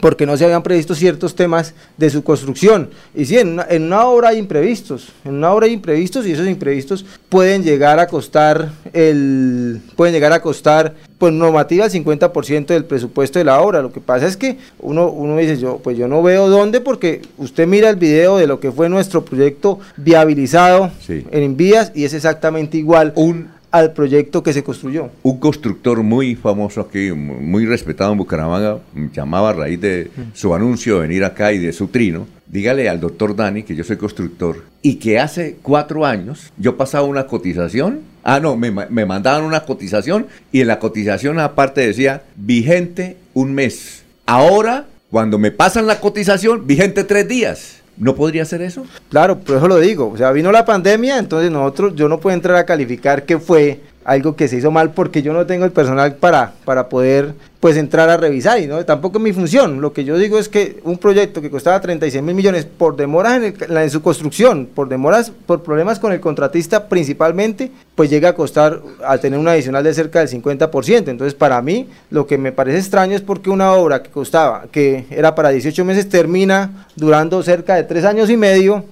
porque 0.00 0.26
no 0.26 0.36
se 0.36 0.44
habían 0.44 0.62
previsto 0.62 0.94
ciertos 0.94 1.34
temas 1.34 1.74
de 1.96 2.10
su 2.10 2.24
construcción. 2.24 2.90
Y 3.14 3.24
sí, 3.26 3.38
en 3.38 3.58
una, 3.58 4.06
obra 4.06 4.30
hay 4.30 4.38
imprevistos, 4.38 5.08
en 5.24 5.34
una 5.34 5.52
obra 5.52 5.66
hay 5.66 5.72
imprevistos 5.72 6.26
y 6.26 6.32
esos 6.32 6.46
imprevistos 6.46 7.04
pueden 7.28 7.62
llegar 7.62 7.98
a 7.98 8.06
costar 8.06 8.70
el 8.92 9.80
pueden 9.96 10.14
llegar 10.14 10.32
a 10.32 10.40
costar 10.40 10.94
pues 11.18 11.32
normativa 11.32 11.84
el 11.84 11.92
50% 11.92 12.66
del 12.66 12.84
presupuesto 12.84 13.38
de 13.38 13.44
la 13.44 13.60
obra. 13.60 13.82
Lo 13.82 13.92
que 13.92 14.00
pasa 14.00 14.26
es 14.26 14.36
que 14.36 14.58
uno, 14.80 15.08
uno 15.08 15.36
dice, 15.36 15.58
yo 15.58 15.78
pues 15.78 15.96
yo 15.96 16.08
no 16.08 16.22
veo 16.22 16.48
dónde 16.48 16.80
porque 16.80 17.22
usted 17.36 17.66
mira 17.66 17.90
el 17.90 17.96
video 17.96 18.38
de 18.38 18.46
lo 18.46 18.60
que 18.60 18.72
fue 18.72 18.88
nuestro 18.88 19.24
proyecto 19.24 19.78
viabilizado 19.96 20.90
en 21.08 21.42
Envías 21.42 21.92
y 21.94 22.04
es 22.04 22.14
exactamente 22.14 22.78
igual. 22.78 23.12
Un 23.14 23.50
al 23.72 23.94
proyecto 23.94 24.42
que 24.42 24.52
se 24.52 24.62
construyó. 24.62 25.10
Un 25.22 25.40
constructor 25.40 26.02
muy 26.02 26.36
famoso 26.36 26.82
aquí, 26.82 27.10
muy 27.10 27.66
respetado 27.66 28.12
en 28.12 28.18
Bucaramanga, 28.18 28.78
llamaba 29.12 29.50
a 29.50 29.52
raíz 29.54 29.80
de 29.80 30.10
su 30.34 30.54
anuncio 30.54 30.96
de 30.96 31.08
venir 31.08 31.24
acá 31.24 31.52
y 31.52 31.58
de 31.58 31.72
su 31.72 31.88
trino. 31.88 32.28
Dígale 32.46 32.88
al 32.90 33.00
doctor 33.00 33.34
Dani 33.34 33.62
que 33.62 33.74
yo 33.74 33.82
soy 33.82 33.96
constructor 33.96 34.62
y 34.82 34.96
que 34.96 35.18
hace 35.18 35.56
cuatro 35.62 36.04
años 36.04 36.52
yo 36.58 36.76
pasaba 36.76 37.06
una 37.06 37.26
cotización. 37.26 38.00
Ah, 38.22 38.40
no, 38.40 38.56
me, 38.56 38.70
me 38.70 39.06
mandaban 39.06 39.42
una 39.42 39.64
cotización 39.64 40.26
y 40.52 40.60
en 40.60 40.66
la 40.66 40.78
cotización 40.78 41.40
aparte 41.40 41.80
decía 41.80 42.24
vigente 42.36 43.16
un 43.32 43.54
mes. 43.54 44.04
Ahora, 44.26 44.86
cuando 45.10 45.38
me 45.38 45.50
pasan 45.50 45.86
la 45.86 45.98
cotización, 45.98 46.66
vigente 46.66 47.04
tres 47.04 47.26
días. 47.26 47.81
¿No 47.96 48.14
podría 48.14 48.44
ser 48.44 48.62
eso? 48.62 48.86
Claro, 49.10 49.38
por 49.38 49.56
eso 49.56 49.68
lo 49.68 49.78
digo. 49.78 50.10
O 50.10 50.16
sea, 50.16 50.32
vino 50.32 50.50
la 50.50 50.64
pandemia, 50.64 51.18
entonces 51.18 51.50
nosotros, 51.50 51.94
yo 51.94 52.08
no 52.08 52.18
puedo 52.18 52.34
entrar 52.34 52.56
a 52.56 52.64
calificar 52.64 53.24
qué 53.24 53.38
fue 53.38 53.80
algo 54.04 54.36
que 54.36 54.48
se 54.48 54.56
hizo 54.56 54.70
mal 54.70 54.92
porque 54.92 55.22
yo 55.22 55.32
no 55.32 55.46
tengo 55.46 55.64
el 55.64 55.72
personal 55.72 56.14
para, 56.16 56.52
para 56.64 56.88
poder 56.88 57.34
pues 57.60 57.76
entrar 57.76 58.10
a 58.10 58.16
revisar 58.16 58.60
y 58.60 58.66
no 58.66 58.84
tampoco 58.84 59.18
es 59.18 59.24
mi 59.24 59.32
función. 59.32 59.80
Lo 59.80 59.92
que 59.92 60.04
yo 60.04 60.18
digo 60.18 60.38
es 60.38 60.48
que 60.48 60.80
un 60.82 60.98
proyecto 60.98 61.40
que 61.40 61.48
costaba 61.48 61.80
36 61.80 62.22
mil 62.22 62.34
millones 62.34 62.64
por 62.64 62.96
demoras 62.96 63.40
en, 63.40 63.54
en, 63.76 63.90
su 63.90 64.02
construcción, 64.02 64.66
por 64.66 64.88
demoras, 64.88 65.30
por 65.30 65.62
problemas 65.62 66.00
con 66.00 66.12
el 66.12 66.18
contratista 66.18 66.88
principalmente, 66.88 67.70
pues 67.94 68.10
llega 68.10 68.30
a 68.30 68.34
costar 68.34 68.80
a 69.06 69.18
tener 69.18 69.38
un 69.38 69.46
adicional 69.46 69.84
de 69.84 69.94
cerca 69.94 70.18
del 70.18 70.28
50%. 70.28 71.08
Entonces 71.08 71.34
para 71.34 71.62
mí 71.62 71.88
lo 72.10 72.26
que 72.26 72.36
me 72.36 72.50
parece 72.50 72.78
extraño 72.78 73.14
es 73.14 73.22
porque 73.22 73.50
una 73.50 73.72
obra 73.74 74.02
que 74.02 74.10
costaba, 74.10 74.64
que 74.72 75.06
era 75.10 75.36
para 75.36 75.50
18 75.50 75.84
meses, 75.84 76.08
termina 76.08 76.86
durando 76.96 77.42
cerca 77.44 77.76
de 77.76 77.84
3 77.84 78.04
años 78.04 78.30
y 78.30 78.36
medio 78.36 78.84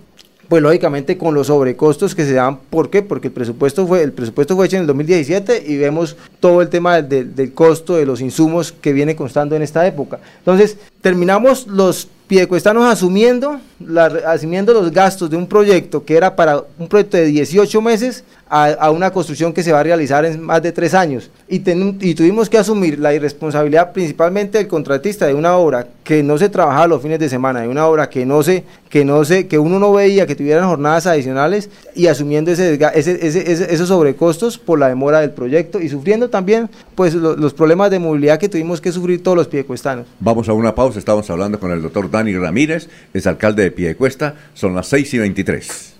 pues 0.50 0.64
lógicamente 0.64 1.16
con 1.16 1.32
los 1.32 1.46
sobrecostos 1.46 2.16
que 2.16 2.24
se 2.24 2.32
dan, 2.32 2.58
¿por 2.58 2.90
qué? 2.90 3.02
Porque 3.02 3.28
el 3.28 3.32
presupuesto 3.32 3.86
fue, 3.86 4.02
el 4.02 4.12
presupuesto 4.12 4.56
fue 4.56 4.66
hecho 4.66 4.74
en 4.74 4.80
el 4.82 4.88
2017 4.88 5.62
y 5.64 5.76
vemos 5.76 6.16
todo 6.40 6.60
el 6.60 6.68
tema 6.68 7.00
del, 7.00 7.36
del 7.36 7.54
costo 7.54 7.94
de 7.94 8.04
los 8.04 8.20
insumos 8.20 8.72
que 8.72 8.92
viene 8.92 9.14
constando 9.14 9.54
en 9.54 9.62
esta 9.62 9.86
época. 9.86 10.18
Entonces, 10.40 10.76
terminamos 11.00 11.68
los 11.68 12.08
Piedecuestanos 12.30 12.84
asumiendo, 12.84 13.58
asumiendo 14.24 14.72
los 14.72 14.92
gastos 14.92 15.28
de 15.30 15.36
un 15.36 15.48
proyecto 15.48 16.04
que 16.04 16.16
era 16.16 16.36
para 16.36 16.62
un 16.78 16.86
proyecto 16.86 17.16
de 17.16 17.24
18 17.24 17.82
meses 17.82 18.22
a, 18.50 18.90
una 18.90 19.12
construcción 19.12 19.52
que 19.52 19.62
se 19.62 19.70
va 19.70 19.78
a 19.78 19.82
realizar 19.84 20.24
en 20.24 20.42
más 20.42 20.60
de 20.60 20.72
tres 20.72 20.92
años. 20.92 21.30
Y, 21.48 21.60
tuvimos 21.60 22.50
que 22.50 22.58
asumir 22.58 22.98
la 22.98 23.14
irresponsabilidad 23.14 23.92
principalmente 23.92 24.58
del 24.58 24.66
contratista 24.66 25.26
de 25.26 25.34
una 25.34 25.56
obra 25.56 25.86
que 26.02 26.24
no 26.24 26.36
se 26.36 26.48
trabajaba 26.48 26.88
los 26.88 27.02
fines 27.02 27.20
de 27.20 27.28
semana, 27.28 27.60
de 27.60 27.68
una 27.68 27.86
obra 27.86 28.10
que 28.10 28.26
no 28.26 28.42
se, 28.42 28.64
que 28.88 29.04
no 29.04 29.24
se, 29.24 29.46
que 29.46 29.56
uno 29.56 29.78
no 29.78 29.92
veía 29.92 30.26
que 30.26 30.34
tuvieran 30.34 30.68
jornadas 30.68 31.06
adicionales 31.06 31.70
y 31.94 32.08
asumiendo 32.08 32.50
esos 32.50 33.88
sobrecostos 33.88 34.58
por 34.58 34.80
la 34.80 34.88
demora 34.88 35.20
del 35.20 35.30
proyecto 35.30 35.80
y 35.80 35.88
sufriendo 35.88 36.28
también 36.28 36.68
pues 36.96 37.14
los 37.14 37.54
problemas 37.54 37.92
de 37.92 38.00
movilidad 38.00 38.40
que 38.40 38.48
tuvimos 38.48 38.80
que 38.80 38.90
sufrir 38.90 39.22
todos 39.22 39.36
los 39.36 39.46
piedecuestanos. 39.46 40.06
Vamos 40.18 40.48
a 40.48 40.52
una 40.52 40.74
pausa, 40.74 40.98
estamos 40.98 41.30
hablando 41.30 41.60
con 41.60 41.70
el 41.70 41.80
doctor 41.80 42.10
Dani 42.10 42.36
Ramírez, 42.36 42.88
es 43.14 43.26
alcalde 43.28 43.62
de 43.62 43.70
Piedecuesta, 43.70 44.34
son 44.54 44.74
las 44.74 44.88
6 44.88 45.14
y 45.14 45.18
23. 45.18 45.99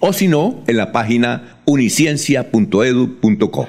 o 0.00 0.12
si 0.12 0.28
no, 0.28 0.62
en 0.66 0.76
la 0.76 0.92
página 0.92 1.60
uniciencia.edu.co. 1.66 3.68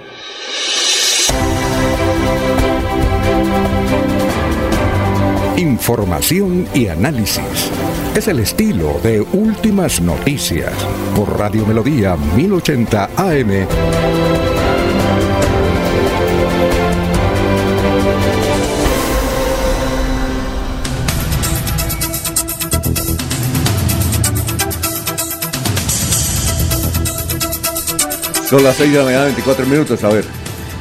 Información 5.58 6.68
y 6.74 6.88
análisis. 6.88 7.72
Es 8.16 8.28
el 8.28 8.40
estilo 8.40 9.00
de 9.04 9.22
Últimas 9.22 10.02
Noticias 10.02 10.74
por 11.16 11.38
Radio 11.38 11.66
Melodía 11.66 12.16
1080 12.36 13.12
AM. 13.16 14.47
Son 28.50 28.64
las 28.64 28.78
6 28.78 28.94
de 28.94 28.98
la 28.98 29.04
mañana, 29.04 29.26
24 29.26 29.66
minutos, 29.66 30.02
a 30.06 30.10
ver. 30.10 30.24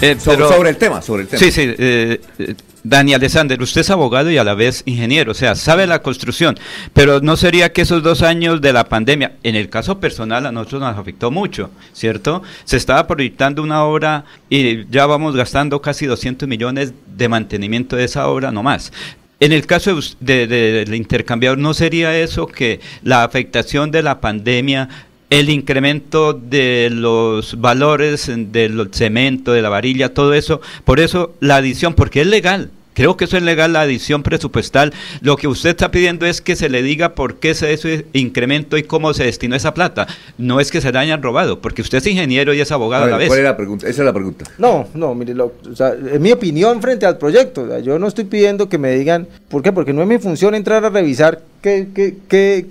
Eh, 0.00 0.16
sobre, 0.20 0.70
el 0.70 0.76
tema, 0.76 1.02
sobre 1.02 1.22
el 1.22 1.28
tema. 1.28 1.40
Sí, 1.40 1.50
sí. 1.50 1.62
Eh, 1.62 2.20
eh, 2.38 2.54
Dani 2.84 3.12
Alexander, 3.12 3.60
usted 3.60 3.80
es 3.80 3.90
abogado 3.90 4.30
y 4.30 4.38
a 4.38 4.44
la 4.44 4.54
vez 4.54 4.84
ingeniero, 4.86 5.32
o 5.32 5.34
sea, 5.34 5.56
sabe 5.56 5.88
la 5.88 6.00
construcción, 6.00 6.56
pero 6.92 7.20
no 7.20 7.36
sería 7.36 7.72
que 7.72 7.82
esos 7.82 8.04
dos 8.04 8.22
años 8.22 8.60
de 8.60 8.72
la 8.72 8.84
pandemia, 8.84 9.32
en 9.42 9.56
el 9.56 9.68
caso 9.68 9.98
personal 9.98 10.46
a 10.46 10.52
nosotros 10.52 10.82
nos 10.82 10.96
afectó 10.96 11.32
mucho, 11.32 11.70
¿cierto? 11.92 12.44
Se 12.64 12.76
estaba 12.76 13.08
proyectando 13.08 13.64
una 13.64 13.82
obra 13.82 14.26
y 14.48 14.88
ya 14.88 15.06
vamos 15.06 15.34
gastando 15.34 15.82
casi 15.82 16.06
200 16.06 16.48
millones 16.48 16.92
de 17.16 17.28
mantenimiento 17.28 17.96
de 17.96 18.04
esa 18.04 18.28
obra 18.28 18.52
nomás. 18.52 18.92
En 19.40 19.50
el 19.50 19.66
caso 19.66 19.98
del 20.20 20.48
de, 20.48 20.96
intercambiador, 20.96 21.58
¿no 21.58 21.74
sería 21.74 22.16
eso 22.16 22.46
que 22.46 22.78
la 23.02 23.24
afectación 23.24 23.90
de 23.90 24.04
la 24.04 24.20
pandemia 24.20 24.88
el 25.30 25.50
incremento 25.50 26.32
de 26.32 26.88
los 26.92 27.60
valores 27.60 28.30
del 28.34 28.88
cemento, 28.92 29.52
de 29.52 29.62
la 29.62 29.68
varilla, 29.68 30.14
todo 30.14 30.34
eso. 30.34 30.60
Por 30.84 31.00
eso 31.00 31.34
la 31.40 31.56
adición, 31.56 31.94
porque 31.94 32.20
es 32.20 32.26
legal. 32.26 32.70
Creo 32.96 33.18
que 33.18 33.26
eso 33.26 33.36
es 33.36 33.42
legal, 33.42 33.74
la 33.74 33.82
adición 33.82 34.22
presupuestal. 34.22 34.94
Lo 35.20 35.36
que 35.36 35.48
usted 35.48 35.68
está 35.68 35.90
pidiendo 35.90 36.24
es 36.24 36.40
que 36.40 36.56
se 36.56 36.70
le 36.70 36.82
diga 36.82 37.14
por 37.14 37.36
qué 37.36 37.54
se 37.54 37.74
ese 37.74 38.06
incremento 38.14 38.78
y 38.78 38.84
cómo 38.84 39.12
se 39.12 39.24
destinó 39.24 39.54
esa 39.54 39.74
plata. 39.74 40.06
No 40.38 40.60
es 40.60 40.70
que 40.70 40.80
se 40.80 40.90
la 40.92 41.00
hayan 41.00 41.22
robado, 41.22 41.60
porque 41.60 41.82
usted 41.82 41.98
es 41.98 42.06
ingeniero 42.06 42.54
y 42.54 42.60
es 42.62 42.72
abogado 42.72 43.04
a, 43.04 43.08
la 43.08 43.18
vez. 43.18 43.28
¿Cuál 43.28 43.40
es 43.40 43.44
la 43.44 43.54
pregunta? 43.54 43.86
Esa 43.86 44.00
es 44.00 44.06
la 44.06 44.14
pregunta. 44.14 44.46
No, 44.56 44.88
no, 44.94 45.14
mire, 45.14 45.34
lo, 45.34 45.52
o 45.70 45.76
sea, 45.76 45.92
es 46.10 46.18
mi 46.18 46.32
opinión 46.32 46.80
frente 46.80 47.04
al 47.04 47.18
proyecto. 47.18 47.78
yo 47.80 47.98
no 47.98 48.08
estoy 48.08 48.24
pidiendo 48.24 48.70
que 48.70 48.78
me 48.78 48.92
digan, 48.92 49.28
¿por 49.50 49.62
qué? 49.62 49.72
Porque 49.72 49.92
no 49.92 50.00
es 50.00 50.08
mi 50.08 50.16
función 50.16 50.54
entrar 50.54 50.82
a 50.82 50.88
revisar 50.88 51.42
qué, 51.66 52.16
qué, 52.28 52.66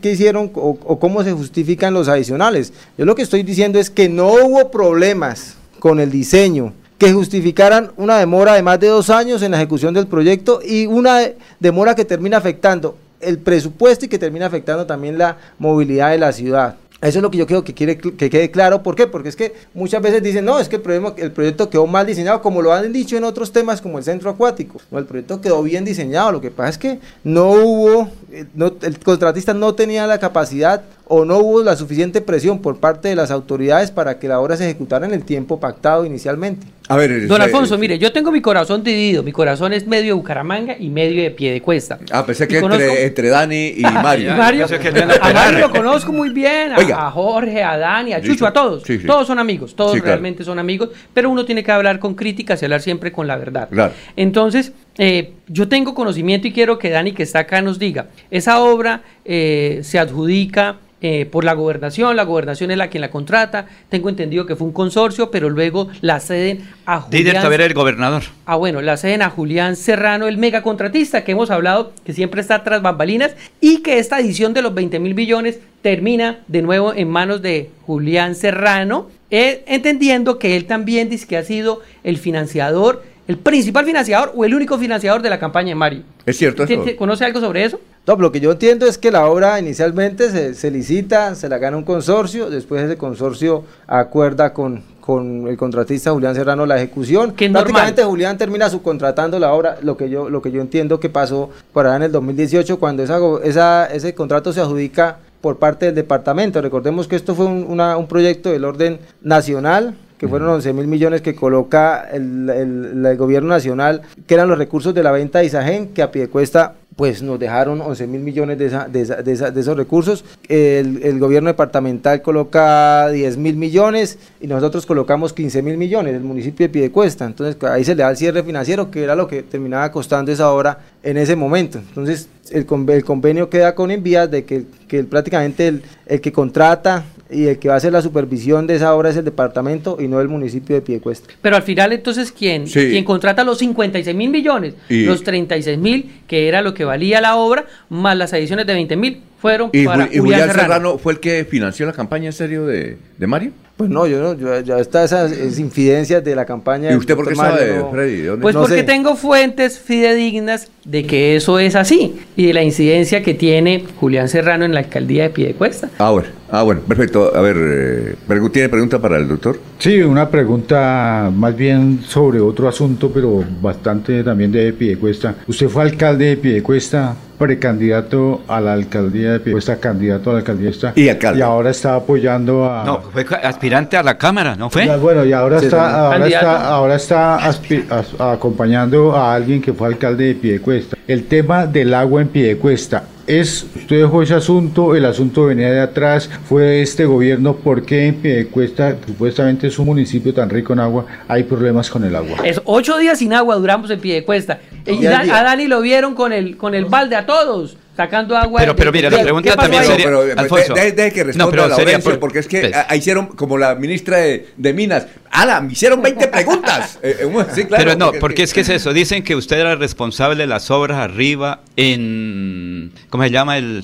qué, 0.00 0.10
hicieron 0.10 0.50
o 0.54 0.98
cómo 0.98 1.22
se 1.22 1.32
justifican 1.32 1.94
los 1.94 2.08
adicionales. 2.08 2.72
Yo 2.98 3.04
lo 3.04 3.14
que 3.14 3.22
estoy 3.22 3.42
diciendo 3.44 3.78
es 3.78 3.88
que 3.88 4.08
no 4.08 4.32
hubo 4.32 4.70
problemas 4.70 5.54
con 5.78 6.00
el 6.00 6.10
diseño 6.10 6.72
que 6.98 7.12
justificaran 7.12 7.92
una 7.96 8.18
demora 8.18 8.54
de 8.54 8.62
más 8.62 8.80
de 8.80 8.88
dos 8.88 9.10
años 9.10 9.42
en 9.42 9.52
la 9.52 9.58
ejecución 9.58 9.94
del 9.94 10.06
proyecto 10.06 10.60
y 10.64 10.86
una 10.86 11.20
demora 11.60 11.94
que 11.94 12.04
termina 12.04 12.36
afectando 12.36 12.96
el 13.20 13.38
presupuesto 13.38 14.06
y 14.06 14.08
que 14.08 14.18
termina 14.18 14.46
afectando 14.46 14.86
también 14.86 15.18
la 15.18 15.36
movilidad 15.58 16.10
de 16.10 16.18
la 16.18 16.32
ciudad. 16.32 16.76
Eso 17.02 17.18
es 17.18 17.22
lo 17.22 17.32
que 17.32 17.38
yo 17.38 17.48
creo 17.48 17.64
que 17.64 17.74
quiere 17.74 17.98
que 17.98 18.30
quede 18.30 18.52
claro. 18.52 18.84
¿Por 18.84 18.94
qué? 18.94 19.08
Porque 19.08 19.28
es 19.28 19.34
que 19.34 19.52
muchas 19.74 20.00
veces 20.00 20.22
dicen, 20.22 20.44
no, 20.44 20.60
es 20.60 20.68
que 20.68 20.76
el, 20.76 21.32
proyecto 21.32 21.68
quedó 21.68 21.88
mal 21.88 22.06
diseñado, 22.06 22.40
como 22.40 22.62
lo 22.62 22.72
han 22.72 22.92
dicho 22.92 23.16
en 23.16 23.24
otros 23.24 23.50
temas 23.50 23.80
como 23.80 23.98
el 23.98 24.04
centro 24.04 24.30
acuático. 24.30 24.80
No, 24.88 25.00
el 25.00 25.04
proyecto 25.04 25.40
quedó 25.40 25.64
bien 25.64 25.84
diseñado. 25.84 26.30
Lo 26.30 26.40
que 26.40 26.52
pasa 26.52 26.70
es 26.70 26.78
que 26.78 27.00
no 27.24 27.50
hubo, 27.50 28.08
eh, 28.30 28.46
el 28.82 28.98
contratista 29.00 29.52
no 29.52 29.74
tenía 29.74 30.06
la 30.06 30.20
capacidad 30.20 30.84
o 31.14 31.26
no 31.26 31.40
hubo 31.40 31.62
la 31.62 31.76
suficiente 31.76 32.22
presión 32.22 32.60
por 32.60 32.78
parte 32.78 33.08
de 33.08 33.14
las 33.14 33.30
autoridades 33.30 33.90
para 33.90 34.18
que 34.18 34.28
la 34.28 34.40
obra 34.40 34.56
se 34.56 34.64
ejecutara 34.64 35.04
en 35.04 35.12
el 35.12 35.24
tiempo 35.26 35.60
pactado 35.60 36.06
inicialmente. 36.06 36.66
A 36.88 36.96
ver, 36.96 37.26
Don 37.26 37.40
Alfonso, 37.42 37.76
mire, 37.76 37.98
yo 37.98 38.12
tengo 38.12 38.32
mi 38.32 38.40
corazón 38.40 38.82
dividido. 38.82 39.22
Mi 39.22 39.30
corazón 39.30 39.74
es 39.74 39.86
medio 39.86 40.06
de 40.06 40.12
Bucaramanga 40.14 40.74
y 40.78 40.88
medio 40.88 41.22
de 41.22 41.30
pie 41.30 41.52
de 41.52 41.60
cuesta. 41.60 41.98
Ah, 42.10 42.24
pensé 42.24 42.48
que 42.48 42.58
entre, 42.58 43.28
Dani 43.28 43.74
y 43.76 43.82
Mario. 44.02 44.34
Mario 44.34 44.64
a 44.64 45.32
Mario 45.34 45.58
lo 45.58 45.70
conozco 45.70 46.12
muy 46.12 46.30
bien, 46.30 46.72
a, 46.72 47.10
Jorge, 47.10 47.62
a 47.62 47.76
Dani, 47.76 48.14
a 48.14 48.22
Chucho, 48.22 48.46
a 48.46 48.52
todos. 48.54 48.82
Todos 49.06 49.26
son 49.26 49.38
amigos, 49.38 49.76
todos 49.76 50.00
realmente 50.00 50.44
son 50.44 50.58
amigos, 50.58 50.88
pero 51.12 51.28
uno 51.28 51.44
tiene 51.44 51.62
que 51.62 51.72
hablar 51.72 51.98
con 51.98 52.14
críticas 52.14 52.62
y 52.62 52.64
hablar 52.64 52.80
siempre 52.80 53.12
con 53.12 53.26
la 53.26 53.36
verdad. 53.36 53.68
Entonces, 54.16 54.72
eh, 54.98 55.32
yo 55.48 55.68
tengo 55.68 55.94
conocimiento 55.94 56.46
y 56.46 56.52
quiero 56.52 56.78
que 56.78 56.90
Dani, 56.90 57.12
que 57.12 57.22
está 57.22 57.40
acá, 57.40 57.62
nos 57.62 57.78
diga, 57.78 58.06
esa 58.30 58.60
obra 58.60 59.02
eh, 59.24 59.80
se 59.82 59.98
adjudica 59.98 60.76
eh, 61.04 61.26
por 61.26 61.44
la 61.44 61.54
gobernación, 61.54 62.14
la 62.14 62.22
gobernación 62.22 62.70
es 62.70 62.76
la 62.76 62.88
quien 62.88 63.00
la 63.00 63.10
contrata, 63.10 63.66
tengo 63.88 64.08
entendido 64.08 64.46
que 64.46 64.54
fue 64.54 64.68
un 64.68 64.72
consorcio, 64.72 65.32
pero 65.32 65.50
luego 65.50 65.88
la 66.00 66.20
ceden 66.20 66.60
a 66.86 67.00
Julián... 67.00 67.24
Díder 67.24 67.42
Tavera, 67.42 67.64
el 67.64 67.74
gobernador. 67.74 68.22
Ah, 68.46 68.54
bueno, 68.54 68.80
la 68.82 68.96
ceden 68.96 69.22
a 69.22 69.30
Julián 69.30 69.74
Serrano, 69.74 70.28
el 70.28 70.38
megacontratista 70.38 71.24
que 71.24 71.32
hemos 71.32 71.50
hablado, 71.50 71.92
que 72.04 72.12
siempre 72.12 72.40
está 72.40 72.62
tras 72.62 72.82
bambalinas, 72.82 73.34
y 73.60 73.78
que 73.78 73.98
esta 73.98 74.20
edición 74.20 74.54
de 74.54 74.62
los 74.62 74.74
20 74.74 75.00
mil 75.00 75.14
billones 75.14 75.58
termina 75.80 76.38
de 76.46 76.62
nuevo 76.62 76.94
en 76.94 77.08
manos 77.08 77.42
de 77.42 77.70
Julián 77.84 78.36
Serrano, 78.36 79.08
entendiendo 79.28 80.38
que 80.38 80.54
él 80.56 80.66
también 80.66 81.08
dice 81.08 81.26
que 81.26 81.36
ha 81.36 81.42
sido 81.42 81.80
el 82.04 82.18
financiador 82.18 83.02
el 83.32 83.38
principal 83.38 83.86
financiador 83.86 84.32
o 84.36 84.44
el 84.44 84.54
único 84.54 84.78
financiador 84.78 85.22
de 85.22 85.30
la 85.30 85.38
campaña 85.38 85.68
de 85.70 85.74
Mario. 85.74 86.02
¿Es 86.26 86.36
cierto 86.36 86.64
eso? 86.64 86.82
¿Conoce 86.98 87.24
algo 87.24 87.40
sobre 87.40 87.64
eso? 87.64 87.80
No, 88.06 88.16
lo 88.16 88.30
que 88.30 88.40
yo 88.40 88.52
entiendo 88.52 88.86
es 88.86 88.98
que 88.98 89.10
la 89.10 89.26
obra 89.26 89.58
inicialmente 89.58 90.54
se, 90.54 90.70
licita, 90.70 91.34
se 91.34 91.48
la 91.48 91.56
gana 91.56 91.78
un 91.78 91.84
consorcio, 91.84 92.50
después 92.50 92.82
ese 92.82 92.98
consorcio 92.98 93.64
acuerda 93.86 94.52
con, 94.52 94.82
con 95.00 95.48
el 95.48 95.56
contratista 95.56 96.10
Julián 96.10 96.34
Serrano 96.34 96.66
la 96.66 96.76
ejecución. 96.76 97.32
Que 97.32 97.48
Prácticamente 97.48 98.04
Julián 98.04 98.36
termina 98.36 98.68
subcontratando 98.68 99.38
la 99.38 99.54
obra, 99.54 99.78
lo 99.82 99.96
que 99.96 100.10
yo, 100.10 100.28
lo 100.28 100.42
que 100.42 100.50
yo 100.50 100.60
entiendo 100.60 101.00
que 101.00 101.08
pasó 101.08 101.48
por 101.72 101.86
allá 101.86 101.96
en 101.96 102.02
el 102.02 102.12
2018 102.12 102.78
cuando 102.78 103.02
esa, 103.02 103.18
esa, 103.44 103.86
ese 103.86 104.14
contrato 104.14 104.52
se 104.52 104.60
adjudica 104.60 105.18
por 105.40 105.58
parte 105.58 105.86
del 105.86 105.94
departamento. 105.94 106.60
Recordemos 106.60 107.08
que 107.08 107.16
esto 107.16 107.34
fue 107.34 107.46
un, 107.46 107.80
un 107.80 108.06
proyecto 108.08 108.50
del 108.50 108.66
orden 108.66 108.98
nacional 109.22 109.96
que 110.22 110.28
fueron 110.28 110.50
11 110.50 110.72
mil 110.74 110.86
millones 110.86 111.20
que 111.20 111.34
coloca 111.34 112.08
el, 112.12 112.48
el, 112.48 113.16
gobierno 113.16 113.48
nacional, 113.48 114.02
que 114.24 114.34
eran 114.34 114.48
los 114.48 114.56
recursos 114.56 114.94
de 114.94 115.02
la 115.02 115.10
venta 115.10 115.40
de 115.40 115.46
Isagen, 115.46 115.88
que 115.88 116.00
a 116.00 116.12
pie 116.12 116.28
cuesta 116.28 116.76
pues 116.94 117.24
nos 117.24 117.40
dejaron 117.40 117.80
11 117.80 118.06
mil 118.06 118.20
millones 118.20 118.56
de, 118.56 118.68
de, 118.68 119.60
esos 119.60 119.76
recursos. 119.76 120.24
El, 120.48 121.18
gobierno 121.18 121.48
departamental 121.48 122.22
coloca 122.22 123.08
10 123.08 123.36
mil 123.36 123.56
millones 123.56 124.16
y 124.40 124.46
nosotros 124.46 124.86
colocamos 124.86 125.32
15 125.32 125.60
mil 125.60 125.76
millones, 125.76 126.14
el 126.14 126.22
municipio 126.22 126.66
de 126.66 126.72
Piedecuesta. 126.72 127.24
Entonces 127.24 127.56
ahí 127.64 127.82
se 127.82 127.96
le 127.96 128.04
da 128.04 128.10
el 128.10 128.16
cierre 128.16 128.44
financiero, 128.44 128.92
que 128.92 129.02
era 129.02 129.16
lo 129.16 129.26
que 129.26 129.42
terminaba 129.42 129.90
costando 129.90 130.30
esa 130.30 130.52
obra 130.52 130.78
en 131.02 131.16
ese 131.16 131.34
momento. 131.34 131.78
Entonces 131.78 132.28
el, 132.50 132.64
el 132.90 133.04
convenio 133.04 133.50
queda 133.50 133.74
con 133.74 133.90
envías 133.90 134.30
de 134.30 134.44
que, 134.44 134.66
que 134.86 135.02
prácticamente 135.02 135.66
el, 135.66 135.82
el 136.06 136.20
que 136.20 136.30
contrata 136.30 137.04
y 137.32 137.46
el 137.46 137.58
que 137.58 137.68
va 137.68 137.74
a 137.74 137.76
hacer 137.78 137.92
la 137.92 138.02
supervisión 138.02 138.66
de 138.66 138.76
esa 138.76 138.94
obra 138.94 139.10
es 139.10 139.16
el 139.16 139.24
departamento 139.24 139.98
y 140.00 140.08
no 140.08 140.20
el 140.20 140.28
municipio 140.28 140.74
de 140.76 140.82
Piedecuesta. 140.82 141.32
Pero 141.40 141.56
al 141.56 141.62
final 141.62 141.92
entonces, 141.92 142.32
¿quién, 142.32 142.66
¿quién 142.66 143.04
contrata 143.04 143.44
los 143.44 143.58
56 143.58 144.16
mil 144.16 144.30
millones? 144.30 144.74
los 144.88 145.22
36 145.22 145.78
mil, 145.78 146.10
que 146.26 146.48
era 146.48 146.62
lo 146.62 146.74
que 146.74 146.84
valía 146.84 147.20
la 147.20 147.36
obra, 147.36 147.66
más 147.88 148.16
las 148.16 148.32
adiciones 148.32 148.66
de 148.66 148.74
20 148.74 148.96
mil, 148.96 149.22
fueron 149.40 149.70
y, 149.72 149.84
para 149.84 150.08
y 150.12 150.18
Julián, 150.18 150.50
Serrano. 150.52 150.98
fue 150.98 151.14
el 151.14 151.20
que 151.20 151.44
financió 151.44 151.84
la 151.86 151.92
campaña 151.92 152.26
en 152.26 152.32
serio 152.32 152.66
de, 152.66 152.96
de 153.18 153.26
Mario? 153.26 153.52
Pues 153.76 153.90
no, 153.90 154.06
yo 154.06 154.20
no, 154.20 154.34
yo, 154.34 154.60
ya 154.60 154.78
está 154.78 155.04
esas, 155.04 155.32
infidencias 155.58 156.22
de 156.22 156.36
la 156.36 156.44
campaña. 156.44 156.92
¿Y 156.92 156.96
usted 156.96 157.16
por 157.16 157.28
qué 157.28 157.34
sabe, 157.34 157.84
Freddy? 157.90 158.28
pues 158.40 158.54
porque 158.54 158.82
tengo 158.82 159.16
fuentes 159.16 159.78
fidedignas 159.78 160.68
de 160.84 161.04
que 161.04 161.36
eso 161.36 161.58
es 161.58 161.74
así 161.74 162.20
y 162.36 162.46
de 162.46 162.54
la 162.54 162.62
incidencia 162.62 163.22
que 163.22 163.34
tiene 163.34 163.84
Julián 164.00 164.28
Serrano 164.28 164.64
en 164.64 164.74
la 164.74 164.80
alcaldía 164.80 165.24
de 165.24 165.30
Piedecuesta. 165.30 165.88
Ah, 165.98 166.10
bueno, 166.10 166.28
ah, 166.50 166.62
bueno 166.62 166.80
perfecto. 166.82 167.34
A 167.34 167.40
ver, 167.40 167.56
eh, 167.58 168.50
¿tiene 168.52 168.68
pregunta 168.68 169.00
para 169.00 169.16
el 169.16 169.28
doctor? 169.28 169.58
Sí, 169.78 170.00
una 170.02 170.28
pregunta 170.28 171.30
más 171.34 171.56
bien 171.56 172.00
sobre 172.06 172.40
otro 172.40 172.68
asunto, 172.68 173.10
pero 173.12 173.44
bastante 173.60 174.22
también 174.22 174.52
de 174.52 174.72
Piedecuesta. 174.72 175.36
Usted 175.46 175.68
fue 175.68 175.82
alcalde 175.82 176.26
de 176.26 176.36
Piedecuesta 176.36 177.16
precandidato 177.38 178.42
a 178.46 178.60
la 178.60 178.72
alcaldía 178.72 179.32
de 179.32 179.40
Piedecuesta, 179.40 179.80
candidato 179.80 180.30
a 180.30 180.34
la 180.34 180.38
alcaldía 180.40 180.70
y 180.94 181.08
alcalde. 181.08 181.40
Y 181.40 181.42
ahora 181.42 181.70
está 181.70 181.96
apoyando 181.96 182.70
a. 182.70 182.84
No, 182.84 183.00
fue 183.00 183.26
aspirante 183.42 183.71
a 183.74 184.02
la 184.02 184.18
Cámara, 184.18 184.56
¿no 184.56 184.70
fue? 184.70 184.86
bueno, 184.98 185.24
y 185.24 185.32
ahora 185.32 185.58
está, 185.58 186.06
ahora 186.06 186.26
está, 186.26 186.66
ahora 186.68 186.96
está 186.96 188.32
acompañando 188.32 189.16
a 189.16 189.34
alguien 189.34 189.60
que 189.60 189.72
fue 189.72 189.88
alcalde 189.88 190.26
de 190.26 190.34
Piedecuesta. 190.34 190.96
El 191.06 191.24
tema 191.24 191.66
del 191.66 191.94
agua 191.94 192.22
en 192.22 192.28
Piedecuesta 192.28 193.04
es, 193.26 193.66
usted 193.74 194.00
dejó 194.00 194.22
ese 194.22 194.34
asunto, 194.34 194.94
el 194.96 195.04
asunto 195.04 195.46
venía 195.46 195.70
de 195.70 195.80
atrás, 195.80 196.28
fue 196.48 196.82
este 196.82 197.04
gobierno, 197.04 197.54
¿por 197.56 197.84
qué 197.84 198.08
en 198.08 198.16
Piedecuesta, 198.16 198.96
supuestamente 199.06 199.68
es 199.68 199.78
un 199.78 199.86
municipio 199.86 200.34
tan 200.34 200.50
rico 200.50 200.72
en 200.72 200.80
agua, 200.80 201.06
hay 201.28 201.44
problemas 201.44 201.88
con 201.88 202.04
el 202.04 202.14
agua? 202.14 202.38
Es 202.44 202.60
ocho 202.64 202.98
días 202.98 203.18
sin 203.18 203.32
agua 203.32 203.56
duramos 203.56 203.90
en 203.90 204.00
Piedecuesta. 204.00 204.60
Y 204.86 205.06
a 205.06 205.24
Dani 205.24 205.66
lo 205.66 205.80
vieron 205.80 206.14
con 206.14 206.32
el, 206.32 206.56
con 206.56 206.74
el 206.74 206.86
balde 206.86 207.16
a 207.16 207.24
todos 207.24 207.76
sacando 207.96 208.36
agua. 208.36 208.60
Pero, 208.60 208.76
pero 208.76 208.92
mira, 208.92 209.10
la 209.10 209.22
pregunta 209.22 209.56
también 209.56 209.84
sería. 209.84 210.06
Pero, 210.06 210.22
Alfonso. 210.36 210.74
Deje, 210.74 211.12
que 211.12 211.24
responda 211.24 211.68
no, 211.68 211.76
pero 211.76 212.20
porque 212.20 212.38
es 212.40 212.48
que 212.48 212.60
pues. 212.60 212.98
hicieron 212.98 213.26
como 213.28 213.58
la 213.58 213.74
ministra 213.74 214.18
de, 214.18 214.48
de 214.56 214.72
Minas. 214.72 215.06
¡Ala! 215.30 215.60
Me 215.60 215.72
hicieron 215.72 216.02
20 216.02 216.28
preguntas. 216.28 216.98
Eh, 217.02 217.16
eh, 217.20 217.46
sí, 217.52 217.64
claro, 217.64 217.84
pero 217.84 217.96
no, 217.96 218.12
porque, 218.20 218.44
es 218.44 218.54
que 218.54 218.60
es 218.60 218.68
eso. 218.68 218.92
Dicen 218.92 219.24
que 219.24 219.34
usted 219.34 219.58
era 219.58 219.74
responsable 219.74 220.42
de 220.42 220.46
las 220.46 220.70
obras 220.70 220.98
arriba 220.98 221.62
en. 221.76 222.92
¿Cómo 223.10 223.24
se 223.24 223.30
llama? 223.30 223.58
el 223.58 223.82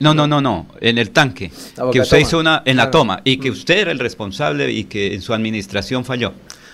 no, 0.00 0.14
no, 0.14 0.26
no, 0.26 0.40
no, 0.40 0.66
en 0.80 0.98
el 0.98 1.10
tanque. 1.10 1.50
Que 1.92 2.00
usted 2.00 2.18
hizo 2.18 2.38
una. 2.38 2.62
En 2.64 2.76
la 2.76 2.90
toma. 2.90 3.20
Y 3.24 3.36
que 3.36 3.50
usted 3.50 3.78
era 3.78 3.92
el 3.92 3.98
responsable 3.98 4.70
y 4.72 4.84
que 4.84 5.14
en 5.14 5.22
su 5.22 5.32
administración 5.34 6.04
falló. 6.04 6.32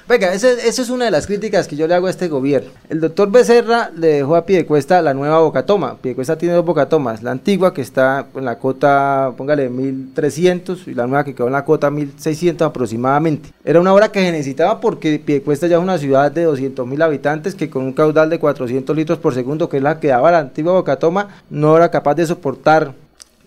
Venga, 0.09 0.32
esa, 0.32 0.51
es 0.52 0.89
una 0.89 1.05
de 1.05 1.10
las 1.10 1.26
críticas 1.26 1.68
que 1.68 1.76
yo 1.76 1.86
le 1.86 1.93
hago 1.93 2.06
a 2.06 2.10
este 2.10 2.28
gobierno. 2.28 2.70
El 2.89 2.98
doctor 2.98 3.30
Becerra 3.30 3.90
le 3.94 4.06
dejó 4.06 4.36
a 4.36 4.47
Piedecuesta 4.47 5.02
la 5.02 5.12
nueva 5.12 5.40
Bocatoma. 5.40 5.98
Piedecuesta 5.98 6.39
tiene 6.39 6.55
dos 6.55 6.64
Bocatomas. 6.64 7.22
La 7.22 7.30
antigua 7.30 7.74
que 7.74 7.82
está 7.82 8.26
en 8.35 8.47
la 8.47 8.59
cota, 8.59 9.35
póngale 9.36 9.68
1300 9.68 10.89
y 10.89 10.94
la 10.94 11.06
nueva 11.06 11.24
que 11.24 11.35
quedó 11.35 11.48
en 11.48 11.52
la 11.52 11.66
cota 11.66 11.90
1600 11.90 12.66
aproximadamente. 12.66 13.51
Era 13.62 13.80
una 13.80 13.93
obra 13.93 14.10
que 14.10 14.20
se 14.20 14.32
necesitaba 14.32 14.80
porque 14.80 15.18
Piedecuesta 15.18 15.66
ya 15.66 15.76
es 15.76 15.82
una 15.82 15.98
ciudad 15.98 16.32
de 16.32 16.44
200 16.44 16.86
mil 16.86 17.02
habitantes 17.02 17.55
que 17.55 17.68
con 17.68 17.85
un 17.85 17.93
caudal 17.93 18.30
de 18.30 18.39
400 18.39 18.97
litros 18.97 19.18
por 19.18 19.35
segundo, 19.35 19.68
que 19.68 19.76
es 19.76 19.82
la 19.82 20.01
que 20.01 20.09
daba 20.09 20.30
la 20.30 20.39
antigua 20.39 20.72
Bocatoma, 20.72 21.28
no 21.51 21.76
era 21.76 21.90
capaz 21.90 22.14
de 22.14 22.24
soportar 22.24 22.94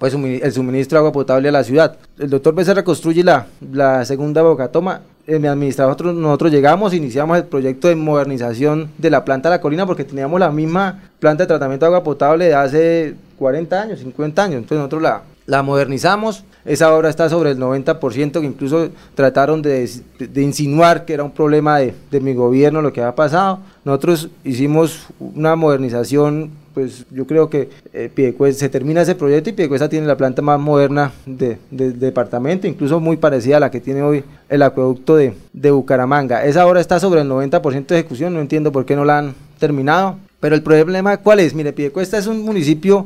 pues 0.01 0.15
el 0.15 0.51
suministro 0.51 0.95
de 0.95 0.99
agua 1.01 1.11
potable 1.11 1.47
a 1.47 1.51
la 1.51 1.63
ciudad. 1.63 1.95
El 2.17 2.31
doctor 2.31 2.55
Becerra 2.55 2.83
construye 2.83 3.23
la, 3.23 3.45
la 3.71 4.03
segunda 4.03 4.41
Bocatoma 4.41 5.01
en 5.27 5.39
mi 5.39 5.47
administración 5.47 6.19
nosotros, 6.19 6.51
llegamos, 6.51 6.95
iniciamos 6.95 7.37
el 7.37 7.43
proyecto 7.43 7.87
de 7.87 7.95
modernización 7.95 8.89
de 8.97 9.11
la 9.11 9.23
planta 9.23 9.49
de 9.49 9.57
la 9.57 9.61
colina 9.61 9.85
porque 9.85 10.03
teníamos 10.03 10.39
la 10.39 10.51
misma 10.51 11.03
planta 11.19 11.43
de 11.43 11.47
tratamiento 11.49 11.85
de 11.85 11.87
agua 11.89 12.03
potable 12.03 12.45
de 12.45 12.55
hace 12.55 13.13
40 13.37 13.79
años, 13.79 13.99
50 13.99 14.43
años. 14.43 14.55
Entonces 14.55 14.77
nosotros 14.79 15.03
la, 15.03 15.21
la 15.45 15.61
modernizamos. 15.61 16.45
Esa 16.65 16.95
obra 16.95 17.09
está 17.11 17.29
sobre 17.29 17.51
el 17.51 17.59
90%, 17.59 18.31
que 18.39 18.45
incluso 18.47 18.89
trataron 19.13 19.61
de, 19.61 19.87
insinuar 20.35 21.05
que 21.05 21.13
era 21.13 21.23
un 21.23 21.31
problema 21.31 21.77
de, 21.77 21.93
de, 22.09 22.19
mi 22.19 22.33
gobierno 22.33 22.81
lo 22.81 22.91
que 22.91 23.01
había 23.01 23.13
pasado. 23.13 23.59
Nosotros 23.85 24.29
hicimos 24.43 25.05
una 25.19 25.55
modernización 25.55 26.49
pues 26.73 27.05
yo 27.11 27.27
creo 27.27 27.49
que 27.49 27.69
eh, 27.93 28.53
se 28.53 28.69
termina 28.69 29.01
ese 29.01 29.15
proyecto 29.15 29.49
y 29.49 29.53
Piedecuesta 29.53 29.89
tiene 29.89 30.07
la 30.07 30.17
planta 30.17 30.41
más 30.41 30.59
moderna 30.59 31.11
del 31.25 31.57
de, 31.69 31.91
departamento, 31.91 32.67
incluso 32.67 32.99
muy 32.99 33.17
parecida 33.17 33.57
a 33.57 33.59
la 33.59 33.71
que 33.71 33.81
tiene 33.81 34.01
hoy 34.01 34.23
el 34.49 34.61
acueducto 34.61 35.15
de, 35.15 35.33
de 35.53 35.71
Bucaramanga. 35.71 36.45
Esa 36.45 36.65
obra 36.65 36.81
está 36.81 36.99
sobre 36.99 37.21
el 37.21 37.29
90% 37.29 37.87
de 37.87 37.99
ejecución, 37.99 38.33
no 38.33 38.41
entiendo 38.41 38.71
por 38.71 38.85
qué 38.85 38.95
no 38.95 39.05
la 39.05 39.19
han 39.19 39.35
terminado. 39.59 40.17
Pero 40.39 40.55
el 40.55 40.63
problema, 40.63 41.17
¿cuál 41.17 41.39
es? 41.39 41.53
Mire, 41.53 41.71
Piedecuesta 41.71 42.17
es 42.17 42.25
un 42.25 42.41
municipio 42.41 43.05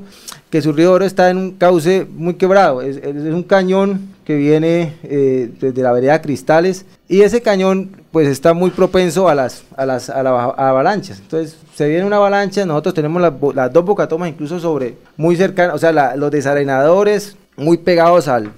su 0.62 0.74
río 0.74 0.92
Oro 0.92 1.06
está 1.06 1.30
en 1.30 1.38
un 1.38 1.52
cauce 1.52 2.06
muy 2.10 2.36
quebrado. 2.36 2.82
Es, 2.82 2.98
un 3.04 3.44
cañón 3.44 4.16
que 4.26 4.36
viene 4.36 4.96
eh, 5.04 5.52
desde 5.60 5.82
la 5.82 5.92
vereda 5.92 6.22
Cristales 6.22 6.86
y 7.08 7.22
ese 7.22 7.42
cañón 7.42 7.92
pues 8.12 8.28
está 8.28 8.54
muy 8.54 8.70
propenso 8.70 9.28
a 9.30 9.36
las, 9.36 9.64
las 9.78 10.10
la, 10.10 10.46
avalanchas. 10.46 11.20
Entonces 11.20 11.58
se 11.76 11.88
viene 11.88 12.06
una 12.06 12.18
avalancha, 12.18 12.66
nosotros 12.66 12.94
tenemos 12.94 13.22
las, 13.22 13.74
dos 13.74 13.86
bocatomas 13.86 14.30
incluso 14.30 14.60
sobre, 14.60 14.96
muy 15.18 15.36
cercanas, 15.36 15.76
o 15.76 15.78
sea, 15.78 16.16
los 16.16 16.32
desarenadores 16.32 17.36
muy 17.58 17.78
pegados 17.78 18.28
al, 18.28 18.52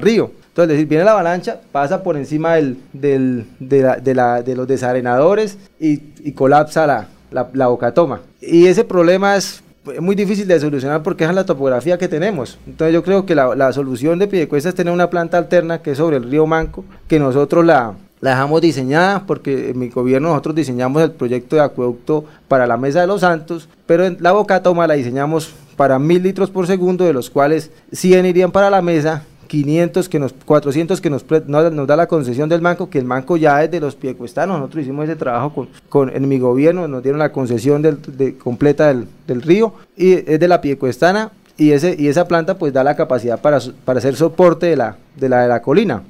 río. 0.00 0.30
Entonces, 0.48 0.68
decir, 0.68 0.86
viene 0.86 1.04
la 1.04 1.12
avalancha, 1.12 1.60
pasa 1.72 2.02
por 2.02 2.16
encima 2.16 2.54
de, 2.54 3.44
la, 3.58 3.98
la, 4.04 4.42
los 4.46 4.68
desarenadores 4.68 5.58
y, 5.80 6.00
y 6.20 6.32
colapsa 6.32 6.86
la, 6.86 7.08
la, 7.32 7.48
la 7.52 7.66
bocatoma. 7.66 8.20
Y 8.40 8.66
ese 8.66 8.84
problema 8.84 9.36
es 9.36 9.63
muy 10.00 10.14
difícil 10.14 10.46
de 10.46 10.58
solucionar 10.58 11.02
porque 11.02 11.24
es 11.24 11.34
la 11.34 11.44
topografía 11.44 11.98
que 11.98 12.08
tenemos. 12.08 12.58
Entonces 12.66 12.94
yo 12.94 13.02
creo 13.02 13.26
que 13.26 13.34
la, 13.34 13.54
la 13.54 13.72
solución 13.72 14.18
de 14.18 14.26
Pidecuesta 14.26 14.68
es 14.68 14.74
tener 14.74 14.92
una 14.92 15.10
planta 15.10 15.38
alterna 15.38 15.82
que 15.82 15.92
es 15.92 15.98
sobre 15.98 16.16
el 16.16 16.30
río 16.30 16.46
Manco, 16.46 16.84
que 17.06 17.18
nosotros 17.18 17.64
la, 17.64 17.94
la 18.20 18.30
dejamos 18.30 18.60
diseñada 18.60 19.24
porque 19.26 19.70
en 19.70 19.78
mi 19.78 19.90
gobierno 19.90 20.30
nosotros 20.30 20.54
diseñamos 20.54 21.02
el 21.02 21.10
proyecto 21.10 21.56
de 21.56 21.62
acueducto 21.62 22.24
para 22.48 22.66
la 22.66 22.76
Mesa 22.76 23.02
de 23.02 23.06
los 23.06 23.20
Santos, 23.20 23.68
pero 23.86 24.04
en 24.04 24.16
la 24.20 24.32
boca 24.32 24.62
toma 24.62 24.86
la 24.86 24.94
diseñamos 24.94 25.52
para 25.76 25.98
mil 25.98 26.22
litros 26.22 26.50
por 26.50 26.66
segundo, 26.66 27.04
de 27.04 27.12
los 27.12 27.28
cuales 27.28 27.70
100 27.92 28.26
irían 28.26 28.50
para 28.50 28.70
la 28.70 28.80
mesa 28.80 29.24
500 29.54 30.08
que 30.08 30.18
nos 30.18 30.32
400 30.32 31.00
que 31.00 31.10
nos, 31.10 31.24
nos, 31.46 31.86
da 31.86 31.94
la 31.96 32.08
concesión 32.08 32.48
del 32.48 32.60
banco, 32.60 32.90
que 32.90 32.98
el 32.98 33.06
banco 33.06 33.36
ya 33.36 33.62
es 33.62 33.70
de 33.70 33.78
los 33.78 33.94
piecuestanos. 33.94 34.58
Nosotros 34.58 34.82
hicimos 34.82 35.04
ese 35.04 35.14
trabajo 35.14 35.54
con, 35.54 35.68
con 35.88 36.10
en 36.10 36.28
mi 36.28 36.40
gobierno, 36.40 36.88
nos 36.88 37.04
dieron 37.04 37.20
la 37.20 37.30
concesión 37.30 37.80
del, 37.80 37.98
de, 38.02 38.36
completa 38.36 38.88
del, 38.88 39.06
del, 39.28 39.42
río 39.42 39.74
y 39.96 40.14
es 40.14 40.40
de 40.40 40.48
la 40.48 40.60
piecuestana 40.60 41.30
y, 41.56 41.70
ese, 41.70 41.94
y 41.96 42.08
esa 42.08 42.26
planta 42.26 42.58
pues 42.58 42.72
da 42.72 42.82
la 42.82 42.96
capacidad 42.96 43.40
para, 43.40 43.60
para 43.84 44.00
hacer 44.00 44.16
soporte 44.16 44.66
de 44.66 44.76
la, 44.76 44.96
de 45.14 45.28
la, 45.28 45.42
de 45.42 45.48
la 45.48 45.62
colina. 45.62 46.02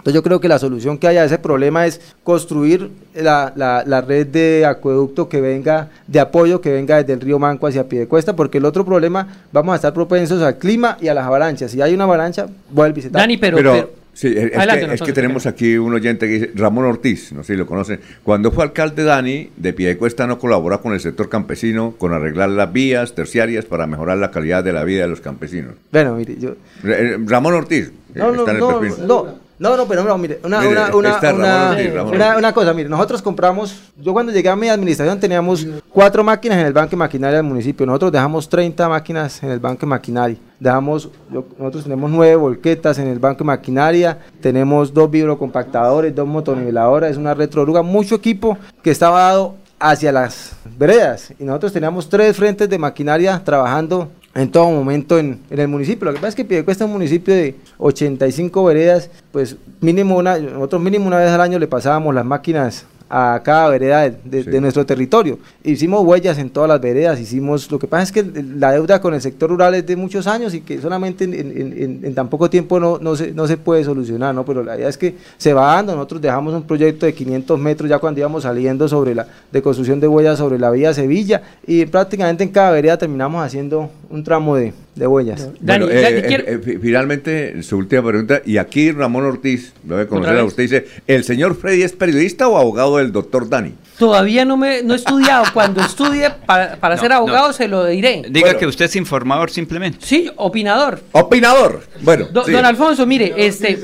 Entonces 0.00 0.14
yo 0.14 0.22
creo 0.22 0.40
que 0.40 0.48
la 0.48 0.58
solución 0.58 0.96
que 0.96 1.06
haya 1.08 1.20
a 1.20 1.24
ese 1.26 1.36
problema 1.36 1.86
es 1.86 2.00
construir 2.24 2.90
la, 3.14 3.52
la, 3.54 4.00
red 4.00 4.26
de 4.28 4.64
acueducto 4.64 5.28
que 5.28 5.42
venga, 5.42 5.90
de 6.06 6.20
apoyo 6.20 6.62
que 6.62 6.72
venga 6.72 6.96
desde 6.96 7.12
el 7.12 7.20
río 7.20 7.38
Manco 7.38 7.66
hacia 7.66 7.86
Piedecuesta, 7.86 8.34
porque 8.34 8.58
el 8.58 8.64
otro 8.64 8.86
problema, 8.86 9.28
vamos 9.52 9.74
a 9.74 9.76
estar 9.76 9.92
propensos 9.92 10.40
al 10.40 10.56
clima 10.56 10.96
y 11.02 11.08
a 11.08 11.14
las 11.14 11.26
avalanchas. 11.26 11.70
Si 11.70 11.82
hay 11.82 11.92
una 11.92 12.04
avalancha, 12.04 12.46
voy 12.70 12.88
a 12.88 12.92
visitar. 12.92 13.20
Dani, 13.20 13.36
pero, 13.36 13.58
pero, 13.58 14.00
Sí, 14.12 14.34
es, 14.36 15.02
que, 15.02 15.12
tenemos 15.12 15.46
aquí 15.46 15.78
un 15.78 15.94
oyente 15.94 16.26
que 16.26 16.32
dice, 16.32 16.50
Ramón 16.54 16.84
Ortiz, 16.84 17.32
no 17.32 17.44
sé 17.44 17.54
si 17.54 17.58
lo 17.58 17.64
conocen, 17.64 18.00
cuando 18.24 18.50
fue 18.50 18.64
alcalde 18.64 19.04
Dani, 19.04 19.50
de 19.56 19.72
Piedecuesta 19.72 20.26
no 20.26 20.38
colabora 20.38 20.78
con 20.78 20.92
el 20.92 21.00
sector 21.00 21.28
campesino, 21.28 21.94
con 21.96 22.12
arreglar 22.12 22.50
las 22.50 22.72
vías 22.72 23.14
terciarias 23.14 23.64
para 23.64 23.86
mejorar 23.86 24.18
la 24.18 24.30
calidad 24.30 24.64
de 24.64 24.72
la 24.72 24.82
vida 24.84 25.02
de 25.02 25.08
los 25.08 25.20
campesinos. 25.20 25.74
Bueno, 25.92 26.16
mire, 26.16 26.36
yo... 26.38 26.54
Eh, 26.84 27.18
Ramón 27.24 27.54
Ortiz, 27.54 27.92
no, 28.14 28.34
está 28.34 28.52
no, 28.52 28.82
en 28.82 28.92
el 28.92 29.06
no, 29.06 29.06
no, 29.06 29.49
no, 29.60 29.76
no, 29.76 29.86
pero 29.86 30.02
no, 30.02 30.16
mire, 30.16 30.40
una, 30.42 30.58
una, 30.60 30.96
una, 30.96 32.36
una, 32.38 32.52
cosa, 32.54 32.72
mire, 32.72 32.88
nosotros 32.88 33.20
compramos, 33.20 33.92
yo 34.00 34.14
cuando 34.14 34.32
llegué 34.32 34.48
a 34.48 34.56
mi 34.56 34.70
administración 34.70 35.20
teníamos 35.20 35.66
cuatro 35.90 36.24
máquinas 36.24 36.56
en 36.60 36.64
el 36.64 36.72
banco 36.72 36.92
de 36.92 36.96
maquinaria 36.96 37.36
del 37.36 37.46
municipio, 37.46 37.84
nosotros 37.84 38.10
dejamos 38.10 38.48
30 38.48 38.88
máquinas 38.88 39.42
en 39.42 39.50
el 39.50 39.60
banco 39.60 39.80
de 39.80 39.86
maquinaria, 39.88 40.38
dejamos, 40.58 41.10
nosotros 41.28 41.84
tenemos 41.84 42.10
nueve 42.10 42.36
volquetas 42.36 42.98
en 43.00 43.08
el 43.08 43.18
banco 43.18 43.40
de 43.40 43.44
maquinaria, 43.44 44.18
tenemos 44.40 44.94
dos 44.94 45.10
vibrocompactadores, 45.10 46.14
dos 46.14 46.26
motoniveladoras, 46.26 47.10
es 47.10 47.18
una 47.18 47.34
retroruga, 47.34 47.82
mucho 47.82 48.14
equipo 48.14 48.56
que 48.82 48.90
estaba 48.90 49.20
dado 49.20 49.56
hacia 49.78 50.10
las 50.10 50.52
veredas 50.78 51.34
y 51.38 51.44
nosotros 51.44 51.74
teníamos 51.74 52.08
tres 52.08 52.34
frentes 52.34 52.66
de 52.66 52.78
maquinaria 52.78 53.42
trabajando 53.44 54.10
en 54.34 54.50
todo 54.50 54.70
momento 54.70 55.18
en, 55.18 55.40
el 55.50 55.68
municipio. 55.68 56.04
Lo 56.04 56.12
que 56.12 56.18
pasa 56.18 56.28
es 56.28 56.34
que 56.34 56.44
Piedecuesta 56.44 56.84
es 56.84 56.86
un 56.86 56.92
municipio 56.92 57.34
de 57.34 57.56
85 57.78 58.64
veredas, 58.64 59.10
pues 59.32 59.56
mínimo 59.80 60.16
una, 60.16 60.38
nosotros 60.38 60.80
mínimo 60.82 61.06
una 61.06 61.18
vez 61.18 61.30
al 61.30 61.40
año 61.40 61.58
le 61.58 61.66
pasábamos 61.66 62.14
las 62.14 62.24
máquinas 62.24 62.86
a 63.10 63.40
cada 63.42 63.68
vereda 63.68 64.08
de, 64.08 64.60
nuestro 64.60 64.86
territorio. 64.86 65.38
Hicimos 65.64 66.04
huellas 66.04 66.38
en 66.38 66.48
todas 66.48 66.68
las 66.68 66.80
veredas, 66.80 67.18
hicimos, 67.18 67.68
lo 67.70 67.78
que 67.80 67.88
pasa 67.88 68.04
es 68.04 68.12
que 68.12 68.22
la 68.56 68.70
deuda 68.70 69.00
con 69.00 69.12
el 69.14 69.20
sector 69.20 69.50
rural 69.50 69.74
es 69.74 69.84
de 69.84 69.96
muchos 69.96 70.28
años 70.28 70.54
y 70.54 70.60
que 70.60 70.80
solamente 70.80 71.24
en, 71.24 72.14
tan 72.14 72.28
poco 72.28 72.48
tiempo 72.48 72.78
no, 72.78 72.98
no, 72.98 73.16
se, 73.16 73.32
no 73.32 73.48
se 73.48 73.56
puede 73.56 73.82
solucionar, 73.82 74.32
¿no? 74.32 74.44
Pero 74.44 74.62
la 74.62 74.76
idea 74.76 74.88
es 74.88 74.96
que 74.96 75.16
se 75.36 75.52
va 75.52 75.74
dando, 75.74 75.96
nosotros 75.96 76.22
dejamos 76.22 76.54
un 76.54 76.62
proyecto 76.62 77.04
de 77.04 77.12
500 77.12 77.58
metros 77.58 77.90
ya 77.90 77.98
cuando 77.98 78.20
íbamos 78.20 78.44
saliendo 78.44 78.88
sobre 78.88 79.16
la, 79.16 79.26
de 79.50 79.60
construcción 79.60 79.98
de 79.98 80.06
huellas 80.06 80.38
sobre 80.38 80.60
la 80.60 80.70
vía 80.70 80.94
Sevilla 80.94 81.42
y 81.66 81.84
prácticamente 81.86 82.44
en 82.44 82.50
cada 82.50 82.70
vereda 82.70 82.96
terminamos 82.96 83.44
haciendo 83.44 83.90
un 84.08 84.22
tramo 84.22 84.54
de, 84.54 84.72
de 84.94 85.06
huellas. 85.06 85.48
Bueno, 85.60 85.88
eh, 85.88 86.18
eh, 86.18 86.60
eh, 86.66 86.78
finalmente, 86.80 87.62
su 87.62 87.76
última 87.76 88.02
pregunta, 88.02 88.42
y 88.44 88.58
aquí 88.58 88.90
Ramón 88.90 89.24
Ortiz, 89.24 89.72
lo 89.86 89.94
voy 89.94 90.04
a 90.04 90.08
conocer 90.08 90.38
a 90.38 90.44
usted, 90.44 90.62
dice, 90.64 90.86
¿el 91.06 91.24
señor 91.24 91.56
Freddy 91.56 91.82
es 91.82 91.92
periodista 91.92 92.48
o 92.48 92.58
abogado 92.58 92.96
del 92.98 93.12
doctor 93.12 93.48
Dani? 93.48 93.74
Todavía 93.98 94.46
no 94.46 94.56
me 94.56 94.82
no 94.82 94.94
he 94.94 94.96
estudiado. 94.96 95.44
Cuando 95.52 95.82
estudie 95.82 96.30
para, 96.46 96.96
ser 96.96 97.12
abogado 97.12 97.52
se 97.52 97.68
lo 97.68 97.84
diré. 97.84 98.22
Diga 98.30 98.56
que 98.56 98.66
usted 98.66 98.86
es 98.86 98.96
informador 98.96 99.50
simplemente. 99.50 99.98
Sí, 100.00 100.30
opinador. 100.36 101.00
Opinador. 101.12 101.82
Bueno. 102.00 102.26
Don 102.32 102.64
Alfonso, 102.64 103.04
mire, 103.06 103.34
este. 103.36 103.78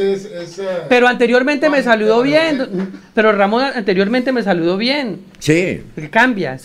pero 0.88 1.06
anteriormente 1.06 1.68
me 1.68 1.82
saludó 1.82 2.22
bien. 2.22 2.92
Pero 3.14 3.32
Ramón 3.32 3.64
anteriormente 3.74 4.32
me 4.32 4.42
saludó 4.42 4.78
bien. 4.78 5.20
Sí. 5.38 5.82
Cambia, 6.10 6.58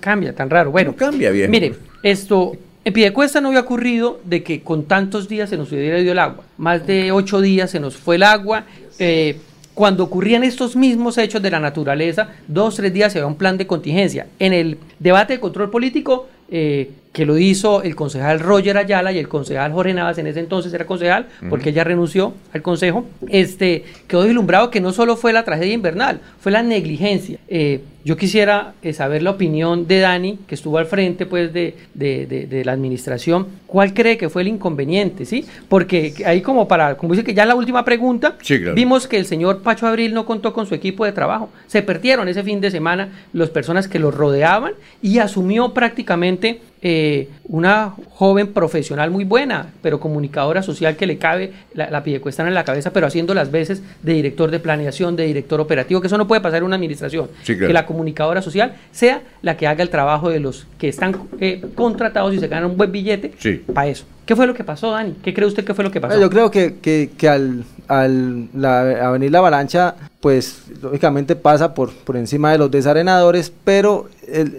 cambia, 0.00 0.34
tan 0.34 0.50
raro. 0.50 0.72
Bueno, 0.72 0.96
cambia 0.96 1.30
bien. 1.30 1.48
Mire, 1.48 1.76
esto, 2.02 2.56
en 2.86 2.92
Piedecuesta 2.92 3.40
no 3.40 3.48
había 3.48 3.62
ocurrido 3.62 4.20
de 4.22 4.44
que 4.44 4.62
con 4.62 4.84
tantos 4.84 5.28
días 5.28 5.50
se 5.50 5.56
nos 5.56 5.72
hubiera 5.72 5.98
ido 5.98 6.12
el 6.12 6.20
agua. 6.20 6.44
Más 6.56 6.86
de 6.86 7.10
ocho 7.10 7.40
días 7.40 7.68
se 7.68 7.80
nos 7.80 7.96
fue 7.96 8.14
el 8.14 8.22
agua. 8.22 8.62
Eh, 9.00 9.38
cuando 9.74 10.04
ocurrían 10.04 10.44
estos 10.44 10.76
mismos 10.76 11.18
hechos 11.18 11.42
de 11.42 11.50
la 11.50 11.58
naturaleza, 11.58 12.28
dos, 12.46 12.76
tres 12.76 12.92
días 12.92 13.12
se 13.12 13.18
había 13.18 13.26
un 13.26 13.34
plan 13.34 13.58
de 13.58 13.66
contingencia. 13.66 14.28
En 14.38 14.52
el 14.52 14.78
debate 15.00 15.32
de 15.32 15.40
control 15.40 15.68
político, 15.68 16.28
eh, 16.48 16.92
que 17.12 17.26
lo 17.26 17.36
hizo 17.38 17.82
el 17.82 17.96
concejal 17.96 18.38
Roger 18.38 18.78
Ayala 18.78 19.10
y 19.10 19.18
el 19.18 19.26
concejal 19.26 19.72
Jorge 19.72 19.92
Navas, 19.92 20.18
en 20.18 20.28
ese 20.28 20.38
entonces 20.38 20.72
era 20.72 20.86
concejal, 20.86 21.26
porque 21.50 21.70
ella 21.70 21.82
renunció 21.82 22.34
al 22.52 22.62
consejo, 22.62 23.04
este, 23.28 23.84
quedó 24.06 24.22
deslumbrado 24.22 24.70
que 24.70 24.80
no 24.80 24.92
solo 24.92 25.16
fue 25.16 25.32
la 25.32 25.44
tragedia 25.44 25.74
invernal, 25.74 26.20
fue 26.38 26.52
la 26.52 26.62
negligencia. 26.62 27.40
Eh, 27.48 27.80
yo 28.06 28.16
quisiera 28.16 28.74
eh, 28.82 28.92
saber 28.92 29.20
la 29.24 29.32
opinión 29.32 29.88
de 29.88 29.98
Dani, 29.98 30.38
que 30.46 30.54
estuvo 30.54 30.78
al 30.78 30.86
frente 30.86 31.26
pues, 31.26 31.52
de, 31.52 31.74
de, 31.92 32.62
la 32.64 32.70
administración. 32.70 33.48
¿Cuál 33.66 33.94
cree 33.94 34.16
que 34.16 34.28
fue 34.28 34.42
el 34.42 34.48
inconveniente? 34.48 35.24
¿sí? 35.24 35.44
Porque 35.68 36.14
ahí 36.24 36.40
como 36.40 36.68
para, 36.68 36.96
como 36.96 37.14
dice 37.14 37.24
que 37.24 37.34
ya 37.34 37.42
en 37.42 37.48
la 37.48 37.56
última 37.56 37.84
pregunta, 37.84 38.36
vimos 38.76 39.08
que 39.08 39.18
el 39.18 39.26
señor 39.26 39.60
Pacho 39.60 39.88
Abril 39.88 40.14
no 40.14 40.24
contó 40.24 40.52
con 40.52 40.66
su 40.66 40.76
equipo 40.76 41.04
de 41.04 41.10
trabajo. 41.10 41.50
Se 41.66 41.82
perdieron 41.82 42.28
ese 42.28 42.44
fin 42.44 42.60
de 42.60 42.70
semana 42.70 43.08
las 43.32 43.50
personas 43.50 43.88
que 43.88 43.98
lo 43.98 44.12
rodeaban 44.12 44.74
y 45.02 45.18
asumió 45.18 45.74
prácticamente 45.74 46.60
eh, 46.82 47.30
una 47.48 47.94
joven 48.10 48.52
profesional 48.52 49.10
muy 49.10 49.24
buena, 49.24 49.72
pero 49.82 49.98
comunicadora 49.98 50.62
social 50.62 50.94
que 50.94 51.06
le 51.06 51.16
cabe 51.18 51.52
la, 51.74 51.90
la 51.90 52.02
en 52.06 52.54
la 52.54 52.64
cabeza, 52.64 52.92
pero 52.92 53.06
haciendo 53.06 53.34
las 53.34 53.50
veces 53.50 53.82
de 54.02 54.12
director 54.12 54.50
de 54.50 54.60
planeación, 54.60 55.16
de 55.16 55.26
director 55.26 55.60
operativo, 55.60 56.00
que 56.00 56.06
eso 56.06 56.18
no 56.18 56.28
puede 56.28 56.42
pasar 56.42 56.58
en 56.58 56.64
una 56.64 56.76
administración. 56.76 57.28
Que 57.44 57.72
la 57.72 57.86
comunicadora 57.96 58.42
social 58.42 58.74
sea 58.92 59.22
la 59.42 59.56
que 59.56 59.66
haga 59.66 59.82
el 59.82 59.88
trabajo 59.88 60.28
de 60.28 60.40
los 60.40 60.66
que 60.78 60.88
están 60.88 61.16
eh, 61.40 61.64
contratados 61.74 62.34
y 62.34 62.38
se 62.38 62.48
ganan 62.48 62.70
un 62.70 62.76
buen 62.76 62.92
billete 62.92 63.32
para 63.72 63.88
eso. 63.88 64.04
¿Qué 64.26 64.34
fue 64.34 64.46
lo 64.46 64.54
que 64.54 64.64
pasó, 64.64 64.90
Dani? 64.90 65.14
¿Qué 65.22 65.32
cree 65.32 65.46
usted 65.46 65.64
que 65.64 65.72
fue 65.72 65.84
lo 65.84 65.90
que 65.90 66.00
pasó? 66.00 66.20
Yo 66.20 66.28
creo 66.28 66.50
que, 66.50 66.78
que, 66.82 67.10
que 67.16 67.28
al, 67.28 67.64
al 67.86 68.48
la, 68.54 69.10
venir 69.12 69.30
la 69.30 69.38
avalancha, 69.38 69.94
pues 70.20 70.64
lógicamente 70.82 71.36
pasa 71.36 71.74
por, 71.74 71.92
por 71.92 72.16
encima 72.16 72.50
de 72.50 72.58
los 72.58 72.70
desarenadores, 72.70 73.52
pero 73.64 74.08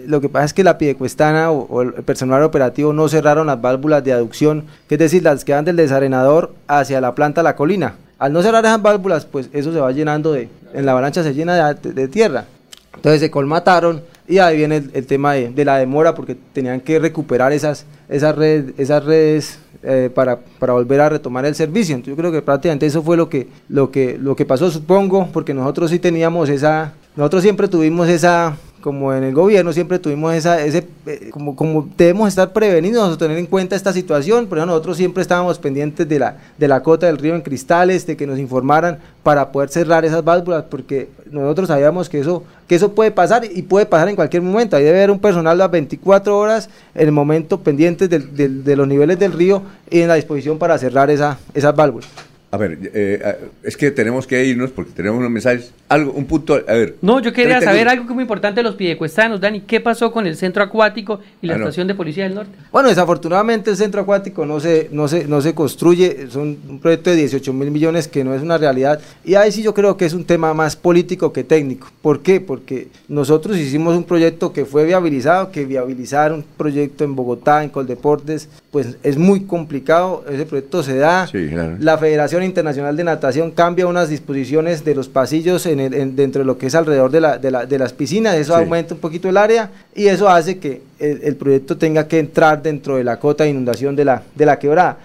lo 0.06 0.22
que 0.22 0.30
pasa 0.30 0.46
es 0.46 0.54
que 0.54 0.64
la 0.64 0.78
pidecuestana 0.78 1.50
o, 1.50 1.66
o, 1.68 1.82
el 1.82 1.92
personal 2.02 2.42
operativo 2.42 2.94
no 2.94 3.08
cerraron 3.08 3.46
las 3.46 3.60
válvulas 3.60 4.02
de 4.02 4.14
aducción, 4.14 4.64
que 4.88 4.94
es 4.94 4.98
decir, 4.98 5.22
las 5.22 5.44
que 5.44 5.52
van 5.52 5.66
del 5.66 5.76
desarenador 5.76 6.54
hacia 6.66 7.00
la 7.02 7.14
planta 7.14 7.42
La 7.42 7.54
Colina. 7.54 7.94
Al 8.18 8.32
no 8.32 8.42
cerrar 8.42 8.64
esas 8.64 8.82
válvulas, 8.82 9.26
pues 9.26 9.48
eso 9.52 9.72
se 9.72 9.78
va 9.78 9.92
llenando 9.92 10.32
de, 10.32 10.48
en 10.72 10.86
la 10.86 10.92
avalancha 10.92 11.22
se 11.22 11.34
llena 11.34 11.74
de 11.74 12.08
tierra. 12.08 12.46
Entonces 12.94 13.20
se 13.20 13.30
colmataron 13.30 14.02
y 14.26 14.38
ahí 14.38 14.56
viene 14.56 14.82
el, 14.92 15.06
tema 15.06 15.34
de, 15.34 15.64
la 15.64 15.78
demora 15.78 16.14
porque 16.14 16.36
tenían 16.52 16.80
que 16.80 16.98
recuperar 16.98 17.52
esas, 17.52 17.86
esas 18.08 18.34
redes, 18.34 18.74
esas 18.76 19.04
redes 19.04 19.58
eh, 19.82 20.10
para, 20.14 20.38
para, 20.58 20.72
volver 20.72 21.00
a 21.00 21.08
retomar 21.08 21.46
el 21.46 21.54
servicio. 21.54 21.94
Entonces 21.94 22.12
yo 22.12 22.16
creo 22.16 22.32
que 22.32 22.42
prácticamente 22.42 22.86
eso 22.86 23.02
fue 23.02 23.16
lo 23.16 23.28
que, 23.28 23.48
lo 23.68 23.90
que, 23.90 24.18
lo 24.18 24.36
que 24.36 24.44
pasó, 24.44 24.70
supongo, 24.70 25.28
porque 25.32 25.54
nosotros 25.54 25.90
sí 25.90 25.98
teníamos 25.98 26.48
esa, 26.48 26.92
nosotros 27.16 27.42
siempre 27.42 27.68
tuvimos 27.68 28.08
esa 28.08 28.56
como 28.80 29.12
en 29.12 29.24
el 29.24 29.34
gobierno 29.34 29.72
siempre 29.72 29.98
tuvimos 29.98 30.34
esa, 30.34 30.64
ese, 30.64 30.86
eh, 31.06 31.30
como, 31.30 31.56
como 31.56 31.88
debemos 31.96 32.28
estar 32.28 32.52
prevenidos 32.52 33.18
tener 33.18 33.38
en 33.38 33.46
cuenta 33.46 33.76
esta 33.76 33.92
situación, 33.92 34.46
pero 34.48 34.64
nosotros 34.66 34.96
siempre 34.96 35.22
estábamos 35.22 35.58
pendientes 35.58 36.08
de 36.08 36.18
la, 36.18 36.36
de 36.56 36.68
la 36.68 36.82
cota 36.82 37.06
del 37.06 37.18
río 37.18 37.34
en 37.34 37.40
cristales, 37.40 38.06
de 38.06 38.16
que 38.16 38.26
nos 38.26 38.38
informaran 38.38 38.98
para 39.22 39.50
poder 39.50 39.68
cerrar 39.68 40.04
esas 40.04 40.24
válvulas, 40.24 40.64
porque 40.70 41.08
nosotros 41.30 41.68
sabíamos 41.68 42.08
que 42.08 42.20
eso, 42.20 42.44
que 42.66 42.76
eso 42.76 42.94
puede 42.94 43.10
pasar 43.10 43.44
y 43.44 43.62
puede 43.62 43.86
pasar 43.86 44.08
en 44.08 44.16
cualquier 44.16 44.42
momento. 44.42 44.76
Ahí 44.76 44.84
debe 44.84 44.98
haber 44.98 45.10
un 45.10 45.18
personal 45.18 45.58
las 45.58 45.70
24 45.70 46.38
horas 46.38 46.68
en 46.94 47.06
el 47.06 47.12
momento 47.12 47.60
pendientes 47.60 48.08
de, 48.08 48.18
de 48.18 48.76
los 48.76 48.86
niveles 48.86 49.18
del 49.18 49.32
río 49.32 49.62
y 49.90 50.00
en 50.00 50.08
la 50.08 50.14
disposición 50.14 50.58
para 50.58 50.78
cerrar 50.78 51.10
esa, 51.10 51.38
esas 51.54 51.74
válvulas. 51.74 52.08
A 52.50 52.56
ver, 52.56 52.78
eh, 52.94 53.36
es 53.62 53.76
que 53.76 53.90
tenemos 53.90 54.26
que 54.26 54.42
irnos 54.46 54.70
porque 54.70 54.92
tenemos 54.92 55.18
unos 55.18 55.30
mensajes. 55.30 55.70
Algo, 55.88 56.12
un 56.12 56.26
punto, 56.26 56.54
a 56.54 56.72
ver. 56.72 56.96
No, 57.00 57.18
yo 57.20 57.32
quería 57.32 57.62
saber 57.62 57.88
algo 57.88 58.04
que 58.04 58.12
es 58.12 58.14
muy 58.14 58.22
importante 58.22 58.58
de 58.58 58.62
los 58.62 58.74
pidecuestanos, 58.74 59.40
Dani. 59.40 59.62
¿Qué 59.62 59.80
pasó 59.80 60.12
con 60.12 60.26
el 60.26 60.36
centro 60.36 60.62
acuático 60.62 61.20
y 61.40 61.46
la 61.46 61.54
ah, 61.54 61.58
estación 61.58 61.86
de 61.88 61.94
policía 61.94 62.24
del 62.24 62.34
norte? 62.34 62.52
Bueno, 62.70 62.90
desafortunadamente 62.90 63.70
el 63.70 63.76
centro 63.76 64.02
acuático 64.02 64.44
no 64.44 64.60
se, 64.60 64.90
no 64.92 65.08
se, 65.08 65.26
no 65.26 65.40
se 65.40 65.54
construye. 65.54 66.24
Es 66.24 66.36
un, 66.36 66.78
proyecto 66.82 67.08
de 67.08 67.16
18 67.16 67.52
mil 67.54 67.70
millones 67.70 68.06
que 68.06 68.22
no 68.22 68.34
es 68.34 68.42
una 68.42 68.58
realidad. 68.58 69.00
Y 69.24 69.34
ahí 69.34 69.50
sí 69.50 69.62
yo 69.62 69.72
creo 69.72 69.96
que 69.96 70.04
es 70.04 70.12
un 70.12 70.24
tema 70.24 70.52
más 70.52 70.76
político 70.76 71.32
que 71.32 71.42
técnico. 71.42 71.88
¿Por 72.02 72.20
qué? 72.20 72.42
Porque 72.42 72.88
nosotros 73.08 73.56
hicimos 73.56 73.96
un 73.96 74.04
proyecto 74.04 74.52
que 74.52 74.66
fue 74.66 74.84
viabilizado, 74.84 75.50
que 75.50 75.64
viabilizar 75.64 76.34
un 76.34 76.44
proyecto 76.58 77.04
en 77.04 77.16
Bogotá, 77.16 77.64
en 77.64 77.70
Coldeportes, 77.70 78.50
pues 78.70 78.98
es 79.02 79.16
muy 79.16 79.44
complicado. 79.44 80.24
Ese 80.30 80.44
proyecto 80.44 80.82
se 80.82 80.98
da. 80.98 81.26
Sí, 81.28 81.48
claro. 81.48 81.76
La 81.80 81.96
federación 81.96 82.42
Internacional 82.42 82.94
de 82.94 83.04
Natación 83.04 83.52
cambia 83.52 83.86
unas 83.86 84.10
disposiciones 84.10 84.84
de 84.84 84.94
los 84.94 85.08
pasillos 85.08 85.64
en 85.64 85.77
dentro 85.78 86.40
de 86.40 86.44
lo 86.44 86.58
que 86.58 86.66
es 86.66 86.74
alrededor 86.74 87.10
de, 87.10 87.20
la, 87.20 87.38
de, 87.38 87.50
la, 87.50 87.66
de 87.66 87.78
las 87.78 87.92
piscinas, 87.92 88.36
eso 88.36 88.54
aumenta 88.54 88.94
un 88.94 89.00
poquito 89.00 89.28
el 89.28 89.36
área 89.36 89.70
y 89.94 90.06
eso 90.06 90.28
hace 90.28 90.58
que 90.58 90.82
el, 90.98 91.36
proyecto 91.36 91.76
tenga 91.76 92.06
que 92.06 92.18
entrar 92.18 92.62
dentro 92.62 92.96
de 92.96 93.04
la 93.04 93.18
cota 93.18 93.44
de 93.44 93.50
inundación 93.50 93.96
de 93.96 94.04
la, 94.04 94.22
de 94.34 94.46
la 94.46 94.58
quebrada. 94.58 94.98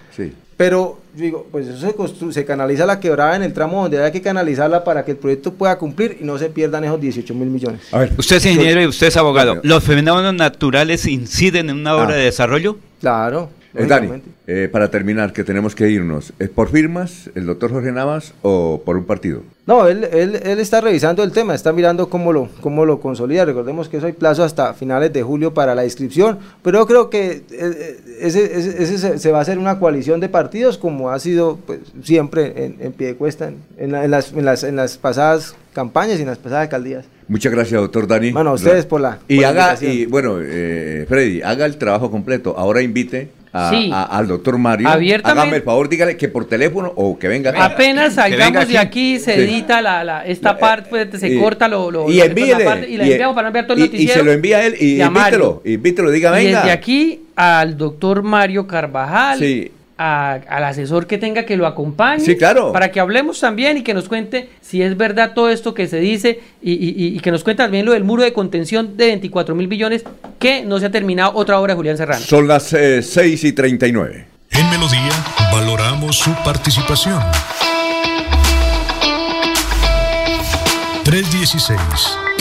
pero 0.57 0.99
digo, 1.13 1.47
pues 1.51 1.67
eso 1.67 2.07
se, 2.17 2.33
se, 2.33 2.45
canaliza 2.45 2.85
la 2.85 2.99
quebrada 2.99 3.35
en 3.35 3.43
el 3.43 3.53
tramo 3.53 3.83
donde 3.83 4.03
hay 4.03 4.11
que 4.11 4.21
canalizarla 4.21 4.83
para 4.83 5.05
que 5.05 5.11
el 5.11 5.17
proyecto 5.17 5.53
pueda 5.53 5.77
cumplir 5.77 6.17
y 6.19 6.23
no 6.23 6.37
se 6.37 6.49
pierdan 6.49 6.83
esos 6.83 6.99
18 6.99 7.33
mil 7.35 7.49
millones. 7.49 7.81
A 7.91 7.99
ver, 7.99 8.13
usted 8.17 8.37
es 8.37 8.45
ingeniero 8.45 8.81
y 8.81 8.87
usted 8.87 9.07
es 9.07 9.17
abogado. 9.17 9.59
¿Los 9.63 9.83
fenómenos 9.83 10.33
naturales 10.33 11.05
inciden 11.05 11.69
en 11.69 11.77
una 11.77 11.95
obra 11.95 12.13
ah. 12.13 12.17
de 12.17 12.23
desarrollo? 12.23 12.77
Claro. 12.99 13.49
Eh, 13.75 13.85
Dani, 13.87 14.21
eh, 14.45 14.69
para 14.71 14.91
terminar, 14.91 15.33
que 15.33 15.43
tenemos 15.43 15.73
que 15.73 15.89
irnos, 15.89 16.31
¿es 16.37 16.49
por 16.49 16.69
firmas 16.69 17.31
el 17.33 17.47
doctor 17.47 17.71
Jorge 17.71 17.91
Navas 17.91 18.33
o 18.43 18.83
por 18.85 18.97
un 18.97 19.05
partido? 19.05 19.41
No, 19.65 19.87
él, 19.87 20.03
él, 20.11 20.39
él, 20.43 20.59
está 20.59 20.79
revisando 20.79 21.23
el 21.23 21.31
tema, 21.31 21.55
está 21.55 21.73
mirando 21.73 22.07
cómo 22.07 22.31
lo, 22.31 22.49
cómo 22.61 22.85
lo 22.85 22.99
consolida. 22.99 23.45
Recordemos 23.45 23.89
que 23.89 23.97
eso 23.97 24.05
hay 24.05 24.13
plazo 24.13 24.43
hasta 24.43 24.73
finales 24.75 25.11
de 25.11 25.23
julio 25.23 25.55
para 25.55 25.73
la 25.73 25.85
inscripción, 25.85 26.37
pero 26.61 26.79
yo 26.79 26.85
creo 26.85 27.09
que 27.09 27.43
eh, 27.49 27.99
ese, 28.19 28.83
ese, 28.83 29.17
se 29.17 29.31
va 29.31 29.39
a 29.39 29.41
hacer 29.41 29.57
una 29.57 29.79
coalición 29.79 30.19
de 30.19 30.29
partidos 30.29 30.77
como 30.77 31.09
ha 31.09 31.17
sido 31.17 31.57
pues, 31.65 31.79
siempre 32.03 32.75
en, 32.79 32.91
pie 32.91 33.07
de 33.07 33.15
cuesta 33.15 33.51
en, 33.77 34.11
las, 34.11 34.33
en, 34.33 34.45
las, 34.45 34.63
en 34.63 34.75
las 34.75 34.99
pasadas 34.99 35.55
campañas 35.73 36.19
y 36.19 36.21
en 36.21 36.27
las 36.27 36.37
pasadas 36.37 36.63
alcaldías. 36.65 37.05
Muchas 37.27 37.51
gracias, 37.51 37.81
doctor 37.81 38.05
Dani. 38.05 38.33
Bueno, 38.33 38.51
a 38.51 38.53
ustedes 38.53 38.85
por 38.85 39.01
la. 39.01 39.17
Y 39.27 39.43
haga, 39.43 39.75
y 39.81 40.05
bueno, 40.05 40.35
Freddy, 40.35 41.41
haga 41.41 41.65
el 41.65 41.77
trabajo 41.77 42.11
completo. 42.11 42.53
Ahora 42.55 42.81
invite 42.83 43.29
al 43.53 44.27
doctor 44.27 44.57
Mario. 44.57 44.89
Hágame 44.89 45.57
el 45.57 45.63
favor, 45.63 45.87
dígale 45.87 46.17
que 46.17 46.27
por 46.27 46.45
teléfono 46.45 46.91
o 46.95 47.17
que 47.17 47.27
venga. 47.27 47.53
Apenas 47.63 48.15
salgamos 48.15 48.67
de 48.67 48.77
aquí, 48.77 49.19
se 49.19 49.35
edita 49.35 49.81
la, 49.81 50.03
la, 50.03 50.25
esta 50.25 50.51
eh, 50.51 50.57
parte, 50.59 50.89
pues, 50.89 51.19
se 51.19 51.39
corta 51.39 51.67
lo, 51.67 51.91
lo 51.91 52.09
y 52.09 52.21
envíele. 52.21 52.65
Parte, 52.65 52.89
y 52.89 52.97
la 52.97 53.05
enviamos 53.05 53.35
para 53.35 53.47
enviar 53.47 53.65
todo 53.65 53.77
el 53.77 53.83
noticiero. 53.83 54.13
Y, 54.13 54.17
se 54.17 54.23
lo 54.23 54.31
envía 54.31 54.57
a 54.57 54.65
él 54.65 54.75
y, 54.79 55.01
invítelo, 55.01 55.61
invítelo, 55.65 56.11
diga, 56.11 56.31
venga. 56.31 56.49
Y 56.49 56.53
desde 56.53 56.71
aquí 56.71 57.21
al 57.35 57.77
doctor 57.77 58.23
Mario 58.23 58.67
Carvajal. 58.67 59.39
Sí 59.39 59.71
al 60.03 60.63
asesor 60.63 61.07
que 61.07 61.17
tenga 61.17 61.45
que 61.45 61.55
lo 61.55 61.65
acompañe. 61.65 62.19
Sí, 62.19 62.35
claro. 62.35 62.71
Para 62.71 62.91
que 62.91 62.99
hablemos 62.99 63.39
también 63.39 63.77
y 63.77 63.83
que 63.83 63.93
nos 63.93 64.07
cuente 64.09 64.49
si 64.61 64.81
es 64.81 64.97
verdad 64.97 65.33
todo 65.33 65.49
esto 65.49 65.73
que 65.73 65.87
se 65.87 65.99
dice 65.99 66.41
y, 66.61 67.19
que 67.19 67.31
nos 67.31 67.43
cuente 67.43 67.63
también 67.63 67.85
lo 67.85 67.93
del 67.93 68.03
muro 68.03 68.23
de 68.23 68.33
contención 68.33 68.97
de 68.97 69.07
24 69.07 69.55
mil 69.55 69.67
billones 69.67 70.03
que 70.39 70.63
no 70.63 70.79
se 70.79 70.87
ha 70.87 70.91
terminado 70.91 71.31
otra 71.35 71.59
obra 71.59 71.73
de 71.73 71.77
Julián 71.77 71.97
Serrano. 71.97 72.23
Son 72.23 72.47
las 72.47 72.63
6 72.63 73.17
eh, 73.17 73.47
y 73.47 73.51
39. 73.53 74.25
En 74.51 74.69
Melodía 74.69 75.11
valoramos 75.51 76.17
su 76.17 76.33
participación. 76.43 77.21
316 81.03 82.22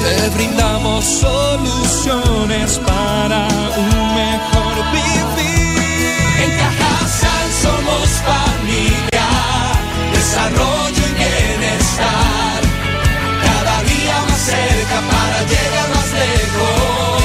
Te 0.00 0.30
brindamos 0.30 1.04
soluciones 1.04 2.78
para 2.78 3.46
un 3.76 4.14
mejor 4.14 4.74
vivir. 4.92 6.08
En 6.42 6.50
Cajasal 6.58 7.52
somos 7.62 8.08
familia, 8.24 9.28
desarrollo 10.14 11.02
y 11.06 11.12
bienestar. 11.20 12.60
Cada 13.44 13.82
día 13.82 14.16
más 14.26 14.40
cerca 14.40 14.98
para 15.12 15.38
llegar 15.42 15.88
más 15.94 16.10
lejos. 16.24 17.20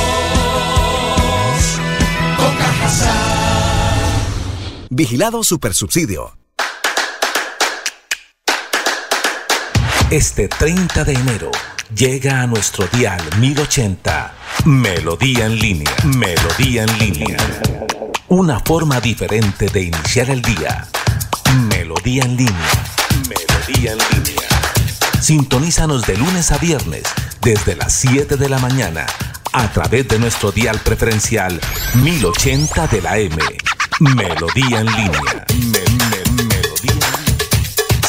Con 2.37 2.53
Cajasal. 2.57 3.15
Vigilado 4.89 5.43
Supersubsidio. 5.45 6.37
Este 10.11 10.47
30 10.49 11.03
de 11.05 11.13
enero 11.13 11.51
llega 11.93 12.41
a 12.41 12.47
nuestro 12.47 12.87
dial 12.87 13.21
1080 13.39 14.33
Melodía 14.65 15.45
en 15.45 15.59
línea. 15.59 15.91
Melodía 16.03 16.83
en 16.83 16.97
línea. 16.97 17.37
Una 18.27 18.59
forma 18.59 18.99
diferente 18.99 19.67
de 19.67 19.83
iniciar 19.83 20.29
el 20.29 20.41
día. 20.41 20.87
Melodía 21.69 22.23
en 22.23 22.37
línea. 22.37 22.83
Melodía 23.29 23.91
en 23.91 23.97
línea. 23.97 24.49
Sintonízanos 25.21 26.07
de 26.07 26.17
lunes 26.17 26.51
a 26.51 26.57
viernes 26.57 27.03
desde 27.41 27.75
las 27.75 27.93
7 27.93 28.37
de 28.37 28.49
la 28.49 28.57
mañana 28.59 29.05
a 29.53 29.71
través 29.71 30.07
de 30.07 30.19
nuestro 30.19 30.51
dial 30.51 30.79
preferencial 30.83 31.59
1080 31.95 32.87
de 32.87 33.01
la 33.01 33.17
M. 33.17 33.37
Melodía 33.99 34.79
en 34.79 34.87
línea. 34.87 35.45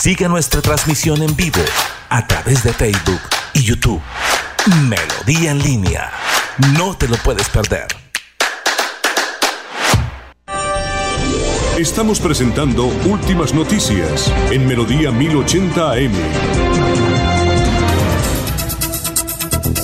Sigue 0.01 0.28
nuestra 0.28 0.62
transmisión 0.62 1.23
en 1.23 1.35
vivo 1.36 1.62
a 2.09 2.27
través 2.27 2.62
de 2.62 2.73
Facebook 2.73 3.20
y 3.57 3.62
YouTube. 3.62 4.01
Melodía 4.87 5.53
en 5.53 5.62
línea. 5.62 6.11
No 6.77 6.95
te 6.97 7.09
lo 7.09 7.16
puedes 7.16 7.49
perder. 7.49 7.87
Estamos 11.78 12.20
presentando 12.20 12.87
Últimas 13.07 13.55
Noticias 13.55 14.33
en 14.51 14.66
Melodía 14.66 15.11
1080 15.11 15.93
AM. 15.93 16.12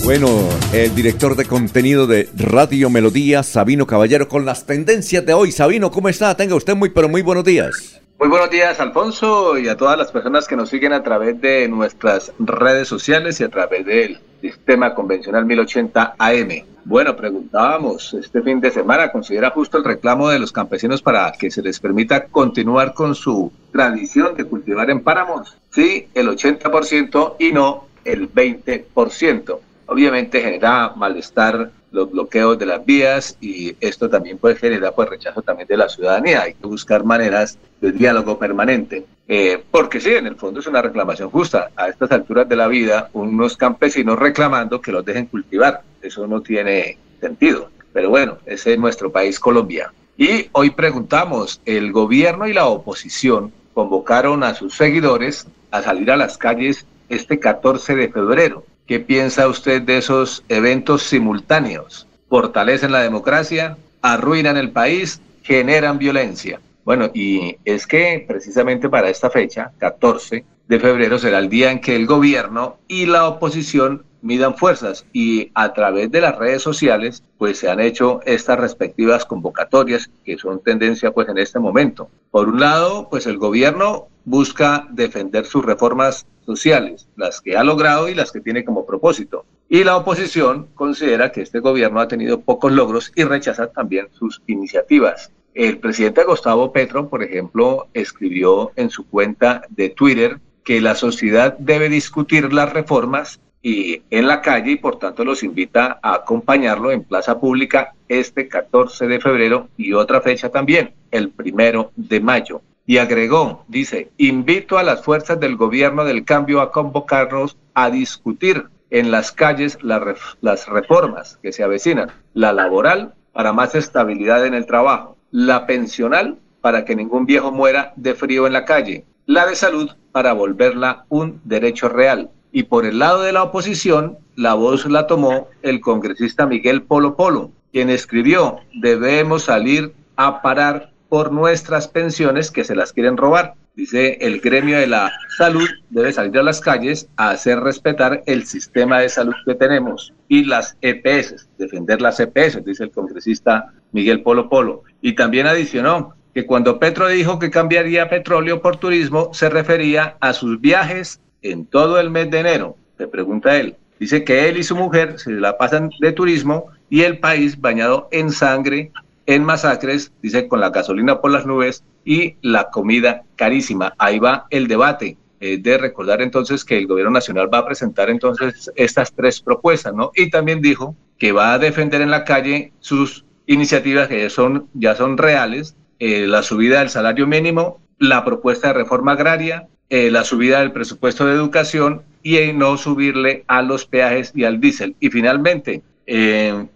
Bueno, 0.05 0.28
el 0.73 0.94
director 0.94 1.36
de 1.36 1.47
contenido 1.47 2.07
de 2.07 2.28
Radio 2.35 2.90
Melodía, 2.90 3.43
Sabino 3.43 3.86
Caballero, 3.86 4.28
con 4.28 4.44
las 4.44 4.66
tendencias 4.66 5.24
de 5.24 5.32
hoy. 5.32 5.53
Sabino, 5.53 5.90
¿cómo 5.90 6.09
está? 6.09 6.36
Tenga 6.36 6.57
usted 6.57 6.74
muy, 6.74 6.90
pero 6.90 7.09
muy 7.09 7.23
buenos 7.23 7.44
días. 7.44 8.01
Muy 8.23 8.28
buenos 8.28 8.51
días, 8.51 8.78
Alfonso, 8.78 9.59
y 9.59 9.66
a 9.66 9.77
todas 9.77 9.99
las 9.99 10.12
personas 10.12 10.47
que 10.47 10.55
nos 10.55 10.69
siguen 10.69 10.93
a 10.93 11.03
través 11.03 11.40
de 11.40 11.66
nuestras 11.66 12.32
redes 12.39 12.86
sociales 12.86 13.40
y 13.40 13.43
a 13.43 13.49
través 13.49 13.85
del 13.85 14.20
sistema 14.40 14.94
convencional 14.94 15.44
1080 15.44 16.15
AM. 16.16 16.49
Bueno, 16.85 17.16
preguntábamos, 17.16 18.15
este 18.15 18.40
fin 18.40 18.61
de 18.61 18.70
semana, 18.70 19.11
¿considera 19.11 19.51
justo 19.51 19.77
el 19.77 19.82
reclamo 19.82 20.28
de 20.28 20.39
los 20.39 20.53
campesinos 20.53 21.03
para 21.03 21.32
que 21.32 21.51
se 21.51 21.62
les 21.62 21.81
permita 21.81 22.27
continuar 22.27 22.94
con 22.94 23.16
su 23.16 23.51
tradición 23.73 24.36
de 24.36 24.44
cultivar 24.44 24.89
en 24.90 25.01
páramos? 25.01 25.59
Sí, 25.73 26.07
el 26.15 26.28
80% 26.28 27.35
y 27.40 27.51
no 27.51 27.86
el 28.05 28.32
20%. 28.32 29.59
Obviamente 29.86 30.40
genera 30.40 30.93
malestar 30.94 31.73
los 31.93 32.10
bloqueos 32.10 32.59
de 32.59 32.66
las 32.66 32.85
vías 32.85 33.36
y 33.40 33.77
esto 33.81 34.09
también 34.09 34.39
puede 34.39 34.56
generar 34.56 34.94
pues 34.94 35.09
rechazo 35.09 35.43
también 35.43 35.69
de 35.69 35.77
la 35.77 35.89
ciudadanía. 35.89 36.43
Hay 36.43 36.55
que 36.55 36.66
buscar 36.66 37.05
maneras 37.05 37.59
de 37.81 37.93
diálogo 37.93 38.39
permanente. 38.39 39.05
Eh, 39.28 39.62
porque 39.70 40.01
sí, 40.01 40.10
en 40.10 40.27
el 40.27 40.36
fondo 40.36 40.60
es 40.60 40.66
una 40.66 40.82
reclamación 40.82 41.31
justa. 41.31 41.70
A 41.77 41.89
estas 41.89 42.10
alturas 42.10 42.48
de 42.48 42.56
la 42.56 42.66
vida, 42.69 43.10
unos 43.12 43.56
campesinos 43.56 44.19
reclamando 44.19 44.81
que 44.81 44.93
los 44.93 45.05
dejen 45.05 45.27
cultivar. 45.27 45.82
Eso 46.01 46.27
no 46.27 46.40
tiene 46.40 46.98
sentido. 47.20 47.70
Pero 47.93 48.10
bueno, 48.10 48.39
ese 48.47 48.73
es 48.73 48.78
nuestro 48.78 49.12
país, 49.12 49.39
Colombia. 49.39 49.93
Y 50.16 50.48
hoy 50.52 50.70
preguntamos, 50.70 51.60
el 51.66 51.93
gobierno 51.93 52.47
y 52.47 52.52
la 52.52 52.66
oposición 52.66 53.52
convocaron 53.74 54.43
a 54.44 54.55
sus 54.55 54.74
seguidores 54.74 55.47
a 55.70 55.82
salir 55.82 56.10
a 56.10 56.16
las 56.16 56.36
calles 56.36 56.86
este 57.09 57.39
14 57.39 57.94
de 57.94 58.09
febrero 58.09 58.64
¿Qué 58.86 58.98
piensa 58.98 59.46
usted 59.46 59.82
de 59.82 59.98
esos 59.98 60.44
eventos 60.48 61.04
simultáneos? 61.04 62.06
¿Fortalecen 62.28 62.90
la 62.90 63.00
democracia? 63.02 63.76
¿Arruinan 64.02 64.56
el 64.56 64.72
país? 64.72 65.20
¿Generan 65.42 65.98
violencia? 65.98 66.60
Bueno, 66.84 67.10
y 67.14 67.56
es 67.64 67.86
que 67.86 68.24
precisamente 68.26 68.88
para 68.88 69.09
esta 69.09 69.30
fecha, 69.30 69.70
14 69.78 70.44
de 70.66 70.80
febrero, 70.80 71.18
será 71.18 71.38
el 71.38 71.48
día 71.48 71.70
en 71.70 71.80
que 71.80 71.94
el 71.94 72.06
gobierno 72.06 72.78
y 72.88 73.06
la 73.06 73.28
oposición 73.28 74.04
midan 74.23 74.57
fuerzas 74.57 75.05
y 75.12 75.51
a 75.55 75.73
través 75.73 76.11
de 76.11 76.20
las 76.20 76.39
redes 76.39 76.62
sociales 76.62 77.23
pues 77.39 77.59
se 77.59 77.69
han 77.69 77.81
hecho 77.81 78.20
estas 78.24 78.59
respectivas 78.59 79.24
convocatorias 79.24 80.11
que 80.24 80.39
son 80.39 80.62
tendencia 80.62 81.12
pues 81.12 81.28
en 81.28 81.39
este 81.39 81.59
momento. 81.59 82.09
Por 82.31 82.49
un 82.49 82.61
lado, 82.61 83.09
pues 83.11 83.27
el 83.27 83.36
gobierno 83.36 84.09
busca 84.24 84.86
defender 84.90 85.44
sus 85.44 85.65
reformas 85.65 86.27
sociales, 86.47 87.09
las 87.16 87.40
que 87.40 87.57
ha 87.57 87.65
logrado 87.65 88.09
y 88.09 88.15
las 88.15 88.32
que 88.32 88.40
tiene 88.40 88.65
como 88.65 88.86
propósito. 88.86 89.44
Y 89.69 89.85
la 89.85 89.97
oposición 89.97 90.69
considera 90.74 91.32
que 91.32 91.43
este 91.43 91.61
gobierno 91.61 92.01
ha 92.01 92.09
tenido 92.09 92.40
pocos 92.40 92.73
logros 92.73 93.12
y 93.15 93.24
rechaza 93.24 93.69
también 93.69 94.09
sus 94.12 94.43
iniciativas. 94.47 95.31
El 95.55 95.78
presidente 95.78 96.24
Gustavo 96.24 96.73
Petro, 96.73 97.09
por 97.09 97.23
ejemplo, 97.23 97.89
escribió 97.93 98.73
en 98.77 98.90
su 98.90 99.07
cuenta 99.07 99.62
de 99.69 99.90
Twitter 99.90 100.40
que 100.65 100.81
la 100.81 100.94
sociedad 100.94 101.57
debe 101.59 101.89
discutir 101.89 102.53
las 102.53 102.73
reformas 102.73 103.40
y 103.62 104.02
en 104.10 104.26
la 104.26 104.43
calle 104.43 104.72
y 104.72 104.76
por 104.76 104.98
tanto 104.98 105.24
los 105.24 105.43
invita 105.43 106.01
a 106.02 106.14
acompañarlo 106.14 106.90
en 106.90 107.05
plaza 107.05 107.39
pública 107.39 107.94
este 108.09 108.48
14 108.48 109.06
de 109.06 109.20
febrero 109.20 109.68
y 109.76 109.93
otra 109.93 110.20
fecha 110.20 110.51
también, 110.51 110.93
el 111.10 111.30
primero 111.30 111.93
de 111.97 112.20
mayo. 112.20 112.60
Y 112.84 112.98
agregó, 112.98 113.64
dice, 113.68 114.10
invito 114.16 114.76
a 114.76 114.82
las 114.82 115.05
fuerzas 115.05 115.39
del 115.39 115.56
gobierno 115.56 116.05
del 116.05 116.24
cambio 116.24 116.60
a 116.60 116.72
convocarnos 116.72 117.56
a 117.74 117.90
discutir 117.90 118.66
en 118.90 119.10
las 119.10 119.32
calles 119.32 119.78
las 119.82 120.68
reformas 120.68 121.39
que 121.40 121.52
se 121.52 121.62
avecinan, 121.62 122.10
la 122.34 122.52
laboral 122.52 123.14
para 123.32 123.52
más 123.52 123.74
estabilidad 123.74 124.44
en 124.44 124.55
el 124.55 124.66
trabajo, 124.66 125.16
la 125.30 125.66
pensional 125.66 126.39
para 126.60 126.84
que 126.84 126.97
ningún 126.97 127.24
viejo 127.24 127.52
muera 127.52 127.93
de 127.97 128.14
frío 128.14 128.47
en 128.47 128.52
la 128.52 128.64
calle, 128.64 129.05
la 129.26 129.47
de 129.47 129.56
salud 129.56 129.90
para 130.10 130.32
volverla 130.32 131.06
un 131.09 131.40
derecho 131.44 131.89
real. 131.89 132.30
Y 132.52 132.64
por 132.64 132.84
el 132.84 132.98
lado 132.98 133.22
de 133.22 133.32
la 133.32 133.42
oposición, 133.42 134.18
la 134.36 134.54
voz 134.54 134.86
la 134.86 135.06
tomó 135.06 135.48
el 135.62 135.80
congresista 135.80 136.46
Miguel 136.46 136.82
Polo 136.82 137.16
Polo, 137.16 137.50
quien 137.72 137.88
escribió, 137.88 138.58
debemos 138.74 139.44
salir 139.44 139.94
a 140.16 140.42
parar 140.42 140.92
por 141.08 141.32
nuestras 141.32 141.88
pensiones 141.88 142.50
que 142.50 142.64
se 142.64 142.76
las 142.76 142.92
quieren 142.92 143.16
robar. 143.16 143.54
Dice, 143.74 144.18
el 144.20 144.40
gremio 144.40 144.78
de 144.78 144.86
la 144.86 145.10
salud 145.38 145.66
debe 145.88 146.12
salir 146.12 146.38
a 146.38 146.42
las 146.42 146.60
calles 146.60 147.08
a 147.16 147.30
hacer 147.30 147.58
respetar 147.60 148.22
el 148.26 148.44
sistema 148.44 149.00
de 149.00 149.08
salud 149.08 149.34
que 149.46 149.54
tenemos 149.54 150.12
y 150.28 150.44
las 150.44 150.76
EPS, 150.82 151.48
defender 151.56 152.02
las 152.02 152.20
EPS, 152.20 152.62
dice 152.66 152.84
el 152.84 152.90
congresista 152.90 153.72
Miguel 153.92 154.22
Polo 154.22 154.50
Polo. 154.50 154.82
Y 155.00 155.14
también 155.14 155.46
adicionó 155.46 156.14
que 156.34 156.44
cuando 156.44 156.78
Petro 156.78 157.08
dijo 157.08 157.38
que 157.38 157.50
cambiaría 157.50 158.10
petróleo 158.10 158.60
por 158.60 158.76
turismo, 158.76 159.30
se 159.32 159.48
refería 159.48 160.16
a 160.20 160.34
sus 160.34 160.60
viajes 160.60 161.20
en 161.43 161.66
todo 161.66 162.01
el 162.01 162.10
mes 162.10 162.31
de 162.31 162.40
enero. 162.40 162.77
Se 162.98 163.06
pregunta 163.09 163.56
él. 163.56 163.77
Dice 163.98 164.24
que 164.24 164.48
él 164.48 164.59
y 164.59 164.62
su 164.62 164.74
mujer 164.74 165.19
se 165.19 165.31
la 165.32 165.56
pasan 165.56 165.90
de 166.01 166.12
turismo 166.12 166.66
y 166.90 167.02
el 167.02 167.19
país 167.19 167.60
bañado 167.60 168.09
en 168.10 168.31
sangre, 168.31 168.90
en 169.27 169.44
masacres, 169.44 170.12
dice 170.20 170.48
con 170.48 170.60
la 170.60 170.70
gasolina 170.70 171.20
por 171.20 171.31
las 171.31 171.47
nubes 171.47 171.85
y 172.05 172.36
la 172.43 172.70
comida 172.70 173.23
carísima. 173.36 173.94
Ahí 173.98 174.19
va 174.19 174.47
el 174.51 174.66
debate 174.66 175.16
eh, 175.40 175.59
de 175.59 175.78
recordar 175.78 176.23
entonces 176.23 176.64
que 176.64 176.78
el 176.78 176.86
gobierno 176.86 177.12
nacional 177.12 177.52
va 177.52 177.59
a 177.59 177.66
presentar 177.66 178.10
entonces 178.10 178.70
estas 178.77 179.12
tres 179.12 179.40
propuestas, 179.40 179.94
¿no? 179.94 180.10
Y 180.14 180.31
también 180.31 180.60
dijo 180.60 180.97
que 181.19 181.32
va 181.32 181.52
a 181.52 181.59
defender 181.59 182.01
en 182.01 182.10
la 182.10 182.24
calle 182.24 182.73
sus 182.81 183.24
iniciativas 183.47 184.09
que 184.09 184.23
ya 184.23 184.31
son, 184.31 184.69
ya 184.74 184.94
son 184.94 185.19
reales, 185.19 185.77
eh, 185.98 186.27
la 186.27 186.43
subida 186.43 186.81
del 186.81 186.90
salario 186.90 187.27
mínimo, 187.27 187.81
la 187.98 188.24
propuesta 188.24 188.69
de 188.69 188.74
reforma 188.74 189.12
agraria, 189.12 189.69
eh, 189.88 190.10
la 190.10 190.24
subida 190.24 190.60
del 190.60 190.72
presupuesto 190.72 191.26
de 191.26 191.34
educación 191.34 192.02
y 192.22 192.52
no 192.52 192.76
subirle 192.76 193.44
a 193.48 193.62
los 193.62 193.84
peajes 193.86 194.32
y 194.34 194.44
al 194.44 194.60
diésel. 194.60 194.96
Y 195.00 195.10
finalmente, 195.10 195.82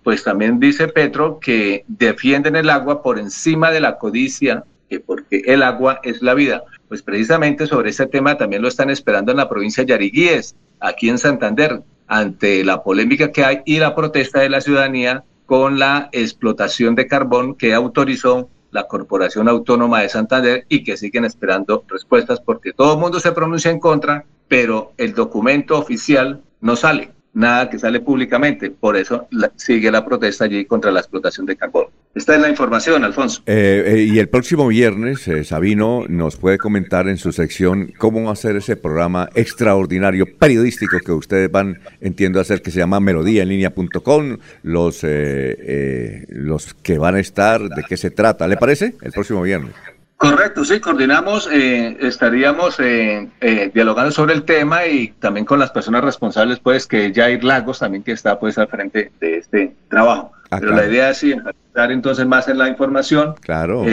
pues 0.03 0.23
también 0.23 0.59
dice 0.61 0.89
Petro 0.89 1.39
que 1.41 1.85
defienden 1.89 2.57
el 2.57 2.71
agua 2.71 3.03
por 3.03 3.19
encima 3.19 3.71
de 3.71 3.81
la 3.81 3.99
codicia 3.99 4.65
que 4.89 5.01
porque 5.01 5.43
el 5.47 5.63
agua 5.63 6.01
es 6.03 6.23
la 6.23 6.35
vida. 6.35 6.63
Pues 6.89 7.03
precisamente 7.03 7.67
sobre 7.67 7.91
este 7.91 8.07
tema 8.07 8.37
también 8.37 8.63
lo 8.63 8.69
están 8.69 8.91
esperando 8.91 9.33
en 9.33 9.39
la 9.39 9.49
provincia 9.49 9.85
de 9.85 9.91
Yariguíes, 9.91 10.55
aquí 10.81 11.09
en 11.09 11.19
Santander, 11.19 11.83
ante 12.07 12.65
la 12.65 12.83
polémica 12.83 13.33
que 13.33 13.45
hay 13.45 13.61
y 13.65 13.79
la 13.79 13.95
protesta 13.95 14.41
de 14.41 14.51
la 14.51 14.61
ciudadanía 14.61 15.25
con 15.47 15.79
la 15.79 16.09
explotación 16.13 16.95
de 16.95 17.07
carbón 17.07 17.55
que 17.55 17.75
autorizó 17.75 18.49
la 18.77 18.87
Corporación 18.87 19.49
Autónoma 19.49 20.03
de 20.03 20.11
Santander 20.11 20.67
y 20.69 20.85
que 20.85 20.97
siguen 20.97 21.25
esperando 21.25 21.83
respuestas 21.89 22.41
porque 22.41 22.73
todo 22.73 22.93
el 22.93 23.01
mundo 23.01 23.19
se 23.19 23.33
pronuncia 23.33 23.71
en 23.71 23.81
contra, 23.81 24.27
pero 24.49 24.93
el 24.99 25.15
documento 25.15 25.79
oficial 25.79 26.43
no 26.61 26.77
sale 26.77 27.16
nada 27.37 27.69
que 27.69 27.79
sale 27.79 28.01
públicamente. 28.01 28.71
Por 28.71 28.97
eso 28.97 29.29
sigue 29.57 29.91
la 29.91 30.05
protesta 30.05 30.45
allí 30.45 30.65
contra 30.65 30.91
la 30.91 31.01
explotación 31.01 31.47
de 31.47 31.57
carbón. 31.57 31.87
Esta 32.15 32.35
es 32.35 32.41
la 32.41 32.49
información, 32.49 33.05
Alfonso. 33.05 33.43
Eh, 33.45 33.85
eh, 33.87 34.09
y 34.11 34.19
el 34.19 34.31
próximo 34.31 34.67
viernes, 34.69 35.29
eh, 35.29 35.45
Sabino 35.45 36.07
nos 36.09 36.37
puede 36.37 36.57
comentar 36.57 37.09
en 37.09 37.19
su 37.19 37.31
sección 37.33 37.93
cómo 37.99 38.25
va 38.25 38.33
a 38.33 38.37
ser 38.37 38.57
ese 38.57 38.77
programa 38.77 39.29
extraordinario 39.35 40.25
periodístico 40.39 40.99
que 41.05 41.13
ustedes 41.13 41.51
van, 41.51 41.79
entiendo, 42.01 42.39
a 42.39 42.43
hacer, 42.43 42.63
que 42.63 42.71
se 42.71 42.79
llama 42.79 43.01
melodíaenlínea.com, 43.01 44.39
los, 44.63 45.05
los 45.05 46.75
que 46.75 46.99
van 46.99 47.17
a 47.17 47.21
estar, 47.21 47.69
de 47.69 47.85
qué 47.87 47.99
se 47.99 48.11
trata. 48.11 48.49
¿Le 48.49 48.57
parece? 48.57 48.95
El 49.03 49.13
próximo 49.13 49.43
viernes. 49.43 49.75
Correcto, 50.17 50.65
sí, 50.65 50.81
coordinamos, 50.81 51.47
eh, 51.53 51.99
estaríamos 52.01 52.81
eh, 52.81 53.29
eh, 53.39 53.71
dialogando 53.75 54.11
sobre 54.11 54.33
el 54.33 54.45
tema 54.45 54.87
y 54.87 55.09
también 55.09 55.45
con 55.45 55.59
las 55.59 55.71
personas 55.71 56.03
responsables, 56.03 56.59
pues 56.59 56.87
que 56.87 57.13
Jair 57.15 57.45
Lagos 57.45 57.81
también 57.81 58.03
que 58.03 58.13
está 58.13 58.39
pues 58.39 58.57
al 58.57 58.67
frente 58.69 59.13
de 59.21 59.37
este 59.39 59.75
trabajo. 59.91 60.33
Ah, 60.51 60.57
Pero 60.59 60.75
la 60.75 60.87
idea 60.87 61.11
es 61.11 61.19
sí, 61.19 61.33
empezar 61.33 61.93
entonces 61.93 62.25
más 62.25 62.49
en 62.49 62.57
la 62.57 62.69
información, 62.69 63.35
claro. 63.41 63.85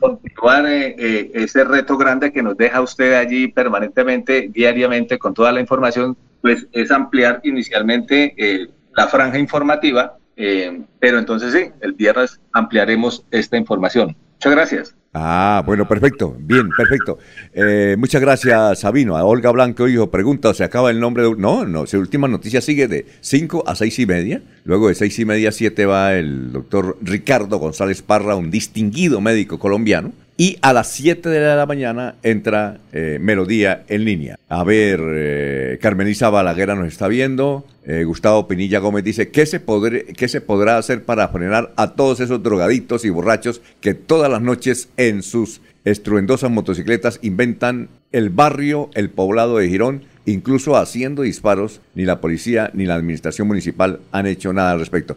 continuar 0.00 0.66
ese 0.66 1.62
reto 1.62 1.96
grande 1.98 2.32
que 2.32 2.42
nos 2.42 2.56
deja 2.56 2.80
usted 2.80 3.14
allí 3.14 3.48
permanentemente, 3.48 4.48
diariamente, 4.52 5.18
con 5.18 5.34
toda 5.34 5.52
la 5.52 5.60
información, 5.60 6.16
pues 6.40 6.66
es 6.72 6.90
ampliar 6.90 7.40
inicialmente 7.44 8.70
la 8.96 9.06
franja 9.08 9.38
informativa, 9.38 10.16
pero 10.34 11.18
entonces 11.18 11.52
sí, 11.52 11.70
el 11.80 11.92
viernes 11.92 12.40
ampliaremos 12.52 13.24
esta 13.30 13.56
información. 13.58 14.16
Muchas 14.36 14.52
gracias. 14.52 15.03
Ah, 15.16 15.62
bueno, 15.64 15.86
perfecto. 15.86 16.36
Bien, 16.40 16.68
perfecto. 16.76 17.18
Eh, 17.52 17.94
muchas 17.96 18.20
gracias, 18.20 18.80
Sabino. 18.80 19.16
A 19.16 19.24
Olga 19.24 19.52
Blanco, 19.52 19.86
hijo, 19.86 20.10
pregunta, 20.10 20.52
¿se 20.54 20.64
acaba 20.64 20.90
el 20.90 20.98
nombre 20.98 21.22
de...? 21.22 21.36
No, 21.36 21.64
no, 21.64 21.86
su 21.86 21.98
última 21.98 22.26
noticia 22.26 22.60
sigue 22.60 22.88
de 22.88 23.06
5 23.20 23.62
a 23.64 23.76
6 23.76 23.98
y 24.00 24.06
media. 24.06 24.42
Luego 24.64 24.88
de 24.88 24.96
6 24.96 25.16
y 25.20 25.24
media 25.24 25.50
a 25.50 25.52
7 25.52 25.86
va 25.86 26.14
el 26.14 26.50
doctor 26.50 26.98
Ricardo 27.00 27.58
González 27.58 28.02
Parra, 28.02 28.34
un 28.34 28.50
distinguido 28.50 29.20
médico 29.20 29.60
colombiano 29.60 30.12
y 30.36 30.58
a 30.62 30.72
las 30.72 30.90
7 30.90 31.28
de 31.28 31.56
la 31.56 31.64
mañana 31.64 32.16
entra 32.24 32.78
eh, 32.92 33.18
Melodía 33.20 33.84
en 33.88 34.04
línea. 34.04 34.38
A 34.48 34.64
ver, 34.64 35.00
eh, 35.02 35.78
Carmelisa 35.80 36.28
Balaguera 36.28 36.74
nos 36.74 36.88
está 36.88 37.06
viendo. 37.06 37.64
Eh, 37.86 38.02
Gustavo 38.04 38.48
Pinilla 38.48 38.80
Gómez 38.80 39.04
dice, 39.04 39.28
¿qué 39.28 39.46
se, 39.46 39.62
¿qué 39.62 40.28
se 40.28 40.40
podrá 40.40 40.78
hacer 40.78 41.04
para 41.04 41.28
frenar 41.28 41.72
a 41.76 41.92
todos 41.92 42.18
esos 42.18 42.42
drogaditos 42.42 43.04
y 43.04 43.10
borrachos 43.10 43.60
que 43.80 43.94
todas 43.94 44.30
las 44.30 44.42
noches 44.42 44.88
en 44.96 45.22
sus 45.22 45.60
estruendosas 45.84 46.50
motocicletas 46.50 47.20
inventan 47.22 47.88
el 48.10 48.30
barrio, 48.30 48.90
el 48.94 49.10
poblado 49.10 49.58
de 49.58 49.68
Girón, 49.68 50.02
incluso 50.24 50.76
haciendo 50.76 51.22
disparos? 51.22 51.80
Ni 51.94 52.06
la 52.06 52.20
policía 52.20 52.70
ni 52.74 52.86
la 52.86 52.96
administración 52.96 53.46
municipal 53.46 54.00
han 54.10 54.26
hecho 54.26 54.52
nada 54.52 54.72
al 54.72 54.80
respecto. 54.80 55.16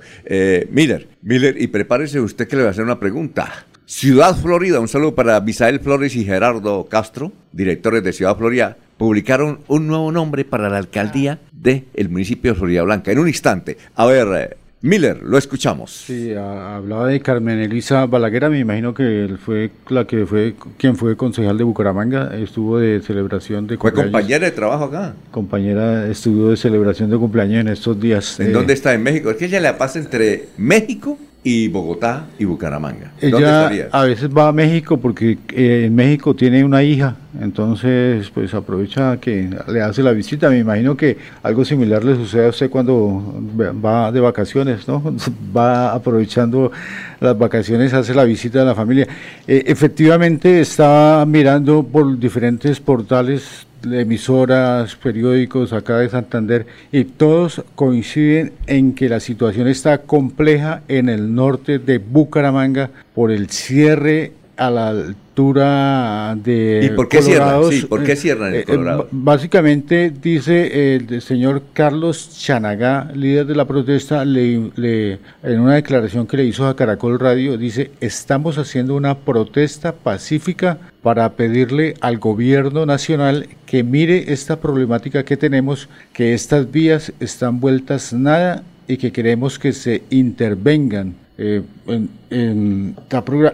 Miller, 0.70 1.08
Miller, 1.24 1.60
y 1.60 1.68
prepárese 1.68 2.20
usted 2.20 2.48
que 2.48 2.58
le 2.58 2.64
va 2.64 2.68
a 2.68 2.72
hacer 2.72 2.84
una 2.84 3.00
pregunta. 3.00 3.67
Ciudad 3.90 4.36
Florida, 4.36 4.82
un 4.82 4.90
saludo 4.90 5.16
para 5.16 5.40
Misael 5.40 5.80
Flores 5.80 6.14
y 6.18 6.26
Gerardo 6.26 6.88
Castro, 6.90 7.32
directores 7.54 8.04
de 8.04 8.12
Ciudad 8.12 8.36
Florida, 8.36 8.76
publicaron 8.98 9.60
un 9.70 9.88
nuevo 9.88 10.12
nombre 10.12 10.44
para 10.44 10.70
la 10.70 10.78
alcaldía 10.78 11.40
del 11.54 11.86
el 11.94 12.10
municipio 12.10 12.52
de 12.52 12.60
Florida 12.60 12.84
Blanca. 12.84 13.14
En 13.14 13.20
un 13.20 13.30
instante. 13.30 13.78
A 13.96 14.06
ver, 14.06 14.28
eh, 14.36 14.58
Miller, 14.82 15.24
lo 15.24 15.38
escuchamos. 15.38 16.04
Sí, 16.06 16.34
hablaba 16.34 17.08
de 17.08 17.22
Carmen 17.22 17.60
Elisa 17.60 18.06
Balaguera, 18.08 18.50
me 18.50 18.60
imagino 18.60 18.94
que 18.94 19.24
él 19.24 19.38
fue 19.38 19.72
la 19.88 20.06
que 20.06 20.26
fue 20.26 20.56
quien 20.78 20.98
fue 20.98 21.16
concejal 21.16 21.58
de 21.58 21.64
Bucaramanga, 21.64 22.36
estuvo 22.36 22.80
de 22.80 23.02
celebración 23.02 23.68
de 23.68 23.78
cumpleaños. 23.78 24.12
Fue 24.12 24.12
compañera 24.12 24.46
de 24.48 24.52
trabajo 24.52 24.84
acá. 24.84 25.14
Compañera, 25.32 26.08
estuvo 26.08 26.50
de 26.50 26.58
celebración 26.58 27.10
de 27.10 27.18
cumpleaños 27.18 27.62
en 27.62 27.70
estos 27.70 27.98
días. 27.98 28.38
¿En 28.42 28.52
dónde 28.52 28.74
está? 28.74 28.94
¿En 28.94 29.04
México? 29.04 29.32
Es 29.32 29.38
que 29.38 29.46
ella 29.46 29.62
le 29.62 29.72
pasa 29.76 29.98
entre 29.98 30.50
México 30.58 31.18
y 31.48 31.70
Bogotá 31.70 32.26
y 32.38 32.44
Bucaramanga. 32.44 33.14
Ella 33.22 33.88
a 33.94 34.04
veces 34.04 34.30
va 34.30 34.50
a 34.50 34.52
México 34.52 34.98
porque 34.98 35.38
eh, 35.54 35.86
en 35.86 35.96
México 35.96 36.36
tiene 36.36 36.62
una 36.62 36.84
hija, 36.84 37.16
entonces 37.40 38.30
pues 38.32 38.54
aprovecha 38.54 39.16
que 39.22 39.50
le 39.70 39.82
hace 39.82 40.04
la 40.04 40.12
visita. 40.12 40.50
Me 40.50 40.60
imagino 40.60 40.98
que 40.98 41.18
algo 41.44 41.64
similar 41.64 42.04
le 42.04 42.16
sucede 42.16 42.48
a 42.48 42.50
usted 42.50 42.70
cuando 42.70 43.42
va 43.58 44.12
de 44.12 44.20
vacaciones, 44.20 44.90
¿no? 44.90 45.02
Va 45.56 45.94
aprovechando 45.94 46.70
las 47.22 47.38
vacaciones, 47.38 47.94
hace 47.94 48.14
la 48.14 48.26
visita 48.26 48.60
de 48.60 48.66
la 48.66 48.76
familia. 48.76 49.08
Eh, 49.48 49.64
efectivamente 49.68 50.60
estaba 50.60 51.26
mirando 51.26 51.82
por 51.82 52.20
diferentes 52.20 52.82
portales 52.82 53.67
emisoras, 53.84 54.96
periódicos 54.96 55.74
acá 55.74 56.00
de 56.00 56.10
Santander, 56.10 56.66
y 56.92 57.06
todos 57.06 57.64
coinciden 57.76 58.54
en 58.68 58.94
que 58.94 59.10
la 59.10 59.20
situación 59.20 59.68
está 59.68 60.00
compleja 60.00 60.82
en 60.88 61.10
el 61.10 61.34
norte 61.34 61.80
de 61.80 61.98
Bucaramanga 61.98 62.90
por 63.14 63.32
el 63.32 63.50
cierre 63.50 64.34
a 64.58 64.72
la 64.72 64.90
altura 64.90 66.36
de 66.36 66.82
¿Y 66.84 66.90
por 66.96 67.08
qué 67.08 67.22
cierran? 67.22 67.62
¿por 67.88 68.04
qué 68.04 68.16
cierran 68.16 68.50
el 68.50 68.56
eh, 68.56 68.60
eh, 68.62 68.66
Colorado? 68.66 69.08
básicamente 69.12 70.12
dice 70.12 70.96
el 70.96 71.22
señor 71.22 71.62
Carlos 71.74 72.32
Chanagá, 72.40 73.12
líder 73.14 73.46
de 73.46 73.56
la 73.56 73.66
protesta, 73.66 74.26
le, 74.26 74.56
en 75.44 75.60
una 75.60 75.76
declaración 75.76 76.26
que 76.26 76.38
le 76.38 76.46
hizo 76.46 76.68
a 76.68 76.76
Caracol 76.76 77.20
Radio, 77.20 77.58
dice, 77.58 77.92
estamos 78.02 78.58
haciendo 78.58 78.96
una 78.96 79.20
protesta 79.20 79.94
pacífica 79.94 80.80
para 81.08 81.38
pedirle 81.38 81.94
al 82.02 82.18
gobierno 82.18 82.86
nacional 82.86 83.48
que 83.66 83.82
mire 83.82 84.34
esta 84.34 84.60
problemática 84.60 85.24
que 85.24 85.38
tenemos, 85.38 85.88
que 86.12 86.34
estas 86.34 86.70
vías 86.70 87.14
están 87.22 87.62
vueltas 87.62 88.12
nada 88.12 88.64
y 88.90 88.98
que 88.98 89.14
queremos 89.14 89.58
que 89.58 89.72
se 89.72 90.04
intervengan. 90.10 91.16
Eh, 91.38 91.62
en, 92.30 92.98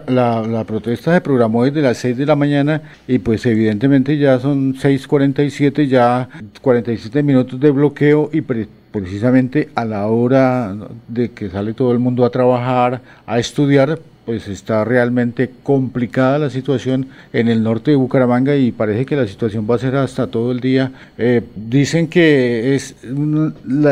la, 0.08 0.42
la, 0.42 0.64
protesta 0.64 1.14
se 1.14 1.20
programó 1.20 1.62
desde 1.62 1.80
las 1.80 1.98
6 1.98 2.16
de 2.16 2.26
la 2.26 2.34
mañana 2.34 2.82
y 3.06 3.20
pues 3.20 3.46
evidentemente 3.46 4.18
ya 4.18 4.40
son 4.40 4.74
6.47, 4.74 5.86
ya 5.86 6.28
47 6.60 7.22
minutos 7.22 7.60
de 7.60 7.70
bloqueo 7.70 8.30
y 8.32 8.40
precisamente 8.40 9.68
a 9.76 9.84
la 9.84 10.08
hora 10.08 10.74
de 11.06 11.30
que 11.30 11.50
sale 11.50 11.72
todo 11.72 11.92
el 11.92 12.00
mundo 12.00 12.24
a 12.24 12.30
trabajar, 12.30 13.00
a 13.24 13.38
estudiar, 13.38 14.00
pues 14.24 14.48
está 14.48 14.84
realmente 14.84 15.50
complicada 15.62 16.38
la 16.38 16.50
situación 16.50 17.08
en 17.32 17.48
el 17.48 17.62
norte 17.62 17.90
de 17.90 17.96
Bucaramanga 17.96 18.56
y 18.56 18.72
parece 18.72 19.06
que 19.06 19.16
la 19.16 19.26
situación 19.26 19.66
va 19.70 19.76
a 19.76 19.78
ser 19.78 19.96
hasta 19.96 20.26
todo 20.26 20.52
el 20.52 20.60
día. 20.60 20.92
Eh, 21.18 21.42
dicen 21.54 22.08
que 22.08 22.74
es 22.74 22.96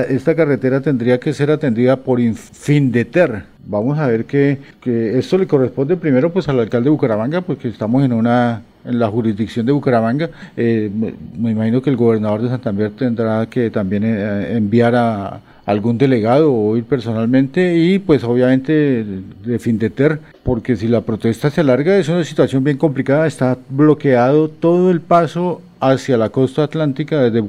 esta 0.09 0.34
carretera 0.34 0.80
tendría 0.80 1.18
que 1.20 1.32
ser 1.32 1.50
atendida 1.50 1.96
por 1.96 2.20
Infindeter. 2.20 3.44
Vamos 3.64 3.98
a 3.98 4.06
ver 4.06 4.24
que, 4.24 4.59
que 4.80 5.18
esto 5.18 5.38
le 5.38 5.46
corresponde 5.46 5.96
primero 5.96 6.32
pues 6.32 6.48
al 6.48 6.59
alcalde 6.59 6.86
de 6.86 6.90
Bucaramanga 6.90 7.42
porque 7.42 7.68
estamos 7.68 8.04
en 8.04 8.12
una 8.12 8.62
en 8.84 8.98
la 8.98 9.09
jurisdicción 9.09 9.66
de 9.66 9.72
Bucaramanga. 9.72 10.30
Eh, 10.56 10.90
me, 11.38 11.50
imagino 11.50 11.80
que 11.82 11.90
el 11.90 11.96
gobernador 11.96 12.42
de 12.42 12.48
Santander 12.48 12.90
tendrá 12.90 13.46
que 13.46 13.70
también 13.70 14.02
eh, 14.04 14.56
enviar 14.56 14.94
a, 14.94 15.40
algún 15.66 15.98
delegado 15.98 16.52
o 16.52 16.76
ir 16.76 16.84
personalmente 16.84 17.76
y 17.76 17.98
pues 17.98 18.24
obviamente 18.24 19.05
de 19.44 19.59
Findeter, 19.59 20.20
porque 20.43 20.76
si 20.76 20.89
la 20.89 21.02
protesta 21.02 21.51
se 21.51 21.60
alarga 21.60 21.97
es 21.97 22.09
una 22.09 22.24
situación 22.24 22.64
bien 22.64 22.78
complicada, 22.78 23.26
está 23.26 23.59
bloqueado 23.68 24.48
todo 24.48 24.90
el 24.90 25.01
paso 25.01 25.62
hacia 25.80 26.16
la 26.16 26.28
costa 26.30 26.64
atlántica 26.64 27.20
desde, 27.22 27.43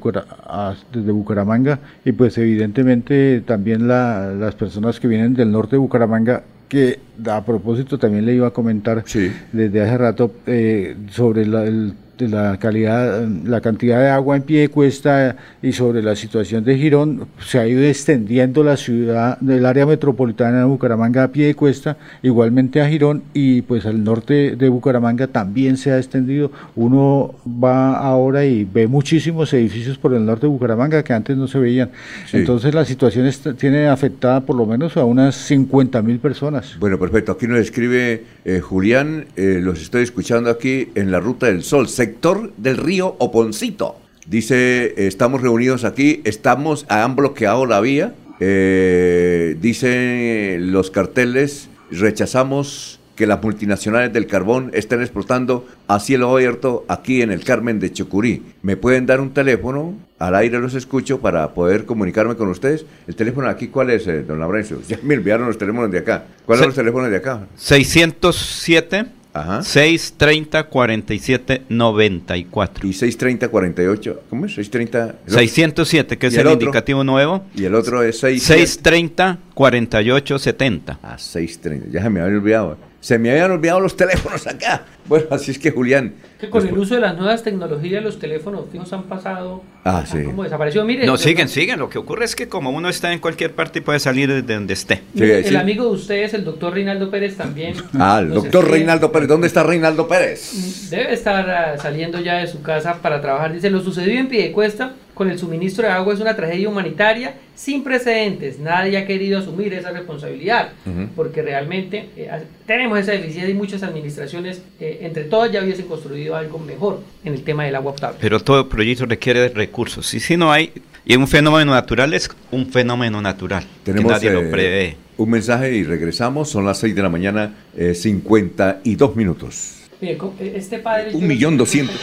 desde 0.91 1.11
Bucaramanga 1.11 1.79
y 2.03 2.11
pues 2.13 2.37
evidentemente 2.37 3.41
también 3.41 3.87
las 3.87 4.55
personas 4.55 4.99
que 4.99 5.07
vienen 5.07 5.35
del 5.35 5.51
norte 5.51 5.75
de 5.75 5.79
Bucaramanga 5.79 6.43
que 6.67 6.99
a 7.29 7.45
propósito 7.45 7.99
también 7.99 8.25
le 8.25 8.33
iba 8.33 8.47
a 8.47 8.51
comentar 8.51 9.03
desde 9.51 9.81
hace 9.81 9.97
rato 9.97 10.31
eh, 10.47 10.95
sobre 11.11 11.43
el 11.43 11.51
de 11.51 11.93
la 12.27 12.57
calidad, 12.57 13.27
la 13.45 13.61
cantidad 13.61 13.99
de 13.99 14.09
agua 14.09 14.35
en 14.35 14.43
pie 14.43 14.61
de 14.61 14.69
cuesta 14.69 15.35
y 15.61 15.73
sobre 15.73 16.01
la 16.01 16.15
situación 16.15 16.63
de 16.63 16.77
Girón, 16.77 17.27
se 17.45 17.59
ha 17.59 17.67
ido 17.67 17.81
extendiendo 17.83 18.63
la 18.63 18.77
ciudad 18.77 19.37
del 19.39 19.65
área 19.65 19.85
metropolitana 19.85 20.59
de 20.59 20.65
Bucaramanga 20.65 21.23
a 21.23 21.27
pie 21.29 21.47
de 21.47 21.55
cuesta, 21.55 21.97
igualmente 22.21 22.81
a 22.81 22.89
Girón 22.89 23.23
y 23.33 23.61
pues 23.63 23.85
al 23.85 24.03
norte 24.03 24.55
de 24.55 24.69
Bucaramanga 24.69 25.27
también 25.27 25.77
se 25.77 25.91
ha 25.91 25.97
extendido. 25.97 26.51
Uno 26.75 27.35
va 27.45 27.97
ahora 27.97 28.45
y 28.45 28.63
ve 28.63 28.87
muchísimos 28.87 29.53
edificios 29.53 29.97
por 29.97 30.13
el 30.13 30.25
norte 30.25 30.47
de 30.47 30.51
Bucaramanga 30.51 31.03
que 31.03 31.13
antes 31.13 31.37
no 31.37 31.47
se 31.47 31.59
veían. 31.59 31.91
Entonces 32.31 32.73
la 32.73 32.85
situación 32.85 33.29
tiene 33.57 33.87
afectada 33.87 34.41
por 34.41 34.55
lo 34.55 34.65
menos 34.65 34.97
a 34.97 35.05
unas 35.05 35.35
50 35.35 36.01
mil 36.01 36.19
personas. 36.19 36.77
Bueno, 36.79 36.99
perfecto. 36.99 37.33
Aquí 37.33 37.47
nos 37.47 37.59
escribe 37.59 38.23
eh, 38.45 38.59
Julián, 38.59 39.25
eh, 39.35 39.59
los 39.61 39.81
estoy 39.81 40.03
escuchando 40.03 40.49
aquí 40.49 40.89
en 40.95 41.11
la 41.11 41.19
Ruta 41.19 41.47
del 41.47 41.63
Sol 41.63 41.87
sector 41.87 42.12
del 42.57 42.77
río 42.77 43.15
Oponcito. 43.19 43.97
Dice, 44.27 44.93
estamos 45.07 45.41
reunidos 45.41 45.83
aquí, 45.83 46.21
estamos, 46.23 46.85
han 46.89 47.15
bloqueado 47.15 47.65
la 47.65 47.81
vía. 47.81 48.13
Eh, 48.39 49.57
dice 49.59 50.57
los 50.59 50.91
carteles, 50.91 51.69
rechazamos 51.91 52.99
que 53.15 53.27
las 53.27 53.43
multinacionales 53.43 54.11
del 54.11 54.25
carbón 54.25 54.71
estén 54.73 55.01
explotando 55.01 55.67
a 55.87 55.99
cielo 55.99 56.31
abierto 56.31 56.85
aquí 56.87 57.21
en 57.21 57.31
el 57.31 57.43
Carmen 57.43 57.79
de 57.79 57.91
Chocurí. 57.91 58.41
¿Me 58.61 58.77
pueden 58.77 59.05
dar 59.05 59.21
un 59.21 59.33
teléfono? 59.33 59.93
Al 60.17 60.35
aire 60.35 60.59
los 60.59 60.73
escucho 60.73 61.19
para 61.19 61.53
poder 61.53 61.85
comunicarme 61.85 62.35
con 62.35 62.47
ustedes. 62.47 62.85
¿El 63.07 63.15
teléfono 63.15 63.49
aquí 63.49 63.67
cuál 63.67 63.89
es, 63.91 64.07
eh, 64.07 64.23
don 64.23 64.39
Laurencio? 64.39 64.79
Ya 64.87 64.97
me 65.03 65.15
enviaron 65.15 65.47
los 65.47 65.57
teléfonos 65.57 65.91
de 65.91 65.99
acá. 65.99 66.23
¿Cuáles 66.45 66.59
son 66.59 66.69
los 66.69 66.75
teléfonos 66.75 67.09
de 67.11 67.17
acá? 67.17 67.47
607 67.55 69.22
Ajá. 69.33 69.63
630 69.63 70.63
47 70.65 71.63
94. 71.67 72.87
Y 72.87 72.93
630 72.93 73.47
48, 73.47 74.23
¿cómo 74.29 74.45
es? 74.45 74.53
630 74.53 75.15
607, 75.27 76.17
que 76.17 76.27
es 76.27 76.37
el, 76.37 76.47
indicativo 76.47 77.03
nuevo. 77.03 77.43
Y 77.55 77.65
el 77.65 77.73
otro 77.73 78.03
es 78.03 78.19
630 78.19 79.39
48 79.53 80.39
70. 80.39 80.99
Ah, 81.01 81.17
630, 81.17 81.87
ya 81.91 82.03
se 82.03 82.09
me 82.09 82.21
había 82.21 82.37
olvidado. 82.37 82.77
Se 82.99 83.19
me 83.19 83.31
habían 83.31 83.51
olvidado 83.51 83.81
los 83.81 83.97
teléfonos 83.97 84.47
acá. 84.47 84.85
Bueno, 85.07 85.27
así 85.31 85.51
es 85.51 85.59
que 85.59 85.71
Julián. 85.71 86.13
Que 86.39 86.49
con 86.49 86.65
el 86.65 86.77
uso 86.77 86.95
de 86.95 87.01
las 87.01 87.17
nuevas 87.17 87.43
tecnologías 87.43 88.03
los 88.03 88.19
teléfonos 88.19 88.65
fijos 88.71 88.91
han 88.93 89.03
pasado. 89.03 89.61
Ah, 89.83 90.05
sí. 90.05 90.23
Como 90.23 90.43
desapareció. 90.43 90.83
Mire. 90.85 91.05
No, 91.05 91.17
siguen, 91.17 91.49
siguen. 91.49 91.79
Lo 91.79 91.89
que 91.89 91.97
ocurre 91.97 92.25
es 92.25 92.35
que 92.35 92.47
como 92.47 92.69
uno 92.71 92.89
está 92.89 93.11
en 93.11 93.19
cualquier 93.19 93.51
parte 93.51 93.79
y 93.79 93.81
puede 93.81 93.99
salir 93.99 94.31
desde 94.31 94.53
donde 94.53 94.73
esté. 94.73 95.01
el 95.15 95.55
amigo 95.57 95.85
de 95.85 95.91
ustedes, 95.91 96.33
el 96.33 96.45
doctor 96.45 96.73
Reinaldo 96.73 97.09
Pérez, 97.11 97.35
también. 97.35 97.75
Ah, 97.99 98.19
el 98.19 98.31
doctor 98.31 98.69
Reinaldo 98.69 99.11
Pérez. 99.11 99.27
¿Dónde 99.27 99.47
está 99.47 99.63
Reinaldo 99.63 100.07
Pérez? 100.07 100.89
Debe 100.89 101.13
estar 101.13 101.49
ah, 101.49 101.77
saliendo 101.77 102.19
ya 102.19 102.37
de 102.37 102.47
su 102.47 102.61
casa 102.61 103.01
para 103.01 103.21
trabajar. 103.21 103.53
Dice, 103.53 103.69
lo 103.69 103.81
sucedido 103.81 104.19
en 104.19 104.27
Piedecuesta 104.27 104.93
con 105.13 105.29
el 105.29 105.37
suministro 105.37 105.85
de 105.85 105.93
agua 105.93 106.13
es 106.13 106.19
una 106.19 106.35
tragedia 106.35 106.67
humanitaria 106.69 107.35
sin 107.55 107.83
precedentes. 107.83 108.59
Nadie 108.59 108.97
ha 108.97 109.05
querido 109.05 109.39
asumir 109.39 109.73
esa 109.73 109.91
responsabilidad 109.91 110.69
porque 111.15 111.41
realmente 111.41 112.09
eh, 112.17 112.29
tenemos 112.65 112.99
esa 112.99 113.11
deficiencia 113.11 113.49
y 113.49 113.53
muchas 113.53 113.83
administraciones, 113.83 114.63
eh, 114.93 115.05
entre 115.05 115.25
todas, 115.25 115.51
ya 115.51 115.63
hubiesen 115.63 115.87
construido 115.87 116.35
algo 116.35 116.59
mejor 116.59 117.01
en 117.23 117.33
el 117.33 117.43
tema 117.43 117.65
del 117.65 117.75
agua 117.75 117.93
potable. 117.93 118.17
Pero 118.21 118.39
todo 118.39 118.67
proyecto 118.69 119.05
requiere 119.05 119.49
recursos. 119.49 120.13
Y 120.13 120.19
si 120.19 120.37
no 120.37 120.51
hay, 120.51 120.71
y 121.05 121.15
un 121.15 121.27
fenómeno 121.27 121.71
natural 121.71 122.13
es 122.13 122.29
un 122.51 122.67
fenómeno 122.67 123.21
natural. 123.21 123.65
Tenemos, 123.83 124.11
que 124.11 124.13
nadie 124.13 124.31
lo 124.31 124.41
eh, 124.41 124.51
prevé. 124.51 124.97
Un 125.17 125.29
mensaje 125.29 125.73
y 125.73 125.83
regresamos. 125.83 126.49
Son 126.49 126.65
las 126.65 126.79
6 126.79 126.95
de 126.95 127.01
la 127.01 127.09
mañana, 127.09 127.53
52 127.75 129.15
minutos. 129.15 129.83
este 130.01 130.79
padre. 130.79 131.13
Un 131.13 131.27
millón 131.27 131.57
doscientos. 131.57 131.99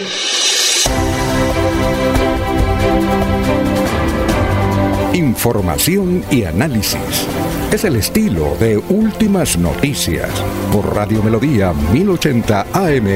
Información 5.13 6.25
y 6.31 6.45
análisis. 6.45 7.27
Es 7.73 7.85
el 7.85 7.95
estilo 7.95 8.57
de 8.59 8.79
Últimas 8.79 9.57
Noticias 9.57 10.29
por 10.73 10.93
Radio 10.93 11.23
Melodía 11.23 11.73
1080 11.73 12.67
AM. 12.73 13.07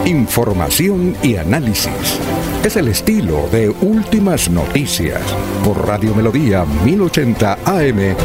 Información 0.05 1.15
y 1.23 1.37
análisis 1.37 2.19
es 2.65 2.75
el 2.75 2.89
estilo 2.89 3.47
de 3.51 3.69
Últimas 3.69 4.49
Noticias 4.49 5.21
por 5.63 5.87
Radio 5.87 6.13
Melodía 6.13 6.65
1080 6.83 7.59
AM. 7.65 8.15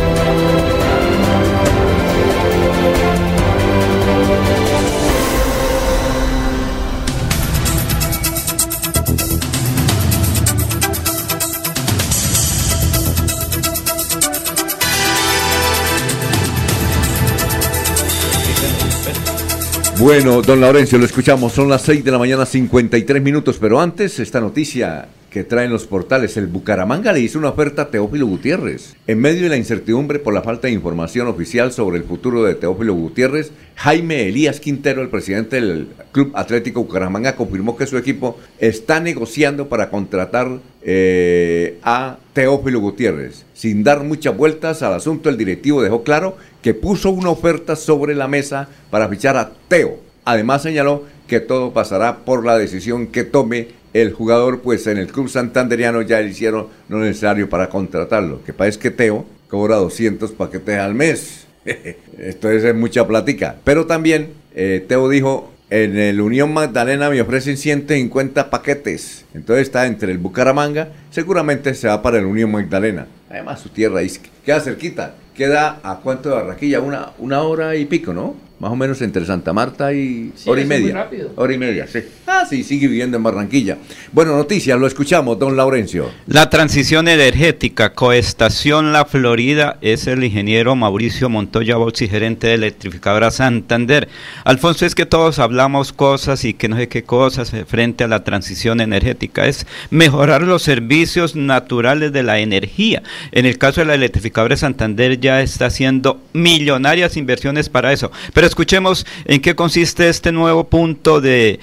Bueno, 19.99 20.43
don 20.43 20.61
Laurencio, 20.61 20.99
lo 20.99 21.07
escuchamos. 21.07 21.55
Son 21.55 21.71
las 21.71 21.81
6 21.83 22.05
de 22.05 22.11
la 22.11 22.19
mañana, 22.19 22.45
53 22.45 23.23
minutos. 23.23 23.57
Pero 23.59 23.81
antes, 23.81 24.19
esta 24.21 24.41
noticia 24.41 25.09
que 25.37 25.45
traen 25.45 25.71
los 25.71 25.85
portales. 25.85 26.35
El 26.39 26.47
Bucaramanga 26.47 27.13
le 27.13 27.21
hizo 27.21 27.39
una 27.39 27.51
oferta 27.51 27.83
a 27.83 27.91
Teófilo 27.91 28.27
Gutiérrez. 28.27 28.97
En 29.07 29.19
medio 29.19 29.43
de 29.43 29.51
la 29.51 29.59
incertidumbre 29.59 30.19
por 30.19 30.33
la 30.33 30.41
falta 30.41 30.67
de 30.67 30.73
información 30.73 31.29
oficial 31.29 31.73
sobre 31.73 31.99
el 31.99 32.05
futuro 32.05 32.43
de 32.45 32.55
Teófilo 32.55 32.95
Gutiérrez, 32.95 33.53
Jaime 33.75 34.29
Elías 34.29 34.61
Quintero, 34.61 35.03
el 35.03 35.11
presidente 35.11 35.57
del 35.57 35.89
Club 36.13 36.33
Atlético 36.35 36.85
Bucaramanga, 36.85 37.37
confirmó 37.37 37.77
que 37.77 37.87
su 37.87 37.99
equipo 37.99 38.39
está 38.59 38.99
negociando 38.99 39.69
para 39.69 39.91
contratar 39.91 40.49
eh, 40.81 41.81
a 41.83 42.17
Teófilo 42.33 42.81
Gutiérrez. 42.81 43.45
Sin 43.53 43.85
dar 43.85 44.05
muchas 44.05 44.35
vueltas 44.35 44.83
al 44.83 44.95
asunto, 44.95 45.29
el 45.29 45.37
directivo 45.37 45.83
dejó 45.83 46.03
claro 46.03 46.39
que 46.63 46.73
puso 46.73 47.11
una 47.11 47.29
oferta 47.29 47.77
sobre 47.77 48.15
la 48.15 48.27
mesa 48.27 48.71
para 48.89 49.07
fichar 49.11 49.37
a 49.37 49.53
Teo. 49.69 49.99
Además 50.25 50.63
señaló 50.63 51.05
que 51.27 51.41
todo 51.41 51.75
pasará 51.75 52.25
por 52.25 52.45
la 52.47 52.57
decisión 52.57 53.09
que 53.09 53.25
tome 53.25 53.69
el 54.01 54.13
jugador, 54.13 54.61
pues 54.61 54.87
en 54.87 54.99
el 54.99 55.07
club 55.07 55.29
santanderiano 55.29 56.03
ya 56.03 56.21
le 56.21 56.29
hicieron 56.29 56.69
lo 56.89 56.99
necesario 56.99 57.49
para 57.49 57.69
contratarlo. 57.69 58.43
Que 58.45 58.53
parece 58.53 58.79
que 58.79 58.91
Teo 58.91 59.25
cobra 59.49 59.77
200 59.77 60.33
paquetes 60.33 60.79
al 60.79 60.95
mes. 60.95 61.47
Esto 62.19 62.51
es 62.51 62.75
mucha 62.75 63.07
plática. 63.07 63.57
Pero 63.65 63.87
también 63.87 64.31
eh, 64.55 64.85
Teo 64.87 65.09
dijo, 65.09 65.53
en 65.71 65.99
el 65.99 66.21
Unión 66.21 66.53
Magdalena 66.53 67.11
me 67.11 67.21
ofrecen 67.21 67.57
150 67.57 68.51
paquetes. 68.51 69.25
Entonces 69.35 69.67
está 69.67 69.87
entre 69.87 70.13
el 70.13 70.19
Bucaramanga, 70.19 70.89
seguramente 71.11 71.75
se 71.75 71.89
va 71.89 72.03
para 72.03 72.19
el 72.19 72.27
Unión 72.27 72.53
Magdalena. 72.53 73.07
Además 73.31 73.61
su 73.61 73.71
tierra 73.71 74.01
queda 74.45 74.61
cerquita. 74.61 75.15
Queda 75.35 75.81
a 75.83 76.01
cuánto 76.03 76.31
de 76.31 76.37
Barranquilla, 76.37 76.81
una, 76.81 77.11
una 77.19 77.43
hora 77.43 77.77
y 77.77 77.85
pico, 77.85 78.15
¿no? 78.15 78.46
Más 78.59 78.71
o 78.71 78.77
menos 78.77 79.03
entre 79.03 79.25
Santa 79.27 79.53
Marta 79.53 79.93
y 79.93 80.33
hora 80.47 80.63
y 80.63 80.65
media. 80.65 81.09
Hora 81.37 81.53
y 81.53 81.59
media, 81.59 81.87
sí. 81.87 82.01
Ah, 82.27 82.47
sí, 82.49 82.65
sigue 82.65 82.89
viviendo 82.89 83.17
en 83.17 83.23
Barranquilla. 83.23 83.77
Bueno, 84.13 84.35
noticias, 84.35 84.79
lo 84.79 84.87
escuchamos, 84.87 85.39
don 85.39 85.57
Laurencio. 85.57 86.11
La 86.27 86.49
transición 86.49 87.09
energética, 87.09 87.93
Coestación 87.93 88.93
La 88.93 89.05
Florida, 89.05 89.77
es 89.83 90.07
el 90.07 90.25
ingeniero 90.25 90.75
Mauricio 90.75 91.29
Montoya 91.29 91.77
Boxi, 91.77 92.09
gerente 92.09 92.47
de 92.47 92.55
Electrificadora 92.55 93.31
Santander. 93.31 94.09
Alfonso, 94.45 94.87
es 94.87 94.95
que 94.95 95.05
todos 95.05 95.39
hablamos 95.39 95.93
cosas 95.93 96.45
y 96.45 96.55
que 96.55 96.69
no 96.69 96.77
sé 96.77 96.89
qué 96.89 97.03
cosas 97.03 97.53
frente 97.67 98.05
a 98.05 98.09
la 98.09 98.25
transición 98.25 98.81
energética. 98.81 99.47
Es 99.47 99.67
mejorar 99.91 100.43
los 100.43 100.63
servicios 100.63 101.37
naturales 101.37 102.13
de 102.13 102.23
la 102.23 102.39
energía. 102.39 103.03
En 103.33 103.45
el 103.45 103.59
caso 103.59 103.83
de 103.83 103.87
la 103.87 103.95
Electrificadora 103.95 104.57
Santander 104.57 105.21
ya 105.21 105.43
está 105.43 105.67
haciendo 105.67 106.21
millonarias 106.33 107.19
inversiones 107.19 107.69
para 107.69 107.93
eso. 107.93 108.11
Pero 108.33 108.46
escuchemos 108.47 109.07
en 109.25 109.41
qué 109.41 109.55
consiste 109.55 110.09
este 110.09 110.33
nuevo 110.33 110.69
punto 110.69 111.21
de 111.21 111.61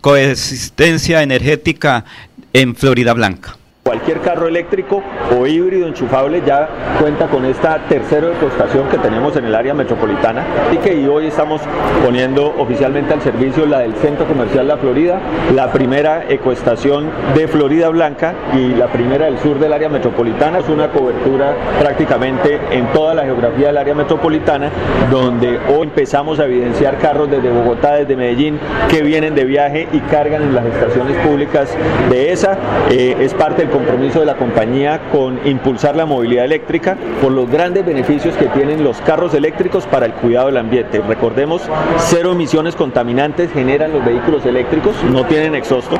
coexistencia 0.00 1.22
energética 1.22 2.04
en 2.52 2.76
Florida 2.76 3.14
Blanca. 3.14 3.56
Cualquier 3.84 4.20
carro 4.22 4.48
eléctrico 4.48 5.02
o 5.38 5.46
híbrido 5.46 5.86
enchufable 5.86 6.42
ya 6.46 6.70
cuenta 6.98 7.26
con 7.26 7.44
esta 7.44 7.80
tercera 7.86 8.28
ecoestación 8.32 8.88
que 8.88 8.96
tenemos 8.96 9.36
en 9.36 9.44
el 9.44 9.54
área 9.54 9.74
metropolitana 9.74 10.42
y 10.72 10.78
que 10.78 11.06
hoy 11.06 11.26
estamos 11.26 11.60
poniendo 12.02 12.54
oficialmente 12.56 13.12
al 13.12 13.20
servicio 13.20 13.66
la 13.66 13.80
del 13.80 13.94
Centro 13.96 14.26
Comercial 14.26 14.68
La 14.68 14.78
Florida, 14.78 15.20
la 15.54 15.70
primera 15.70 16.24
ecoestación 16.30 17.10
de 17.34 17.46
Florida 17.46 17.90
Blanca 17.90 18.32
y 18.54 18.68
la 18.68 18.86
primera 18.86 19.26
del 19.26 19.38
sur 19.38 19.58
del 19.58 19.74
área 19.74 19.90
metropolitana. 19.90 20.60
Es 20.60 20.68
una 20.70 20.88
cobertura 20.88 21.54
prácticamente 21.78 22.58
en 22.70 22.86
toda 22.94 23.12
la 23.12 23.24
geografía 23.24 23.66
del 23.66 23.76
área 23.76 23.94
metropolitana 23.94 24.70
donde 25.10 25.58
hoy 25.68 25.82
empezamos 25.82 26.40
a 26.40 26.46
evidenciar 26.46 26.96
carros 26.96 27.30
desde 27.30 27.50
Bogotá, 27.50 27.96
desde 27.96 28.16
Medellín 28.16 28.58
que 28.88 29.02
vienen 29.02 29.34
de 29.34 29.44
viaje 29.44 29.88
y 29.92 30.00
cargan 30.00 30.40
en 30.40 30.54
las 30.54 30.64
estaciones 30.64 31.18
públicas 31.18 31.76
de 32.08 32.32
esa. 32.32 32.56
Eh, 32.90 33.16
es 33.20 33.34
parte 33.34 33.60
del 33.60 33.73
compromiso 33.74 34.20
de 34.20 34.26
la 34.26 34.36
compañía 34.36 35.00
con 35.10 35.40
impulsar 35.44 35.96
la 35.96 36.06
movilidad 36.06 36.44
eléctrica 36.44 36.96
por 37.20 37.32
los 37.32 37.50
grandes 37.50 37.84
beneficios 37.84 38.36
que 38.36 38.46
tienen 38.46 38.84
los 38.84 39.00
carros 39.00 39.34
eléctricos 39.34 39.84
para 39.86 40.06
el 40.06 40.12
cuidado 40.12 40.46
del 40.46 40.58
ambiente. 40.58 41.00
Recordemos, 41.00 41.62
cero 41.98 42.32
emisiones 42.32 42.76
contaminantes 42.76 43.52
generan 43.52 43.92
los 43.92 44.04
vehículos 44.04 44.46
eléctricos, 44.46 44.94
no 45.10 45.24
tienen 45.26 45.56
exhausto 45.56 45.96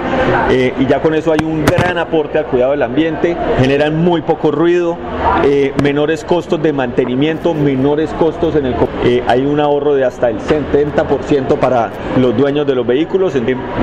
eh, 0.50 0.72
y 0.78 0.86
ya 0.86 1.02
con 1.02 1.14
eso 1.14 1.32
hay 1.32 1.44
un 1.44 1.64
gran 1.64 1.98
aporte 1.98 2.38
al 2.38 2.46
cuidado 2.46 2.70
del 2.70 2.82
ambiente, 2.82 3.36
generan 3.58 3.96
muy 3.96 4.22
poco 4.22 4.52
ruido, 4.52 4.96
eh, 5.44 5.72
menores 5.82 6.24
costos 6.24 6.62
de 6.62 6.72
mantenimiento, 6.72 7.54
menores 7.54 8.10
costos 8.10 8.54
en 8.54 8.66
el... 8.66 8.76
Eh, 9.04 9.22
hay 9.26 9.44
un 9.44 9.58
ahorro 9.58 9.94
de 9.94 10.04
hasta 10.04 10.30
el 10.30 10.38
70% 10.38 11.58
para 11.58 11.90
los 12.20 12.36
dueños 12.36 12.66
de 12.68 12.76
los 12.76 12.86
vehículos. 12.86 13.34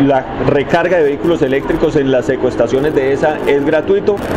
La 0.07 0.25
recarga 0.47 0.97
de 0.97 1.03
vehículos 1.03 1.41
eléctricos 1.41 1.97
en 1.97 2.09
las 2.09 2.29
ecoestaciones 2.29 2.95
de 2.95 3.11
esa 3.11 3.37
es 3.47 3.65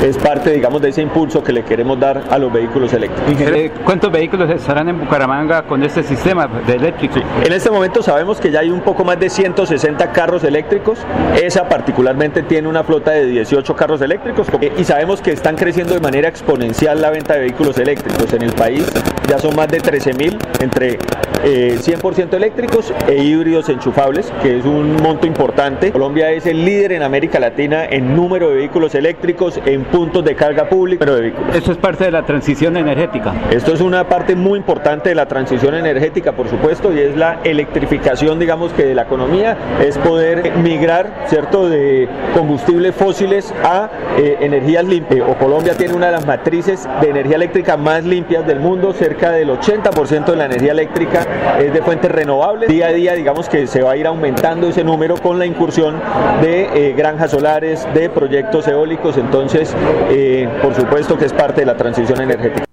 es 0.03 0.19
parte, 0.19 0.51
digamos, 0.51 0.81
de 0.83 0.89
ese 0.89 1.03
impulso 1.03 1.43
que 1.43 1.53
le 1.53 1.63
queremos 1.63 1.99
dar 1.99 2.23
a 2.31 2.39
los 2.39 2.53
vehículos 2.53 2.93
eléctricos. 2.93 3.41
Eh, 3.41 3.71
¿Cuántos 3.85 4.11
vehículos 4.11 4.51
estarán 4.51 4.89
en 4.89 5.01
Bucaramanga 5.01 5.63
con 5.63 5.83
este 5.83 6.03
sistema 6.03 6.47
de 6.47 6.75
eléctrico? 6.75 7.21
En 7.45 7.53
este 7.53 7.71
momento 7.71 8.03
sabemos 8.03 8.41
que 8.41 8.51
ya 8.51 8.61
hay 8.61 8.71
un 8.71 8.81
poco 8.81 9.05
más 9.05 9.19
de 9.19 9.31
160 9.31 10.13
carros 10.13 10.45
eléctricos. 10.45 10.99
Esa 11.41 11.69
particularmente 11.69 12.43
tiene 12.43 12.69
una 12.69 12.85
flota 12.85 13.13
de 13.13 13.27
18 13.27 13.77
carros 13.77 14.01
eléctricos 14.01 14.47
y 14.79 14.85
sabemos 14.85 15.21
que 15.21 15.33
están 15.33 15.57
creciendo 15.57 15.95
de 15.95 16.01
manera 16.01 16.29
exponencial 16.29 17.01
la 17.01 17.11
venta 17.11 17.35
de 17.35 17.41
vehículos 17.41 17.79
eléctricos 17.79 18.33
en 18.33 18.43
el 18.43 18.53
país. 18.53 18.91
Ya 19.29 19.39
son 19.39 19.57
más 19.57 19.69
de 19.69 19.79
13 19.79 20.15
mil 20.15 20.39
entre 20.61 20.99
100% 21.45 22.33
eh, 22.33 22.37
eléctricos 22.37 22.93
e 23.07 23.23
híbridos 23.23 23.69
enchufables, 23.69 24.33
que 24.43 24.59
es 24.59 24.65
un 24.65 24.97
monto 25.03 25.27
importante. 25.27 25.93
Colombia 25.93 26.31
es 26.31 26.47
el 26.47 26.65
líder 26.65 26.93
en 26.93 27.03
América 27.03 27.39
Latina 27.39 27.85
en 27.85 28.15
número 28.17 28.49
de 28.49 28.57
vehículos 28.57 28.95
eléctricos, 28.95 29.34
en 29.67 29.85
puntos 29.85 30.25
de 30.25 30.35
carga 30.35 30.69
pública 30.69 31.05
de 31.05 31.21
vehículos. 31.21 31.55
Esto 31.55 31.73
es 31.73 31.79
parte 31.79 32.05
de 32.05 32.11
la 32.11 32.25
transición 32.25 32.77
energética. 32.77 33.33
Esto 33.51 33.73
es 33.73 33.81
una 33.81 34.09
parte 34.09 34.35
muy 34.37 34.59
importante 34.59 35.09
de 35.09 35.15
la 35.15 35.27
transición 35.27 35.75
energética, 35.75 36.33
por 36.33 36.49
supuesto, 36.49 36.93
y 36.93 37.01
es 37.01 37.17
la 37.17 37.41
electrificación, 37.45 38.39
digamos 38.39 38.73
que 38.73 38.85
de 38.85 38.95
la 38.95 39.03
economía, 39.03 39.57
es 39.85 39.99
poder 39.99 40.57
migrar, 40.59 41.25
¿cierto?, 41.27 41.69
de 41.69 42.09
combustibles 42.35 42.95
fósiles 42.95 43.53
a 43.65 43.91
eh, 44.19 44.39
energías 44.41 44.85
limpias. 44.85 45.29
O 45.29 45.35
Colombia 45.35 45.75
tiene 45.75 45.95
una 45.95 46.07
de 46.07 46.13
las 46.13 46.27
matrices 46.27 46.89
de 47.01 47.11
energía 47.11 47.37
eléctrica 47.37 47.77
más 47.77 48.05
limpias 48.05 48.47
del 48.47 48.61
mundo, 48.61 48.93
cerca 48.93 49.31
del 49.31 49.51
80% 49.51 50.27
de 50.27 50.37
la 50.37 50.47
energía 50.47 50.73
eléctrica 50.73 51.27
es 51.61 51.73
de 51.73 51.83
fuentes 51.83 52.11
renovables. 52.11 52.69
Día 52.69 52.89
a 52.89 52.93
día, 52.93 53.15
digamos 53.15 53.49
que 53.49 53.67
se 53.67 53.83
va 53.83 53.93
a 53.93 53.97
ir 53.97 54.07
aumentando 54.07 54.69
ese 54.69 54.85
número 54.85 55.17
con 55.17 55.39
la 55.39 55.47
incursión 55.47 56.01
de 56.41 56.69
eh, 56.75 56.95
granjas 56.97 57.31
solares, 57.31 57.87
de 57.95 58.11
proyectos 58.11 58.69
eólicos. 58.69 59.17
Entonces, 59.25 59.75
eh, 60.11 60.49
por 60.63 60.75
supuesto 60.75 61.17
que 61.19 61.25
es 61.25 61.33
parte 61.33 61.63
de 61.63 61.67
la 61.67 61.77
transición 61.77 62.21
energética. 62.21 62.65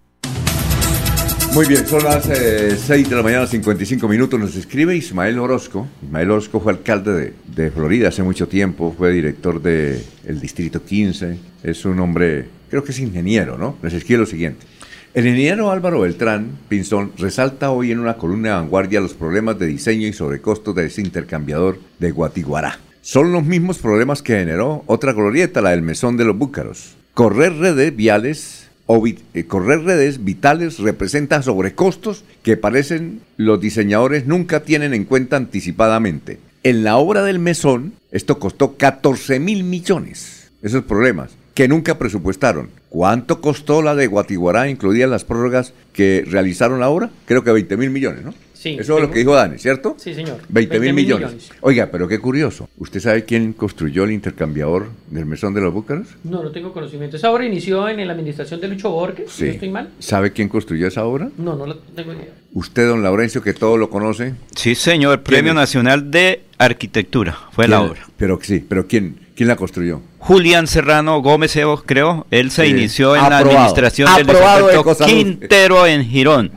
Muy 1.54 1.66
bien, 1.66 1.86
son 1.86 2.04
las 2.04 2.26
6 2.26 2.90
eh, 2.90 3.10
de 3.10 3.16
la 3.16 3.24
mañana, 3.24 3.48
55 3.48 4.08
minutos. 4.08 4.40
Nos 4.40 4.56
escribe 4.56 4.96
Ismael 4.96 5.40
Orozco. 5.40 5.88
Ismael 6.04 6.32
Orozco 6.32 6.60
fue 6.60 6.74
alcalde 6.74 7.34
de, 7.46 7.72
Florida 7.72 8.10
hace 8.10 8.24
mucho 8.24 8.48
tiempo, 8.48 8.94
fue 8.98 9.12
director 9.12 9.62
del 9.62 10.02
Distrito 10.40 10.84
15. 10.84 11.38
Es 11.64 11.84
un 11.86 12.00
hombre, 12.00 12.48
creo 12.70 12.84
que 12.84 12.92
es 12.92 13.00
ingeniero, 13.00 13.58
¿no? 13.58 13.78
Nos 13.82 13.94
escribe 13.94 14.20
lo 14.20 14.26
siguiente. 14.26 14.66
El 15.14 15.28
ingeniero 15.28 15.72
Álvaro 15.72 16.02
Beltrán 16.02 16.52
Pinzón 16.70 17.12
resalta 17.18 17.72
hoy 17.72 17.92
en 17.92 18.00
una 18.00 18.16
columna 18.16 18.50
de 18.50 18.56
vanguardia 18.56 19.02
los 19.02 19.14
problemas 19.14 19.60
de 19.60 19.68
diseño 19.68 20.08
y 20.08 20.14
sobrecostos 20.14 20.74
de 20.76 20.86
ese 20.86 21.02
intercambiador 21.02 21.80
de 22.00 22.12
Guatiguará. 22.12 22.80
Son 23.02 23.32
los 23.32 23.44
mismos 23.44 23.80
problemas 23.80 24.22
que 24.22 24.36
generó 24.36 24.84
otra 24.86 25.14
glorieta, 25.14 25.62
la 25.62 25.72
del 25.72 25.82
mesón 25.82 26.18
de 26.18 26.26
los 26.26 26.38
búcaros. 26.38 26.96
Correr 27.16 27.54
redes 27.58 27.96
viales 27.96 28.70
o 28.86 29.04
eh, 29.08 29.46
correr 29.48 29.82
redes 29.82 30.24
vitales 30.24 30.78
representa 30.78 31.42
sobrecostos 31.42 32.24
que 32.44 32.58
parecen 32.58 33.22
los 33.38 33.60
diseñadores 33.60 34.28
nunca 34.28 34.60
tienen 34.60 34.94
en 34.94 35.06
cuenta 35.06 35.36
anticipadamente. 35.38 36.38
En 36.62 36.84
la 36.84 36.98
obra 36.98 37.24
del 37.24 37.40
mesón, 37.40 37.94
esto 38.12 38.38
costó 38.38 38.78
14 38.78 39.40
mil 39.40 39.64
millones. 39.64 40.52
Esos 40.62 40.84
problemas 40.84 41.32
que 41.56 41.68
nunca 41.68 41.98
presupuestaron. 41.98 42.70
¿Cuánto 42.90 43.42
costó 43.42 43.82
la 43.82 43.96
de 43.96 44.06
Guatiguará, 44.06 44.70
incluidas 44.70 45.10
las 45.10 45.26
prórrogas 45.26 45.74
que 45.92 46.24
realizaron 46.28 46.84
ahora? 46.84 47.10
Creo 47.26 47.44
que 47.44 47.52
20 47.52 47.78
mil 47.78 47.90
millones, 47.90 48.24
¿no? 48.24 48.36
Sí. 48.62 48.78
Eso 48.80 48.98
es 48.98 49.02
lo 49.02 49.10
que 49.10 49.18
dijo 49.18 49.34
Dani, 49.34 49.58
¿cierto? 49.58 49.96
Sí, 49.98 50.14
señor. 50.14 50.38
20 50.48 50.80
mil 50.80 50.94
millones. 50.94 51.50
Oiga, 51.62 51.90
pero 51.92 52.08
qué 52.08 52.20
curioso. 52.20 52.70
¿Usted 52.78 53.00
sabe 53.00 53.26
quién 53.26 53.54
construyó 53.54 54.04
el 54.04 54.12
intercambiador 54.12 54.90
del 55.10 55.26
mesón 55.26 55.56
de 55.56 55.62
los 55.62 55.74
Búcaros? 55.74 56.10
No, 56.24 56.44
no 56.44 56.52
tengo 56.52 56.72
conocimiento. 56.72 57.18
Esa 57.18 57.32
obra 57.32 57.44
inició 57.44 57.90
en 57.90 58.06
la 58.06 58.14
administración 58.14 58.62
de 58.62 58.68
Lucho 58.68 58.92
Borges, 58.92 59.32
sí. 59.32 59.46
no 59.46 59.52
estoy 59.52 59.70
mal. 59.72 59.90
¿Sabe 59.98 60.32
quién 60.32 60.48
construyó 60.48 60.86
esa 60.86 61.06
obra? 61.06 61.32
No, 61.40 61.56
no 61.56 61.76
tengo 61.76 62.14
idea. 62.14 62.36
¿Usted, 62.54 62.88
don 62.88 63.02
Laurencio, 63.02 63.42
que 63.42 63.54
todo 63.54 63.78
lo 63.78 63.90
conoce? 63.90 64.36
Sí, 64.56 64.76
señor. 64.76 65.24
Premio 65.24 65.56
Nacional 65.56 66.12
de 66.12 66.44
Arquitectura 66.60 67.36
fue 67.54 67.68
la 67.68 67.82
obra. 67.82 68.06
Pero 68.18 68.38
sí, 68.44 68.64
pero 68.68 68.86
¿quién, 68.86 69.16
quién 69.36 69.48
la 69.48 69.56
construyó? 69.56 70.02
Julián 70.22 70.68
Serrano 70.68 71.20
Gómez 71.22 71.56
Evo, 71.56 71.82
creo. 71.84 72.28
Él 72.30 72.52
se 72.52 72.68
inició 72.68 73.16
en 73.16 73.24
la 73.24 73.40
administración 73.40 74.08
del 74.16 74.28
Quintero 75.06 75.88
en 75.88 76.06
Girón. 76.06 76.52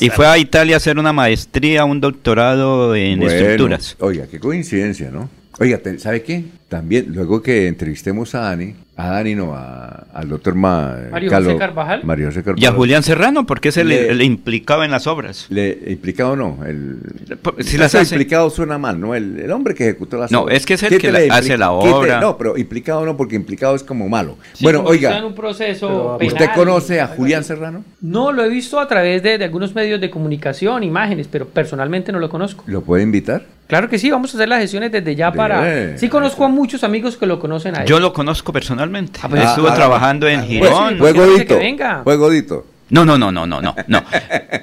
y 0.00 0.08
fue 0.08 0.26
a 0.26 0.38
Italia 0.38 0.76
a 0.76 0.78
hacer 0.78 0.98
una 0.98 1.12
maestría, 1.12 1.84
un 1.84 2.00
doctorado 2.00 2.94
en 2.96 3.22
estructuras. 3.22 3.96
Oiga, 4.00 4.26
qué 4.30 4.40
coincidencia, 4.40 5.10
¿no? 5.10 5.28
Oiga, 5.60 5.78
¿sabe 5.98 6.22
qué? 6.22 6.44
También, 6.68 7.06
luego 7.10 7.42
que 7.42 7.68
entrevistemos 7.68 8.34
a 8.34 8.40
Dani, 8.40 8.74
a 8.96 9.08
Dani 9.08 9.34
no, 9.34 9.54
al 9.54 10.28
doctor 10.28 10.54
Mario 10.54 11.30
José 11.30 11.56
Carvajal. 11.56 12.04
Mario 12.04 12.26
José 12.26 12.44
Carvajal. 12.44 12.62
Y 12.62 12.66
a 12.66 12.72
Julián 12.72 13.02
Serrano, 13.02 13.44
porque 13.44 13.70
es 13.70 13.76
el, 13.76 13.88
le, 13.88 14.24
implicado 14.24 14.84
en 14.84 14.92
las 14.92 15.08
obras. 15.08 15.46
Le 15.48 15.78
implicado 15.88 16.36
no, 16.36 16.60
el, 16.64 16.98
si 17.60 17.76
las 17.76 17.94
implicado 17.94 18.50
suena 18.50 18.78
mal, 18.78 19.00
¿no? 19.00 19.16
El, 19.16 19.50
hombre 19.50 19.74
que 19.74 19.84
ejecutó 19.84 20.16
las 20.16 20.30
no, 20.30 20.42
obras. 20.42 20.52
No, 20.52 20.56
es 20.56 20.66
que 20.66 20.74
es 20.74 20.82
el 20.84 20.98
que 20.98 21.28
hace 21.30 21.58
la 21.58 21.72
obra. 21.72 22.20
no, 22.20 22.38
pero 22.38 22.56
implicado 22.56 23.04
no, 23.04 23.16
porque 23.16 23.34
implicado 23.34 23.74
es 23.74 23.82
como 23.82 24.08
malo. 24.08 24.36
bueno, 24.60 24.84
oiga. 24.84 25.18
En 25.18 25.24
un 25.24 25.34
proceso 25.34 26.18
¿Usted 26.20 26.50
conoce 26.54 27.00
a 27.00 27.08
Julián 27.08 27.42
Serrano? 27.42 27.84
No, 28.00 28.30
lo 28.30 28.44
he 28.44 28.48
visto 28.48 28.78
a 28.78 28.86
través 28.86 29.22
de, 29.22 29.38
de 29.38 29.44
algunos 29.44 29.74
medios 29.74 30.00
de 30.00 30.10
comunicación, 30.10 30.84
imágenes, 30.84 31.26
pero 31.28 31.48
personalmente 31.48 32.12
no 32.12 32.20
lo 32.20 32.28
conozco. 32.28 32.62
¿Lo 32.66 32.82
puede 32.82 33.02
invitar? 33.02 33.42
Claro 33.66 33.88
que 33.88 33.98
sí, 33.98 34.10
vamos 34.10 34.32
a 34.34 34.36
hacer 34.36 34.48
las 34.48 34.60
sesiones 34.60 34.92
desde 34.92 35.14
ya 35.14 35.32
para... 35.32 35.96
Sí 35.96 36.08
conozco 36.08 36.44
a 36.44 36.48
muchos 36.48 36.84
amigos 36.84 37.16
que 37.16 37.26
lo 37.26 37.40
conocen 37.40 37.76
a 37.76 37.84
Yo 37.84 37.98
lo 37.98 38.12
conozco 38.12 38.52
personalmente. 38.52 38.83
Ah, 39.22 39.28
pues, 39.28 39.44
Estuvo 39.44 39.68
ah, 39.68 39.74
trabajando 39.74 40.28
en 40.28 40.40
ah, 40.40 40.42
Girón. 40.42 40.98
Pues, 40.98 41.14
fue 42.04 42.16
godito. 42.16 42.66
No, 42.90 43.04
no, 43.04 43.16
no, 43.18 43.32
no, 43.32 43.46
no, 43.46 43.60
no. 43.60 43.74
no. 43.88 44.04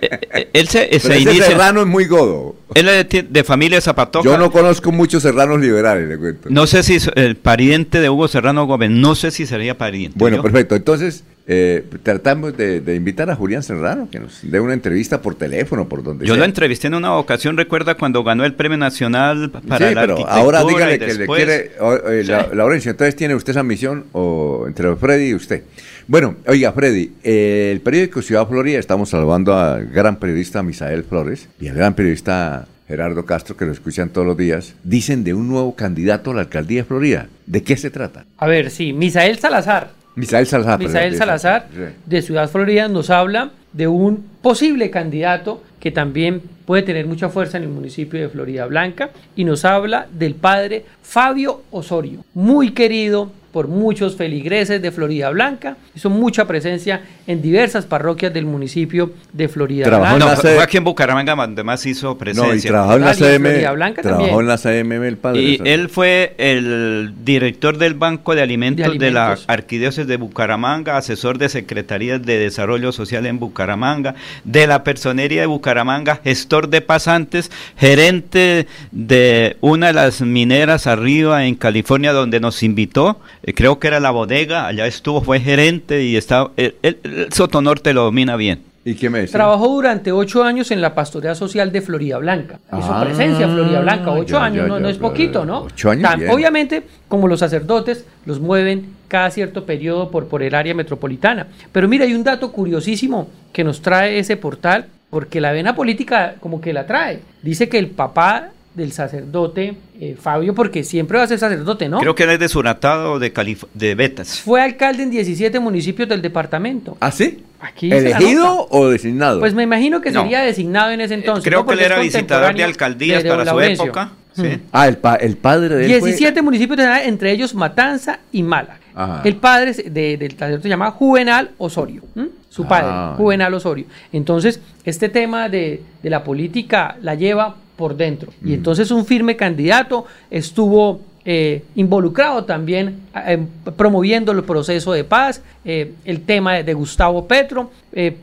Eh, 0.04 0.20
eh, 0.34 0.50
él 0.54 0.68
se, 0.68 1.00
se 1.00 1.20
inicia, 1.20 1.46
serrano 1.46 1.82
es 1.82 1.88
muy 1.88 2.06
godo. 2.06 2.56
Él 2.74 2.88
es 2.90 3.08
de, 3.30 3.44
familia 3.44 3.80
Zapatoca. 3.82 4.28
Yo 4.28 4.38
no 4.38 4.52
conozco 4.52 4.92
muchos 4.92 5.22
serranos 5.22 5.60
liberales, 5.60 6.08
le 6.10 6.18
cuento. 6.18 6.50
No 6.50 6.66
sé 6.66 6.82
si 6.82 6.98
el 7.16 7.36
pariente 7.36 8.00
de 8.00 8.10
Hugo 8.10 8.28
Serrano 8.28 8.66
Gómez, 8.66 8.90
no 8.90 9.14
sé 9.14 9.30
si 9.30 9.46
sería 9.46 9.78
pariente. 9.78 10.18
Bueno, 10.18 10.42
perfecto. 10.42 10.76
Entonces, 10.76 11.24
eh, 11.48 11.84
tratamos 12.04 12.56
de, 12.56 12.96
invitar 12.96 13.30
a 13.32 13.36
Julián 13.36 13.64
Serrano 13.64 14.08
que 14.12 14.20
nos 14.20 14.40
dé 14.44 14.60
una 14.60 14.74
entrevista 14.74 15.22
por 15.22 15.36
teléfono, 15.36 15.88
por 15.90 16.04
donde 16.04 16.26
Yo 16.26 16.36
lo 16.36 16.46
entrevisté 16.46 16.88
en 16.88 16.94
una 16.94 17.16
ocasión, 17.16 17.58
recuerda 17.58 17.96
cuando 17.96 18.24
ganó 18.24 18.46
el 18.46 18.54
Premio 18.54 18.78
Nacional 18.78 19.50
para 19.50 19.90
sí, 19.90 19.96
pero 19.96 20.28
ahora 20.28 20.64
dígale 20.64 21.00
que 21.00 21.14
le 21.14 21.28
quiere, 21.28 21.72
eh, 22.10 22.48
Laurencio, 22.54 22.92
entonces 22.92 23.16
tiene 23.16 23.36
usted 23.36 23.52
esa 23.52 23.64
misión 23.64 24.06
o 24.12 24.66
entre 24.68 24.96
Freddy 24.96 25.30
y 25.30 25.34
usted. 25.34 25.64
Bueno, 26.08 26.36
oiga 26.48 26.72
Freddy, 26.74 27.12
eh, 27.24 27.72
el 27.72 27.82
periódico 27.82 28.22
Ciudad 28.22 28.48
Florida, 28.48 28.78
estamos 28.78 29.10
saludando 29.10 29.58
al 29.58 29.88
gran 29.88 30.18
periodista 30.18 30.62
Misael 30.62 31.04
Flores 31.04 31.50
y 31.60 31.68
al 31.70 31.76
gran 31.76 31.96
periodista 31.96 32.68
Gerardo 32.88 33.26
Castro, 33.26 33.58
que 33.58 33.66
lo 33.66 33.72
escuchan 33.72 34.10
todos 34.10 34.28
los 34.28 34.38
días, 34.38 34.76
dicen 34.84 35.24
de 35.24 35.34
un 35.34 35.48
nuevo 35.48 35.76
candidato 35.76 36.32
a 36.32 36.34
la 36.36 36.42
alcaldía 36.42 36.82
de 36.82 36.86
Florida. 36.86 37.28
¿De 37.46 37.64
qué 37.64 37.78
se 37.78 37.90
trata? 37.90 38.26
A 38.38 38.48
ver, 38.48 38.70
sí, 38.70 38.94
Misael 38.94 39.40
Salazar 39.40 40.01
Misael 40.16 40.46
Salazar. 40.46 40.80
Misael 40.80 41.16
Salazar 41.16 41.68
de 42.06 42.22
Ciudad 42.22 42.50
Florida 42.50 42.88
nos 42.88 43.10
habla 43.10 43.52
de 43.74 43.88
un 43.88 44.26
posible 44.42 44.90
candidato 44.90 45.64
que 45.80 45.92
también 45.92 46.42
puede 46.66 46.84
tener 46.84 47.08
mucha 47.08 47.30
fuerza 47.30 47.58
en 47.58 47.64
el 47.64 47.70
municipio 47.70 48.20
de 48.20 48.30
Florida 48.30 48.66
Blanca 48.66 49.10
y 49.36 49.44
nos 49.44 49.66
habla 49.66 50.08
del 50.12 50.36
padre 50.36 50.86
Fabio 51.02 51.64
Osorio, 51.72 52.24
muy 52.34 52.72
querido 52.72 53.32
por 53.52 53.68
muchos 53.68 54.16
feligreses 54.16 54.82
de 54.82 54.92
Florida 54.92 55.30
Blanca. 55.30 55.78
Hizo 55.96 56.10
mucha 56.10 56.48
presencia 56.48 57.02
en 57.28 57.42
diversas 57.42 57.86
parroquias 57.86 58.34
del 58.34 58.46
municipio 58.46 59.12
de 59.34 59.48
Florida 59.48 59.88
Blanca. 59.88 60.18
No, 60.18 60.36
fue 60.38 60.62
aquí 60.62 60.78
en 60.78 60.84
Bucaramanga 60.84 61.36
donde 61.36 61.64
más 61.64 61.86
hizo 61.86 62.18
presencia. 62.18 62.52
No, 62.52 62.56
y 62.56 62.62
trabajó 62.62 62.96
en 62.96 63.02
la 63.02 63.14
CM. 63.14 63.94
Trabajó 64.02 64.42
en 64.42 64.48
la 64.48 64.58
CM 64.58 65.08
el 65.08 65.18
padre. 65.18 65.42
Y 65.42 65.62
él 65.66 65.90
fue 65.90 66.36
el 66.38 67.14
director 67.24 67.78
del 67.78 67.94
Banco 67.94 68.36
de 68.36 68.42
Alimentos 68.42 68.98
de, 68.98 69.12
la 69.12 69.38
Arquidiócesis 69.48 70.08
de 70.08 70.18
Bucaramanga, 70.18 70.98
asesor 70.98 71.38
de 71.38 71.50
Secretarías 71.50 72.22
de 72.24 72.38
Desarrollo 72.38 72.92
Social 72.92 73.26
en 73.26 73.40
Bucaramanga, 73.40 74.16
de 74.44 74.68
la 74.68 74.84
Personería 74.84 75.42
de 75.42 75.48
Bucaramanga, 75.48 76.20
gestor 76.24 76.70
de 76.70 76.82
pasantes, 76.82 77.52
gerente 77.78 78.68
de 78.92 79.58
una 79.62 79.88
de 79.88 79.94
las 79.94 80.22
mineras 80.22 80.88
arriba 80.88 81.46
en 81.46 81.56
California 81.56 82.14
donde 82.14 82.40
nos 82.40 82.64
invitó 82.64 83.20
eh, 83.44 83.54
creo 83.54 83.80
que 83.80 83.88
era 83.88 84.00
la 84.00 84.12
bodega, 84.12 84.68
allá 84.68 84.86
estuvo, 84.86 85.22
fue 85.22 85.40
gerente 85.40 86.04
y 86.04 86.16
estaba, 86.16 86.52
el, 86.58 86.76
el, 86.84 87.28
Sotonorte 87.32 87.94
lo 87.94 88.04
domina 88.04 88.36
bien. 88.36 88.64
¿Y 88.84 88.96
qué 88.96 89.10
me 89.12 89.22
dice? 89.22 89.34
Trabajó 89.34 89.68
durante 89.68 90.12
ocho 90.12 90.44
años 90.44 90.72
en 90.72 90.82
la 90.82 90.96
Pastorea 90.96 91.36
Social 91.36 91.72
de 91.72 91.82
Florida 91.82 92.18
Blanca. 92.18 92.60
Ah, 92.72 93.02
presencia 93.06 93.46
en 93.46 93.54
Florida 93.54 93.82
Blanca, 93.82 94.12
ocho 94.12 94.40
años, 94.40 94.68
no, 94.68 94.90
es 94.90 94.98
poquito, 94.98 95.46
¿no? 95.46 95.64
Ocho 95.64 95.92
años. 95.92 96.10
obviamente, 96.30 96.84
como 97.08 97.28
los 97.28 97.40
sacerdotes, 97.40 98.06
los 98.26 98.40
mueven 98.40 98.96
cada 99.08 99.30
cierto 99.30 99.66
periodo 99.66 100.10
por, 100.10 100.28
por 100.28 100.42
el 100.42 100.56
área 100.56 100.74
metropolitana. 100.74 101.48
Pero 101.72 101.88
mira, 101.88 102.06
hay 102.06 102.16
un 102.16 102.24
dato 102.24 102.52
curiosísimo 102.52 103.28
que 103.54 103.64
nos 103.64 103.82
trae 103.82 104.18
ese 104.18 104.36
portal, 104.36 104.88
porque 105.12 105.42
la 105.42 105.52
vena 105.52 105.76
política 105.76 106.36
como 106.40 106.60
que 106.60 106.74
la 106.74 106.88
trae. 106.88 107.20
Dice 107.44 107.70
que 107.70 107.78
el 107.78 107.88
papá 107.88 108.50
del 108.74 108.92
sacerdote 108.94 109.76
eh, 110.00 110.16
Fabio, 110.20 110.56
porque 110.56 110.84
siempre 110.84 111.18
va 111.18 111.26
a 111.26 111.28
ser 111.28 111.40
sacerdote, 111.40 111.90
¿no? 111.90 112.00
Creo 112.00 112.16
que 112.16 112.24
él 112.24 112.32
es 112.32 112.40
de 112.40 112.48
Suratado 112.48 113.20
de, 113.20 113.58
de 113.74 113.96
Betas. 113.96 114.40
Fue 114.40 114.62
alcalde 114.62 115.04
en 115.04 115.12
17 115.12 115.60
municipios 115.60 116.08
del 116.08 116.22
departamento. 116.22 116.98
¿Ah, 117.00 117.12
sí? 117.12 117.44
Aquí 117.60 117.92
¿Elegido 117.92 118.68
o 118.70 118.90
designado? 118.90 119.40
Pues 119.40 119.54
me 119.54 119.64
imagino 119.64 120.02
que 120.02 120.12
sería 120.12 120.42
designado 120.42 120.92
en 120.92 121.02
ese 121.02 121.16
entonces. 121.16 121.44
Creo 121.44 121.66
que 121.66 121.74
él 121.74 121.82
era 121.82 122.00
visitador 122.00 122.56
de 122.56 122.64
alcaldías 122.64 123.24
para 123.24 123.46
su 123.46 123.60
época. 123.60 124.12
Sí. 124.34 124.62
Ah, 124.72 124.88
el, 124.88 124.98
el, 125.20 125.36
padre 125.36 125.76
de 125.76 125.94
él 125.94 126.02
17 126.02 126.42
municipios, 126.42 126.80
entre 127.04 127.32
ellos 127.32 127.54
Matanza 127.54 128.20
y 128.32 128.44
Málaga. 128.44 128.80
El 129.24 129.36
padre 129.36 129.74
del 129.74 130.32
sacerdote 130.32 130.64
se 130.64 130.70
llama 130.70 130.92
Juvenal 130.92 131.52
Osorio. 131.58 132.04
Su 132.50 132.66
padre, 132.66 132.88
ah, 132.90 133.14
Juvenal 133.18 133.54
Osorio. 133.54 133.86
Entonces, 134.12 134.60
este 134.84 135.10
tema 135.10 135.48
de, 135.48 135.84
de 136.02 136.10
la 136.10 136.24
política 136.24 136.98
la 137.02 137.16
lleva 137.16 137.56
por 137.76 137.96
dentro. 137.96 138.32
Y 138.44 138.54
entonces 138.54 138.92
un 138.92 139.06
firme 139.06 139.36
candidato 139.36 140.06
estuvo 140.30 141.02
eh, 141.24 141.64
involucrado 141.76 142.46
también 142.46 143.02
eh, 143.28 143.38
promoviendo 143.78 144.32
el 144.32 144.44
proceso 144.44 144.92
de 144.92 145.04
paz, 145.04 145.44
eh, 145.64 145.94
el 146.04 146.22
tema 146.22 146.64
de, 146.64 146.74
Gustavo 146.74 147.28
Petro, 147.28 147.70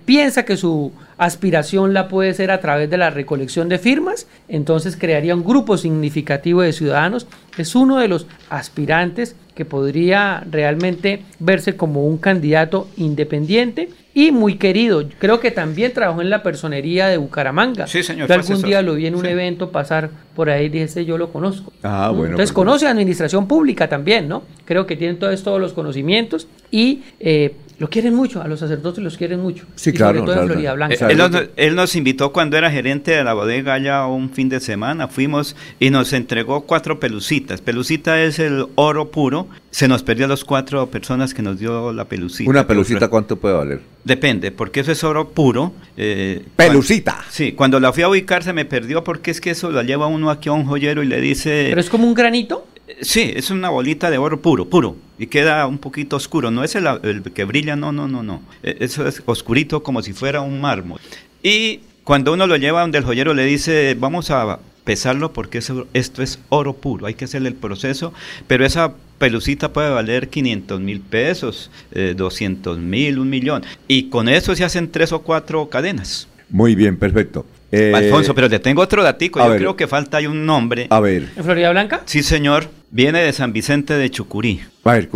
piensa 0.04 0.44
que 0.44 0.56
su 0.56 0.90
aspiración 1.16 1.92
la 1.92 2.08
puede 2.08 2.32
ser 2.34 2.50
a 2.50 2.60
través 2.60 2.90
de 2.90 2.96
la 2.96 3.10
recolección 3.10 3.68
de 3.68 3.78
firmas, 3.78 4.26
entonces 4.48 4.96
crearía 4.96 5.34
un 5.34 5.44
grupo 5.44 5.76
significativo 5.76 6.62
de 6.62 6.72
ciudadanos, 6.72 7.26
es 7.56 7.74
uno 7.74 7.98
de 7.98 8.08
los 8.08 8.26
aspirantes 8.48 9.36
que 9.54 9.64
podría 9.64 10.44
realmente 10.50 11.22
verse 11.38 11.76
como 11.76 12.06
un 12.06 12.16
candidato 12.18 12.88
independiente 12.96 13.90
y 14.18 14.32
muy 14.32 14.56
querido. 14.56 15.04
Creo 15.20 15.38
que 15.38 15.52
también 15.52 15.92
trabajó 15.92 16.20
en 16.22 16.28
la 16.28 16.42
personería 16.42 17.06
de 17.06 17.18
Bucaramanga. 17.18 17.86
Sí, 17.86 18.02
señor. 18.02 18.28
Yo 18.28 18.34
algún 18.34 18.62
día 18.62 18.82
lo 18.82 18.96
vi 18.96 19.06
en 19.06 19.14
un 19.14 19.24
evento 19.24 19.70
pasar 19.70 20.10
por 20.34 20.50
ahí 20.50 20.66
y 20.66 20.68
dije, 20.70 21.04
yo 21.04 21.16
lo 21.16 21.30
conozco. 21.30 21.72
Ah, 21.84 22.10
bueno. 22.12 22.32
Entonces 22.32 22.52
conoce 22.52 22.88
administración 22.88 23.46
pública 23.46 23.88
también, 23.88 24.26
¿no? 24.26 24.42
Creo 24.64 24.88
que 24.88 24.96
tiene 24.96 25.14
todos, 25.14 25.44
todos 25.44 25.60
los 25.60 25.72
conocimientos 25.72 26.48
y 26.72 27.04
eh, 27.20 27.54
lo 27.78 27.88
quieren 27.88 28.12
mucho, 28.12 28.42
a 28.42 28.48
los 28.48 28.58
sacerdotes 28.58 29.04
los 29.04 29.16
quieren 29.16 29.40
mucho. 29.40 29.64
Sí, 29.76 29.92
claro. 29.92 30.18
Sobre 30.20 30.32
todo 30.32 30.42
en 30.42 30.48
Florida 30.48 30.74
Blanca. 30.74 31.08
Eh, 31.08 31.50
él, 31.56 31.76
nos, 31.76 31.94
invitó 31.94 32.32
cuando 32.32 32.56
era 32.56 32.72
gerente 32.72 33.12
de 33.12 33.22
la 33.22 33.34
bodega 33.34 33.74
allá 33.74 34.04
un 34.06 34.30
fin 34.30 34.48
de 34.48 34.58
semana, 34.58 35.06
fuimos 35.06 35.54
y 35.78 35.90
nos 35.90 36.12
entregó 36.12 36.62
cuatro 36.62 36.98
pelucitas. 36.98 37.60
Pelucita 37.60 38.20
es 38.20 38.40
el 38.40 38.66
oro 38.74 39.10
puro. 39.10 39.46
Se 39.70 39.86
nos 39.86 40.02
perdió 40.02 40.24
a 40.24 40.28
las 40.28 40.44
cuatro 40.44 40.88
personas 40.88 41.34
que 41.34 41.42
nos 41.42 41.60
dio 41.60 41.92
la 41.92 42.06
pelucita. 42.06 42.50
¿Una 42.50 42.66
pelucita 42.66 43.06
cuánto 43.06 43.36
puede 43.36 43.54
valer? 43.54 43.80
Depende, 44.02 44.50
porque 44.50 44.80
eso 44.80 44.90
es 44.90 45.04
oro 45.04 45.28
puro. 45.28 45.72
Eh, 45.96 46.44
¡Pelucita! 46.56 47.24
sí, 47.30 47.52
cuando 47.52 47.78
la 47.78 47.92
fui 47.92 48.02
a 48.02 48.08
ubicar 48.08 48.42
se 48.42 48.52
me 48.52 48.64
perdió 48.64 49.04
porque 49.04 49.30
es 49.30 49.40
que 49.40 49.50
eso 49.50 49.70
la 49.70 49.84
lleva 49.84 50.08
uno 50.08 50.30
aquí 50.30 50.48
a 50.48 50.52
un 50.52 50.64
joyero 50.64 51.02
y 51.02 51.06
le 51.06 51.20
dice... 51.20 51.66
¿Pero 51.68 51.80
es 51.80 51.90
como 51.90 52.08
un 52.08 52.14
granito? 52.14 52.66
Sí, 53.00 53.32
es 53.34 53.50
una 53.50 53.70
bolita 53.70 54.10
de 54.10 54.18
oro 54.18 54.40
puro, 54.40 54.66
puro. 54.66 54.96
Y 55.18 55.26
queda 55.26 55.66
un 55.66 55.78
poquito 55.78 56.16
oscuro. 56.16 56.50
No 56.50 56.64
es 56.64 56.74
el, 56.74 57.22
que 57.34 57.44
brilla, 57.44 57.76
no, 57.76 57.92
no, 57.92 58.08
no, 58.08 58.22
no. 58.22 58.42
E, 58.62 58.76
eso 58.80 59.06
es 59.06 59.22
oscurito 59.26 59.82
como 59.82 60.02
si 60.02 60.12
fuera 60.12 60.40
un 60.40 60.60
mármol. 60.60 61.00
Y 61.42 61.80
cuando 62.04 62.32
uno 62.32 62.46
lo 62.46 62.56
lleva 62.56 62.80
donde 62.80 62.98
el 62.98 63.04
joyero 63.04 63.34
le 63.34 63.44
dice, 63.44 63.96
vamos 63.98 64.30
a 64.30 64.58
pesarlo 64.84 65.34
porque 65.34 65.58
esto 65.58 66.22
es 66.22 66.38
oro 66.48 66.72
puro, 66.72 67.04
hay 67.04 67.12
que 67.12 67.26
hacerle 67.26 67.50
el 67.50 67.54
proceso, 67.54 68.14
pero 68.46 68.64
esa 68.64 68.94
pelucita 69.18 69.70
puede 69.70 69.90
valer 69.90 70.30
500 70.30 70.80
mil 70.80 71.00
pesos, 71.00 71.70
200 72.16 72.76
eh, 72.76 72.80
mil, 72.80 73.18
un 73.18 73.28
millón. 73.28 73.62
Y 73.86 74.08
con 74.08 74.30
eso 74.30 74.56
se 74.56 74.64
hacen 74.64 74.90
tres 74.90 75.12
o 75.12 75.20
cuatro 75.20 75.68
cadenas. 75.68 76.26
Muy 76.48 76.74
bien, 76.74 76.96
perfecto. 76.96 77.44
Eh, 77.70 77.92
Alfonso, 77.94 78.34
pero 78.34 78.48
te 78.48 78.58
tengo 78.58 78.80
otro 78.80 79.02
datico. 79.02 79.46
Yo 79.46 79.56
creo 79.56 79.76
que 79.76 79.86
falta 79.86 80.16
hay 80.16 80.26
un 80.26 80.46
nombre. 80.46 80.86
A 80.88 81.00
ver. 81.00 81.28
¿En 81.36 81.44
Florida 81.44 81.70
Blanca? 81.70 82.00
Sí, 82.06 82.22
señor. 82.22 82.70
Viene 82.90 83.20
de 83.20 83.32
San 83.32 83.52
Vicente 83.52 83.94
de 83.94 84.10
Chucurí. 84.10 84.60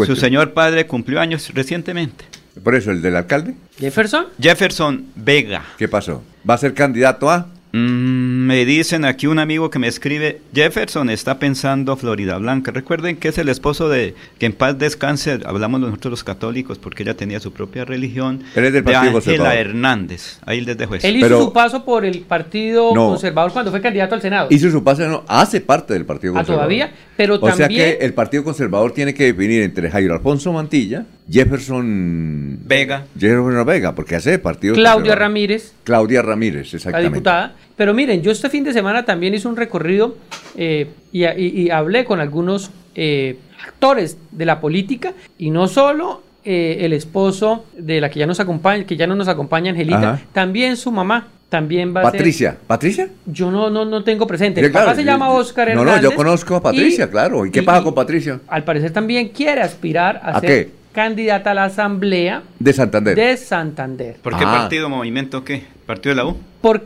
Su 0.07 0.17
señor 0.17 0.53
padre 0.53 0.87
cumplió 0.87 1.21
años 1.21 1.51
recientemente. 1.55 2.25
¿Por 2.63 2.75
eso 2.75 2.91
el 2.91 3.01
del 3.01 3.17
alcalde? 3.17 3.55
Jefferson. 3.79 4.27
Jefferson 4.39 5.07
Vega. 5.17 5.65
¿Qué 5.79 5.89
pasó? 5.89 6.23
¿Va 6.49 6.55
a 6.55 6.59
ser 6.59 6.75
candidato 6.75 7.31
a? 7.31 7.49
Mm, 7.73 8.47
Me 8.47 8.67
dicen 8.67 9.07
aquí 9.07 9.27
un 9.27 9.39
amigo 9.39 9.71
que 9.71 9.79
me 9.79 9.89
escribe, 9.89 10.41
Jefferson 10.55 11.09
está 11.09 11.39
pensando 11.39 11.97
Florida 11.97 12.37
Blanca. 12.37 12.71
Recuerden 12.71 13.17
que 13.17 13.29
es 13.29 13.39
el 13.39 13.49
esposo 13.49 13.89
de, 13.89 14.15
que 14.39 14.47
en 14.47 14.53
paz 14.53 14.79
descanse, 14.79 15.41
hablamos 15.47 15.81
nosotros 15.81 16.11
los 16.11 16.25
católicos, 16.25 16.79
porque 16.79 17.03
ella 17.03 17.17
tenía 17.17 17.41
su 17.41 17.53
propia 17.53 17.87
religión. 17.87 18.43
Él 18.55 18.67
es 18.67 18.73
del 18.75 18.85
de 18.85 18.93
Partido 18.93 19.17
Ángela 19.17 19.55
Hernández. 19.55 20.39
Ahí 20.45 20.61
les 20.61 20.77
dejo 20.77 20.97
eso. 20.97 21.07
Él 21.07 21.17
hizo 21.17 21.45
su 21.45 21.53
paso 21.53 21.85
por 21.85 22.05
el 22.05 22.21
Partido 22.21 22.93
Conservador 22.93 23.53
cuando 23.53 23.71
fue 23.71 23.81
candidato 23.81 24.15
al 24.15 24.21
Senado. 24.21 24.49
Hizo 24.51 24.71
su 24.71 24.85
paso, 24.85 25.09
no, 25.09 25.25
hace 25.27 25.63
parte 25.63 25.95
del 25.95 26.05
Partido 26.05 26.35
ah, 26.35 26.37
Conservador. 26.41 26.69
todavía, 26.69 26.93
pero 27.17 27.39
o 27.41 27.53
sea 27.53 27.69
que 27.69 27.99
el 28.03 28.13
Partido 28.13 28.45
Conservador 28.45 28.93
tiene 28.93 29.15
que 29.15 29.33
definir 29.33 29.63
entre 29.63 29.91
Jairo 29.91 30.13
Alfonso 30.13 30.53
Mantilla, 30.53 31.07
Jefferson 31.31 32.59
Vega. 32.65 33.07
Jefferson 33.19 33.65
Vega, 33.65 33.95
porque 33.95 34.17
hace 34.17 34.39
partido. 34.39 34.75
Claudia 34.75 35.15
Ramírez. 35.15 35.73
Claudia 35.85 36.21
Ramírez, 36.21 36.75
exactamente. 36.75 37.03
La 37.03 37.15
diputada. 37.15 37.55
Pero 37.77 37.95
miren, 37.95 38.23
yo 38.23 38.31
este 38.31 38.49
fin 38.51 38.65
de 38.65 38.73
semana 38.73 39.05
también 39.05 39.35
hice 39.35 39.49
un 39.49 39.57
recorrido 39.57 40.17
eh, 40.57 40.91
y, 41.13 41.71
hablé 41.71 42.05
con 42.05 42.21
algunos 42.21 42.71
eh, 42.95 43.39
actores 43.67 44.19
de 44.31 44.45
la 44.45 44.61
política 44.61 45.15
y 45.39 45.51
no 45.51 45.69
solo 45.69 46.23
eh, 46.45 46.79
el 46.81 46.93
esposo 46.93 47.65
de 47.77 48.01
la 48.01 48.11
que 48.11 48.19
ya 48.19 48.27
nos 48.27 48.41
acompaña, 48.41 48.85
que 48.85 48.97
ya 48.97 49.07
no 49.07 49.15
nos 49.15 49.29
acompaña 49.29 49.71
Angelita, 49.71 50.21
también 50.33 50.77
su 50.77 50.91
mamá. 50.91 51.29
También 51.49 51.95
va 51.95 52.01
Patricia. 52.01 52.49
a 52.49 52.53
ser... 52.53 52.61
¿Patricia? 52.67 53.09
Yo 53.27 53.51
no, 53.51 53.69
no, 53.69 53.85
no 53.85 54.03
tengo 54.03 54.27
presente. 54.27 54.63
El 54.63 54.73
papá 54.73 54.95
se 54.95 55.05
llama 55.05 55.29
Oscar 55.29 55.69
Hernández. 55.69 55.97
No, 55.97 56.01
no, 56.01 56.11
yo 56.11 56.17
conozco 56.17 56.57
a 56.57 56.63
Patricia, 56.63 57.11
claro. 57.11 57.45
¿Y 57.45 57.51
qué 57.51 57.63
pasa 57.63 57.83
con 57.83 57.95
Patricia? 57.95 58.41
Al 58.49 58.65
parecer 58.65 58.91
también 58.91 59.29
quiere 59.29 59.61
aspirar 59.61 60.19
a, 60.25 60.41
ser 60.41 60.71
candidata 60.93 61.51
a 61.51 61.55
la 61.55 61.65
Asamblea 61.65 62.43
de 62.59 62.73
Santander. 62.73 63.17
De 63.17 63.37
Santander. 63.37 64.17
¿Por 64.23 64.37
qué 64.37 64.45
ah. 64.47 64.53
partido, 64.53 64.89
movimiento, 64.89 65.45
qué? 65.45 65.65
¿Partido 65.87 66.15
de 66.15 66.17
la 66.17 66.27
U? 66.27 66.37
Por, 66.61 66.85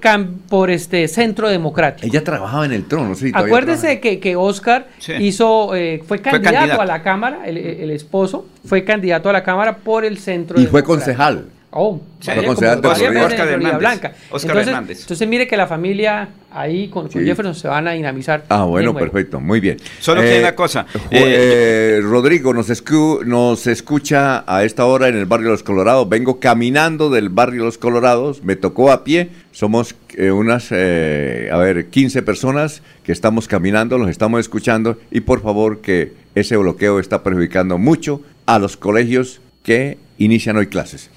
por 0.48 0.70
este 0.70 1.06
Centro 1.06 1.48
Democrático. 1.48 2.06
Ella 2.06 2.24
trabajaba 2.24 2.64
en 2.64 2.72
el 2.72 2.86
trono, 2.86 3.14
sí. 3.14 3.30
Acuérdese 3.34 4.00
que, 4.00 4.20
que 4.20 4.36
Oscar 4.36 4.88
hizo, 5.18 5.74
eh, 5.74 6.02
fue, 6.06 6.20
candidato 6.20 6.80
a 6.80 6.86
la 6.86 7.02
Cámara, 7.02 7.40
el, 7.44 7.58
el, 7.58 7.90
esposo, 7.90 8.46
fue 8.64 8.84
candidato 8.84 9.28
a 9.28 9.34
la 9.34 9.42
Cámara 9.42 9.76
por 9.76 10.06
el 10.06 10.16
Centro 10.16 10.58
Y 10.58 10.66
fue 10.66 10.82
concejal. 10.82 11.46
Oh, 11.78 12.00
sí, 12.20 12.30
Oscar, 12.30 13.48
Hernández. 13.48 13.78
Blanca. 13.78 14.12
Oscar 14.30 14.50
entonces, 14.50 14.68
Hernández. 14.68 15.00
Entonces 15.02 15.28
mire 15.28 15.46
que 15.46 15.58
la 15.58 15.66
familia 15.66 16.30
ahí 16.50 16.88
con, 16.88 17.10
Jefferson 17.10 17.54
se 17.54 17.68
van 17.68 17.86
a 17.86 17.92
dinamizar. 17.92 18.44
Ah, 18.48 18.64
bueno, 18.64 18.94
perfecto, 18.94 19.40
muy 19.40 19.60
bien. 19.60 19.76
Solo 20.00 20.22
que 20.22 20.38
una 20.40 20.54
cosa. 20.54 20.86
Eh, 21.10 22.00
Rodrigo 22.02 22.54
nos, 22.54 22.70
nos 23.26 23.66
escucha 23.66 24.44
a 24.46 24.64
esta 24.64 24.86
hora 24.86 25.08
en 25.08 25.16
el 25.16 25.26
barrio 25.26 25.50
Los 25.50 25.62
Colorados. 25.62 26.08
Vengo 26.08 26.40
caminando 26.40 27.10
del 27.10 27.28
barrio 27.28 27.64
Los 27.64 27.76
Colorados, 27.76 28.42
me 28.42 28.56
tocó 28.56 28.90
a 28.90 29.04
pie. 29.04 29.28
Somos 29.52 29.94
eh, 30.14 30.30
unas, 30.30 30.68
eh, 30.70 31.50
a 31.52 31.58
ver, 31.58 31.90
15 31.90 32.22
personas 32.22 32.80
que 33.04 33.12
estamos 33.12 33.48
caminando, 33.48 33.98
los 33.98 34.08
estamos 34.08 34.40
escuchando 34.40 34.98
y 35.10 35.20
por 35.20 35.42
favor 35.42 35.82
que 35.82 36.14
ese 36.34 36.56
bloqueo 36.56 37.00
está 37.00 37.22
perjudicando 37.22 37.76
mucho 37.76 38.22
a 38.46 38.58
los 38.58 38.78
colegios 38.78 39.40
que 39.62 39.98
inician 40.18 40.56
hoy 40.56 40.68
clases. 40.68 41.10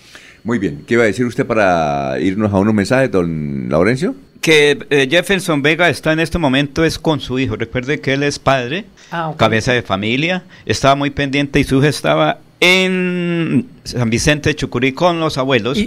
Muy 0.43 0.59
bien. 0.59 0.83
¿Qué 0.87 0.95
iba 0.95 1.03
a 1.03 1.07
decir 1.07 1.25
usted 1.25 1.45
para 1.45 2.19
irnos 2.19 2.53
a 2.53 2.57
unos 2.57 2.73
mensajes, 2.73 3.11
don 3.11 3.67
Laurencio? 3.69 4.15
Que 4.41 4.77
eh, 4.89 5.07
Jefferson 5.09 5.61
Vega 5.61 5.89
está 5.89 6.13
en 6.13 6.19
este 6.19 6.37
momento 6.37 6.85
es 6.85 6.97
con 6.97 7.19
su 7.19 7.39
hijo. 7.39 7.55
Recuerde 7.55 7.99
que 7.99 8.13
él 8.13 8.23
es 8.23 8.39
padre, 8.39 8.85
ah, 9.11 9.33
cabeza 9.37 9.73
de 9.73 9.81
familia. 9.81 10.43
Estaba 10.65 10.95
muy 10.95 11.09
pendiente 11.09 11.59
y 11.59 11.63
su 11.63 11.77
hijo 11.77 11.87
estaba 11.87 12.39
en 12.61 13.67
San 13.83 14.09
Vicente 14.09 14.49
de 14.49 14.55
Chucurí 14.55 14.93
con 14.93 15.19
los 15.19 15.37
abuelos. 15.37 15.77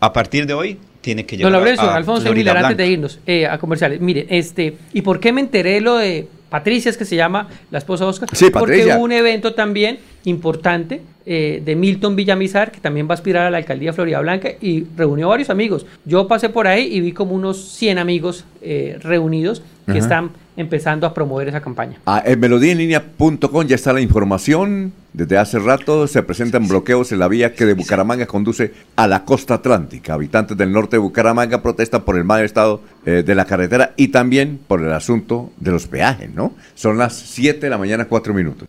a 0.00 0.12
partir 0.12 0.46
de 0.46 0.54
hoy 0.54 0.78
tiene 1.00 1.26
que 1.26 1.36
llegar 1.36 1.52
Don 1.52 1.60
Laurencio, 1.60 1.90
Alfonso 1.90 2.32
Miller, 2.32 2.56
antes 2.56 2.76
de 2.76 2.86
irnos 2.86 3.20
eh, 3.26 3.46
a 3.46 3.58
comerciales. 3.58 4.00
Mire, 4.00 4.26
este, 4.30 4.76
¿y 4.92 5.02
por 5.02 5.20
qué 5.20 5.32
me 5.32 5.40
enteré 5.40 5.80
lo 5.80 5.96
de 5.96 6.28
Patricia, 6.48 6.90
es 6.90 6.96
que 6.96 7.04
se 7.04 7.16
llama 7.16 7.48
la 7.70 7.78
esposa 7.78 8.04
de 8.04 8.10
Oscar? 8.10 8.28
Sí, 8.32 8.50
Porque 8.50 8.86
hubo 8.86 9.02
un 9.02 9.12
evento 9.12 9.54
también 9.54 9.98
importante 10.28 11.02
eh, 11.26 11.62
de 11.64 11.76
Milton 11.76 12.16
Villamizar, 12.16 12.70
que 12.70 12.80
también 12.80 13.06
va 13.06 13.12
a 13.12 13.14
aspirar 13.14 13.46
a 13.46 13.50
la 13.50 13.58
alcaldía 13.58 13.90
de 13.90 13.94
Florida 13.94 14.20
Blanca, 14.20 14.50
y 14.60 14.86
reunió 14.96 15.28
varios 15.28 15.50
amigos. 15.50 15.84
Yo 16.04 16.28
pasé 16.28 16.48
por 16.48 16.66
ahí 16.66 16.88
y 16.90 17.00
vi 17.00 17.12
como 17.12 17.34
unos 17.34 17.58
100 17.72 17.98
amigos 17.98 18.44
eh, 18.62 18.98
reunidos 19.02 19.62
que 19.90 19.98
están 19.98 20.30
empezando 20.58 21.06
a 21.06 21.14
promover 21.14 21.48
esa 21.48 21.60
campaña. 21.60 21.98
Ah, 22.04 22.22
en 22.26 22.38
melodíaenlínea.com 22.40 23.66
ya 23.66 23.76
está 23.76 23.92
la 23.92 24.00
información. 24.00 24.92
Desde 25.12 25.38
hace 25.38 25.58
rato 25.60 26.06
se 26.06 26.22
presentan 26.22 26.68
bloqueos 26.68 27.12
en 27.12 27.20
la 27.20 27.28
vía 27.28 27.54
que 27.54 27.64
de 27.64 27.74
Bucaramanga 27.74 28.26
conduce 28.26 28.74
a 28.96 29.06
la 29.06 29.24
costa 29.24 29.54
atlántica. 29.54 30.14
Habitantes 30.14 30.56
del 30.56 30.72
norte 30.72 30.96
de 30.96 30.98
Bucaramanga 30.98 31.62
protestan 31.62 32.02
por 32.02 32.16
el 32.16 32.24
mal 32.24 32.44
estado 32.44 32.82
eh, 33.06 33.22
de 33.24 33.34
la 33.34 33.44
carretera 33.44 33.94
y 33.96 34.08
también 34.08 34.58
por 34.66 34.82
el 34.82 34.92
asunto 34.92 35.50
de 35.58 35.70
los 35.70 35.86
peajes, 35.86 36.28
¿no? 36.34 36.52
Son 36.74 36.98
las 36.98 37.14
7 37.14 37.60
de 37.60 37.70
la 37.70 37.78
mañana, 37.78 38.06
4 38.06 38.34
minutos. 38.34 38.68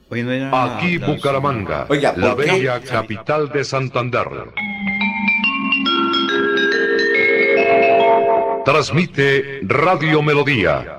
Aquí 0.51 0.97
Bucaramanga, 0.99 1.87
la 2.15 2.35
bella 2.35 2.79
capital 2.81 3.49
de 3.49 3.63
Santander. 3.63 4.27
Transmite 8.63 9.61
Radio 9.63 10.21
Melodía 10.21 10.98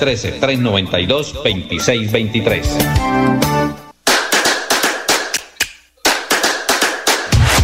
313-392-2623. 0.01 2.65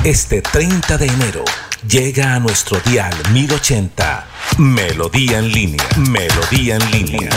Este 0.04 0.44
30 0.44 1.00
de 1.00 1.08
enero 1.08 1.44
llega 1.90 2.36
a 2.36 2.40
nuestro 2.40 2.80
dial 2.82 3.16
1080 3.34 4.28
Melodía 4.60 5.40
en 5.40 5.52
línea. 5.52 5.84
Melodía 5.98 6.76
en 6.76 6.92
línea. 6.92 7.32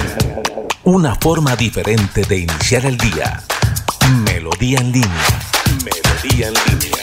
Una 0.84 1.14
forma 1.14 1.56
diferente 1.56 2.20
de 2.22 2.36
iniciar 2.38 2.84
el 2.86 2.96
día. 2.98 3.42
Melodía 4.24 4.80
en 4.80 4.92
línea. 4.92 5.40
Melodía 5.84 6.48
en 6.48 6.54
línea. 6.68 6.98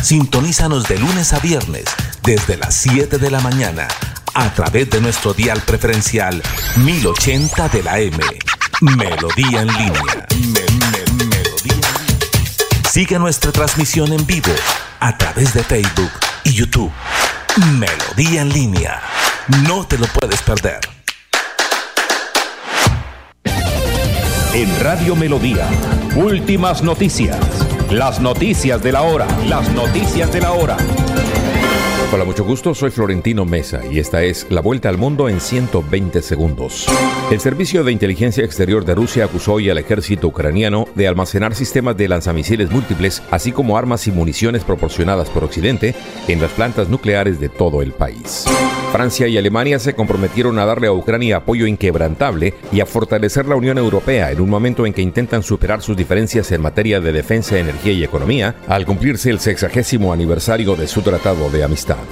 Sintonízanos 0.00 0.88
de 0.88 0.98
lunes 0.98 1.32
a 1.32 1.40
viernes 1.40 1.84
desde 2.22 2.56
las 2.56 2.74
7 2.74 3.18
de 3.18 3.30
la 3.30 3.40
mañana 3.40 3.88
a 4.36 4.52
través 4.52 4.90
de 4.90 5.00
nuestro 5.00 5.32
dial 5.32 5.62
preferencial 5.62 6.42
1080 6.76 7.70
de 7.70 7.82
la 7.82 7.98
M. 7.98 8.18
Melodía 8.82 9.62
en 9.62 9.68
línea. 9.68 10.26
Sigue 12.90 13.18
nuestra 13.18 13.50
transmisión 13.50 14.12
en 14.12 14.26
vivo 14.26 14.52
a 15.00 15.16
través 15.16 15.54
de 15.54 15.64
Facebook 15.64 16.10
y 16.44 16.52
YouTube. 16.52 16.92
Melodía 17.78 18.42
en 18.42 18.50
línea. 18.50 19.00
No 19.66 19.86
te 19.86 19.96
lo 19.96 20.06
puedes 20.06 20.42
perder. 20.42 20.80
En 24.52 24.80
Radio 24.80 25.16
Melodía, 25.16 25.66
últimas 26.14 26.82
noticias. 26.82 27.38
Las 27.90 28.20
noticias 28.20 28.82
de 28.82 28.92
la 28.92 29.00
hora. 29.00 29.26
Las 29.46 29.66
noticias 29.70 30.30
de 30.30 30.40
la 30.42 30.52
hora. 30.52 30.76
Hola, 32.16 32.24
mucho 32.24 32.44
gusto. 32.44 32.74
Soy 32.74 32.90
Florentino 32.90 33.44
Mesa 33.44 33.82
y 33.92 33.98
esta 33.98 34.22
es 34.22 34.46
la 34.48 34.62
vuelta 34.62 34.88
al 34.88 34.96
mundo 34.96 35.28
en 35.28 35.38
120 35.38 36.22
segundos. 36.22 36.86
El 37.30 37.40
Servicio 37.40 37.84
de 37.84 37.92
Inteligencia 37.92 38.42
Exterior 38.42 38.86
de 38.86 38.94
Rusia 38.94 39.26
acusó 39.26 39.52
hoy 39.52 39.68
al 39.68 39.76
ejército 39.76 40.28
ucraniano 40.28 40.88
de 40.94 41.08
almacenar 41.08 41.54
sistemas 41.54 41.94
de 41.98 42.08
lanzamisiles 42.08 42.70
múltiples, 42.70 43.22
así 43.30 43.52
como 43.52 43.76
armas 43.76 44.06
y 44.06 44.12
municiones 44.12 44.64
proporcionadas 44.64 45.28
por 45.28 45.44
Occidente 45.44 45.94
en 46.26 46.40
las 46.40 46.52
plantas 46.52 46.88
nucleares 46.88 47.38
de 47.38 47.50
todo 47.50 47.82
el 47.82 47.92
país. 47.92 48.46
Francia 48.92 49.28
y 49.28 49.36
Alemania 49.36 49.78
se 49.78 49.92
comprometieron 49.92 50.58
a 50.58 50.64
darle 50.64 50.86
a 50.86 50.92
Ucrania 50.92 51.36
apoyo 51.36 51.66
inquebrantable 51.66 52.54
y 52.72 52.80
a 52.80 52.86
fortalecer 52.86 53.44
la 53.44 53.56
Unión 53.56 53.76
Europea 53.76 54.30
en 54.30 54.40
un 54.40 54.48
momento 54.48 54.86
en 54.86 54.94
que 54.94 55.02
intentan 55.02 55.42
superar 55.42 55.82
sus 55.82 55.98
diferencias 55.98 56.50
en 56.52 56.62
materia 56.62 56.98
de 56.98 57.12
defensa, 57.12 57.58
energía 57.58 57.92
y 57.92 58.04
economía, 58.04 58.54
al 58.68 58.86
cumplirse 58.86 59.28
el 59.28 59.38
sexagésimo 59.38 60.14
aniversario 60.14 60.76
de 60.76 60.86
su 60.86 61.02
tratado 61.02 61.50
de 61.50 61.62
amistad. 61.62 62.05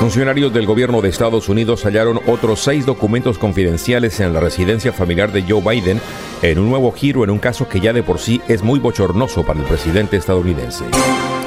Funcionarios 0.00 0.52
del 0.52 0.64
gobierno 0.64 1.00
de 1.00 1.08
Estados 1.08 1.48
Unidos 1.48 1.84
hallaron 1.84 2.20
otros 2.26 2.60
seis 2.60 2.86
documentos 2.86 3.36
confidenciales 3.36 4.20
en 4.20 4.32
la 4.32 4.40
residencia 4.40 4.92
familiar 4.92 5.32
de 5.32 5.42
Joe 5.42 5.60
Biden 5.60 6.00
en 6.42 6.58
un 6.58 6.68
nuevo 6.68 6.92
giro 6.92 7.24
en 7.24 7.30
un 7.30 7.38
caso 7.38 7.68
que 7.68 7.80
ya 7.80 7.92
de 7.92 8.02
por 8.02 8.18
sí 8.18 8.40
es 8.48 8.62
muy 8.62 8.78
bochornoso 8.78 9.44
para 9.44 9.60
el 9.60 9.66
presidente 9.66 10.16
estadounidense. 10.16 10.84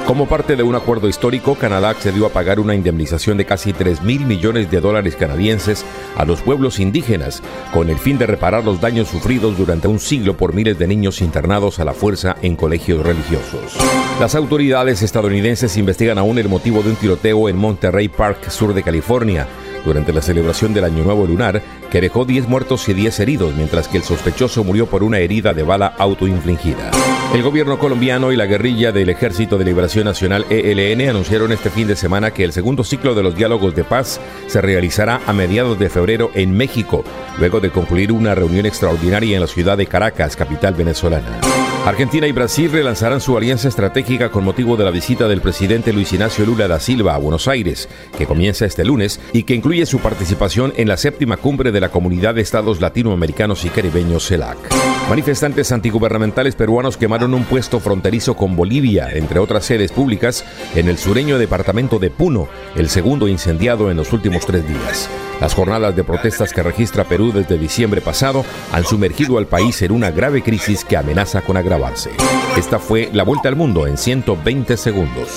Como 0.06 0.26
parte 0.26 0.56
de 0.56 0.64
un 0.64 0.74
acuerdo 0.74 1.08
histórico, 1.08 1.54
Canadá 1.54 1.90
accedió 1.90 2.26
a 2.26 2.30
pagar 2.30 2.58
una 2.58 2.74
indemnización 2.74 3.38
de 3.38 3.46
casi 3.46 3.72
3 3.72 4.02
mil 4.02 4.26
millones 4.26 4.68
de 4.68 4.80
dólares 4.80 5.14
canadienses 5.14 5.86
a 6.16 6.24
los 6.24 6.42
pueblos 6.42 6.80
indígenas, 6.80 7.40
con 7.72 7.88
el 7.88 7.98
fin 7.98 8.18
de 8.18 8.26
reparar 8.26 8.64
los 8.64 8.80
daños 8.80 9.08
sufridos 9.08 9.56
durante 9.56 9.86
un 9.86 10.00
siglo 10.00 10.36
por 10.36 10.54
miles 10.54 10.76
de 10.78 10.88
niños 10.88 11.22
internados 11.22 11.78
a 11.78 11.84
la 11.84 11.94
fuerza 11.94 12.36
en 12.42 12.56
colegios 12.56 13.02
religiosos. 13.06 13.76
Las 14.18 14.34
autoridades 14.34 15.02
estadounidenses 15.02 15.76
investigan 15.76 16.18
aún 16.18 16.38
el 16.38 16.48
motivo 16.48 16.82
de 16.82 16.90
un 16.90 16.96
tiroteo 16.96 17.48
en 17.48 17.56
Monterey 17.82 18.08
Park, 18.08 18.48
sur 18.48 18.74
de 18.74 18.82
California, 18.84 19.48
durante 19.84 20.12
la 20.12 20.22
celebración 20.22 20.72
del 20.72 20.84
Año 20.84 21.02
Nuevo 21.02 21.26
Lunar, 21.26 21.60
que 21.90 22.00
dejó 22.00 22.24
10 22.24 22.46
muertos 22.46 22.88
y 22.88 22.94
10 22.94 23.18
heridos, 23.18 23.56
mientras 23.56 23.88
que 23.88 23.96
el 23.96 24.04
sospechoso 24.04 24.62
murió 24.62 24.86
por 24.86 25.02
una 25.02 25.18
herida 25.18 25.52
de 25.52 25.64
bala 25.64 25.92
autoinfligida. 25.98 26.92
El 27.34 27.42
gobierno 27.42 27.80
colombiano 27.80 28.30
y 28.30 28.36
la 28.36 28.46
guerrilla 28.46 28.92
del 28.92 29.08
Ejército 29.08 29.58
de 29.58 29.64
Liberación 29.64 30.04
Nacional 30.04 30.46
ELN 30.48 31.10
anunciaron 31.10 31.50
este 31.50 31.70
fin 31.70 31.88
de 31.88 31.96
semana 31.96 32.30
que 32.30 32.44
el 32.44 32.52
segundo 32.52 32.84
ciclo 32.84 33.16
de 33.16 33.24
los 33.24 33.34
diálogos 33.34 33.74
de 33.74 33.82
paz 33.82 34.20
se 34.46 34.60
realizará 34.60 35.20
a 35.26 35.32
mediados 35.32 35.76
de 35.76 35.90
febrero 35.90 36.30
en 36.34 36.56
México, 36.56 37.02
luego 37.40 37.58
de 37.58 37.70
concluir 37.70 38.12
una 38.12 38.36
reunión 38.36 38.64
extraordinaria 38.64 39.34
en 39.34 39.40
la 39.40 39.48
ciudad 39.48 39.76
de 39.76 39.86
Caracas, 39.86 40.36
capital 40.36 40.74
venezolana. 40.74 41.40
Argentina 41.84 42.28
y 42.28 42.32
Brasil 42.32 42.70
relanzarán 42.70 43.20
su 43.20 43.36
alianza 43.36 43.66
estratégica 43.66 44.30
con 44.30 44.44
motivo 44.44 44.76
de 44.76 44.84
la 44.84 44.92
visita 44.92 45.26
del 45.26 45.40
presidente 45.40 45.92
Luis 45.92 46.12
Ignacio 46.12 46.46
Lula 46.46 46.68
da 46.68 46.78
Silva 46.78 47.16
a 47.16 47.18
Buenos 47.18 47.48
Aires, 47.48 47.88
que 48.16 48.24
comienza 48.24 48.64
este 48.64 48.84
lunes 48.84 49.18
y 49.32 49.42
que 49.42 49.56
incluye 49.56 49.84
su 49.84 49.98
participación 49.98 50.72
en 50.76 50.86
la 50.86 50.96
séptima 50.96 51.38
cumbre 51.38 51.72
de 51.72 51.80
la 51.80 51.88
Comunidad 51.88 52.36
de 52.36 52.42
Estados 52.42 52.80
Latinoamericanos 52.80 53.64
y 53.64 53.70
Caribeños 53.70 54.28
CELAC. 54.28 54.91
Manifestantes 55.08 55.72
antigubernamentales 55.72 56.54
peruanos 56.54 56.96
quemaron 56.96 57.34
un 57.34 57.44
puesto 57.44 57.80
fronterizo 57.80 58.34
con 58.34 58.56
Bolivia, 58.56 59.10
entre 59.12 59.40
otras 59.40 59.64
sedes 59.64 59.92
públicas, 59.92 60.44
en 60.74 60.88
el 60.88 60.96
sureño 60.96 61.38
departamento 61.38 61.98
de 61.98 62.10
Puno, 62.10 62.48
el 62.76 62.88
segundo 62.88 63.28
incendiado 63.28 63.90
en 63.90 63.98
los 63.98 64.12
últimos 64.12 64.46
tres 64.46 64.66
días. 64.66 65.10
Las 65.40 65.54
jornadas 65.54 65.94
de 65.96 66.04
protestas 66.04 66.52
que 66.52 66.62
registra 66.62 67.04
Perú 67.04 67.32
desde 67.32 67.58
diciembre 67.58 68.00
pasado 68.00 68.44
han 68.72 68.84
sumergido 68.84 69.38
al 69.38 69.46
país 69.46 69.82
en 69.82 69.92
una 69.92 70.10
grave 70.10 70.42
crisis 70.42 70.84
que 70.84 70.96
amenaza 70.96 71.42
con 71.42 71.56
agravarse. 71.56 72.10
Esta 72.56 72.78
fue 72.78 73.10
la 73.12 73.24
vuelta 73.24 73.48
al 73.48 73.56
mundo 73.56 73.86
en 73.86 73.98
120 73.98 74.76
segundos. 74.76 75.28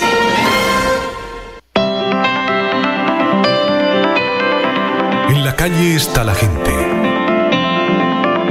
En 5.30 5.44
la 5.44 5.56
calle 5.56 5.96
está 5.96 6.24
la 6.24 6.36
gente. 6.36 6.75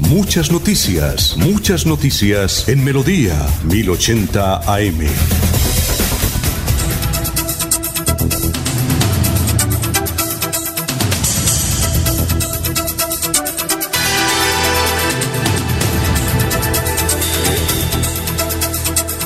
Muchas 0.00 0.50
noticias, 0.52 1.36
muchas 1.36 1.84
noticias 1.84 2.68
en 2.68 2.84
Melodía 2.84 3.46
1080 3.64 4.56
AM. 4.72 5.00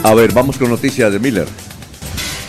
A 0.04 0.14
ver, 0.14 0.32
vamos 0.32 0.58
con 0.58 0.68
noticias 0.68 1.12
de 1.12 1.20
Miller. 1.20 1.71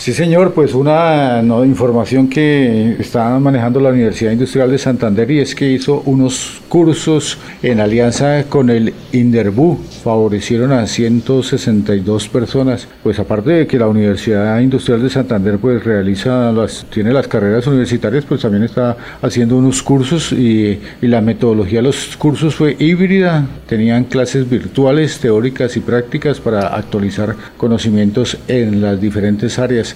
Sí, 0.04 0.12
señor, 0.12 0.52
pues 0.54 0.74
una 0.74 1.42
información 1.64 2.28
que 2.28 2.98
está 3.00 3.40
manejando 3.40 3.80
la 3.80 3.88
Universidad 3.88 4.34
Industrial 4.34 4.70
de 4.70 4.78
Santander 4.78 5.32
y 5.32 5.40
es 5.40 5.56
que 5.56 5.72
hizo 5.72 6.04
unos 6.06 6.62
cursos 6.68 7.38
en 7.62 7.80
alianza 7.80 8.44
con 8.50 8.70
el 8.70 8.94
Inderbu, 9.14 9.80
favorecieron 10.04 10.74
a 10.74 10.88
162 10.88 12.28
personas. 12.28 12.86
Pues 13.02 13.18
aparte 13.18 13.52
de 13.52 13.66
que 13.66 13.80
la 13.80 13.88
Universidad 13.88 14.60
Industrial 14.60 15.02
de 15.02 15.10
Santander 15.10 15.58
pues 15.58 15.82
realiza 15.86 16.52
las, 16.52 16.86
tiene 16.90 17.14
las 17.14 17.30
carreras 17.30 17.66
universitarias, 17.68 18.26
pues 18.26 18.42
también 18.42 18.64
está 18.64 18.98
haciendo 19.22 19.56
unos 19.56 19.82
cursos 19.82 20.34
y, 20.34 20.82
y 21.02 21.08
la 21.08 21.22
metodología 21.22 21.80
de 21.80 21.84
los 21.84 22.18
cursos 22.18 22.56
fue 22.56 22.76
híbrida, 22.78 23.48
tenían 23.70 24.04
clases 24.04 24.50
virtuales, 24.50 25.20
teóricas 25.20 25.78
y 25.78 25.80
prácticas 25.80 26.42
para 26.42 26.76
actualizar 26.76 27.38
conocimientos 27.56 28.38
en 28.50 28.82
las 28.82 29.00
diferentes 29.00 29.58
áreas 29.60 29.93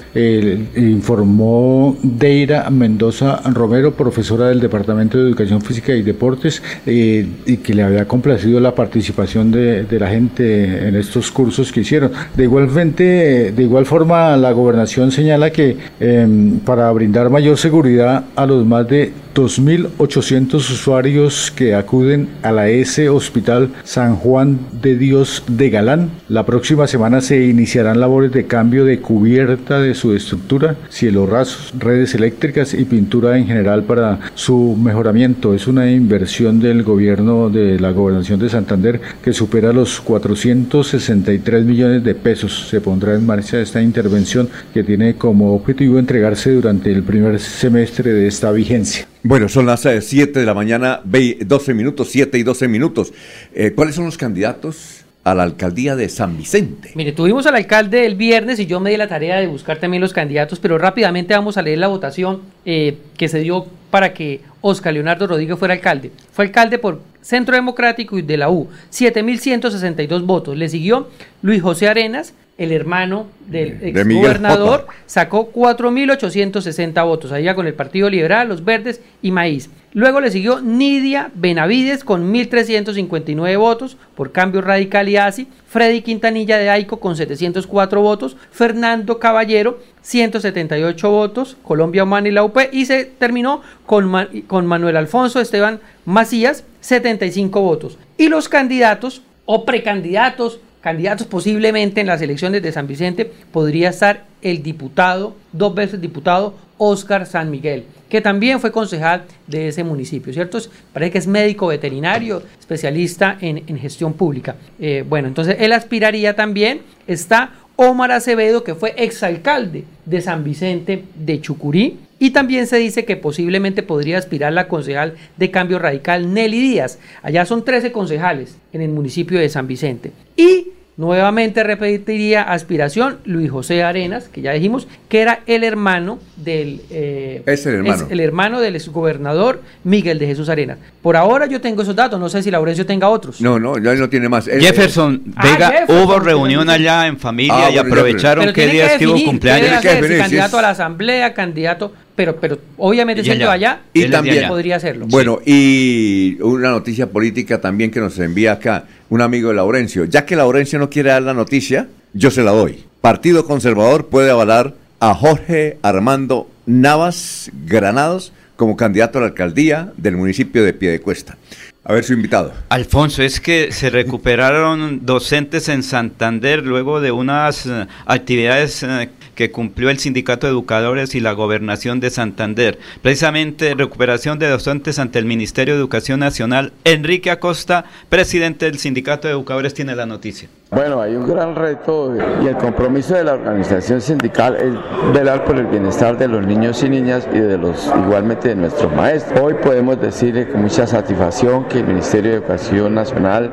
informó 0.75 1.97
Deira 2.01 2.69
Mendoza 2.69 3.41
Romero, 3.51 3.93
profesora 3.93 4.47
del 4.47 4.59
Departamento 4.59 5.17
de 5.17 5.29
Educación 5.29 5.61
Física 5.61 5.93
y 5.93 6.01
Deportes, 6.01 6.61
eh, 6.85 7.27
y 7.45 7.57
que 7.57 7.73
le 7.73 7.83
había 7.83 8.07
complacido 8.07 8.59
la 8.59 8.73
participación 8.73 9.51
de, 9.51 9.85
la 9.97 10.09
gente 10.09 10.87
en 10.87 10.95
estos 10.95 11.31
cursos 11.31 11.71
que 11.71 11.81
hicieron. 11.81 12.11
De 12.35 12.43
igualmente, 12.43 13.51
de 13.51 13.63
igual 13.63 13.85
forma, 13.85 14.37
la 14.37 14.51
gobernación 14.51 15.11
señala 15.11 15.51
que 15.51 15.77
em, 15.99 16.59
para 16.59 16.91
brindar 16.91 17.29
mayor 17.29 17.57
seguridad 17.57 18.25
a 18.35 18.45
los 18.45 18.65
más 18.65 18.87
de 18.87 19.11
2.800 19.37 20.55
usuarios 20.55 21.51
que 21.55 21.75
acuden 21.75 22.27
a 22.41 22.51
la 22.51 22.69
S 22.69 23.07
Hospital 23.07 23.69
San 23.83 24.15
Juan 24.15 24.59
de 24.81 24.97
Dios 24.97 25.43
de 25.47 25.69
Galán. 25.69 26.09
La 26.27 26.43
próxima 26.43 26.87
semana 26.87 27.21
se 27.21 27.45
iniciarán 27.45 27.99
labores 27.99 28.31
de 28.31 28.47
cambio 28.47 28.83
de 28.83 28.99
cubierta 28.99 29.79
su 29.93 30.13
estructura, 30.13 30.75
cielos 30.89 31.29
rasos, 31.29 31.73
redes 31.77 32.15
eléctricas 32.15 32.73
y 32.73 32.85
pintura 32.85 33.37
en 33.37 33.47
general 33.47 33.83
para 33.83 34.19
su 34.35 34.77
mejoramiento. 34.81 35.53
Es 35.53 35.67
una 35.67 35.91
inversión 35.91 36.59
del 36.59 36.83
gobierno 36.83 37.49
de 37.49 37.79
la 37.79 37.91
gobernación 37.91 38.39
de 38.39 38.49
Santander 38.49 38.99
que 39.23 39.33
supera 39.33 39.73
los 39.73 40.01
463 40.01 41.65
millones 41.65 42.03
de 42.03 42.15
pesos. 42.15 42.67
Se 42.69 42.81
pondrá 42.81 43.15
en 43.15 43.25
marcha 43.25 43.59
esta 43.59 43.81
intervención 43.81 44.49
que 44.73 44.83
tiene 44.83 45.15
como 45.15 45.53
objetivo 45.53 45.99
entregarse 45.99 46.51
durante 46.51 46.91
el 46.91 47.03
primer 47.03 47.39
semestre 47.39 48.13
de 48.13 48.27
esta 48.27 48.51
vigencia. 48.51 49.07
Bueno, 49.23 49.49
son 49.49 49.65
las 49.65 49.81
7 49.81 50.11
eh, 50.11 50.39
de 50.39 50.45
la 50.45 50.53
mañana, 50.53 51.01
12 51.03 51.73
minutos, 51.73 52.09
7 52.11 52.37
y 52.37 52.43
12 52.43 52.67
minutos. 52.67 53.13
Eh, 53.53 53.73
¿Cuáles 53.75 53.95
son 53.95 54.05
los 54.05 54.17
candidatos 54.17 54.96
a 55.31 55.35
la 55.35 55.43
alcaldía 55.43 55.95
de 55.95 56.09
San 56.09 56.37
Vicente? 56.37 56.91
Mire, 56.95 57.11
tuvimos 57.11 57.45
al 57.47 57.55
alcalde 57.55 58.05
el 58.05 58.15
viernes 58.15 58.59
y 58.59 58.65
yo 58.65 58.79
me 58.79 58.89
di 58.89 58.97
la 58.97 59.07
tarea 59.07 59.39
de 59.39 59.47
buscar 59.47 59.77
también 59.77 60.01
los 60.01 60.13
candidatos, 60.13 60.59
pero 60.59 60.77
rápidamente 60.77 61.33
vamos 61.33 61.57
a 61.57 61.61
leer 61.61 61.79
la 61.79 61.87
votación 61.87 62.41
eh, 62.65 62.97
que 63.17 63.27
se 63.27 63.39
dio 63.39 63.67
para 63.91 64.13
que 64.13 64.41
Oscar 64.61 64.93
Leonardo 64.93 65.27
Rodríguez 65.27 65.57
fuera 65.59 65.73
alcalde. 65.73 66.11
Fue 66.31 66.45
alcalde 66.45 66.77
por 66.77 67.01
Centro 67.21 67.55
Democrático 67.55 68.17
y 68.17 68.21
de 68.21 68.37
la 68.37 68.49
U, 68.49 68.69
7.162 68.91 70.25
votos. 70.25 70.57
Le 70.57 70.69
siguió 70.69 71.09
Luis 71.41 71.61
José 71.61 71.89
Arenas, 71.89 72.33
el 72.57 72.71
hermano 72.71 73.27
del 73.45 73.77
ex 73.81 74.07
gobernador, 74.07 74.87
sacó 75.05 75.51
4.860 75.53 77.05
votos, 77.05 77.31
allá 77.31 77.53
con 77.53 77.67
el 77.67 77.75
Partido 77.75 78.09
Liberal, 78.09 78.49
los 78.49 78.65
Verdes 78.65 79.01
y 79.21 79.31
Maíz. 79.31 79.69
Luego 79.93 80.21
le 80.21 80.31
siguió 80.31 80.61
Nidia 80.61 81.31
Benavides 81.33 82.03
con 82.03 82.33
1.359 82.33 83.57
votos 83.57 83.97
por 84.15 84.31
Cambio 84.31 84.61
Radical 84.61 85.07
y 85.07 85.17
ASI, 85.17 85.47
Freddy 85.67 86.01
Quintanilla 86.01 86.57
de 86.57 86.69
AICO 86.69 86.99
con 86.99 87.15
704 87.15 88.01
votos, 88.01 88.37
Fernando 88.51 89.19
Caballero 89.19 89.79
178 90.01 91.09
votos, 91.09 91.57
Colombia 91.63 92.03
Humana 92.03 92.27
y 92.27 92.31
la 92.31 92.43
UP, 92.43 92.57
y 92.71 92.85
se 92.85 93.05
terminó 93.05 93.61
con, 93.85 94.11
con 94.47 94.65
Manuel 94.65 94.97
Alfonso 94.97 95.39
Esteban 95.39 95.79
Macías 96.05 96.63
75 96.81 97.61
votos. 97.61 97.97
Y 98.17 98.29
los 98.29 98.49
candidatos 98.49 99.21
o 99.45 99.63
precandidatos 99.65 100.59
candidatos 100.87 101.27
posiblemente 101.27 101.99
en 101.99 102.07
las 102.07 102.21
elecciones 102.21 102.63
de 102.63 102.71
San 102.71 102.87
Vicente 102.87 103.29
podría 103.51 103.89
estar 103.89 104.23
el 104.41 104.63
diputado, 104.63 105.35
dos 105.51 105.75
veces 105.75 105.99
diputado, 105.99 106.53
Oscar 106.77 107.25
San 107.25 107.51
Miguel, 107.51 107.83
que 108.07 108.21
también 108.21 108.61
fue 108.61 108.71
concejal 108.71 109.25
de 109.47 109.67
ese 109.67 109.83
municipio, 109.83 110.31
¿cierto? 110.31 110.57
Parece 110.93 111.11
que 111.11 111.17
es 111.17 111.27
médico 111.27 111.67
veterinario, 111.67 112.41
especialista 112.57 113.37
en, 113.41 113.77
gestión 113.77 114.13
pública. 114.13 114.55
Eh, 114.79 115.03
bueno, 115.05 115.27
entonces 115.27 115.57
él 115.59 115.73
aspiraría 115.73 116.37
también, 116.37 116.83
está 117.05 117.51
Omar 117.75 118.13
Acevedo, 118.13 118.63
que 118.63 118.73
fue 118.73 118.93
exalcalde 118.95 119.83
de 120.05 120.21
San 120.21 120.45
Vicente 120.45 121.03
de 121.15 121.41
Chucurí, 121.41 121.99
y 122.17 122.29
también 122.29 122.65
se 122.65 122.77
dice 122.77 123.03
que 123.03 123.17
posiblemente 123.17 123.83
podría 123.83 124.19
aspirar 124.19 124.53
la 124.53 124.69
concejal 124.69 125.15
de 125.35 125.51
cambio 125.51 125.79
radical 125.79 126.33
Nelly 126.33 126.61
Díaz. 126.61 126.97
Allá 127.21 127.45
son 127.45 127.65
13 127.65 127.91
concejales 127.91 128.57
en 128.71 128.81
el 128.81 128.89
municipio 128.89 129.37
de 129.37 129.49
San 129.49 129.67
Vicente. 129.67 130.13
Y 130.37 130.76
Nuevamente 130.97 131.63
repetiría 131.63 132.41
aspiración 132.41 133.19
Luis 133.23 133.51
José 133.51 133.83
Arenas, 133.83 134.29
que 134.29 134.41
ya 134.41 134.51
dijimos 134.53 134.87
que 135.09 135.21
era 135.21 135.41
el 135.45 135.63
hermano 135.63 136.17
del 136.37 136.81
eh, 136.89 137.43
es 137.45 137.67
el 137.67 137.75
hermano. 137.75 138.07
el 138.09 138.19
hermano 138.19 138.59
del 138.59 138.75
exgobernador 138.75 139.61
Miguel 139.83 140.17
de 140.17 140.25
Jesús 140.25 140.49
Arenas. 140.49 140.79
Por 141.03 141.15
ahora 141.15 141.45
yo 141.45 141.61
tengo 141.61 141.83
esos 141.83 141.95
datos, 141.95 142.19
no 142.19 142.29
sé 142.29 142.41
si 142.41 142.49
Laurencio 142.49 142.83
tenga 142.87 143.09
otros. 143.09 143.39
No, 143.41 143.59
no, 143.59 143.77
ya 143.77 143.93
no 143.93 144.09
tiene 144.09 144.27
más. 144.27 144.45
Jefferson 144.45 145.21
ah, 145.35 145.43
Vega, 145.45 145.85
hubo 145.87 146.19
reunión 146.19 146.67
allá 146.67 147.05
en 147.05 147.19
familia 147.19 147.67
ah, 147.67 147.71
y 147.71 147.77
aprovecharon 147.77 148.51
qué 148.51 148.65
día 148.65 148.87
estuvo 148.93 149.23
cumpleaños. 149.23 149.79
candidato 149.83 150.57
a 150.57 150.63
la 150.63 150.69
asamblea, 150.71 151.35
candidato 151.35 151.93
pero, 152.17 152.35
pero 152.35 152.57
obviamente 152.77 153.23
siendo 153.23 153.49
allá, 153.49 153.81
y 153.93 154.09
también 154.09 154.47
podría 154.47 154.77
hacerlo. 154.77 155.05
Bueno, 155.07 155.39
y 155.45 156.35
una 156.41 156.71
noticia 156.71 157.07
política 157.07 157.61
también 157.61 157.91
que 157.91 157.99
nos 157.99 158.17
envía 158.17 158.53
acá 158.53 158.85
un 159.09 159.21
amigo 159.21 159.49
de 159.49 159.55
Laurencio. 159.55 160.05
Ya 160.05 160.25
que 160.25 160.35
Laurencio 160.35 160.79
no 160.79 160.89
quiere 160.89 161.11
dar 161.11 161.21
la 161.21 161.35
noticia, 161.35 161.87
yo 162.13 162.31
se 162.31 162.41
la 162.41 162.51
doy. 162.51 162.83
Partido 163.01 163.45
Conservador 163.45 164.07
puede 164.07 164.31
avalar 164.31 164.73
a 164.99 165.13
Jorge 165.13 165.77
Armando 165.83 166.49
Navas 166.65 167.51
Granados 167.67 168.33
como 168.55 168.75
candidato 168.75 169.19
a 169.19 169.21
la 169.21 169.27
alcaldía 169.27 169.93
del 169.97 170.17
municipio 170.17 170.63
de 170.63 170.73
Piedecuesta. 170.73 171.37
A 171.83 171.93
ver 171.93 172.03
su 172.03 172.13
invitado. 172.13 172.51
Alfonso, 172.69 173.21
es 173.21 173.39
que 173.39 173.71
se 173.71 173.91
recuperaron 173.91 175.05
docentes 175.05 175.69
en 175.69 175.83
Santander 175.83 176.65
luego 176.65 176.99
de 176.99 177.11
unas 177.11 177.67
eh, 177.67 177.85
actividades 178.07 178.81
eh, 178.81 179.07
que 179.37 179.51
cumplió 179.51 179.91
el 179.91 179.99
Sindicato 179.99 180.47
de 180.47 180.51
Educadores 180.51 181.13
y 181.13 181.19
la 181.19 181.31
Gobernación 181.31 181.99
de 181.99 182.09
Santander. 182.09 182.79
Precisamente 183.03 183.75
recuperación 183.75 184.39
de 184.39 184.49
docentes 184.49 184.97
ante 184.97 185.19
el 185.19 185.25
Ministerio 185.25 185.75
de 185.75 185.79
Educación 185.79 186.19
Nacional. 186.19 186.73
Enrique 186.83 187.29
Acosta, 187.29 187.85
presidente 188.09 188.65
del 188.65 188.79
Sindicato 188.79 189.27
de 189.27 189.35
Educadores, 189.35 189.75
tiene 189.75 189.95
la 189.95 190.07
noticia. 190.07 190.49
Bueno, 190.69 190.99
hay 190.99 191.15
un 191.15 191.25
gran 191.25 191.55
reto 191.55 192.13
y 192.43 192.47
el 192.47 192.57
compromiso 192.57 193.15
de 193.15 193.23
la 193.23 193.35
organización 193.35 194.01
sindical 194.01 194.57
es 194.57 195.13
velar 195.13 195.45
por 195.45 195.57
el 195.57 195.67
bienestar 195.67 196.17
de 196.17 196.27
los 196.27 196.45
niños 196.45 196.83
y 196.83 196.89
niñas 196.89 197.25
y 197.31 197.39
de 197.39 197.57
los 197.57 197.89
igualmente 198.03 198.49
de 198.49 198.55
nuestros 198.55 198.93
maestros. 198.93 199.39
Hoy 199.39 199.53
podemos 199.63 200.01
decirle 200.01 200.49
con 200.49 200.63
mucha 200.63 200.85
satisfacción 200.85 201.69
que 201.69 201.79
el 201.79 201.87
Ministerio 201.87 202.31
de 202.31 202.37
Educación 202.39 202.95
Nacional 202.95 203.49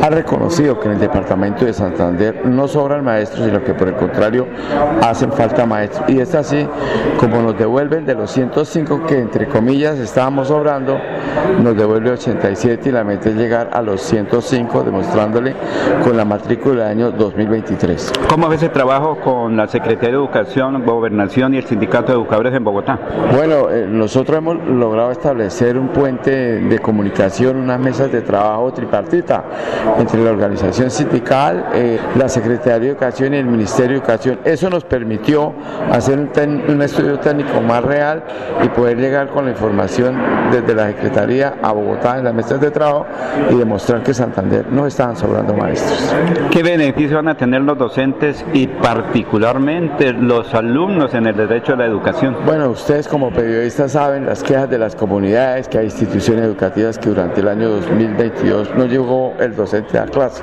ha 0.00 0.08
reconocido 0.08 0.80
que 0.80 0.86
en 0.86 0.94
el 0.94 1.00
departamento 1.00 1.66
de 1.66 1.74
Santander 1.74 2.46
no 2.46 2.66
sobran 2.66 3.04
maestros, 3.04 3.44
sino 3.44 3.62
que 3.62 3.74
por 3.74 3.88
el 3.88 3.96
contrario 3.96 4.46
hacen 5.24 5.32
falta 5.32 5.66
maestros. 5.66 6.08
Y 6.08 6.20
es 6.20 6.34
así 6.34 6.66
como 7.18 7.40
nos 7.42 7.56
devuelven 7.56 8.04
de 8.04 8.14
los 8.14 8.30
105 8.30 9.06
que 9.06 9.18
entre 9.18 9.48
comillas 9.48 9.98
estábamos 9.98 10.48
sobrando, 10.48 10.98
nos 11.62 11.76
devuelve 11.76 12.10
87 12.10 12.88
y 12.88 12.92
la 12.92 13.04
meta 13.04 13.28
es 13.28 13.36
llegar 13.36 13.70
a 13.72 13.82
los 13.82 14.02
105 14.02 14.82
demostrándole 14.82 15.54
con 16.02 16.16
la 16.16 16.24
matrícula 16.24 16.84
del 16.84 16.90
año 16.90 17.10
2023. 17.12 18.12
¿Cómo 18.28 18.48
ves 18.48 18.62
el 18.62 18.70
trabajo 18.70 19.18
con 19.20 19.56
la 19.56 19.66
Secretaría 19.66 20.10
de 20.10 20.16
Educación, 20.16 20.84
Gobernación 20.84 21.54
y 21.54 21.58
el 21.58 21.64
Sindicato 21.64 22.12
de 22.12 22.18
Educadores 22.18 22.54
en 22.54 22.64
Bogotá? 22.64 22.98
Bueno, 23.34 23.70
eh, 23.70 23.86
nosotros 23.88 24.38
hemos 24.38 24.56
logrado 24.66 25.10
establecer 25.10 25.78
un 25.78 25.88
puente 25.88 26.30
de 26.30 26.78
comunicación, 26.78 27.56
unas 27.56 27.80
mesas 27.80 28.10
de 28.12 28.22
trabajo 28.22 28.72
tripartita 28.72 29.44
entre 29.98 30.22
la 30.22 30.30
organización 30.30 30.90
sindical, 30.90 31.70
eh, 31.74 31.98
la 32.16 32.28
Secretaría 32.28 32.78
de 32.78 32.88
Educación 32.88 33.34
y 33.34 33.38
el 33.38 33.46
Ministerio 33.46 33.92
de 33.92 33.98
Educación. 33.98 34.38
Eso 34.44 34.68
nos 34.70 34.84
permitió 35.14 35.52
hacer 35.92 36.18
un, 36.18 36.62
un 36.68 36.82
estudio 36.82 37.18
técnico 37.18 37.60
más 37.60 37.84
real 37.84 38.24
y 38.62 38.68
poder 38.68 38.98
llegar 38.98 39.28
con 39.28 39.44
la 39.44 39.52
información 39.52 40.16
desde 40.50 40.74
la 40.74 40.88
Secretaría 40.88 41.54
a 41.62 41.72
Bogotá 41.72 42.18
en 42.18 42.24
las 42.24 42.34
mesas 42.34 42.60
de 42.60 42.70
trabajo 42.70 43.06
y 43.50 43.54
demostrar 43.54 44.02
que 44.02 44.12
Santander 44.12 44.66
no 44.70 44.86
estaban 44.86 45.16
sobrando 45.16 45.54
maestros. 45.54 46.14
¿Qué 46.50 46.62
beneficio 46.62 47.16
van 47.16 47.28
a 47.28 47.36
tener 47.36 47.62
los 47.62 47.78
docentes 47.78 48.44
y 48.52 48.66
particularmente 48.66 50.12
los 50.12 50.52
alumnos 50.54 51.14
en 51.14 51.26
el 51.26 51.36
derecho 51.36 51.74
a 51.74 51.76
la 51.76 51.86
educación? 51.86 52.36
Bueno, 52.44 52.70
ustedes 52.70 53.08
como 53.08 53.30
periodistas 53.30 53.92
saben 53.92 54.26
las 54.26 54.42
quejas 54.42 54.68
de 54.70 54.78
las 54.78 54.96
comunidades, 54.96 55.68
que 55.68 55.78
hay 55.78 55.86
instituciones 55.86 56.44
educativas 56.44 56.98
que 56.98 57.08
durante 57.08 57.40
el 57.40 57.48
año 57.48 57.68
2022 57.70 58.74
no 58.76 58.86
llegó 58.86 59.34
el 59.38 59.54
docente 59.54 59.98
a 59.98 60.06
clase. 60.06 60.42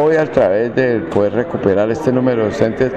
Hoy 0.00 0.16
a 0.16 0.26
través 0.26 0.74
de 0.74 1.00
poder 1.00 1.32
recuperar 1.32 1.90
este 1.90 2.12
número 2.12 2.42
de 2.42 2.48
docentes 2.50 2.92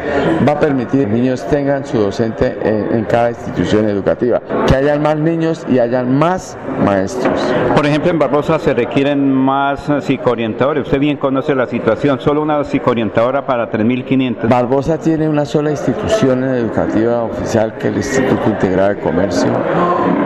va 0.47 0.53
a 0.53 0.59
permitir 0.59 0.88
que 0.91 1.05
niños 1.05 1.45
tengan 1.47 1.85
su 1.85 1.97
docente 1.99 2.57
en, 2.63 3.05
cada 3.05 3.29
institución 3.29 3.87
educativa, 3.87 4.41
que 4.67 4.75
hayan 4.75 5.01
más 5.01 5.17
niños 5.17 5.65
y 5.69 5.79
hayan 5.79 6.17
más 6.17 6.57
maestros. 6.83 7.39
Por 7.75 7.85
ejemplo, 7.85 8.11
en 8.11 8.19
Barbosa 8.19 8.59
se 8.59 8.73
requieren 8.73 9.31
más 9.31 9.89
psicoorientadores. 10.01 10.85
Usted 10.85 10.99
bien 10.99 11.17
conoce 11.17 11.55
la 11.55 11.67
situación 11.67 12.19
solo 12.19 12.41
una 12.41 12.63
psicoorientadora 12.63 13.45
para 13.45 13.71
3.500. 13.71 14.47
Barbosa 14.49 14.97
tiene 14.97 15.29
una 15.29 15.45
sola 15.45 15.71
institución 15.71 16.43
educativa 16.43 17.23
oficial 17.23 17.75
que 17.77 17.87
es 17.87 17.93
el 17.93 17.97
Instituto 17.97 18.49
Integrado 18.49 18.89
de 18.89 18.99
Comercio 18.99 19.51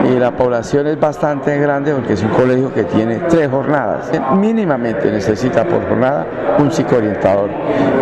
y 0.04 0.18
la 0.18 0.32
población 0.32 0.86
es 0.86 0.98
bastante 0.98 1.58
grande 1.58 1.94
porque 1.94 2.14
es 2.14 2.22
un 2.22 2.30
colegio 2.30 2.72
que 2.72 2.84
tiene 2.84 3.16
tres 3.28 3.48
jornadas. 3.48 4.10
Mínimamente 4.36 5.10
necesita 5.10 5.64
por 5.64 5.86
jornada 5.88 6.26
un 6.58 6.70
psicoorientador 6.70 7.50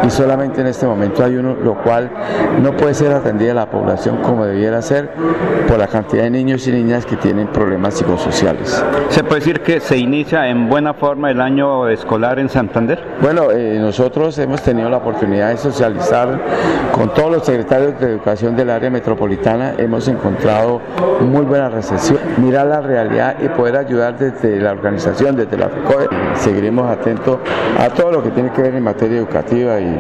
y 0.05 0.11
solamente 0.11 0.61
en 0.61 0.67
este 0.67 0.87
momento 0.87 1.25
hay 1.25 1.37
uno, 1.37 1.55
lo 1.55 1.75
cual 1.75 2.11
no 2.61 2.77
puede 2.77 2.95
ser 2.95 3.13
atendida 3.13 3.55
la 3.55 3.71
población 3.71 4.19
como 4.23 4.45
debiera 4.45 4.83
ser 4.83 5.11
por 5.69 5.79
la 5.79 5.87
cantidad 5.87 6.25
de 6.25 6.31
niños 6.31 6.67
y 6.67 6.73
niñas 6.73 7.07
que 7.07 7.17
tienen 7.17 7.49
problemas 7.49 7.95
psicosociales. 7.95 8.83
¿Se 9.09 9.25
puede 9.25 9.41
decir 9.41 9.61
que 9.61 9.81
se 9.81 9.97
inicia 9.97 10.49
en 10.49 10.69
buena 10.69 10.95
forma 10.95 11.31
el 11.31 11.41
año 11.41 11.89
escolar 11.89 12.39
en 12.39 12.49
Santander? 12.49 13.03
Bueno, 13.21 13.51
eh, 13.51 13.79
nosotros 13.79 14.39
hemos 14.39 14.63
tenido 14.63 14.89
la 14.91 14.99
oportunidad 14.99 15.51
de 15.51 15.57
socializar 15.57 16.41
con 16.93 17.13
todos 17.15 17.31
los 17.31 17.45
secretarios 17.45 17.99
de 17.99 18.07
educación 18.07 18.57
del 18.57 18.71
área 18.71 18.91
metropolitana, 18.91 19.75
hemos 19.79 20.07
encontrado 20.09 20.81
muy 21.21 21.43
buena 21.43 21.69
recepción, 21.69 22.19
mirar 22.39 22.67
la 22.67 22.81
realidad 22.81 23.37
y 23.43 23.49
poder 23.49 23.77
ayudar 23.77 24.19
desde 24.19 24.61
la 24.61 24.73
organización, 24.73 25.37
desde 25.37 25.57
la 25.57 25.69
FECOE. 25.69 26.09
Seguiremos 26.35 26.91
atentos 26.91 27.39
a 27.79 27.89
todo 27.91 28.13
lo 28.13 28.23
que 28.23 28.31
tiene 28.31 28.51
que 28.51 28.63
ver 28.63 28.75
en 28.75 28.85
materia 28.85 29.19
educativa 29.19 29.81
y 29.81 29.99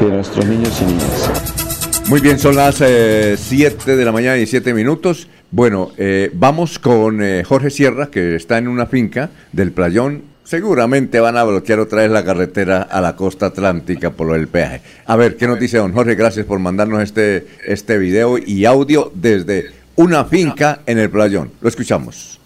de 0.00 0.10
nuestros 0.10 0.44
niños 0.46 0.80
y 0.82 0.84
niñas. 0.86 1.63
Muy 2.08 2.20
bien, 2.20 2.38
son 2.38 2.56
las 2.56 2.76
7 2.76 2.86
eh, 2.88 3.96
de 3.96 4.04
la 4.04 4.12
mañana 4.12 4.36
y 4.36 4.46
7 4.46 4.74
minutos. 4.74 5.28
Bueno, 5.50 5.92
eh, 5.96 6.30
vamos 6.34 6.78
con 6.78 7.22
eh, 7.22 7.42
Jorge 7.44 7.70
Sierra, 7.70 8.10
que 8.10 8.36
está 8.36 8.58
en 8.58 8.68
una 8.68 8.86
finca 8.86 9.30
del 9.52 9.72
Playón 9.72 10.34
Seguramente 10.44 11.20
van 11.20 11.38
a 11.38 11.44
bloquear 11.44 11.80
otra 11.80 12.02
vez 12.02 12.10
la 12.10 12.22
carretera 12.22 12.82
a 12.82 13.00
la 13.00 13.16
costa 13.16 13.46
atlántica 13.46 14.10
por 14.10 14.26
lo 14.26 14.34
del 14.34 14.46
peaje. 14.46 14.82
A 15.06 15.16
ver, 15.16 15.38
¿qué 15.38 15.46
nos 15.46 15.58
dice 15.58 15.78
don 15.78 15.94
Jorge? 15.94 16.16
Gracias 16.16 16.44
por 16.44 16.58
mandarnos 16.58 17.02
este, 17.02 17.46
este 17.66 17.96
video 17.96 18.36
y 18.36 18.66
audio 18.66 19.10
desde 19.14 19.70
una 19.96 20.26
finca 20.26 20.82
en 20.84 20.98
el 20.98 21.08
playón. 21.08 21.50
Lo 21.62 21.68
escuchamos. 21.70 22.38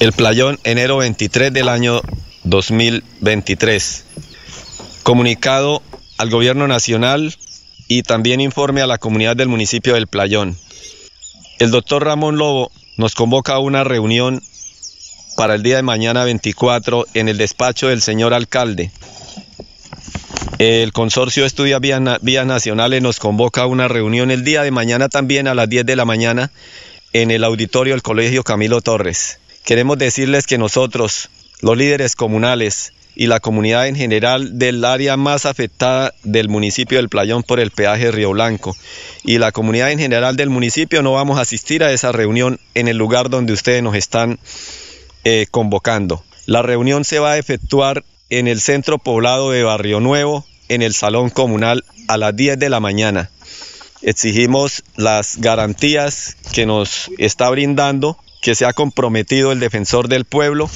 El 0.00 0.12
playón, 0.12 0.58
enero 0.64 0.96
23 0.96 1.52
del 1.52 1.68
año 1.68 2.00
2023. 2.44 4.04
Comunicado 5.02 5.82
al 6.16 6.30
gobierno 6.30 6.66
nacional 6.66 7.36
y 7.94 8.02
también 8.02 8.40
informe 8.40 8.80
a 8.80 8.86
la 8.86 8.96
comunidad 8.96 9.36
del 9.36 9.48
municipio 9.48 9.92
del 9.92 10.06
playón. 10.06 10.56
El 11.58 11.70
doctor 11.70 12.02
Ramón 12.02 12.38
Lobo 12.38 12.72
nos 12.96 13.14
convoca 13.14 13.52
a 13.52 13.58
una 13.58 13.84
reunión 13.84 14.42
para 15.36 15.56
el 15.56 15.62
día 15.62 15.76
de 15.76 15.82
mañana 15.82 16.24
24 16.24 17.06
en 17.12 17.28
el 17.28 17.36
despacho 17.36 17.88
del 17.88 18.00
señor 18.00 18.32
alcalde. 18.32 18.90
El 20.56 20.94
consorcio 20.94 21.42
de 21.42 21.48
estudios 21.48 21.82
vías, 21.82 22.46
nacionales 22.46 23.02
nos 23.02 23.18
convoca 23.18 23.62
a 23.62 23.66
una 23.66 23.88
reunión 23.88 24.30
el 24.30 24.42
día 24.42 24.62
de 24.62 24.70
mañana 24.70 25.10
también 25.10 25.46
a 25.46 25.54
las 25.54 25.68
10 25.68 25.84
de 25.84 25.96
la 25.96 26.06
mañana 26.06 26.50
en 27.12 27.30
el 27.30 27.44
auditorio 27.44 27.92
del 27.92 28.02
Colegio 28.02 28.42
Camilo 28.42 28.80
Torres. 28.80 29.38
Queremos 29.66 29.98
decirles 29.98 30.46
que 30.46 30.56
nosotros, 30.56 31.28
los 31.60 31.76
líderes 31.76 32.16
comunales 32.16 32.94
y 33.14 33.26
la 33.26 33.40
comunidad 33.40 33.86
en 33.88 33.96
general 33.96 34.58
del 34.58 34.84
área 34.84 35.16
más 35.16 35.46
afectada 35.46 36.14
del 36.22 36.48
municipio 36.48 36.98
del 36.98 37.08
Playón 37.08 37.42
por 37.42 37.60
el 37.60 37.70
peaje 37.70 38.10
Río 38.10 38.30
Blanco 38.30 38.76
y 39.22 39.38
la 39.38 39.52
comunidad 39.52 39.90
en 39.90 39.98
general 39.98 40.36
del 40.36 40.50
municipio 40.50 41.02
no 41.02 41.12
vamos 41.12 41.38
a 41.38 41.42
asistir 41.42 41.84
a 41.84 41.92
esa 41.92 42.12
reunión 42.12 42.58
en 42.74 42.88
el 42.88 42.96
lugar 42.96 43.30
donde 43.30 43.52
ustedes 43.52 43.82
nos 43.82 43.94
están 43.94 44.38
eh, 45.24 45.46
convocando. 45.50 46.24
La 46.46 46.62
reunión 46.62 47.04
se 47.04 47.18
va 47.18 47.32
a 47.32 47.38
efectuar 47.38 48.04
en 48.30 48.48
el 48.48 48.60
centro 48.60 48.98
poblado 48.98 49.50
de 49.50 49.62
Barrio 49.62 50.00
Nuevo, 50.00 50.44
en 50.68 50.82
el 50.82 50.94
salón 50.94 51.30
comunal 51.30 51.84
a 52.08 52.16
las 52.16 52.34
10 52.34 52.58
de 52.58 52.70
la 52.70 52.80
mañana. 52.80 53.30
Exigimos 54.00 54.82
las 54.96 55.36
garantías 55.36 56.36
que 56.52 56.66
nos 56.66 57.10
está 57.18 57.50
brindando, 57.50 58.18
que 58.40 58.54
se 58.56 58.64
ha 58.64 58.72
comprometido 58.72 59.52
el 59.52 59.60
defensor 59.60 60.08
del 60.08 60.24
pueblo, 60.24 60.68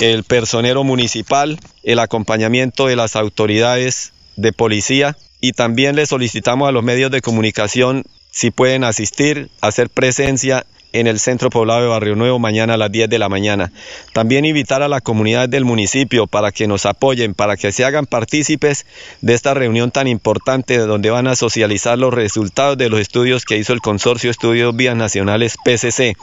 el 0.00 0.24
personero 0.24 0.82
municipal, 0.82 1.58
el 1.82 1.98
acompañamiento 1.98 2.86
de 2.86 2.96
las 2.96 3.16
autoridades 3.16 4.12
de 4.36 4.52
policía 4.52 5.16
y 5.40 5.52
también 5.52 5.96
le 5.96 6.06
solicitamos 6.06 6.68
a 6.68 6.72
los 6.72 6.82
medios 6.82 7.10
de 7.10 7.20
comunicación 7.20 8.04
si 8.30 8.50
pueden 8.50 8.84
asistir, 8.84 9.50
hacer 9.60 9.90
presencia 9.90 10.64
en 10.92 11.06
el 11.06 11.18
centro 11.20 11.50
poblado 11.50 11.82
de 11.82 11.88
Barrio 11.88 12.16
Nuevo 12.16 12.38
mañana 12.38 12.74
a 12.74 12.76
las 12.76 12.90
10 12.90 13.08
de 13.08 13.18
la 13.18 13.28
mañana. 13.28 13.72
También 14.12 14.44
invitar 14.44 14.82
a 14.82 14.88
la 14.88 15.00
comunidad 15.00 15.48
del 15.48 15.64
municipio 15.64 16.26
para 16.26 16.52
que 16.52 16.66
nos 16.66 16.86
apoyen, 16.86 17.34
para 17.34 17.56
que 17.56 17.72
se 17.72 17.84
hagan 17.84 18.06
partícipes 18.06 18.86
de 19.20 19.34
esta 19.34 19.54
reunión 19.54 19.90
tan 19.90 20.08
importante 20.08 20.78
donde 20.78 21.10
van 21.10 21.26
a 21.26 21.36
socializar 21.36 21.98
los 21.98 22.12
resultados 22.12 22.76
de 22.76 22.88
los 22.88 23.00
estudios 23.00 23.44
que 23.44 23.58
hizo 23.58 23.72
el 23.72 23.80
Consorcio 23.80 24.30
Estudios 24.30 24.74
Vías 24.74 24.96
Nacionales 24.96 25.56
PCC. 25.64 26.16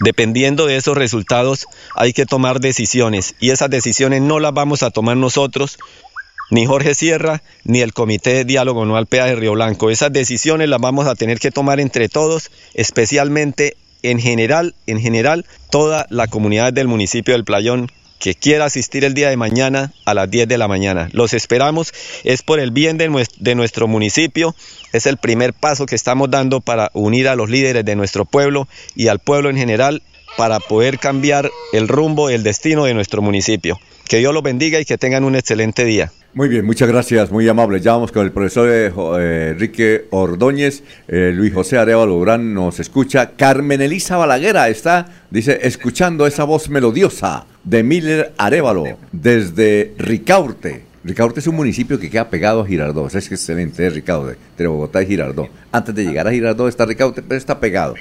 Dependiendo 0.00 0.66
de 0.66 0.76
esos 0.76 0.96
resultados 0.96 1.66
hay 1.94 2.12
que 2.12 2.26
tomar 2.26 2.60
decisiones 2.60 3.34
y 3.40 3.50
esas 3.50 3.70
decisiones 3.70 4.22
no 4.22 4.40
las 4.40 4.52
vamos 4.52 4.82
a 4.82 4.90
tomar 4.90 5.16
nosotros, 5.16 5.78
ni 6.50 6.66
Jorge 6.66 6.94
Sierra, 6.94 7.42
ni 7.64 7.80
el 7.80 7.92
Comité 7.92 8.32
de 8.32 8.44
Diálogo 8.44 8.82
Anual 8.82 9.06
PEA 9.06 9.26
de 9.26 9.36
Río 9.36 9.52
Blanco. 9.52 9.90
Esas 9.90 10.12
decisiones 10.12 10.68
las 10.68 10.80
vamos 10.80 11.06
a 11.06 11.14
tener 11.14 11.38
que 11.38 11.50
tomar 11.50 11.80
entre 11.80 12.08
todos, 12.08 12.50
especialmente 12.74 13.76
en 14.02 14.20
general, 14.20 14.74
en 14.86 15.00
general, 15.00 15.44
toda 15.70 16.06
la 16.08 16.28
comunidad 16.28 16.72
del 16.72 16.88
municipio 16.88 17.34
del 17.34 17.44
Playón 17.44 17.90
que 18.18 18.34
quiera 18.34 18.66
asistir 18.66 19.04
el 19.04 19.14
día 19.14 19.30
de 19.30 19.36
mañana 19.36 19.92
a 20.04 20.14
las 20.14 20.30
10 20.30 20.48
de 20.48 20.58
la 20.58 20.68
mañana. 20.68 21.08
Los 21.12 21.34
esperamos, 21.34 21.92
es 22.24 22.42
por 22.42 22.60
el 22.60 22.70
bien 22.70 22.98
de 22.98 23.08
nuestro, 23.08 23.36
de 23.40 23.54
nuestro 23.54 23.88
municipio, 23.88 24.54
es 24.92 25.06
el 25.06 25.16
primer 25.16 25.54
paso 25.54 25.86
que 25.86 25.94
estamos 25.94 26.30
dando 26.30 26.60
para 26.60 26.90
unir 26.94 27.28
a 27.28 27.36
los 27.36 27.50
líderes 27.50 27.84
de 27.84 27.96
nuestro 27.96 28.24
pueblo 28.24 28.68
y 28.94 29.08
al 29.08 29.18
pueblo 29.18 29.50
en 29.50 29.56
general 29.56 30.02
para 30.36 30.60
poder 30.60 30.98
cambiar 30.98 31.50
el 31.72 31.88
rumbo, 31.88 32.30
el 32.30 32.42
destino 32.42 32.84
de 32.84 32.94
nuestro 32.94 33.22
municipio. 33.22 33.78
Que 34.08 34.18
Dios 34.18 34.32
los 34.32 34.42
bendiga 34.42 34.80
y 34.80 34.84
que 34.84 34.96
tengan 34.96 35.24
un 35.24 35.36
excelente 35.36 35.84
día. 35.84 36.12
Muy 36.34 36.48
bien, 36.48 36.64
muchas 36.64 36.88
gracias, 36.88 37.30
muy 37.30 37.48
amable. 37.48 37.80
Ya 37.80 37.92
vamos 37.92 38.12
con 38.12 38.24
el 38.24 38.32
profesor 38.32 38.68
eh, 38.70 39.50
Enrique 39.50 40.06
Ordóñez, 40.10 40.82
eh, 41.08 41.32
Luis 41.34 41.52
José 41.52 41.78
Arevalo 41.78 42.14
Durán 42.14 42.54
nos 42.54 42.80
escucha. 42.80 43.32
Carmen 43.36 43.80
Elisa 43.80 44.16
Balaguera 44.16 44.68
está, 44.68 45.08
dice, 45.30 45.58
escuchando 45.62 46.26
esa 46.26 46.44
voz 46.44 46.68
melodiosa 46.68 47.46
de 47.68 47.82
Miller 47.82 48.32
Arevalo 48.38 48.84
desde 49.12 49.92
Ricaurte. 49.98 50.84
Ricaurte 51.04 51.40
es 51.40 51.46
un 51.46 51.56
municipio 51.56 51.98
que 51.98 52.10
queda 52.10 52.28
pegado 52.28 52.62
a 52.62 52.66
Girardot. 52.66 53.14
Es 53.14 53.30
excelente, 53.30 53.86
es 53.86 53.94
Ricaurte, 53.94 54.38
entre 54.50 54.66
Bogotá 54.66 55.02
y 55.02 55.06
Girardot. 55.06 55.48
Antes 55.70 55.94
de 55.94 56.04
llegar 56.04 56.26
a 56.26 56.32
Girardot 56.32 56.68
está 56.68 56.86
Ricaurte, 56.86 57.22
pero 57.22 57.36
está 57.36 57.60
pegado. 57.60 57.94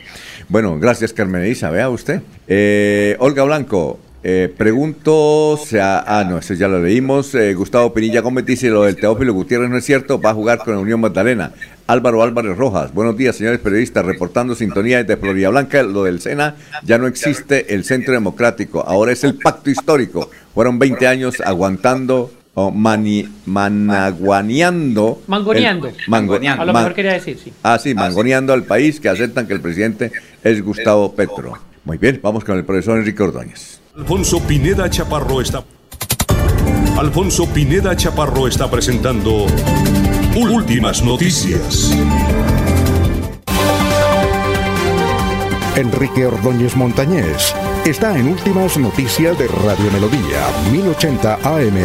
Bueno, 0.48 0.80
gracias 0.80 1.14
Carmen 1.14 1.42
Elisa, 1.42 1.70
vea 1.70 1.90
usted. 1.90 2.22
Eh, 2.48 3.16
Olga 3.20 3.44
Blanco, 3.44 4.00
eh, 4.24 4.54
pregunto, 4.56 5.58
sea, 5.58 6.04
ah, 6.08 6.24
no, 6.24 6.38
eso 6.38 6.54
ya 6.54 6.68
lo 6.68 6.82
leímos. 6.82 7.36
Eh, 7.36 7.54
Gustavo 7.54 7.94
Pinilla 7.94 8.22
Gómez 8.22 8.46
dice: 8.46 8.70
Lo 8.70 8.84
del 8.84 8.96
Teófilo 8.96 9.34
Gutiérrez 9.34 9.70
no 9.70 9.78
es 9.78 9.86
cierto, 9.86 10.20
va 10.20 10.32
a 10.32 10.34
jugar 10.34 10.60
con 10.60 10.74
la 10.74 10.80
Unión 10.80 11.00
Magdalena. 11.00 11.52
Álvaro 11.88 12.22
Álvarez 12.22 12.58
Rojas, 12.58 12.94
buenos 12.94 13.16
días, 13.16 13.38
señores 13.38 13.62
periodistas, 13.62 14.06
reportando 14.06 14.56
sintonía 14.56 15.02
desde 15.02 15.16
Florida 15.16 15.50
Blanca. 15.50 15.82
Lo 15.84 16.04
del 16.04 16.20
SENA 16.20 16.56
ya 16.84 16.98
no 16.98 17.08
existe 17.08 17.74
el 17.74 17.86
Centro 17.86 18.14
Democrático, 18.14 18.84
ahora 18.86 19.14
es 19.14 19.24
el 19.24 19.36
pacto 19.36 19.70
histórico. 19.70 20.30
Fueron 20.54 20.80
20 20.80 21.08
años 21.08 21.36
aguantando 21.40 22.30
o 22.56 22.72
mani, 22.72 23.30
managuaneando. 23.46 25.22
Mangoneando. 25.28 25.88
a 26.44 26.66
lo 26.66 26.74
mejor 26.74 26.94
quería 26.94 27.14
decir, 27.14 27.40
sí. 27.42 27.54
Ah, 27.64 27.80
sí, 27.80 27.96
mangoneando 27.96 28.52
al 28.52 28.64
país 28.64 29.00
que 29.00 29.08
aceptan 29.08 29.48
que 29.48 29.54
el 29.54 29.62
presidente 29.62 30.12
es 30.44 30.62
Gustavo 30.62 31.16
Petro. 31.16 31.54
Muy 31.86 31.98
bien, 31.98 32.20
vamos 32.22 32.44
con 32.44 32.58
el 32.58 32.66
profesor 32.66 32.98
Enrique 32.98 33.24
Ordóñez. 33.24 33.80
Alfonso 33.96 34.42
Pineda 34.42 34.90
Chaparro 34.90 35.40
está. 35.40 35.64
Alfonso 36.98 37.48
Pineda 37.48 37.96
Chaparro 37.96 38.48
está 38.48 38.70
presentando 38.70 39.46
Últimas 40.38 41.04
Noticias. 41.04 41.92
Enrique 45.76 46.28
Ordóñez 46.28 46.76
Montañés 46.76 47.56
está 47.88 48.16
en 48.16 48.28
Últimas 48.28 48.78
Noticias 48.78 49.36
de 49.40 49.48
Radio 49.48 49.92
Melodía, 49.92 50.46
1080 50.72 51.40
AM. 51.42 51.78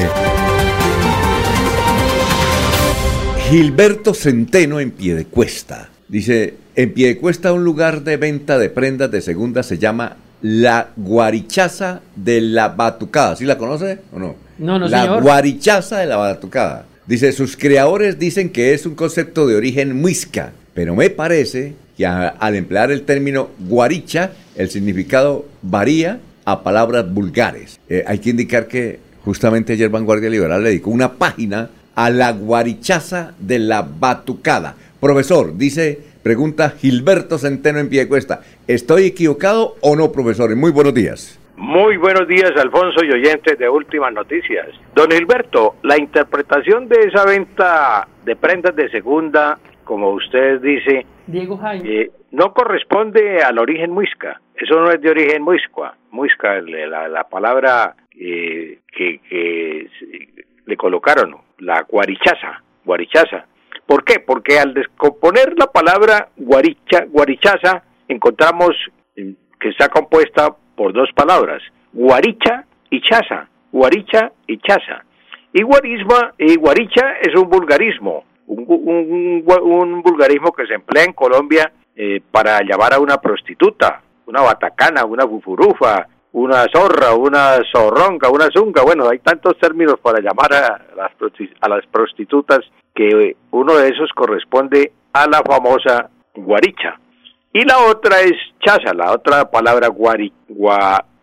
Gilberto 3.48 4.12
Centeno 4.12 4.80
en 4.80 4.90
pie 4.90 5.14
de 5.14 5.24
cuesta. 5.24 5.88
Dice, 6.08 6.52
en 6.76 6.92
pie 6.92 7.06
de 7.06 7.18
cuesta 7.18 7.54
un 7.54 7.64
lugar 7.64 8.02
de 8.02 8.18
venta 8.18 8.58
de 8.58 8.68
prendas 8.68 9.10
de 9.10 9.22
segunda 9.22 9.62
se 9.62 9.78
llama 9.78 10.18
la 10.42 10.90
guarichaza 10.94 12.02
de 12.14 12.42
la 12.42 12.68
batucada. 12.68 13.34
¿Sí 13.34 13.46
la 13.46 13.56
conoce 13.56 14.00
o 14.12 14.18
no? 14.18 14.34
No, 14.58 14.78
no, 14.78 14.88
La 14.88 15.20
guarichaza 15.20 16.00
de 16.00 16.06
la 16.06 16.18
batucada. 16.18 16.84
Dice, 17.06 17.32
sus 17.32 17.56
creadores 17.56 18.18
dicen 18.18 18.50
que 18.50 18.74
es 18.74 18.86
un 18.86 18.94
concepto 18.94 19.46
de 19.46 19.56
origen 19.56 20.00
muisca, 20.00 20.52
pero 20.72 20.94
me 20.94 21.10
parece 21.10 21.74
que 21.96 22.06
al 22.06 22.54
emplear 22.54 22.92
el 22.92 23.02
término 23.02 23.50
guaricha, 23.58 24.32
el 24.56 24.70
significado 24.70 25.46
varía 25.62 26.20
a 26.44 26.62
palabras 26.62 27.12
vulgares. 27.12 27.80
Eh, 27.88 28.04
hay 28.06 28.18
que 28.18 28.30
indicar 28.30 28.68
que 28.68 29.00
justamente 29.24 29.72
ayer 29.72 29.88
Vanguardia 29.88 30.30
Liberal 30.30 30.62
le 30.62 30.70
dedicó 30.70 30.90
una 30.90 31.14
página 31.14 31.70
a 31.94 32.08
la 32.10 32.32
guarichaza 32.32 33.34
de 33.38 33.58
la 33.58 33.82
batucada. 33.82 34.76
Profesor, 35.00 35.56
dice 35.56 36.00
Pregunta 36.22 36.70
Gilberto 36.70 37.36
Centeno 37.36 37.80
en 37.80 37.88
pie 37.88 38.06
cuesta. 38.06 38.42
¿Estoy 38.68 39.06
equivocado 39.06 39.76
o 39.80 39.96
no, 39.96 40.12
profesor? 40.12 40.54
Muy 40.54 40.70
buenos 40.70 40.94
días. 40.94 41.38
Muy 41.56 41.96
buenos 41.96 42.26
días, 42.26 42.52
Alfonso 42.56 43.04
y 43.04 43.12
oyentes 43.12 43.58
de 43.58 43.68
Últimas 43.68 44.12
Noticias. 44.12 44.68
Don 44.94 45.10
Gilberto, 45.10 45.76
la 45.82 45.98
interpretación 45.98 46.88
de 46.88 47.00
esa 47.08 47.24
venta 47.24 48.08
de 48.24 48.36
prendas 48.36 48.74
de 48.74 48.90
segunda, 48.90 49.58
como 49.84 50.10
usted 50.10 50.60
dice, 50.60 51.06
Diego 51.26 51.60
eh, 51.84 52.10
no 52.30 52.52
corresponde 52.52 53.42
al 53.42 53.58
origen 53.58 53.90
muisca. 53.90 54.40
Eso 54.54 54.80
no 54.80 54.90
es 54.90 55.00
de 55.00 55.10
origen 55.10 55.42
muisca. 55.42 55.94
Muisca, 56.10 56.60
la, 56.60 57.08
la 57.08 57.24
palabra 57.24 57.94
eh, 58.18 58.80
que, 58.94 59.20
que 59.28 59.88
le 60.66 60.76
colocaron, 60.76 61.36
la 61.58 61.82
guarichaza, 61.82 62.62
guarichaza 62.84 63.46
¿Por 63.86 64.04
qué? 64.04 64.20
Porque 64.20 64.58
al 64.58 64.74
descomponer 64.74 65.54
la 65.58 65.66
palabra 65.66 66.28
guaricha, 66.36 67.04
guarichaza, 67.08 67.82
encontramos 68.08 68.70
que 69.14 69.68
está 69.68 69.88
compuesta 69.88 70.56
por 70.82 70.92
dos 70.92 71.10
palabras, 71.14 71.62
guaricha 71.92 72.64
y 72.90 73.00
chaza, 73.02 73.46
guaricha 73.70 74.32
y 74.48 74.58
chaza. 74.58 75.04
Y 75.52 75.62
guarisma 75.62 76.32
y 76.36 76.56
guaricha 76.56 77.18
es 77.20 77.36
un 77.36 77.48
vulgarismo, 77.48 78.24
un, 78.48 80.02
vulgarismo 80.02 80.50
que 80.50 80.66
se 80.66 80.74
emplea 80.74 81.04
en 81.04 81.12
Colombia 81.12 81.70
eh, 81.94 82.20
para 82.32 82.58
llamar 82.64 82.94
a 82.94 82.98
una 82.98 83.18
prostituta, 83.18 84.02
una 84.26 84.40
batacana, 84.42 85.04
una 85.04 85.22
gufurufa, 85.22 86.08
una 86.32 86.64
zorra, 86.74 87.14
una 87.14 87.58
zorronga, 87.72 88.28
una 88.28 88.48
zunga, 88.52 88.82
bueno, 88.82 89.08
hay 89.08 89.20
tantos 89.20 89.56
términos 89.58 90.00
para 90.02 90.18
llamar 90.18 90.52
a 90.52 90.84
las, 90.96 91.12
a 91.60 91.68
las 91.68 91.86
prostitutas 91.92 92.58
que 92.92 93.36
uno 93.52 93.76
de 93.76 93.88
esos 93.88 94.10
corresponde 94.16 94.90
a 95.12 95.28
la 95.28 95.42
famosa 95.42 96.10
guaricha. 96.34 96.98
Y 97.52 97.64
la 97.64 97.78
otra 97.80 98.20
es 98.20 98.32
chaza, 98.60 98.94
la 98.94 99.12
otra 99.12 99.50
palabra 99.50 99.88
guari, 99.88 100.32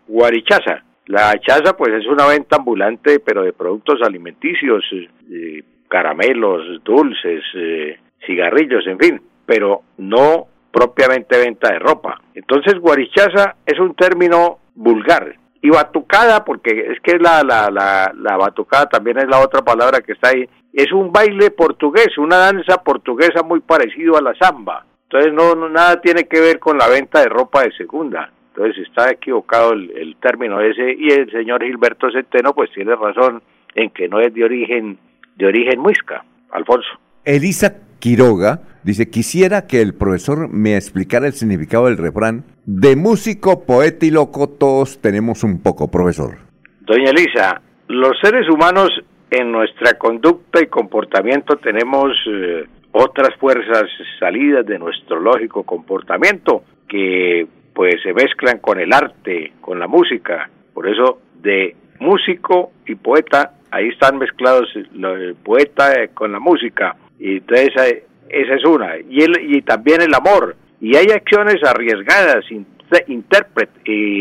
guarichaza. 0.06 0.84
La 1.06 1.32
chaza 1.40 1.76
pues 1.76 1.90
es 1.92 2.06
una 2.06 2.26
venta 2.26 2.56
ambulante 2.56 3.18
pero 3.18 3.42
de 3.42 3.52
productos 3.52 4.00
alimenticios, 4.02 4.84
eh, 4.92 5.62
caramelos, 5.88 6.84
dulces, 6.84 7.42
eh, 7.56 7.98
cigarrillos, 8.24 8.86
en 8.86 8.98
fin, 8.98 9.22
pero 9.44 9.82
no 9.98 10.46
propiamente 10.70 11.36
venta 11.36 11.72
de 11.72 11.80
ropa. 11.80 12.20
Entonces 12.34 12.74
guarichaza 12.78 13.56
es 13.66 13.80
un 13.80 13.94
término 13.96 14.58
vulgar 14.74 15.34
y 15.62 15.68
batucada, 15.70 16.44
porque 16.44 16.92
es 16.92 17.00
que 17.00 17.18
la, 17.18 17.42
la, 17.42 17.70
la, 17.70 18.12
la 18.16 18.36
batucada 18.36 18.86
también 18.86 19.18
es 19.18 19.28
la 19.28 19.40
otra 19.40 19.62
palabra 19.62 20.00
que 20.00 20.12
está 20.12 20.30
ahí, 20.30 20.48
es 20.72 20.92
un 20.92 21.12
baile 21.12 21.50
portugués, 21.50 22.16
una 22.18 22.36
danza 22.36 22.82
portuguesa 22.82 23.42
muy 23.42 23.60
parecido 23.60 24.16
a 24.16 24.22
la 24.22 24.34
samba. 24.36 24.86
Entonces 25.12 25.32
no, 25.32 25.68
nada 25.68 26.00
tiene 26.00 26.24
que 26.24 26.40
ver 26.40 26.60
con 26.60 26.78
la 26.78 26.88
venta 26.88 27.20
de 27.20 27.28
ropa 27.28 27.64
de 27.64 27.72
segunda. 27.72 28.30
Entonces 28.54 28.86
está 28.86 29.10
equivocado 29.10 29.72
el, 29.72 30.16
término 30.20 30.60
ese 30.60 30.94
y 30.96 31.10
el 31.10 31.28
señor 31.32 31.64
Gilberto 31.64 32.10
Centeno 32.12 32.54
pues 32.54 32.70
tiene 32.72 32.94
razón 32.94 33.42
en 33.74 33.90
que 33.90 34.08
no 34.08 34.20
es 34.20 34.32
de 34.32 34.44
origen 34.44 34.98
de 35.36 35.46
origen 35.46 35.80
muisca, 35.80 36.24
Alfonso. 36.52 36.88
Elisa 37.24 37.78
Quiroga 37.98 38.60
dice, 38.84 39.10
quisiera 39.10 39.66
que 39.66 39.80
el 39.80 39.94
profesor 39.94 40.48
me 40.48 40.76
explicara 40.76 41.26
el 41.26 41.32
significado 41.32 41.86
del 41.86 41.96
refrán, 41.96 42.44
de 42.66 42.94
músico, 42.94 43.64
poeta 43.64 44.06
y 44.06 44.10
loco 44.10 44.48
todos 44.48 45.00
tenemos 45.00 45.42
un 45.42 45.62
poco, 45.62 45.90
profesor. 45.90 46.36
Doña 46.82 47.10
Elisa, 47.10 47.60
los 47.88 48.12
seres 48.22 48.48
humanos 48.48 48.90
en 49.30 49.50
nuestra 49.50 49.94
conducta 49.94 50.62
y 50.62 50.66
comportamiento 50.66 51.56
tenemos 51.56 52.12
eh, 52.28 52.66
otras 52.92 53.34
fuerzas 53.36 53.84
salidas 54.18 54.66
de 54.66 54.78
nuestro 54.78 55.20
lógico 55.20 55.62
comportamiento 55.62 56.64
que 56.88 57.46
pues 57.72 58.02
se 58.02 58.12
mezclan 58.12 58.58
con 58.58 58.80
el 58.80 58.92
arte, 58.92 59.52
con 59.60 59.78
la 59.78 59.86
música. 59.86 60.50
Por 60.74 60.88
eso 60.88 61.20
de 61.40 61.76
músico 62.00 62.72
y 62.86 62.94
poeta, 62.96 63.52
ahí 63.70 63.88
están 63.88 64.18
mezclados 64.18 64.68
el 64.74 65.36
poeta 65.42 66.08
con 66.14 66.32
la 66.32 66.40
música. 66.40 66.96
Y 67.18 67.38
entonces 67.38 67.70
eh, 67.76 68.04
esa 68.28 68.54
es 68.54 68.64
una. 68.64 68.98
Y, 68.98 69.22
el, 69.22 69.56
y 69.56 69.62
también 69.62 70.02
el 70.02 70.14
amor. 70.14 70.56
Y 70.80 70.96
hay 70.96 71.06
acciones 71.06 71.62
arriesgadas, 71.62 72.44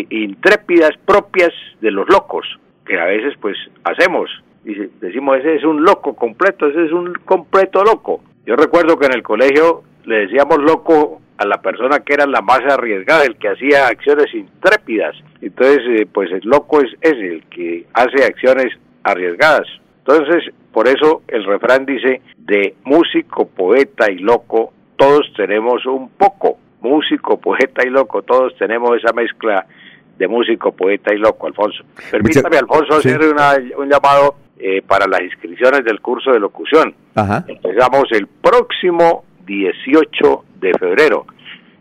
intrépidas 0.10 0.91
propias 1.06 1.52
de 1.82 1.91
los 1.91 2.08
locos, 2.10 2.46
que 2.86 3.00
a 3.00 3.06
veces 3.06 3.34
pues 3.40 3.58
hacemos 3.84 4.30
decimos, 5.02 5.38
ese 5.40 5.56
es 5.56 5.64
un 5.64 5.84
loco 5.84 6.16
completo, 6.16 6.68
ese 6.68 6.86
es 6.86 6.91
un 6.91 7.14
completo 7.26 7.84
loco. 7.84 8.22
Yo 8.45 8.56
recuerdo 8.56 8.98
que 8.98 9.06
en 9.06 9.14
el 9.14 9.24
colegio 9.24 9.84
le 10.06 10.22
decíamos 10.22 10.57
loco 10.60 11.22
a 11.38 11.45
la 11.45 11.61
persona 11.61 11.99
que 11.99 12.14
era 12.14 12.26
la 12.26 12.41
más 12.41 12.60
arriesgada, 12.60 13.24
el 13.24 13.38
que 13.38 13.49
hacía 13.49 13.88
acciones 13.88 14.34
intrépidas. 14.34 15.16
Entonces, 15.41 15.80
eh, 15.88 16.07
pues 16.11 16.32
el 16.32 16.41
loco 16.44 16.82
es, 16.82 16.91
es 17.02 17.14
el 17.14 17.44
que 17.45 17.86
hace 17.94 18.26
acciones 18.26 18.74
arriesgadas. 19.03 19.68
Entonces, 19.99 20.53
por 20.74 20.88
eso 20.88 21.22
el 21.28 21.45
refrán 21.45 21.86
dice, 21.86 22.22
de 22.38 22.76
músico, 22.84 23.48
poeta 23.48 24.11
y 24.11 24.18
loco, 24.18 24.74
todos 24.98 25.32
tenemos 25.36 25.86
un 25.86 26.10
poco. 26.10 26.57
Músico, 26.82 27.40
poeta 27.40 27.86
y 27.86 27.90
loco, 27.90 28.22
todos 28.22 28.56
tenemos 28.57 28.98
esa 28.98 29.14
mezcla 29.14 29.66
de 30.18 30.28
músico, 30.28 30.72
poeta 30.72 31.14
y 31.14 31.18
loco, 31.18 31.48
Alfonso. 31.48 31.84
Permítame, 32.11 32.57
Alfonso, 32.57 32.95
hacer 32.95 33.20
un 33.78 33.90
llamado 33.90 34.36
eh, 34.61 34.81
para 34.81 35.07
las 35.07 35.22
inscripciones 35.22 35.86
del 35.86 36.02
curso 36.02 36.31
de 36.31 36.40
locución. 36.40 36.94
Empezamos 37.48 38.11
el 38.11 38.27
próximo 38.27 39.23
18 39.45 40.44
de 40.60 40.73
febrero. 40.77 41.26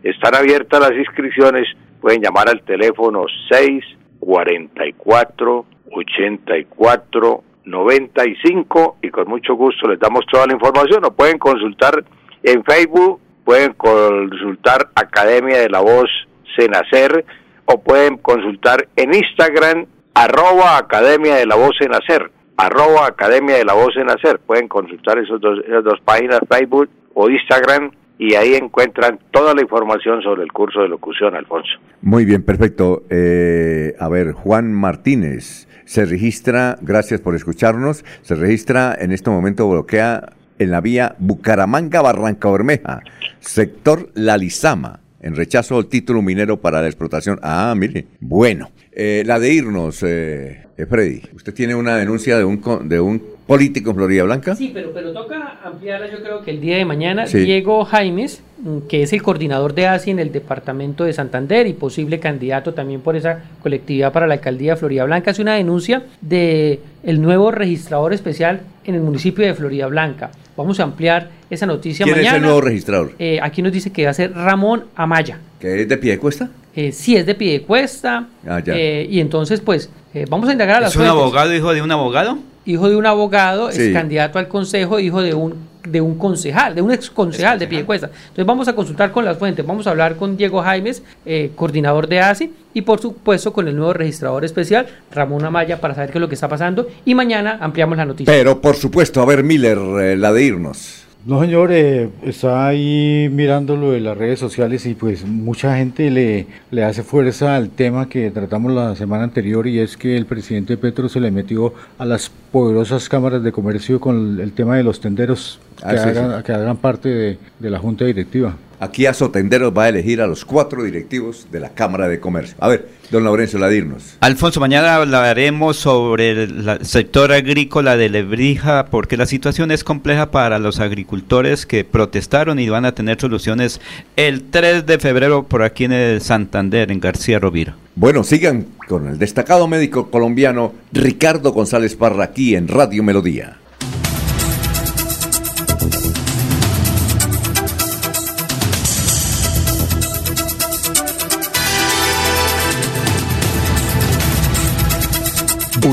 Están 0.01 0.35
abiertas 0.35 0.79
las 0.79 0.93
inscripciones, 0.93 1.67
pueden 1.99 2.21
llamar 2.21 2.47
al 2.47 2.61
teléfono 2.61 3.25
644 3.49 5.65
84 5.91 7.43
95 7.65 8.97
y 9.01 9.09
con 9.09 9.27
mucho 9.27 9.55
gusto 9.55 9.89
les 9.89 9.99
damos 9.99 10.25
toda 10.31 10.47
la 10.47 10.53
información. 10.53 11.03
O 11.03 11.11
pueden 11.11 11.37
consultar 11.37 12.01
en 12.43 12.63
Facebook, 12.63 13.19
pueden 13.43 13.73
consultar 13.73 14.87
Academia 14.95 15.59
de 15.59 15.67
la 15.67 15.81
Voz 15.81 16.09
Senacer 16.55 17.25
o 17.65 17.81
pueden 17.81 18.19
consultar 18.19 18.87
en 18.95 19.13
Instagram 19.13 19.85
arroba 20.13 20.77
Academia 20.77 21.35
de 21.35 21.45
la 21.45 21.55
Voz 21.55 21.75
Senacer 21.77 22.38
arroba 22.59 23.07
Academia 23.07 23.55
de 23.55 23.63
la 23.63 23.73
Voz 23.73 23.95
en 23.95 24.09
Hacer. 24.09 24.39
Pueden 24.39 24.67
consultar 24.67 25.17
esos 25.17 25.39
dos, 25.39 25.59
esas 25.65 25.83
dos 25.83 25.99
páginas, 26.03 26.41
Facebook 26.49 26.89
o 27.13 27.29
Instagram, 27.29 27.91
y 28.17 28.35
ahí 28.35 28.53
encuentran 28.53 29.17
toda 29.31 29.53
la 29.53 29.61
información 29.61 30.21
sobre 30.21 30.43
el 30.43 30.51
curso 30.51 30.81
de 30.81 30.89
locución, 30.89 31.35
Alfonso. 31.35 31.79
Muy 32.01 32.25
bien, 32.25 32.43
perfecto. 32.43 33.03
Eh, 33.09 33.95
a 33.97 34.09
ver, 34.09 34.33
Juan 34.33 34.73
Martínez 34.73 35.69
se 35.85 36.05
registra, 36.05 36.75
gracias 36.81 37.21
por 37.21 37.33
escucharnos, 37.33 38.03
se 38.21 38.35
registra 38.35 38.93
en 38.99 39.13
este 39.13 39.29
momento, 39.29 39.69
bloquea 39.69 40.33
en 40.59 40.71
la 40.71 40.81
vía 40.81 41.15
Bucaramanga-Barranca 41.17 42.51
Bermeja, 42.51 42.99
sector 43.39 44.09
La 44.15 44.37
Lizama, 44.37 44.99
en 45.21 45.35
rechazo 45.35 45.77
al 45.77 45.87
título 45.87 46.21
minero 46.21 46.57
para 46.57 46.81
la 46.81 46.87
explotación. 46.87 47.39
Ah, 47.41 47.73
mire, 47.75 48.07
bueno. 48.19 48.71
Eh, 48.91 49.23
la 49.25 49.39
de 49.39 49.53
irnos, 49.53 50.03
eh, 50.03 50.65
Freddy, 50.89 51.21
usted 51.33 51.53
tiene 51.53 51.75
una 51.75 51.95
denuncia 51.95 52.37
de 52.37 52.43
un, 52.43 52.61
de 52.89 52.99
un 52.99 53.21
político 53.49 53.89
en 53.89 53.95
Florida 53.95 54.23
Blanca. 54.25 54.55
Sí, 54.55 54.69
pero, 54.71 54.91
pero 54.93 55.11
toca 55.11 55.57
ampliarla 55.63 56.05
yo 56.11 56.21
creo 56.21 56.43
que 56.43 56.51
el 56.51 56.61
día 56.61 56.77
de 56.77 56.85
mañana. 56.85 57.25
Diego 57.25 57.83
Jaimes, 57.83 58.43
mm, 58.61 58.81
que 58.87 59.01
es 59.01 59.11
el 59.11 59.23
coordinador 59.23 59.73
de 59.73 59.87
ASI 59.87 60.11
en 60.11 60.19
el 60.19 60.31
departamento 60.31 61.03
de 61.03 61.13
Santander 61.13 61.65
y 61.65 61.73
posible 61.73 62.19
candidato 62.19 62.75
también 62.75 63.01
por 63.01 63.15
esa 63.15 63.43
colectividad 63.63 64.13
para 64.13 64.27
la 64.27 64.35
alcaldía 64.35 64.73
de 64.73 64.77
Florida 64.77 65.03
Blanca, 65.05 65.31
hace 65.31 65.41
una 65.41 65.55
denuncia 65.55 66.03
de 66.21 66.79
el 67.01 67.23
nuevo 67.23 67.49
registrador 67.49 68.13
especial 68.13 68.61
en 68.85 68.93
el 68.93 69.01
municipio 69.01 69.43
de 69.43 69.55
Florida 69.55 69.87
Blanca. 69.87 70.29
Vamos 70.55 70.79
a 70.79 70.83
ampliar 70.83 71.31
esa 71.49 71.65
noticia 71.65 72.05
mañana. 72.05 72.21
¿Quién 72.21 72.35
es 72.35 72.37
el 72.37 72.43
nuevo 72.43 72.61
registrador? 72.61 73.13
Eh, 73.17 73.39
aquí 73.41 73.63
nos 73.63 73.71
dice 73.71 73.91
que 73.91 74.03
va 74.03 74.11
a 74.11 74.13
ser 74.13 74.31
Ramón 74.31 74.83
Amaya. 74.95 75.39
¿Que 75.59 75.81
es 75.81 75.89
de 75.89 75.97
pie 75.97 76.11
de 76.11 76.19
cuesta? 76.19 76.51
Eh, 76.79 76.93
sí, 76.93 77.17
es 77.17 77.25
de 77.25 77.35
pie 77.35 77.51
de 77.51 77.61
cuesta. 77.63 78.27
Ah, 78.47 78.61
eh, 78.65 79.05
y 79.09 79.19
entonces, 79.19 79.59
pues, 79.59 79.89
eh, 80.13 80.25
vamos 80.29 80.47
a 80.47 80.53
indagar 80.53 80.77
a 80.77 80.79
las 80.79 80.91
¿Es 80.91 80.95
un 80.95 81.07
abogado, 81.07 81.53
hijo 81.53 81.73
de 81.73 81.81
un 81.81 81.91
abogado? 81.91 82.37
Hijo 82.65 82.89
de 82.89 82.95
un 82.95 83.05
abogado, 83.05 83.69
es 83.69 83.91
candidato 83.91 84.39
al 84.39 84.47
consejo, 84.47 84.97
hijo 84.97 85.21
de 85.21 85.33
un, 85.33 85.55
de 85.83 85.99
un 85.99 86.17
concejal, 86.17 86.75
de 86.75 86.81
un 86.81 86.93
ex 86.93 87.09
concejal 87.09 87.59
de 87.59 87.67
Piedecuesta. 87.67 88.07
Entonces 88.07 88.45
vamos 88.45 88.69
a 88.69 88.75
consultar 88.75 89.11
con 89.11 89.25
las 89.25 89.37
fuentes, 89.37 89.65
vamos 89.65 89.87
a 89.87 89.89
hablar 89.89 90.15
con 90.15 90.37
Diego 90.37 90.61
Jaimes, 90.61 91.03
eh, 91.25 91.51
coordinador 91.53 92.07
de 92.07 92.21
ASI, 92.21 92.53
y 92.73 92.81
por 92.83 93.01
supuesto 93.01 93.51
con 93.51 93.67
el 93.67 93.75
nuevo 93.75 93.91
registrador 93.91 94.45
especial, 94.45 94.87
Ramón 95.11 95.43
Amaya, 95.43 95.81
para 95.81 95.95
saber 95.95 96.11
qué 96.11 96.17
es 96.17 96.21
lo 96.21 96.29
que 96.29 96.35
está 96.35 96.47
pasando. 96.47 96.87
Y 97.03 97.13
mañana 97.13 97.57
ampliamos 97.59 97.97
la 97.97 98.05
noticia. 98.05 98.31
Pero 98.31 98.61
por 98.61 98.77
supuesto, 98.77 99.21
a 99.21 99.25
ver, 99.25 99.43
Miller, 99.43 99.77
eh, 99.77 100.15
la 100.15 100.31
de 100.31 100.43
irnos. 100.43 101.08
No, 101.25 101.41
señor, 101.41 101.71
eh, 101.73 102.09
está 102.23 102.67
ahí 102.67 103.29
mirándolo 103.29 103.91
de 103.91 103.99
las 103.99 104.17
redes 104.17 104.39
sociales 104.39 104.85
y 104.85 104.93
pues 104.93 105.25
mucha 105.25 105.75
gente 105.75 106.09
le, 106.09 106.47
le 106.71 106.83
hace 106.85 107.03
fuerza 107.03 107.57
al 107.57 107.69
tema 107.69 108.07
que 108.07 108.31
tratamos 108.31 108.71
la 108.71 108.95
semana 108.95 109.25
anterior 109.25 109.67
y 109.67 109.79
es 109.79 109.97
que 109.97 110.15
el 110.15 110.25
presidente 110.25 110.77
Petro 110.77 111.09
se 111.09 111.19
le 111.19 111.29
metió 111.29 111.73
a 111.97 112.05
las 112.05 112.31
poderosas 112.51 113.09
cámaras 113.09 113.43
de 113.43 113.51
comercio 113.51 113.99
con 113.99 114.39
el 114.39 114.53
tema 114.53 114.77
de 114.77 114.83
los 114.83 115.01
tenderos 115.01 115.59
que, 115.77 115.85
ah, 115.87 116.03
hagan, 116.03 116.43
que 116.43 116.53
hagan 116.53 116.77
parte 116.77 117.09
de, 117.09 117.37
de 117.59 117.69
la 117.69 117.79
junta 117.79 118.05
directiva. 118.05 118.55
Aquí 118.79 119.05
a 119.05 119.13
Sotenderos 119.13 119.73
va 119.77 119.83
a 119.83 119.89
elegir 119.89 120.21
a 120.21 120.27
los 120.27 120.45
cuatro 120.45 120.83
directivos 120.83 121.47
de 121.51 121.59
la 121.59 121.69
Cámara 121.69 122.07
de 122.07 122.19
Comercio. 122.19 122.55
A 122.59 122.69
ver, 122.69 122.87
don 123.11 123.25
Laurencio 123.25 123.59
Ladirnos. 123.59 124.17
Alfonso, 124.21 124.61
mañana 124.61 124.95
hablaremos 124.95 125.75
sobre 125.75 126.31
el 126.31 126.85
sector 126.85 127.33
agrícola 127.33 127.97
de 127.97 128.07
Lebrija, 128.07 128.85
porque 128.85 129.17
la 129.17 129.25
situación 129.25 129.71
es 129.71 129.83
compleja 129.83 130.31
para 130.31 130.59
los 130.59 130.79
agricultores 130.79 131.65
que 131.65 131.83
protestaron 131.83 132.57
y 132.57 132.69
van 132.69 132.85
a 132.85 132.93
tener 132.93 133.19
soluciones 133.19 133.81
el 134.15 134.43
3 134.43 134.85
de 134.85 134.97
febrero 134.97 135.43
por 135.43 135.63
aquí 135.63 135.83
en 135.83 135.91
el 135.91 136.21
Santander, 136.21 136.91
en 136.91 137.01
García 137.01 137.39
Rovira. 137.39 137.75
Bueno, 137.95 138.23
sigan 138.23 138.65
con 138.87 139.07
el 139.07 139.19
destacado 139.19 139.67
médico 139.67 140.09
colombiano 140.09 140.73
Ricardo 140.93 141.51
González 141.51 141.95
Parra 141.95 142.23
aquí 142.23 142.55
en 142.55 142.69
Radio 142.69 143.03
Melodía. 143.03 143.58